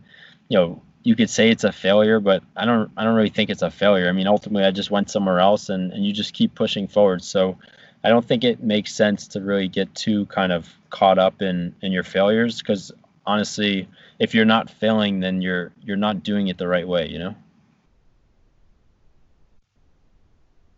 you 0.47 0.57
know, 0.57 0.82
you 1.01 1.15
could 1.15 1.30
say 1.30 1.49
it's 1.49 1.63
a 1.63 1.72
failure, 1.72 2.20
but 2.20 2.43
I 2.55 2.65
don't, 2.65 2.91
I 2.95 3.03
don't 3.03 3.15
really 3.15 3.30
think 3.30 3.49
it's 3.49 3.63
a 3.63 3.72
failure. 3.72 4.09
I 4.09 4.11
mean, 4.11 4.28
ultimately 4.28 4.63
I 4.63 4.70
just 4.70 4.91
went 4.91 5.09
somewhere 5.09 5.39
else 5.39 5.70
and, 5.70 5.91
and 5.91 6.05
you 6.05 6.13
just 6.13 6.34
keep 6.34 6.53
pushing 6.53 6.88
forward. 6.88 7.24
So, 7.24 7.57
I 8.04 8.10
don't 8.10 8.26
think 8.26 8.43
it 8.43 8.64
makes 8.64 8.93
sense 8.93 9.28
to 9.30 9.41
really 9.41 9.68
get 9.68 9.93
too 9.93 10.26
kind 10.28 10.52
of 10.52 10.70
caught 10.89 11.20
up 11.20 11.41
in 11.41 11.76
in 11.82 11.91
your 11.91 12.04
failures 12.04 12.60
because 12.60 12.91
honestly, 13.26 13.88
if 14.20 14.34
you're 14.34 14.45
not 14.45 14.70
failing, 14.70 15.20
then 15.20 15.41
you're 15.41 15.72
you're 15.84 15.97
not 15.97 16.24
doing 16.24 16.47
it 16.47 16.58
the 16.58 16.68
right 16.68 16.88
way, 16.88 17.10
you 17.10 17.20
know. 17.20 17.36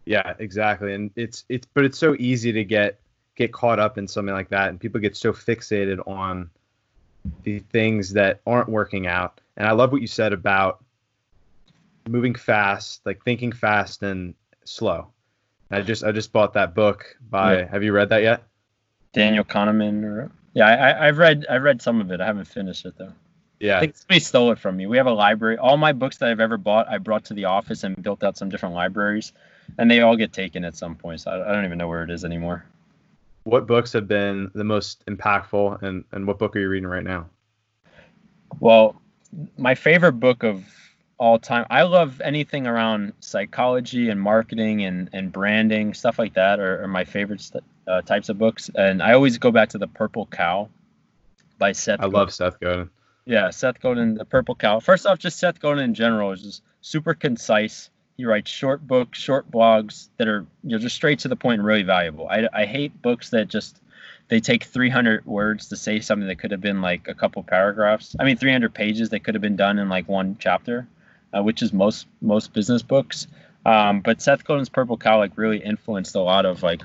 Yeah, 0.05 0.33
exactly, 0.39 0.93
and 0.93 1.11
it's 1.15 1.45
it's 1.47 1.67
but 1.73 1.85
it's 1.85 1.97
so 1.97 2.15
easy 2.17 2.51
to 2.53 2.63
get 2.63 2.99
get 3.35 3.53
caught 3.53 3.79
up 3.79 3.97
in 3.97 4.07
something 4.07 4.33
like 4.33 4.49
that, 4.49 4.69
and 4.69 4.79
people 4.79 4.99
get 4.99 5.15
so 5.15 5.31
fixated 5.31 6.05
on 6.07 6.49
the 7.43 7.59
things 7.59 8.13
that 8.13 8.41
aren't 8.47 8.67
working 8.67 9.05
out. 9.05 9.39
And 9.57 9.67
I 9.67 9.73
love 9.73 9.91
what 9.91 10.01
you 10.01 10.07
said 10.07 10.33
about 10.33 10.83
moving 12.09 12.33
fast, 12.33 13.05
like 13.05 13.23
thinking 13.23 13.51
fast 13.51 14.01
and 14.01 14.33
slow 14.63 15.11
I 15.71 15.81
just 15.81 16.03
I 16.03 16.11
just 16.11 16.31
bought 16.33 16.53
that 16.53 16.75
book 16.75 17.05
by. 17.29 17.59
Yeah. 17.59 17.67
Have 17.67 17.83
you 17.83 17.93
read 17.93 18.09
that 18.09 18.21
yet? 18.21 18.43
Daniel 19.13 19.43
Kahneman. 19.43 20.03
Or, 20.03 20.31
yeah, 20.53 20.67
I, 20.67 21.07
I've 21.07 21.17
read 21.17 21.45
I've 21.49 21.63
read 21.63 21.81
some 21.81 22.01
of 22.01 22.11
it. 22.11 22.21
I 22.21 22.25
haven't 22.25 22.45
finished 22.45 22.85
it 22.85 22.97
though. 22.97 23.13
Yeah. 23.59 23.77
I 23.77 23.81
think 23.81 23.95
somebody 23.95 24.19
stole 24.19 24.51
it 24.51 24.59
from 24.59 24.75
me. 24.75 24.87
We 24.87 24.97
have 24.97 25.05
a 25.05 25.13
library. 25.13 25.57
All 25.57 25.77
my 25.77 25.93
books 25.93 26.17
that 26.17 26.29
I've 26.29 26.39
ever 26.39 26.57
bought, 26.57 26.87
I 26.89 26.97
brought 26.97 27.25
to 27.25 27.35
the 27.35 27.45
office 27.45 27.83
and 27.83 28.01
built 28.01 28.23
out 28.23 28.35
some 28.35 28.49
different 28.49 28.73
libraries, 28.73 29.33
and 29.77 29.89
they 29.89 30.01
all 30.01 30.17
get 30.17 30.33
taken 30.33 30.65
at 30.65 30.75
some 30.75 30.95
point. 30.95 31.21
So 31.21 31.31
I, 31.31 31.49
I 31.49 31.53
don't 31.53 31.65
even 31.65 31.77
know 31.77 31.87
where 31.87 32.03
it 32.03 32.09
is 32.09 32.25
anymore. 32.25 32.65
What 33.43 33.67
books 33.67 33.93
have 33.93 34.07
been 34.07 34.49
the 34.55 34.63
most 34.63 35.05
impactful, 35.05 35.81
and 35.83 36.03
and 36.11 36.25
what 36.27 36.39
book 36.39 36.55
are 36.55 36.59
you 36.59 36.69
reading 36.69 36.89
right 36.89 37.03
now? 37.03 37.29
Well, 38.59 38.99
my 39.57 39.75
favorite 39.75 40.13
book 40.13 40.43
of 40.43 40.65
all 41.21 41.37
time. 41.37 41.67
I 41.69 41.83
love 41.83 42.19
anything 42.19 42.65
around 42.65 43.13
psychology 43.19 44.09
and 44.09 44.19
marketing 44.19 44.83
and, 44.83 45.07
and 45.13 45.31
branding, 45.31 45.93
stuff 45.93 46.17
like 46.17 46.33
that 46.33 46.59
are, 46.59 46.83
are 46.83 46.87
my 46.87 47.05
favorite 47.05 47.41
st- 47.41 47.63
uh, 47.87 48.01
types 48.01 48.29
of 48.29 48.39
books. 48.39 48.71
And 48.73 49.03
I 49.03 49.13
always 49.13 49.37
go 49.37 49.51
back 49.51 49.69
to 49.69 49.77
The 49.77 49.87
Purple 49.87 50.25
Cow 50.25 50.67
by 51.59 51.73
Seth. 51.73 51.99
I 51.99 52.05
Godin. 52.05 52.13
love 52.13 52.33
Seth 52.33 52.59
Godin. 52.59 52.89
Yeah, 53.25 53.51
Seth 53.51 53.79
Godin, 53.79 54.15
The 54.15 54.25
Purple 54.25 54.55
Cow. 54.55 54.79
First 54.79 55.05
off, 55.05 55.19
just 55.19 55.37
Seth 55.37 55.59
Godin 55.59 55.83
in 55.83 55.93
general 55.93 56.31
is 56.31 56.41
just 56.41 56.63
super 56.81 57.13
concise. 57.13 57.91
He 58.17 58.25
writes 58.25 58.49
short 58.49 58.85
books, 58.87 59.19
short 59.19 59.51
blogs 59.51 60.09
that 60.17 60.27
are 60.27 60.47
you 60.63 60.71
know 60.71 60.79
just 60.79 60.95
straight 60.95 61.19
to 61.19 61.27
the 61.27 61.35
point 61.35 61.59
and 61.59 61.67
really 61.67 61.83
valuable. 61.83 62.27
I, 62.27 62.47
I 62.51 62.65
hate 62.65 62.99
books 62.99 63.29
that 63.29 63.47
just 63.47 63.79
they 64.29 64.39
take 64.39 64.63
300 64.63 65.27
words 65.27 65.69
to 65.69 65.75
say 65.75 65.99
something 65.99 66.27
that 66.27 66.39
could 66.39 66.49
have 66.49 66.61
been 66.61 66.81
like 66.81 67.07
a 67.07 67.13
couple 67.13 67.43
paragraphs. 67.43 68.15
I 68.19 68.23
mean, 68.23 68.37
300 68.37 68.73
pages 68.73 69.11
that 69.11 69.19
could 69.19 69.35
have 69.35 69.41
been 69.41 69.55
done 69.55 69.77
in 69.77 69.87
like 69.87 70.07
one 70.07 70.35
chapter 70.39 70.87
uh, 71.33 71.41
which 71.43 71.61
is 71.61 71.73
most 71.73 72.07
most 72.21 72.53
business 72.53 72.81
books. 72.81 73.27
Um, 73.65 74.01
but 74.01 74.21
Seth 74.21 74.43
Godin's 74.43 74.69
Purple 74.69 74.97
Cow 74.97 75.19
like 75.19 75.37
really 75.37 75.59
influenced 75.59 76.15
a 76.15 76.19
lot 76.19 76.45
of 76.45 76.63
like 76.63 76.81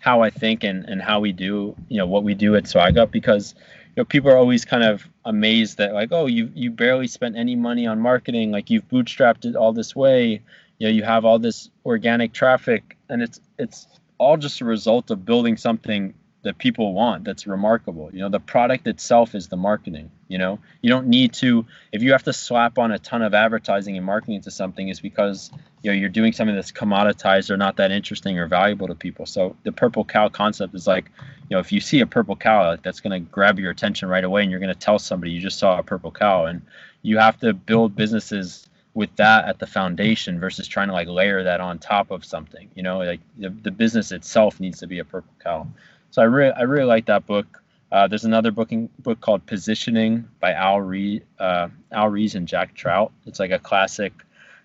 how 0.00 0.22
I 0.22 0.30
think 0.30 0.64
and, 0.64 0.84
and 0.88 1.00
how 1.00 1.20
we 1.20 1.32
do 1.32 1.76
you 1.88 1.98
know 1.98 2.06
what 2.06 2.24
we 2.24 2.34
do 2.34 2.56
at 2.56 2.64
SwagUp 2.64 3.10
because 3.10 3.54
you 3.56 4.00
know 4.00 4.04
people 4.04 4.30
are 4.30 4.36
always 4.36 4.64
kind 4.64 4.82
of 4.82 5.06
amazed 5.24 5.78
that 5.78 5.92
like 5.92 6.10
oh 6.12 6.26
you 6.26 6.50
you 6.54 6.70
barely 6.70 7.06
spent 7.06 7.36
any 7.36 7.54
money 7.54 7.86
on 7.86 8.00
marketing 8.00 8.50
like 8.50 8.70
you've 8.70 8.88
bootstrapped 8.88 9.44
it 9.44 9.56
all 9.56 9.72
this 9.72 9.94
way 9.94 10.40
you 10.78 10.86
know 10.86 10.92
you 10.92 11.02
have 11.02 11.24
all 11.24 11.38
this 11.38 11.70
organic 11.84 12.32
traffic 12.32 12.96
and 13.08 13.22
it's 13.22 13.40
it's 13.58 13.86
all 14.18 14.36
just 14.36 14.60
a 14.60 14.64
result 14.64 15.10
of 15.10 15.24
building 15.24 15.56
something 15.56 16.14
that 16.42 16.58
people 16.58 16.92
want 16.94 17.24
that's 17.24 17.46
remarkable. 17.46 18.10
You 18.12 18.20
know 18.20 18.28
the 18.28 18.40
product 18.40 18.86
itself 18.86 19.34
is 19.34 19.48
the 19.48 19.56
marketing 19.56 20.10
you 20.30 20.38
know? 20.38 20.60
You 20.80 20.88
don't 20.90 21.08
need 21.08 21.34
to 21.34 21.66
if 21.92 22.02
you 22.02 22.12
have 22.12 22.22
to 22.22 22.32
slap 22.32 22.78
on 22.78 22.92
a 22.92 22.98
ton 22.98 23.20
of 23.20 23.34
advertising 23.34 23.96
and 23.96 24.06
marketing 24.06 24.40
to 24.42 24.50
something 24.50 24.88
is 24.88 25.00
because 25.00 25.50
you 25.82 25.90
know 25.90 25.96
you're 25.96 26.08
doing 26.08 26.32
something 26.32 26.54
that's 26.54 26.70
commoditized 26.70 27.50
or 27.50 27.56
not 27.56 27.76
that 27.76 27.90
interesting 27.90 28.38
or 28.38 28.46
valuable 28.46 28.86
to 28.86 28.94
people. 28.94 29.26
So 29.26 29.56
the 29.64 29.72
purple 29.72 30.04
cow 30.04 30.28
concept 30.28 30.74
is 30.74 30.86
like 30.86 31.10
you 31.48 31.56
know 31.56 31.58
if 31.58 31.72
you 31.72 31.80
see 31.80 32.00
a 32.00 32.06
purple 32.06 32.36
cow 32.36 32.76
that's 32.76 33.00
going 33.00 33.24
to 33.24 33.30
grab 33.30 33.58
your 33.58 33.72
attention 33.72 34.08
right 34.08 34.24
away 34.24 34.42
and 34.42 34.50
you're 34.50 34.60
going 34.60 34.72
to 34.72 34.78
tell 34.78 35.00
somebody 35.00 35.32
you 35.32 35.40
just 35.40 35.58
saw 35.58 35.78
a 35.78 35.82
purple 35.82 36.12
cow. 36.12 36.46
And 36.46 36.62
you 37.02 37.18
have 37.18 37.38
to 37.40 37.52
build 37.52 37.96
businesses 37.96 38.68
with 38.94 39.14
that 39.16 39.46
at 39.46 39.58
the 39.58 39.66
foundation 39.66 40.38
versus 40.38 40.68
trying 40.68 40.88
to 40.88 40.94
like 40.94 41.08
layer 41.08 41.44
that 41.44 41.60
on 41.60 41.78
top 41.78 42.10
of 42.10 42.24
something 42.24 42.70
you 42.74 42.82
know? 42.82 42.98
Like 42.98 43.20
the, 43.36 43.50
the 43.50 43.70
business 43.70 44.12
itself 44.12 44.60
needs 44.60 44.78
to 44.80 44.86
be 44.86 45.00
a 45.00 45.04
purple 45.04 45.32
cow 45.42 45.66
so 46.10 46.22
I 46.22 46.26
really 46.26 46.52
I 46.52 46.62
really 46.62 46.86
like 46.86 47.06
that 47.06 47.26
book. 47.26 47.62
Uh, 47.92 48.06
there's 48.06 48.24
another 48.24 48.52
booking 48.52 48.88
book 49.00 49.20
called 49.20 49.44
Positioning 49.46 50.28
by 50.38 50.52
Al 50.52 50.80
Ries, 50.80 51.22
uh, 51.38 51.68
Al 51.90 52.08
Ries 52.08 52.36
and 52.36 52.46
Jack 52.46 52.74
Trout. 52.74 53.12
It's 53.26 53.40
like 53.40 53.50
a 53.50 53.58
classic 53.58 54.12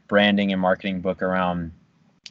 branding 0.07 0.51
and 0.51 0.61
marketing 0.61 1.01
book 1.01 1.23
around 1.23 1.71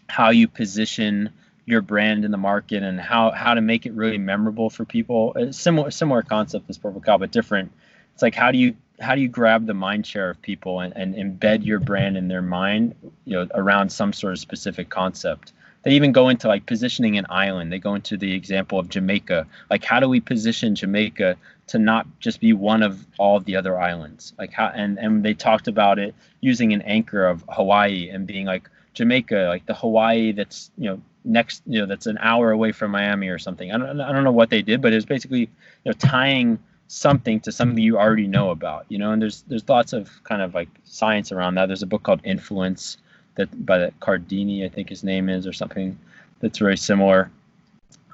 how 0.08 0.30
you 0.30 0.46
position 0.46 1.30
your 1.66 1.80
brand 1.80 2.24
in 2.24 2.30
the 2.30 2.36
market 2.36 2.82
and 2.82 3.00
how 3.00 3.30
how 3.30 3.54
to 3.54 3.60
make 3.60 3.86
it 3.86 3.92
really 3.92 4.18
memorable 4.18 4.70
for 4.70 4.84
people. 4.84 5.32
A 5.34 5.52
similar 5.52 5.90
similar 5.90 6.22
concept 6.22 6.68
as 6.68 6.78
Purple 6.78 7.00
Cow, 7.00 7.18
but 7.18 7.30
different. 7.30 7.72
It's 8.12 8.22
like 8.22 8.34
how 8.34 8.52
do 8.52 8.58
you 8.58 8.76
how 9.00 9.14
do 9.14 9.20
you 9.20 9.28
grab 9.28 9.66
the 9.66 9.74
mind 9.74 10.06
share 10.06 10.30
of 10.30 10.40
people 10.40 10.80
and, 10.80 10.94
and 10.96 11.14
embed 11.14 11.64
your 11.64 11.80
brand 11.80 12.16
in 12.16 12.28
their 12.28 12.42
mind 12.42 12.94
you 13.24 13.34
know 13.34 13.48
around 13.54 13.90
some 13.90 14.12
sort 14.12 14.32
of 14.32 14.38
specific 14.38 14.88
concept 14.88 15.52
they 15.84 15.92
even 15.92 16.12
go 16.12 16.28
into 16.28 16.48
like 16.48 16.66
positioning 16.66 17.18
an 17.18 17.26
island. 17.28 17.70
They 17.70 17.78
go 17.78 17.94
into 17.94 18.16
the 18.16 18.32
example 18.32 18.78
of 18.78 18.88
jamaica. 18.88 19.46
Like 19.70 19.84
how 19.84 20.00
do 20.00 20.08
we 20.08 20.20
position 20.20 20.74
jamaica 20.74 21.36
to 21.68 21.78
not 21.78 22.06
just 22.18 22.40
be 22.40 22.52
one 22.52 22.82
of 22.82 23.06
all 23.18 23.36
of 23.36 23.44
the 23.44 23.56
other 23.56 23.78
islands? 23.78 24.32
Like 24.38 24.52
how 24.52 24.66
and 24.74 24.98
and 24.98 25.24
they 25.24 25.34
talked 25.34 25.68
about 25.68 25.98
it 25.98 26.14
using 26.40 26.72
an 26.72 26.82
anchor 26.82 27.26
of 27.26 27.44
hawaii 27.48 28.08
and 28.08 28.26
being 28.26 28.46
like 28.46 28.68
jamaica 28.94 29.46
like 29.48 29.66
the 29.66 29.74
hawaii 29.74 30.30
that's 30.32 30.70
you 30.78 30.88
know 30.88 31.00
next 31.24 31.62
you 31.66 31.80
know 31.80 31.86
that's 31.86 32.06
an 32.06 32.18
hour 32.18 32.50
away 32.50 32.72
from 32.72 32.90
miami 32.90 33.28
or 33.28 33.38
something. 33.38 33.70
I 33.72 33.78
don't, 33.78 34.00
I 34.00 34.12
don't 34.12 34.24
know 34.24 34.32
what 34.32 34.50
they 34.50 34.62
did 34.62 34.80
but 34.80 34.92
it 34.92 34.96
was 34.96 35.06
basically 35.06 35.40
you 35.40 35.48
know 35.86 35.92
tying 35.92 36.58
something 36.86 37.40
to 37.40 37.50
something 37.50 37.82
you 37.82 37.98
already 37.98 38.26
know 38.26 38.50
about 38.50 38.86
you 38.88 38.98
know? 38.98 39.12
And 39.12 39.20
there's 39.20 39.42
there's 39.48 39.68
lots 39.68 39.92
of 39.92 40.10
kind 40.24 40.40
of 40.40 40.54
like 40.54 40.68
science 40.84 41.32
around 41.32 41.56
that. 41.56 41.66
There's 41.66 41.82
a 41.82 41.86
book 41.86 42.02
called 42.02 42.20
influence 42.24 42.96
that 43.36 43.66
by 43.66 43.78
that 43.78 43.98
Cardini, 44.00 44.64
I 44.64 44.68
think 44.68 44.88
his 44.88 45.04
name 45.04 45.28
is, 45.28 45.46
or 45.46 45.52
something 45.52 45.98
that's 46.40 46.58
very 46.58 46.76
similar. 46.76 47.30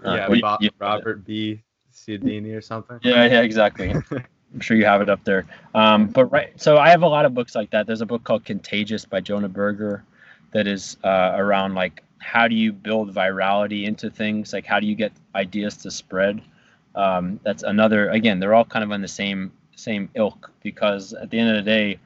Uh, 0.05 0.15
yeah, 0.15 0.27
uh, 0.27 0.41
Bob, 0.41 0.61
Robert 0.79 1.25
B. 1.27 1.63
Cialdini 1.93 2.53
or 2.53 2.61
something. 2.61 2.99
Yeah, 3.03 3.27
yeah, 3.27 3.43
exactly. 3.43 3.91
I'm 4.55 4.61
sure 4.61 4.77
you 4.77 4.85
have 4.85 5.01
it 5.01 5.09
up 5.09 5.23
there. 5.25 5.47
Um, 5.75 6.07
but 6.07 6.27
right, 6.27 6.59
so 6.61 6.79
I 6.79 6.89
have 6.91 7.03
a 7.03 7.09
lot 7.09 7.25
of 7.25 7.35
books 7.35 7.55
like 7.55 7.71
that. 7.71 7.87
There's 7.87 8.01
a 8.01 8.07
book 8.07 8.25
called 8.25 8.45
Contagious 8.45 9.05
by 9.05 9.21
Jonah 9.21 9.49
Berger 9.49 10.05
that 10.53 10.67
is 10.67 10.97
uh, 11.05 11.33
around 11.35 11.75
like 11.75 12.03
how 12.19 12.49
do 12.49 12.55
you 12.55 12.73
build 12.73 13.15
virality 13.15 13.85
into 13.85 14.11
things, 14.11 14.53
like 14.53 14.67
how 14.67 14.81
do 14.81 14.87
you 14.87 14.95
get 14.95 15.13
ideas 15.35 15.77
to 15.79 15.91
spread. 15.91 16.43
Um, 16.95 17.39
that's 17.45 17.63
another. 17.63 18.11
Again, 18.11 18.41
they're 18.41 18.55
all 18.55 18.65
kind 18.65 18.83
of 18.83 18.91
on 18.91 19.01
the 19.01 19.09
same 19.09 19.53
same 19.77 20.11
ilk 20.15 20.51
because 20.63 21.15
at 21.15 21.31
the 21.31 21.39
end 21.39 21.51
of 21.51 21.65
the 21.65 21.71
day, 21.71 21.99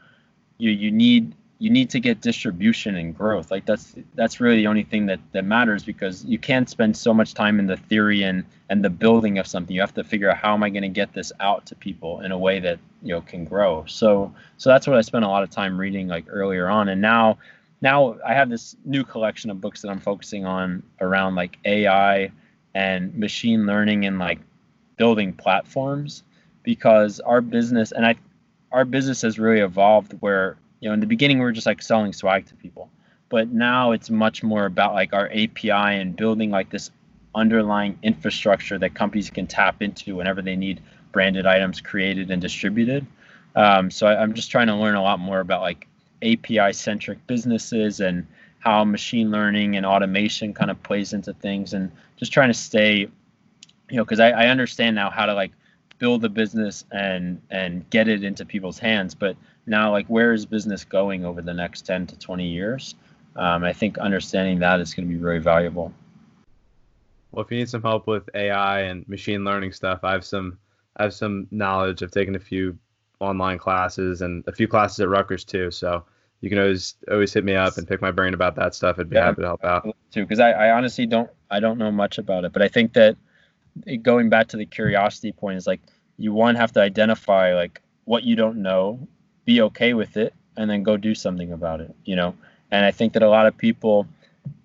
you 0.58 0.70
you 0.70 0.90
need 0.90 1.34
you 1.64 1.70
need 1.70 1.88
to 1.88 1.98
get 1.98 2.20
distribution 2.20 2.94
and 2.94 3.16
growth. 3.16 3.50
Like 3.50 3.64
that's 3.64 3.96
that's 4.14 4.38
really 4.38 4.56
the 4.56 4.66
only 4.66 4.82
thing 4.82 5.06
that 5.06 5.18
that 5.32 5.46
matters 5.46 5.82
because 5.82 6.22
you 6.26 6.38
can't 6.38 6.68
spend 6.68 6.94
so 6.94 7.14
much 7.14 7.32
time 7.32 7.58
in 7.58 7.66
the 7.66 7.78
theory 7.78 8.22
and 8.22 8.44
and 8.68 8.84
the 8.84 8.90
building 8.90 9.38
of 9.38 9.46
something. 9.46 9.74
You 9.74 9.80
have 9.80 9.94
to 9.94 10.04
figure 10.04 10.30
out 10.30 10.36
how 10.36 10.52
am 10.52 10.62
i 10.62 10.68
going 10.68 10.82
to 10.82 10.90
get 10.90 11.14
this 11.14 11.32
out 11.40 11.64
to 11.66 11.74
people 11.74 12.20
in 12.20 12.32
a 12.32 12.38
way 12.38 12.60
that 12.60 12.78
you 13.02 13.14
know 13.14 13.22
can 13.22 13.46
grow. 13.46 13.82
So 13.86 14.34
so 14.58 14.68
that's 14.68 14.86
what 14.86 14.98
i 14.98 15.00
spent 15.00 15.24
a 15.24 15.28
lot 15.28 15.42
of 15.42 15.48
time 15.48 15.80
reading 15.80 16.06
like 16.06 16.26
earlier 16.28 16.68
on. 16.68 16.90
And 16.90 17.00
now 17.00 17.38
now 17.80 18.18
i 18.26 18.34
have 18.34 18.50
this 18.50 18.76
new 18.84 19.02
collection 19.02 19.50
of 19.50 19.62
books 19.62 19.80
that 19.82 19.88
i'm 19.88 20.00
focusing 20.00 20.44
on 20.44 20.82
around 21.00 21.34
like 21.34 21.58
ai 21.64 22.30
and 22.74 23.14
machine 23.14 23.64
learning 23.64 24.04
and 24.04 24.18
like 24.18 24.38
building 24.96 25.32
platforms 25.32 26.24
because 26.62 27.20
our 27.20 27.40
business 27.40 27.90
and 27.90 28.04
i 28.06 28.14
our 28.70 28.84
business 28.84 29.22
has 29.22 29.38
really 29.38 29.60
evolved 29.60 30.12
where 30.20 30.56
you 30.84 30.90
know 30.90 30.94
in 30.94 31.00
the 31.00 31.06
beginning 31.06 31.38
we 31.38 31.44
were 31.44 31.52
just 31.52 31.66
like 31.66 31.80
selling 31.80 32.12
swag 32.12 32.44
to 32.46 32.54
people. 32.56 32.90
But 33.30 33.48
now 33.48 33.92
it's 33.92 34.10
much 34.10 34.42
more 34.42 34.66
about 34.66 34.92
like 34.92 35.14
our 35.14 35.28
api 35.28 35.70
and 35.70 36.14
building 36.14 36.50
like 36.50 36.68
this 36.68 36.90
underlying 37.34 37.98
infrastructure 38.02 38.78
that 38.78 38.94
companies 38.94 39.30
can 39.30 39.46
tap 39.46 39.80
into 39.80 40.14
whenever 40.14 40.42
they 40.42 40.56
need 40.56 40.82
branded 41.10 41.46
items 41.46 41.80
created 41.80 42.30
and 42.30 42.42
distributed. 42.42 43.06
Um, 43.56 43.90
so 43.90 44.06
I, 44.06 44.20
i'm 44.20 44.34
just 44.34 44.50
trying 44.50 44.66
to 44.66 44.74
learn 44.74 44.94
a 44.94 45.02
lot 45.02 45.20
more 45.20 45.40
about 45.40 45.62
like 45.62 45.88
api 46.22 46.72
centric 46.74 47.26
businesses 47.26 48.00
and 48.00 48.26
how 48.58 48.84
machine 48.84 49.30
learning 49.30 49.76
and 49.76 49.86
automation 49.86 50.52
kind 50.52 50.70
of 50.70 50.82
plays 50.82 51.12
into 51.12 51.32
things 51.34 51.72
and 51.72 51.90
just 52.16 52.32
trying 52.32 52.48
to 52.48 52.54
stay 52.54 53.08
you 53.90 53.96
know 53.96 54.04
because 54.04 54.20
I, 54.20 54.30
I 54.30 54.46
understand 54.48 54.96
now 54.96 55.08
how 55.08 55.24
to 55.24 55.34
like 55.34 55.52
build 55.98 56.24
a 56.24 56.28
business 56.28 56.84
and 56.90 57.40
and 57.50 57.88
get 57.90 58.08
it 58.08 58.24
into 58.24 58.44
people's 58.44 58.78
hands. 58.78 59.14
But 59.14 59.36
now 59.66 59.90
like 59.90 60.06
where 60.06 60.32
is 60.32 60.46
business 60.46 60.84
going 60.84 61.24
over 61.24 61.42
the 61.42 61.54
next 61.54 61.82
10 61.82 62.06
to 62.08 62.18
20 62.18 62.46
years? 62.46 62.94
Um, 63.36 63.64
i 63.64 63.72
think 63.72 63.98
understanding 63.98 64.58
that 64.60 64.80
is 64.80 64.94
going 64.94 65.08
to 65.08 65.12
be 65.14 65.20
very 65.20 65.40
valuable. 65.40 65.92
Well 67.32 67.44
if 67.44 67.50
you 67.50 67.58
need 67.58 67.68
some 67.68 67.82
help 67.82 68.06
with 68.06 68.28
ai 68.34 68.80
and 68.80 69.08
machine 69.08 69.44
learning 69.44 69.72
stuff 69.72 70.00
i 70.04 70.12
have 70.12 70.24
some 70.24 70.58
i 70.96 71.02
have 71.02 71.14
some 71.14 71.48
knowledge. 71.50 72.02
I've 72.02 72.12
taken 72.12 72.36
a 72.36 72.40
few 72.40 72.78
online 73.20 73.58
classes 73.58 74.22
and 74.22 74.44
a 74.46 74.52
few 74.52 74.68
classes 74.68 75.00
at 75.00 75.08
rutgers 75.08 75.44
too 75.44 75.70
so 75.70 76.04
you 76.40 76.50
can 76.50 76.58
always 76.58 76.94
always 77.10 77.32
hit 77.32 77.44
me 77.44 77.54
up 77.54 77.78
and 77.78 77.88
pick 77.88 78.02
my 78.02 78.10
brain 78.10 78.34
about 78.34 78.54
that 78.56 78.74
stuff. 78.74 78.98
I'd 78.98 79.08
be 79.08 79.16
yeah, 79.16 79.24
happy 79.24 79.40
to 79.40 79.48
help 79.48 79.64
out. 79.64 79.96
too 80.12 80.22
because 80.22 80.40
I, 80.40 80.50
I 80.50 80.70
honestly 80.70 81.06
don't 81.06 81.30
i 81.50 81.58
don't 81.58 81.78
know 81.78 81.90
much 81.90 82.18
about 82.18 82.44
it 82.44 82.52
but 82.52 82.62
i 82.62 82.68
think 82.68 82.92
that 82.92 83.16
going 84.02 84.28
back 84.28 84.48
to 84.48 84.56
the 84.56 84.66
curiosity 84.66 85.32
point 85.32 85.56
is 85.56 85.66
like 85.66 85.80
you 86.18 86.32
one 86.32 86.54
have 86.54 86.72
to 86.72 86.80
identify 86.80 87.54
like 87.54 87.82
what 88.04 88.22
you 88.22 88.36
don't 88.36 88.58
know 88.58 89.08
be 89.44 89.60
okay 89.62 89.94
with 89.94 90.16
it 90.16 90.34
and 90.56 90.70
then 90.70 90.82
go 90.82 90.96
do 90.96 91.14
something 91.14 91.52
about 91.52 91.80
it 91.80 91.94
you 92.04 92.16
know? 92.16 92.34
And 92.70 92.84
i 92.84 92.90
think 92.90 93.12
that 93.12 93.22
a 93.22 93.28
lot 93.28 93.46
of 93.46 93.56
people 93.56 94.06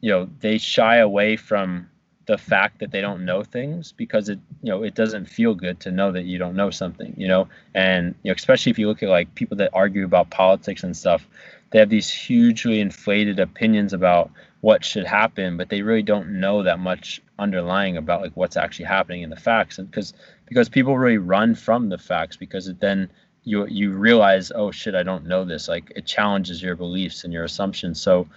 you 0.02 0.10
know 0.10 0.30
they 0.40 0.58
shy 0.58 0.98
away 0.98 1.38
from 1.38 1.90
the 2.26 2.38
fact 2.38 2.80
that 2.80 2.92
they 2.92 3.02
don't 3.02 3.26
know 3.26 3.44
things 3.44 3.92
because 3.92 4.30
it 4.30 4.40
you 4.62 4.72
know 4.72 4.84
it 4.84 4.94
doesn't 4.94 5.26
feel 5.26 5.56
good 5.56 5.80
to 5.80 5.92
know 5.92 6.12
that 6.12 6.26
you 6.26 6.38
don't 6.38 6.56
know 6.56 6.70
something 6.70 7.14
you 7.18 7.28
know? 7.28 7.48
And 7.74 8.16
you 8.24 8.30
know 8.30 8.36
especially 8.36 8.72
if 8.72 8.80
you 8.80 8.88
look 8.88 9.04
at 9.04 9.10
like 9.10 9.34
people 9.36 9.58
that 9.58 9.72
argue 9.74 10.06
about 10.06 10.30
politics 10.30 10.84
and 10.84 10.96
stuff 10.96 11.28
they 11.72 11.80
have 11.80 11.90
these 11.90 12.10
hugely 12.10 12.80
inflated 12.80 13.40
opinions 13.40 13.94
about 13.94 14.32
what 14.62 14.84
should 14.84 15.06
happen 15.06 15.58
but 15.58 15.70
they 15.70 15.82
really 15.82 16.04
don't 16.04 16.40
know 16.40 16.64
that 16.64 16.80
much 16.80 17.22
underlying 17.40 17.98
about 17.98 18.22
like 18.22 18.34
what's 18.36 18.58
actually 18.58 18.86
happening 18.86 19.24
in 19.24 19.30
the 19.30 19.36
facts. 19.36 19.80
And 19.80 19.90
because 19.90 20.14
because 20.46 20.70
people 20.70 20.98
really 20.98 21.18
run 21.18 21.56
from 21.56 21.90
the 21.90 21.98
facts 21.98 22.36
because 22.36 22.68
it 22.68 22.80
then 22.80 23.10
you 23.44 23.66
you 23.68 23.92
realize 23.92 24.52
oh 24.54 24.72
shit 24.72 24.96
i 24.96 25.04
don't 25.04 25.26
know 25.26 25.46
this. 25.46 25.68
Like 25.68 25.92
it 25.96 26.06
challenges 26.06 26.62
your 26.62 26.76
beliefs 26.76 27.24
and 27.24 27.34
your 27.34 27.44
assumptions. 27.44 28.02
So 28.02 28.28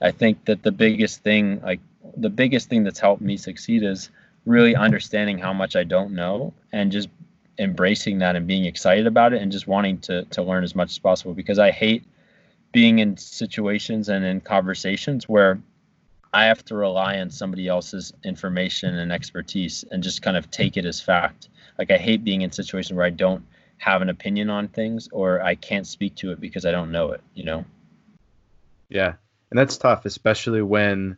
i 0.00 0.10
think 0.10 0.44
that 0.46 0.62
the 0.62 0.72
biggest 0.72 1.22
thing 1.22 1.60
like 1.62 1.80
the 2.16 2.30
biggest 2.30 2.68
thing 2.68 2.82
that's 2.84 2.98
helped 2.98 3.22
me 3.22 3.36
succeed 3.36 3.82
is 3.82 4.10
really 4.44 4.74
understanding 4.74 5.38
how 5.38 5.52
much 5.52 5.76
i 5.76 5.84
don't 5.84 6.12
know 6.12 6.52
and 6.72 6.90
just 6.90 7.08
embracing 7.58 8.18
that 8.18 8.34
and 8.34 8.46
being 8.46 8.64
excited 8.64 9.06
about 9.06 9.32
it 9.32 9.40
and 9.40 9.52
just 9.52 9.68
wanting 9.68 9.98
to 9.98 10.24
to 10.24 10.42
learn 10.42 10.64
as 10.64 10.74
much 10.74 10.90
as 10.90 10.98
possible. 10.98 11.34
Because 11.34 11.58
i 11.58 11.70
hate 11.70 12.04
being 12.72 12.98
in 12.98 13.16
situations 13.16 14.08
and 14.08 14.24
in 14.24 14.40
conversations 14.40 15.28
where 15.28 15.60
I 16.32 16.46
have 16.46 16.64
to 16.66 16.74
rely 16.74 17.20
on 17.20 17.30
somebody 17.30 17.68
else's 17.68 18.12
information 18.24 18.96
and 18.96 19.12
expertise 19.12 19.84
and 19.90 20.02
just 20.02 20.22
kind 20.22 20.36
of 20.36 20.50
take 20.50 20.78
it 20.78 20.86
as 20.86 21.00
fact. 21.00 21.50
Like 21.78 21.90
I 21.90 21.98
hate 21.98 22.24
being 22.24 22.40
in 22.40 22.50
situations 22.50 22.96
where 22.96 23.04
I 23.04 23.10
don't 23.10 23.44
have 23.82 24.00
an 24.00 24.08
opinion 24.08 24.48
on 24.48 24.68
things 24.68 25.08
or 25.10 25.42
I 25.42 25.56
can't 25.56 25.84
speak 25.84 26.14
to 26.16 26.30
it 26.30 26.40
because 26.40 26.64
I 26.64 26.70
don't 26.70 26.92
know 26.92 27.10
it, 27.10 27.20
you 27.34 27.42
know? 27.42 27.64
Yeah. 28.88 29.14
And 29.50 29.58
that's 29.58 29.76
tough, 29.76 30.06
especially 30.06 30.62
when 30.62 31.16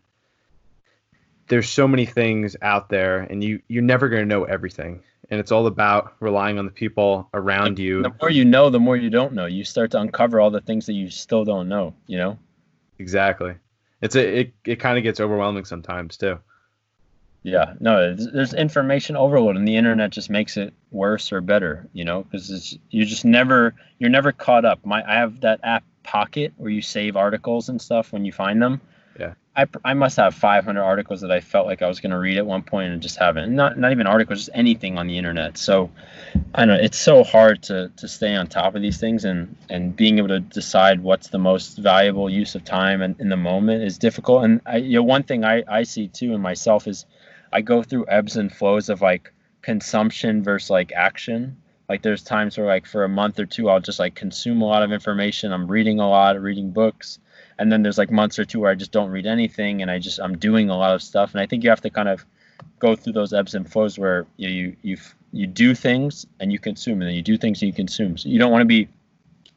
there's 1.48 1.68
so 1.68 1.86
many 1.86 2.06
things 2.06 2.56
out 2.62 2.88
there 2.88 3.20
and 3.20 3.44
you 3.44 3.60
you're 3.68 3.82
never 3.82 4.08
going 4.08 4.22
to 4.22 4.26
know 4.26 4.44
everything. 4.44 5.02
And 5.28 5.40
it's 5.40 5.52
all 5.52 5.66
about 5.66 6.14
relying 6.20 6.58
on 6.58 6.64
the 6.64 6.70
people 6.70 7.28
around 7.34 7.78
you. 7.78 8.02
The 8.02 8.14
more 8.18 8.30
you 8.30 8.46
know, 8.46 8.70
the 8.70 8.80
more 8.80 8.96
you 8.96 9.10
don't 9.10 9.34
know. 9.34 9.44
You 9.44 9.64
start 9.64 9.90
to 9.90 10.00
uncover 10.00 10.40
all 10.40 10.50
the 10.50 10.62
things 10.62 10.86
that 10.86 10.94
you 10.94 11.10
still 11.10 11.44
don't 11.44 11.68
know, 11.68 11.92
you 12.06 12.16
know? 12.16 12.38
Exactly. 12.98 13.56
It's 14.00 14.16
a 14.16 14.40
it, 14.40 14.54
it 14.64 14.76
kind 14.76 14.96
of 14.96 15.04
gets 15.04 15.20
overwhelming 15.20 15.66
sometimes 15.66 16.16
too. 16.16 16.38
Yeah, 17.44 17.74
no, 17.78 18.14
there's 18.14 18.54
information 18.54 19.16
overload, 19.16 19.56
and 19.56 19.68
the 19.68 19.76
internet 19.76 20.10
just 20.10 20.30
makes 20.30 20.56
it 20.56 20.72
worse 20.90 21.30
or 21.30 21.42
better, 21.42 21.86
you 21.92 22.04
know, 22.04 22.22
because 22.22 22.50
it's 22.50 22.76
you 22.90 23.04
just 23.04 23.24
never 23.24 23.74
you're 23.98 24.10
never 24.10 24.32
caught 24.32 24.64
up. 24.64 24.84
My 24.84 25.04
I 25.06 25.16
have 25.16 25.42
that 25.42 25.60
app 25.62 25.84
Pocket 26.04 26.52
where 26.58 26.70
you 26.70 26.82
save 26.82 27.16
articles 27.16 27.70
and 27.70 27.80
stuff 27.80 28.12
when 28.12 28.24
you 28.24 28.32
find 28.32 28.62
them. 28.62 28.80
Yeah. 29.18 29.34
I, 29.56 29.66
I 29.84 29.94
must 29.94 30.16
have 30.16 30.34
500 30.34 30.82
articles 30.82 31.22
that 31.22 31.30
I 31.30 31.40
felt 31.40 31.66
like 31.66 31.80
I 31.80 31.88
was 31.88 32.00
going 32.00 32.10
to 32.10 32.18
read 32.18 32.36
at 32.36 32.44
one 32.44 32.62
point 32.62 32.92
and 32.92 33.00
just 33.00 33.16
haven't. 33.16 33.54
Not 33.54 33.78
not 33.78 33.92
even 33.92 34.06
articles, 34.06 34.40
just 34.40 34.50
anything 34.52 34.98
on 34.98 35.06
the 35.06 35.16
internet. 35.16 35.56
So 35.56 35.90
I 36.54 36.66
don't 36.66 36.76
know 36.76 36.82
it's 36.82 36.98
so 36.98 37.24
hard 37.24 37.62
to 37.64 37.90
to 37.96 38.06
stay 38.06 38.34
on 38.34 38.48
top 38.48 38.74
of 38.74 38.82
these 38.82 38.98
things 38.98 39.24
and 39.24 39.56
and 39.70 39.96
being 39.96 40.18
able 40.18 40.28
to 40.28 40.40
decide 40.40 41.00
what's 41.02 41.28
the 41.28 41.38
most 41.38 41.78
valuable 41.78 42.28
use 42.28 42.54
of 42.54 42.64
time 42.64 43.00
and 43.00 43.18
in 43.18 43.28
the 43.28 43.36
moment 43.36 43.82
is 43.82 43.96
difficult. 43.96 44.44
And 44.44 44.60
I, 44.66 44.76
you 44.78 44.96
know, 44.96 45.04
one 45.04 45.22
thing 45.22 45.44
I 45.44 45.62
I 45.66 45.84
see 45.84 46.08
too 46.08 46.34
in 46.34 46.40
myself 46.40 46.86
is 46.86 47.06
I 47.54 47.62
go 47.62 47.82
through 47.82 48.06
ebbs 48.08 48.36
and 48.36 48.52
flows 48.52 48.88
of 48.88 49.00
like 49.00 49.32
consumption 49.62 50.42
versus 50.42 50.70
like 50.70 50.92
action. 50.92 51.56
Like 51.88 52.02
there's 52.02 52.22
times 52.22 52.58
where 52.58 52.66
like 52.66 52.86
for 52.86 53.04
a 53.04 53.08
month 53.08 53.38
or 53.38 53.46
two 53.46 53.68
I'll 53.68 53.80
just 53.80 54.00
like 54.00 54.14
consume 54.16 54.60
a 54.60 54.66
lot 54.66 54.82
of 54.82 54.92
information. 54.92 55.52
I'm 55.52 55.70
reading 55.70 56.00
a 56.00 56.08
lot, 56.08 56.40
reading 56.40 56.72
books, 56.72 57.20
and 57.58 57.70
then 57.70 57.82
there's 57.82 57.96
like 57.96 58.10
months 58.10 58.38
or 58.38 58.44
two 58.44 58.60
where 58.60 58.70
I 58.70 58.74
just 58.74 58.90
don't 58.90 59.10
read 59.10 59.26
anything 59.26 59.82
and 59.82 59.90
I 59.90 60.00
just 60.00 60.18
I'm 60.18 60.36
doing 60.36 60.68
a 60.68 60.76
lot 60.76 60.94
of 60.94 61.02
stuff. 61.02 61.32
And 61.32 61.40
I 61.40 61.46
think 61.46 61.62
you 61.62 61.70
have 61.70 61.82
to 61.82 61.90
kind 61.90 62.08
of 62.08 62.26
go 62.80 62.96
through 62.96 63.12
those 63.12 63.32
ebbs 63.32 63.54
and 63.54 63.70
flows 63.70 63.98
where 63.98 64.26
you 64.36 64.48
you 64.48 64.76
you 64.82 64.96
you 65.32 65.46
do 65.46 65.74
things 65.74 66.26
and 66.40 66.52
you 66.52 66.58
consume, 66.58 67.00
and 67.00 67.08
then 67.08 67.14
you 67.14 67.22
do 67.22 67.36
things 67.36 67.62
and 67.62 67.68
you 67.68 67.72
consume. 67.72 68.18
So 68.18 68.28
you 68.28 68.38
don't 68.38 68.52
want 68.52 68.62
to 68.62 68.66
be 68.66 68.88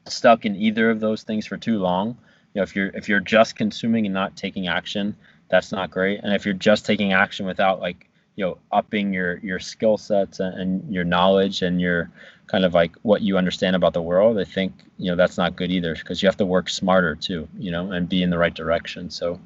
stuck 0.08 0.46
in 0.46 0.56
either 0.56 0.90
of 0.90 1.00
those 1.00 1.24
things 1.24 1.46
for 1.46 1.58
too 1.58 1.80
long. 1.80 2.18
You 2.54 2.60
know, 2.60 2.64
if 2.64 2.76
you're 2.76 2.90
if 2.94 3.10
you're 3.10 3.20
just 3.20 3.56
consuming 3.56 4.06
and 4.06 4.14
not 4.14 4.36
taking 4.36 4.68
action, 4.68 5.16
that's 5.50 5.72
not 5.72 5.92
great. 5.92 6.20
And 6.24 6.34
if 6.34 6.46
you're 6.46 6.54
just 6.54 6.86
taking 6.86 7.14
action 7.14 7.46
without 7.46 7.80
like 7.80 8.08
you 8.38 8.46
know 8.46 8.58
upping 8.72 9.14
your 9.14 9.38
your 9.40 9.60
skill 9.60 9.98
sets 9.98 10.40
and, 10.40 10.58
and 10.60 10.94
your 10.94 11.04
knowledge 11.04 11.62
and 11.62 11.82
your 11.82 12.10
kind 12.46 12.64
of 12.64 12.74
like 12.74 12.96
what 13.02 13.22
you 13.22 13.38
understand 13.38 13.76
about 13.76 13.94
the 13.94 14.02
world 14.02 14.40
i 14.40 14.44
think 14.46 14.74
you 14.98 15.12
know 15.12 15.18
that's 15.18 15.38
not 15.38 15.58
good 15.58 15.72
either 15.72 15.96
because 15.96 16.22
you 16.22 16.28
have 16.28 16.38
to 16.38 16.46
work 16.46 16.70
smarter 16.70 17.16
too 17.16 17.48
you 17.58 17.72
know 17.72 17.92
and 17.92 18.08
be 18.08 18.24
in 18.24 18.30
the 18.30 18.38
right 18.38 18.54
direction 18.54 19.10
so 19.10 19.40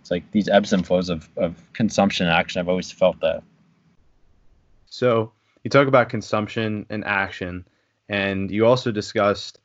it's 0.00 0.10
like 0.10 0.28
these 0.32 0.48
ebbs 0.48 0.72
and 0.72 0.86
flows 0.86 1.08
of, 1.08 1.28
of 1.36 1.54
consumption 1.72 2.26
and 2.26 2.34
action 2.34 2.58
i've 2.58 2.68
always 2.68 2.90
felt 2.90 3.20
that 3.20 3.42
so 4.86 5.30
you 5.62 5.70
talk 5.70 5.86
about 5.86 6.08
consumption 6.08 6.86
and 6.88 7.04
action 7.04 7.64
and 8.08 8.50
you 8.50 8.66
also 8.66 8.90
discussed 8.90 9.60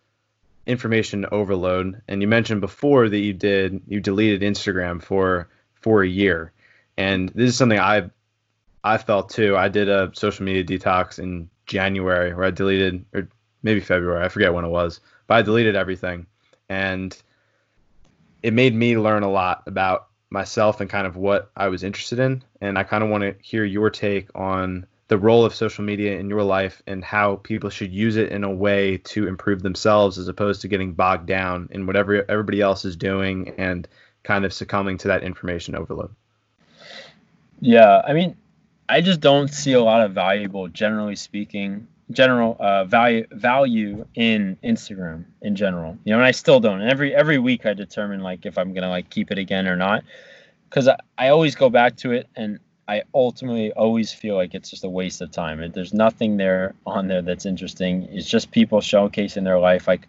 information 0.66 1.26
overload 1.32 2.02
and 2.08 2.22
you 2.22 2.28
mentioned 2.28 2.62
before 2.62 3.10
that 3.10 3.20
you 3.20 3.34
did 3.34 3.82
you 3.88 4.02
deleted 4.02 4.42
instagram 4.42 5.02
for 5.02 5.48
for 5.84 6.02
a 6.02 6.08
year. 6.08 6.52
And 6.98 7.30
this 7.30 7.50
is 7.50 7.58
something 7.58 7.80
i 7.80 8.10
i 8.84 8.98
felt 8.98 9.30
too. 9.30 9.56
I 9.56 9.68
did 9.68 9.90
a 9.90 10.12
social 10.14 10.46
media 10.46 10.64
detox 10.64 11.20
in 11.20 11.50
january 11.66 12.34
where 12.34 12.46
i 12.46 12.52
deleted 12.52 13.06
or 13.14 13.30
maybe 13.62 13.80
february 13.80 14.26
i 14.26 14.28
forget 14.28 14.54
when 14.54 14.66
it 14.66 14.70
was 14.70 15.00
but 15.28 15.36
i 15.36 15.42
deleted 15.42 15.76
everything. 15.76 16.26
And 16.70 17.16
it 18.42 18.54
made 18.54 18.74
me 18.74 18.98
learn 18.98 19.24
a 19.24 19.32
lot 19.32 19.64
about 19.68 20.08
myself 20.30 20.82
and 20.82 20.90
kind 20.90 21.06
of 21.06 21.16
what 21.16 21.52
i 21.56 21.68
was 21.68 21.84
interested 21.84 22.20
in. 22.20 22.44
And 22.62 22.78
i 22.78 22.84
kind 22.84 23.04
of 23.04 23.10
want 23.10 23.24
to 23.24 23.36
hear 23.42 23.66
your 23.66 23.90
take 23.90 24.30
on 24.36 24.88
the 25.10 25.18
role 25.18 25.46
of 25.46 25.54
social 25.54 25.84
media 25.84 26.18
in 26.18 26.30
your 26.30 26.44
life 26.44 26.82
and 26.88 27.04
how 27.04 27.36
people 27.38 27.70
should 27.70 27.92
use 27.92 28.16
it 28.16 28.32
in 28.32 28.44
a 28.44 28.52
way 28.52 28.98
to 28.98 29.28
improve 29.28 29.62
themselves 29.62 30.18
as 30.18 30.28
opposed 30.28 30.62
to 30.62 30.68
getting 30.68 30.94
bogged 30.94 31.28
down 31.28 31.68
in 31.72 31.86
whatever 31.86 32.26
everybody 32.30 32.62
else 32.62 32.86
is 32.86 32.96
doing 32.96 33.54
and 33.58 33.88
kind 34.24 34.46
of 34.46 34.54
succumbing 34.54 34.98
to 35.00 35.08
that 35.10 35.24
information 35.24 35.76
overload. 35.76 36.14
Yeah, 37.60 38.02
I 38.06 38.14
mean, 38.14 38.36
I 38.90 39.02
just 39.02 39.20
don't 39.20 39.48
see 39.48 39.74
a 39.74 39.82
lot 39.82 40.02
of 40.02 40.12
valuable, 40.14 40.68
generally 40.68 41.16
speaking, 41.16 41.88
general 42.12 42.58
uh, 42.60 42.86
value 42.86 43.26
value 43.32 44.06
in 44.16 44.58
Instagram 44.64 45.26
in 45.42 45.56
general. 45.56 45.98
You 46.04 46.12
know, 46.12 46.20
and 46.20 46.26
I 46.26 46.32
still 46.32 46.60
don't. 46.60 46.82
And 46.82 46.90
every 46.90 47.16
every 47.16 47.38
week 47.38 47.66
I 47.66 47.74
determine 47.74 48.22
like 48.22 48.46
if 48.46 48.58
I'm 48.58 48.74
gonna 48.74 48.90
like 48.90 49.10
keep 49.10 49.32
it 49.32 49.38
again 49.38 49.68
or 49.68 49.76
not, 49.76 50.04
because 50.70 50.88
I, 50.88 50.98
I 51.18 51.30
always 51.30 51.56
go 51.56 51.70
back 51.70 51.96
to 51.98 52.12
it 52.12 52.28
and 52.36 52.60
I 52.88 53.04
ultimately 53.14 53.72
always 53.72 54.12
feel 54.12 54.36
like 54.36 54.54
it's 54.54 54.70
just 54.70 54.84
a 54.84 54.90
waste 54.90 55.22
of 55.22 55.32
time. 55.32 55.72
There's 55.72 55.94
nothing 55.94 56.38
there 56.38 56.76
on 56.86 57.08
there 57.08 57.22
that's 57.22 57.46
interesting. 57.46 58.10
It's 58.12 58.28
just 58.28 58.52
people 58.52 58.82
showcasing 58.82 59.46
their 59.46 59.60
life. 59.60 59.88
Like, 59.88 60.08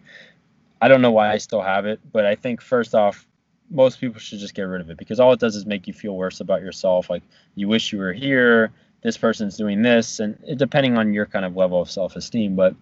I 0.81 0.89
don't 0.89 1.01
know 1.01 1.11
why 1.11 1.31
I 1.31 1.37
still 1.37 1.61
have 1.61 1.85
it, 1.85 1.99
but 2.11 2.25
I 2.25 2.35
think 2.35 2.61
first 2.61 2.93
off, 2.93 3.25
most 3.69 3.99
people 3.99 4.19
should 4.19 4.39
just 4.39 4.53
get 4.53 4.63
rid 4.63 4.81
of 4.81 4.89
it 4.89 4.97
because 4.97 5.19
all 5.19 5.33
it 5.33 5.39
does 5.39 5.55
is 5.55 5.65
make 5.65 5.87
you 5.87 5.93
feel 5.93 6.15
worse 6.15 6.39
about 6.39 6.61
yourself. 6.61 7.09
Like, 7.09 7.23
you 7.55 7.67
wish 7.67 7.91
you 7.91 7.99
were 7.99 8.13
here. 8.13 8.71
This 9.01 9.17
person's 9.17 9.57
doing 9.57 9.81
this, 9.81 10.19
and 10.19 10.37
it, 10.47 10.57
depending 10.57 10.97
on 10.97 11.13
your 11.13 11.25
kind 11.25 11.45
of 11.45 11.55
level 11.55 11.81
of 11.81 11.91
self-esteem. 11.91 12.55
But 12.55 12.75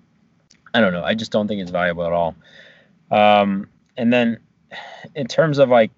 I 0.73 0.81
don't 0.81 0.93
know. 0.93 1.03
I 1.03 1.15
just 1.15 1.31
don't 1.31 1.47
think 1.47 1.61
it's 1.61 1.71
valuable 1.71 2.05
at 2.05 2.13
all. 2.13 2.35
Um, 3.11 3.67
and 3.97 4.11
then, 4.11 4.39
in 5.15 5.27
terms 5.27 5.57
of 5.57 5.69
like, 5.69 5.91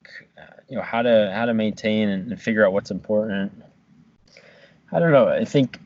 you 0.68 0.76
know, 0.76 0.82
how 0.82 1.02
to 1.02 1.32
how 1.34 1.46
to 1.46 1.54
maintain 1.54 2.10
and 2.10 2.42
figure 2.42 2.66
out 2.66 2.74
what's 2.74 2.92
important 2.92 3.52
I 4.92 5.00
don't 5.00 5.12
know. 5.12 5.28
I 5.28 5.44
think, 5.44 5.80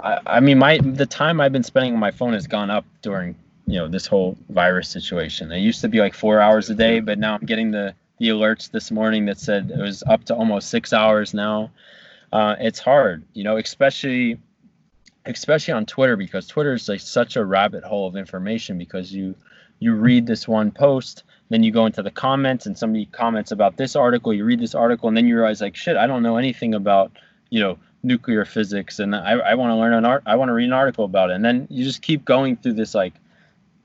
I, 0.00 0.18
I 0.26 0.40
mean, 0.40 0.58
my 0.58 0.78
the 0.78 1.04
time 1.06 1.40
I've 1.40 1.52
been 1.52 1.62
spending 1.62 1.92
on 1.92 2.00
my 2.00 2.10
phone 2.10 2.32
has 2.32 2.46
gone 2.46 2.70
up 2.70 2.86
during 3.02 3.34
you 3.66 3.78
know 3.78 3.86
this 3.86 4.06
whole 4.06 4.38
virus 4.48 4.88
situation. 4.88 5.52
It 5.52 5.58
used 5.58 5.82
to 5.82 5.88
be 5.88 5.98
like 5.98 6.14
four 6.14 6.40
hours 6.40 6.70
a 6.70 6.74
day, 6.74 7.00
but 7.00 7.18
now 7.18 7.34
I'm 7.34 7.44
getting 7.44 7.70
the 7.70 7.94
the 8.18 8.28
alerts 8.28 8.70
this 8.70 8.90
morning 8.90 9.26
that 9.26 9.38
said 9.38 9.70
it 9.70 9.80
was 9.80 10.02
up 10.06 10.24
to 10.24 10.34
almost 10.34 10.70
six 10.70 10.92
hours 10.92 11.34
now. 11.34 11.70
Uh, 12.32 12.56
it's 12.58 12.78
hard, 12.78 13.24
you 13.32 13.44
know, 13.44 13.56
especially 13.56 14.38
especially 15.26 15.72
on 15.72 15.86
Twitter 15.86 16.16
because 16.16 16.46
Twitter 16.46 16.74
is 16.74 16.88
like 16.88 17.00
such 17.00 17.36
a 17.36 17.44
rabbit 17.44 17.82
hole 17.82 18.06
of 18.06 18.16
information 18.16 18.78
because 18.78 19.12
you 19.12 19.34
you 19.80 19.94
read 19.94 20.26
this 20.26 20.46
one 20.46 20.70
post, 20.70 21.24
then 21.48 21.62
you 21.62 21.70
go 21.70 21.86
into 21.86 22.02
the 22.02 22.10
comments 22.10 22.66
and 22.66 22.78
somebody 22.78 23.06
comments 23.06 23.50
about 23.50 23.76
this 23.76 23.96
article, 23.96 24.32
you 24.32 24.44
read 24.44 24.60
this 24.60 24.74
article, 24.74 25.08
and 25.08 25.16
then 25.16 25.26
you 25.26 25.36
realize 25.36 25.60
like 25.60 25.76
shit, 25.76 25.96
I 25.96 26.06
don't 26.06 26.22
know 26.22 26.36
anything 26.36 26.74
about 26.74 27.12
you 27.50 27.60
know 27.60 27.78
nuclear 28.04 28.44
physics 28.44 28.98
and 28.98 29.16
I, 29.16 29.32
I 29.32 29.54
want 29.54 29.70
to 29.70 29.76
learn 29.76 29.94
an 29.94 30.04
art 30.04 30.22
I 30.26 30.36
want 30.36 30.50
to 30.50 30.52
read 30.52 30.66
an 30.66 30.72
article 30.74 31.06
about 31.06 31.30
it 31.30 31.34
and 31.34 31.44
then 31.44 31.66
you 31.70 31.84
just 31.84 32.02
keep 32.02 32.24
going 32.24 32.56
through 32.56 32.74
this 32.74 32.94
like 32.94 33.14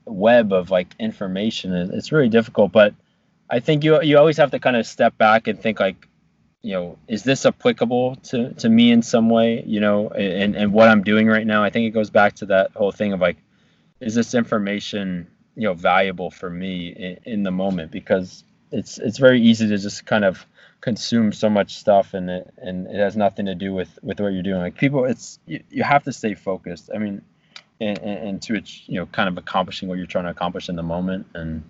web 0.04 0.52
of 0.52 0.70
like 0.70 0.94
information 0.98 1.72
it's 1.72 2.12
really 2.12 2.28
difficult 2.28 2.70
but 2.70 2.94
I 3.50 3.60
think 3.60 3.84
you 3.84 4.00
you 4.02 4.16
always 4.16 4.36
have 4.36 4.52
to 4.52 4.60
kind 4.60 4.76
of 4.76 4.86
step 4.86 5.18
back 5.18 5.48
and 5.48 5.60
think 5.60 5.80
like 5.80 6.06
you 6.62 6.72
know 6.72 6.98
is 7.08 7.24
this 7.24 7.44
applicable 7.44 8.16
to 8.16 8.52
to 8.54 8.68
me 8.68 8.92
in 8.92 9.02
some 9.02 9.28
way 9.28 9.64
you 9.66 9.80
know 9.80 10.08
and 10.10 10.54
and 10.54 10.72
what 10.72 10.88
I'm 10.88 11.02
doing 11.02 11.26
right 11.26 11.46
now? 11.46 11.64
I 11.64 11.70
think 11.70 11.86
it 11.86 11.90
goes 11.90 12.10
back 12.10 12.34
to 12.36 12.46
that 12.46 12.70
whole 12.72 12.92
thing 12.92 13.12
of 13.12 13.20
like 13.20 13.36
is 14.00 14.14
this 14.14 14.34
information 14.34 15.26
you 15.56 15.64
know 15.64 15.74
valuable 15.74 16.30
for 16.30 16.48
me 16.48 16.88
in, 16.88 17.18
in 17.24 17.42
the 17.42 17.50
moment? 17.50 17.90
Because 17.90 18.44
it's 18.70 18.98
it's 18.98 19.18
very 19.18 19.42
easy 19.42 19.68
to 19.68 19.78
just 19.78 20.06
kind 20.06 20.24
of 20.24 20.46
consume 20.80 21.32
so 21.32 21.50
much 21.50 21.74
stuff 21.74 22.14
and 22.14 22.30
it 22.30 22.54
and 22.58 22.86
it 22.86 22.96
has 22.96 23.16
nothing 23.16 23.46
to 23.46 23.54
do 23.54 23.74
with 23.74 23.98
with 24.02 24.20
what 24.20 24.32
you're 24.32 24.44
doing. 24.44 24.60
Like 24.60 24.76
people 24.76 25.04
it's 25.06 25.40
you, 25.46 25.62
you 25.70 25.82
have 25.82 26.04
to 26.04 26.12
stay 26.12 26.34
focused. 26.34 26.88
I 26.94 26.98
mean 26.98 27.22
and, 27.80 27.98
and 27.98 28.42
to 28.42 28.54
it's 28.54 28.88
you 28.88 28.96
know 28.96 29.06
kind 29.06 29.28
of 29.28 29.38
accomplishing 29.38 29.88
what 29.88 29.98
you're 29.98 30.06
trying 30.06 30.24
to 30.24 30.30
accomplish 30.30 30.68
in 30.68 30.76
the 30.76 30.82
moment 30.82 31.26
and 31.34 31.64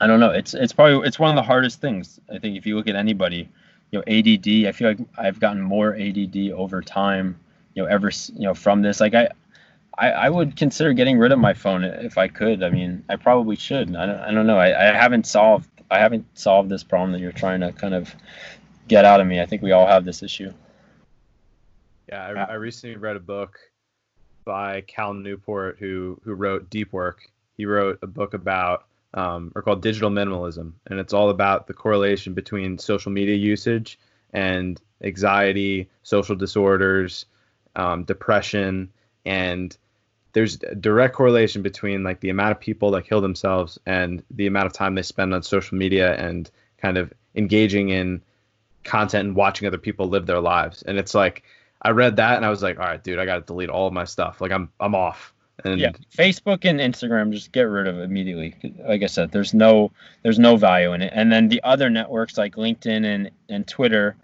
i 0.00 0.06
don't 0.06 0.20
know 0.20 0.30
it's 0.30 0.54
it's 0.54 0.72
probably 0.72 1.06
it's 1.06 1.18
one 1.18 1.30
of 1.30 1.36
the 1.36 1.42
hardest 1.42 1.80
things 1.80 2.20
i 2.32 2.38
think 2.38 2.56
if 2.56 2.66
you 2.66 2.76
look 2.76 2.88
at 2.88 2.96
anybody 2.96 3.48
you 3.90 3.98
know 3.98 4.04
add 4.06 4.66
i 4.66 4.72
feel 4.72 4.88
like 4.88 4.98
i've 5.16 5.40
gotten 5.40 5.60
more 5.60 5.96
add 5.96 6.52
over 6.54 6.80
time 6.82 7.38
you 7.74 7.82
know 7.82 7.88
ever 7.88 8.10
you 8.34 8.42
know 8.42 8.54
from 8.54 8.82
this 8.82 9.00
like 9.00 9.14
i 9.14 9.28
I, 9.98 10.10
I 10.10 10.30
would 10.30 10.56
consider 10.56 10.92
getting 10.92 11.18
rid 11.18 11.32
of 11.32 11.40
my 11.40 11.54
phone 11.54 11.82
if 11.82 12.18
I 12.18 12.28
could. 12.28 12.62
I 12.62 12.70
mean, 12.70 13.04
I 13.08 13.16
probably 13.16 13.56
should. 13.56 13.96
I 13.96 14.06
don't, 14.06 14.20
I 14.20 14.30
don't 14.30 14.46
know. 14.46 14.56
I, 14.56 14.90
I 14.90 14.92
haven't 14.94 15.26
solved 15.26 15.68
I 15.90 15.98
haven't 15.98 16.26
solved 16.38 16.68
this 16.68 16.84
problem 16.84 17.12
that 17.12 17.20
you're 17.20 17.32
trying 17.32 17.60
to 17.60 17.72
kind 17.72 17.94
of 17.94 18.14
get 18.88 19.04
out 19.04 19.20
of 19.20 19.26
me. 19.26 19.40
I 19.40 19.46
think 19.46 19.62
we 19.62 19.72
all 19.72 19.86
have 19.86 20.04
this 20.04 20.22
issue. 20.22 20.52
Yeah, 22.08 22.26
I, 22.26 22.52
I 22.52 22.54
recently 22.54 22.96
read 22.96 23.16
a 23.16 23.20
book 23.20 23.58
by 24.44 24.82
Cal 24.82 25.14
Newport 25.14 25.76
who 25.78 26.20
who 26.24 26.34
wrote 26.34 26.70
Deep 26.70 26.92
Work. 26.92 27.20
He 27.56 27.66
wrote 27.66 27.98
a 28.02 28.06
book 28.06 28.34
about 28.34 28.84
um, 29.14 29.52
or 29.54 29.62
called 29.62 29.82
Digital 29.82 30.10
Minimalism, 30.10 30.72
and 30.86 31.00
it's 31.00 31.12
all 31.12 31.30
about 31.30 31.66
the 31.66 31.74
correlation 31.74 32.34
between 32.34 32.78
social 32.78 33.12
media 33.12 33.36
usage 33.36 33.98
and 34.32 34.80
anxiety, 35.02 35.88
social 36.02 36.36
disorders, 36.36 37.26
um, 37.76 38.04
depression, 38.04 38.90
and 39.24 39.76
there's 40.32 40.62
a 40.62 40.74
direct 40.74 41.14
correlation 41.14 41.62
between 41.62 42.04
like 42.04 42.20
the 42.20 42.30
amount 42.30 42.52
of 42.52 42.60
people 42.60 42.90
that 42.92 43.06
kill 43.06 43.20
themselves 43.20 43.78
and 43.86 44.22
the 44.30 44.46
amount 44.46 44.66
of 44.66 44.72
time 44.72 44.94
they 44.94 45.02
spend 45.02 45.32
on 45.34 45.42
social 45.42 45.76
media 45.78 46.14
and 46.14 46.50
kind 46.76 46.98
of 46.98 47.12
engaging 47.34 47.88
in 47.88 48.22
content 48.84 49.28
and 49.28 49.36
watching 49.36 49.66
other 49.66 49.78
people 49.78 50.08
live 50.08 50.26
their 50.26 50.40
lives. 50.40 50.82
And 50.82 50.98
it's 50.98 51.14
like 51.14 51.44
I 51.80 51.90
read 51.90 52.16
that 52.16 52.36
and 52.36 52.44
I 52.44 52.50
was 52.50 52.62
like, 52.62 52.78
all 52.78 52.86
right, 52.86 53.02
dude, 53.02 53.18
I 53.18 53.24
got 53.24 53.36
to 53.36 53.40
delete 53.42 53.70
all 53.70 53.86
of 53.86 53.92
my 53.92 54.04
stuff. 54.04 54.40
Like 54.40 54.52
I'm 54.52 54.70
I'm 54.78 54.94
off. 54.94 55.32
And 55.64 55.80
yeah, 55.80 55.92
Facebook 56.16 56.64
and 56.64 56.78
Instagram 56.78 57.32
just 57.32 57.52
get 57.52 57.62
rid 57.62 57.88
of 57.88 57.98
immediately. 57.98 58.54
Like 58.86 59.02
I 59.02 59.06
said, 59.06 59.32
there's 59.32 59.54
no 59.54 59.90
there's 60.22 60.38
no 60.38 60.56
value 60.56 60.92
in 60.92 61.02
it. 61.02 61.12
And 61.14 61.32
then 61.32 61.48
the 61.48 61.62
other 61.64 61.90
networks 61.90 62.38
like 62.38 62.54
LinkedIn 62.54 63.04
and 63.04 63.30
and 63.48 63.66
Twitter 63.66 64.16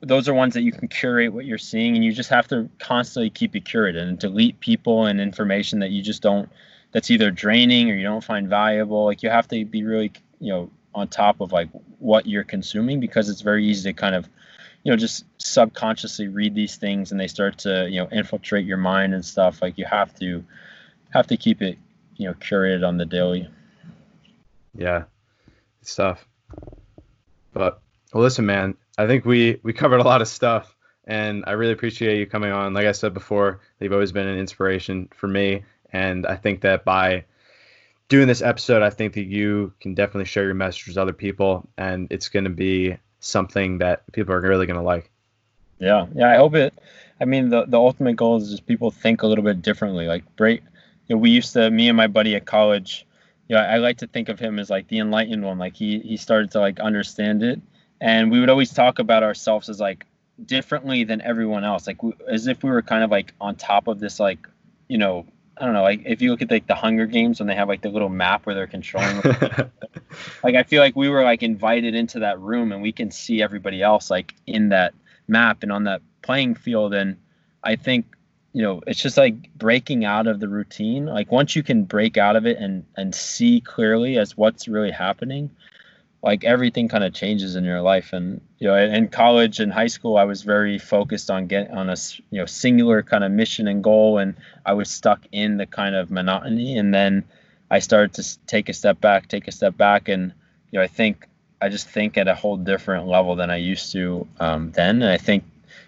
those 0.00 0.28
are 0.28 0.34
ones 0.34 0.54
that 0.54 0.62
you 0.62 0.72
can 0.72 0.88
curate 0.88 1.32
what 1.32 1.44
you're 1.44 1.58
seeing 1.58 1.94
and 1.94 2.04
you 2.04 2.12
just 2.12 2.30
have 2.30 2.48
to 2.48 2.68
constantly 2.78 3.30
keep 3.30 3.54
it 3.54 3.64
curated 3.64 4.02
and 4.02 4.18
delete 4.18 4.58
people 4.60 5.06
and 5.06 5.20
information 5.20 5.78
that 5.80 5.90
you 5.90 6.02
just 6.02 6.22
don't 6.22 6.48
that's 6.92 7.10
either 7.10 7.30
draining 7.30 7.90
or 7.90 7.94
you 7.94 8.02
don't 8.02 8.24
find 8.24 8.48
valuable 8.48 9.04
like 9.04 9.22
you 9.22 9.30
have 9.30 9.46
to 9.46 9.64
be 9.64 9.84
really 9.84 10.12
you 10.40 10.52
know 10.52 10.70
on 10.94 11.06
top 11.06 11.40
of 11.40 11.52
like 11.52 11.68
what 11.98 12.26
you're 12.26 12.44
consuming 12.44 13.00
because 13.00 13.28
it's 13.28 13.42
very 13.42 13.66
easy 13.66 13.90
to 13.90 13.92
kind 13.92 14.14
of 14.14 14.28
you 14.82 14.90
know 14.90 14.96
just 14.96 15.24
subconsciously 15.38 16.28
read 16.28 16.54
these 16.54 16.76
things 16.76 17.10
and 17.10 17.20
they 17.20 17.28
start 17.28 17.58
to 17.58 17.88
you 17.88 18.00
know 18.00 18.08
infiltrate 18.10 18.66
your 18.66 18.78
mind 18.78 19.14
and 19.14 19.24
stuff 19.24 19.62
like 19.62 19.78
you 19.78 19.84
have 19.84 20.14
to 20.18 20.44
have 21.16 21.26
to 21.26 21.36
keep 21.36 21.62
it 21.62 21.78
you 22.16 22.26
know 22.26 22.34
curated 22.34 22.86
on 22.86 22.96
the 22.96 23.06
daily 23.06 23.48
yeah 24.74 25.04
it's 25.82 25.94
tough. 25.94 26.26
but 27.52 27.80
well 28.12 28.22
listen 28.22 28.46
man 28.46 28.76
I 28.98 29.06
think 29.06 29.24
we 29.24 29.60
we 29.62 29.72
covered 29.72 30.00
a 30.00 30.04
lot 30.04 30.22
of 30.22 30.28
stuff, 30.28 30.74
and 31.04 31.44
I 31.46 31.52
really 31.52 31.72
appreciate 31.72 32.18
you 32.18 32.26
coming 32.26 32.50
on. 32.50 32.72
Like 32.72 32.86
I 32.86 32.92
said 32.92 33.12
before, 33.12 33.60
you've 33.78 33.92
always 33.92 34.12
been 34.12 34.26
an 34.26 34.38
inspiration 34.38 35.08
for 35.14 35.28
me, 35.28 35.64
and 35.92 36.26
I 36.26 36.36
think 36.36 36.62
that 36.62 36.84
by 36.84 37.24
doing 38.08 38.26
this 38.26 38.40
episode, 38.40 38.82
I 38.82 38.90
think 38.90 39.14
that 39.14 39.24
you 39.24 39.74
can 39.80 39.94
definitely 39.94 40.24
share 40.24 40.44
your 40.44 40.54
message 40.54 40.88
with 40.88 40.96
other 40.96 41.12
people, 41.12 41.68
and 41.76 42.08
it's 42.10 42.28
going 42.30 42.44
to 42.44 42.50
be 42.50 42.96
something 43.20 43.78
that 43.78 44.10
people 44.12 44.34
are 44.34 44.40
really 44.40 44.66
going 44.66 44.78
to 44.78 44.84
like. 44.84 45.10
Yeah, 45.78 46.06
yeah, 46.14 46.32
I 46.32 46.36
hope 46.36 46.54
it. 46.54 46.72
I 47.20 47.26
mean, 47.26 47.50
the 47.50 47.66
the 47.66 47.78
ultimate 47.78 48.16
goal 48.16 48.38
is 48.38 48.50
just 48.50 48.66
people 48.66 48.90
think 48.90 49.22
a 49.22 49.26
little 49.26 49.44
bit 49.44 49.60
differently. 49.60 50.06
Like, 50.06 50.24
break. 50.36 50.62
You 51.08 51.16
know, 51.16 51.20
we 51.20 51.30
used 51.30 51.52
to, 51.54 51.70
me 51.70 51.88
and 51.88 51.96
my 51.96 52.06
buddy 52.06 52.34
at 52.34 52.46
college. 52.46 53.06
You 53.48 53.56
know, 53.56 53.62
I 53.62 53.76
like 53.76 53.98
to 53.98 54.06
think 54.06 54.28
of 54.28 54.40
him 54.40 54.58
as 54.58 54.70
like 54.70 54.88
the 54.88 54.98
enlightened 54.98 55.44
one. 55.44 55.58
Like 55.58 55.76
he 55.76 56.00
he 56.00 56.16
started 56.16 56.50
to 56.52 56.60
like 56.60 56.80
understand 56.80 57.42
it 57.42 57.60
and 58.00 58.30
we 58.30 58.40
would 58.40 58.50
always 58.50 58.72
talk 58.72 58.98
about 58.98 59.22
ourselves 59.22 59.68
as 59.68 59.80
like 59.80 60.06
differently 60.44 61.04
than 61.04 61.20
everyone 61.22 61.64
else 61.64 61.86
like 61.86 62.02
we, 62.02 62.12
as 62.28 62.46
if 62.46 62.62
we 62.62 62.70
were 62.70 62.82
kind 62.82 63.02
of 63.02 63.10
like 63.10 63.32
on 63.40 63.56
top 63.56 63.88
of 63.88 63.98
this 63.98 64.20
like 64.20 64.46
you 64.88 64.98
know 64.98 65.26
I 65.58 65.64
don't 65.64 65.72
know, 65.72 65.82
like 65.82 66.02
if 66.04 66.20
you 66.20 66.30
look 66.30 66.42
at 66.42 66.50
like 66.50 66.66
the 66.66 66.74
Hunger 66.74 67.06
Games 67.06 67.40
when 67.40 67.46
they 67.46 67.54
have 67.54 67.66
like 67.66 67.80
the 67.80 67.88
little 67.88 68.10
map 68.10 68.44
where 68.44 68.54
they're 68.54 68.66
controlling, 68.66 69.16
like 70.44 70.54
I 70.54 70.62
feel 70.64 70.82
like 70.82 70.94
we 70.94 71.08
were 71.08 71.22
like 71.22 71.42
invited 71.42 71.94
into 71.94 72.18
that 72.18 72.38
room 72.38 72.72
and 72.72 72.82
we 72.82 72.92
can 72.92 73.10
see 73.10 73.42
everybody 73.42 73.80
else 73.80 74.10
like 74.10 74.34
in 74.46 74.68
that 74.68 74.92
map 75.28 75.62
and 75.62 75.72
on 75.72 75.84
that 75.84 76.02
playing 76.20 76.56
field. 76.56 76.92
And 76.92 77.16
I 77.64 77.76
think 77.76 78.04
you 78.56 78.62
know 78.62 78.80
it's 78.86 79.02
just 79.02 79.18
like 79.18 79.54
breaking 79.58 80.06
out 80.06 80.26
of 80.26 80.40
the 80.40 80.48
routine. 80.48 81.04
Like 81.04 81.30
once 81.30 81.54
you 81.54 81.62
can 81.62 81.84
break 81.84 82.16
out 82.16 82.36
of 82.36 82.46
it 82.46 82.56
and 82.56 82.86
and 82.96 83.14
see 83.14 83.60
clearly 83.60 84.16
as 84.16 84.34
what's 84.34 84.66
really 84.66 84.90
happening, 84.90 85.50
like 86.22 86.42
everything 86.42 86.88
kind 86.88 87.04
of 87.04 87.12
changes 87.12 87.54
in 87.54 87.64
your 87.64 87.82
life. 87.82 88.14
And 88.14 88.40
you 88.58 88.66
know 88.66 88.74
in 88.74 89.08
college 89.08 89.60
and 89.60 89.70
high 89.70 89.88
school 89.88 90.16
i 90.16 90.24
was 90.24 90.40
very 90.40 90.78
focused 90.78 91.30
on 91.30 91.48
getting 91.48 91.76
on 91.76 91.90
a 91.90 91.96
you 92.30 92.40
know 92.40 92.46
singular 92.46 93.02
kind 93.02 93.24
of 93.24 93.30
mission 93.30 93.68
and 93.68 93.84
goal 93.84 94.16
and 94.16 94.34
i 94.64 94.72
was 94.72 94.90
stuck 94.90 95.20
in 95.32 95.58
the 95.58 95.66
kind 95.66 95.94
of 95.94 96.10
monotony. 96.10 96.78
And 96.78 96.94
then 96.94 97.24
i 97.70 97.80
started 97.80 98.14
to 98.14 98.46
take 98.46 98.70
a 98.70 98.72
step 98.72 99.02
back 99.02 99.28
take 99.28 99.48
a 99.48 99.52
step 99.52 99.76
back. 99.76 100.08
And 100.08 100.32
you 100.70 100.78
know 100.78 100.82
i 100.82 100.86
think 100.86 101.28
i 101.60 101.68
just 101.68 101.90
think 101.90 102.16
at 102.16 102.26
a 102.26 102.34
whole 102.34 102.56
different 102.56 103.06
level 103.06 103.36
than 103.36 103.50
i 103.50 103.56
used 103.56 103.92
to 103.92 104.26
um, 104.40 104.72
then. 104.72 105.02
And 105.02 105.12
i 105.12 105.18
think 105.18 105.44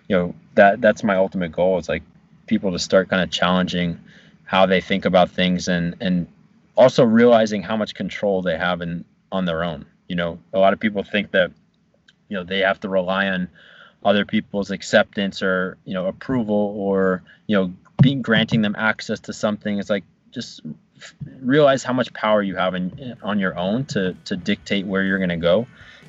you 0.06 0.16
know 0.16 0.34
that 0.54 0.82
that's 0.82 1.02
my 1.02 1.16
ultimate 1.16 1.52
goal. 1.52 1.78
Is 1.78 1.88
like 1.88 2.02
people 2.48 2.72
to 2.72 2.78
start 2.78 3.08
kind 3.08 3.22
of 3.22 3.30
challenging 3.30 4.00
how 4.44 4.66
they 4.66 4.80
think 4.80 5.04
about 5.04 5.30
things 5.30 5.68
and 5.68 5.94
and 6.00 6.26
also 6.76 7.04
realizing 7.04 7.62
how 7.62 7.76
much 7.76 7.94
control 7.94 8.42
they 8.42 8.56
have 8.56 8.80
in 8.80 9.04
on 9.30 9.44
their 9.44 9.62
own 9.62 9.84
you 10.08 10.16
know, 10.16 10.38
a 10.52 10.58
lot 10.58 10.72
of 10.72 10.80
people 10.80 11.04
think 11.04 11.30
that, 11.32 11.52
you 12.28 12.36
know, 12.36 12.42
they 12.42 12.60
have 12.60 12.80
to 12.80 12.88
rely 12.88 13.28
on 13.28 13.48
other 14.02 14.24
people's 14.24 14.70
acceptance 14.70 15.42
or, 15.42 15.76
you 15.84 15.94
know, 15.94 16.06
approval 16.06 16.74
or, 16.76 17.22
you 17.46 17.56
know, 17.56 17.72
being 18.00 18.22
granting 18.22 18.62
them 18.62 18.74
access 18.76 19.20
to 19.20 19.32
something. 19.32 19.78
It's 19.78 19.90
like 19.90 20.04
just 20.30 20.62
realize 21.40 21.82
how 21.82 21.92
much 21.92 22.12
power 22.14 22.42
you 22.42 22.56
have 22.56 22.74
in, 22.74 23.16
on 23.22 23.38
your 23.38 23.56
own 23.56 23.84
to 23.86 24.14
to 24.24 24.36
dictate 24.36 24.84
where 24.84 25.04
you're 25.04 25.18
going 25.18 25.28
to 25.30 25.36
go 25.36 25.64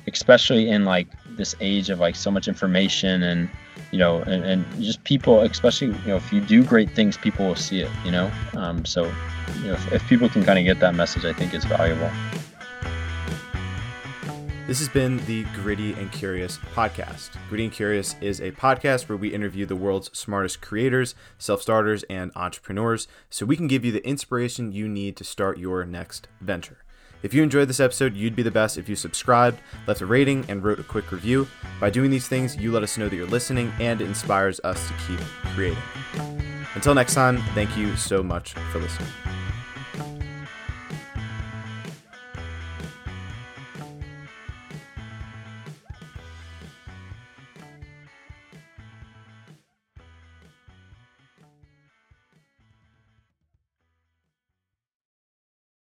especially 0.06 0.68
in 0.68 0.84
like 0.84 1.06
this 1.36 1.54
age 1.60 1.90
of 1.90 2.00
like 2.00 2.16
so 2.16 2.30
much 2.30 2.48
information 2.48 3.22
and 3.22 3.48
you 3.90 3.98
know 3.98 4.22
and, 4.22 4.44
and 4.44 4.82
just 4.82 5.02
people 5.04 5.40
especially 5.40 5.88
you 5.88 6.06
know 6.06 6.16
if 6.16 6.32
you 6.32 6.40
do 6.40 6.64
great 6.64 6.90
things 6.90 7.16
people 7.16 7.46
will 7.46 7.56
see 7.56 7.80
it 7.80 7.90
you 8.04 8.10
know 8.10 8.30
um, 8.54 8.84
so 8.84 9.04
you 9.60 9.68
know 9.68 9.74
if, 9.74 9.92
if 9.92 10.08
people 10.08 10.28
can 10.28 10.44
kind 10.44 10.58
of 10.58 10.64
get 10.64 10.80
that 10.80 10.94
message 10.94 11.24
i 11.24 11.32
think 11.32 11.54
it's 11.54 11.64
valuable 11.64 12.10
this 14.70 14.78
has 14.78 14.88
been 14.88 15.16
the 15.26 15.42
Gritty 15.52 15.94
and 15.94 16.12
Curious 16.12 16.58
podcast. 16.76 17.30
Gritty 17.48 17.64
and 17.64 17.72
Curious 17.72 18.14
is 18.20 18.38
a 18.38 18.52
podcast 18.52 19.08
where 19.08 19.18
we 19.18 19.34
interview 19.34 19.66
the 19.66 19.74
world's 19.74 20.16
smartest 20.16 20.60
creators, 20.60 21.16
self 21.38 21.60
starters, 21.60 22.04
and 22.04 22.30
entrepreneurs 22.36 23.08
so 23.30 23.44
we 23.44 23.56
can 23.56 23.66
give 23.66 23.84
you 23.84 23.90
the 23.90 24.06
inspiration 24.06 24.70
you 24.70 24.86
need 24.86 25.16
to 25.16 25.24
start 25.24 25.58
your 25.58 25.84
next 25.84 26.28
venture. 26.40 26.84
If 27.22 27.34
you 27.34 27.42
enjoyed 27.42 27.68
this 27.68 27.80
episode, 27.80 28.16
you'd 28.16 28.34
be 28.34 28.42
the 28.42 28.50
best 28.50 28.78
if 28.78 28.88
you 28.88 28.96
subscribed, 28.96 29.60
left 29.86 30.00
a 30.00 30.06
rating, 30.06 30.44
and 30.48 30.64
wrote 30.64 30.78
a 30.78 30.84
quick 30.84 31.12
review. 31.12 31.46
By 31.78 31.90
doing 31.90 32.10
these 32.10 32.28
things, 32.28 32.56
you 32.56 32.72
let 32.72 32.82
us 32.82 32.96
know 32.96 33.08
that 33.08 33.16
you're 33.16 33.26
listening 33.26 33.72
and 33.78 34.00
it 34.00 34.06
inspires 34.06 34.60
us 34.64 34.88
to 34.88 34.94
keep 35.06 35.20
creating. 35.54 35.82
Until 36.74 36.94
next 36.94 37.14
time, 37.14 37.38
thank 37.54 37.76
you 37.76 37.94
so 37.96 38.22
much 38.22 38.54
for 38.72 38.78
listening. 38.78 39.08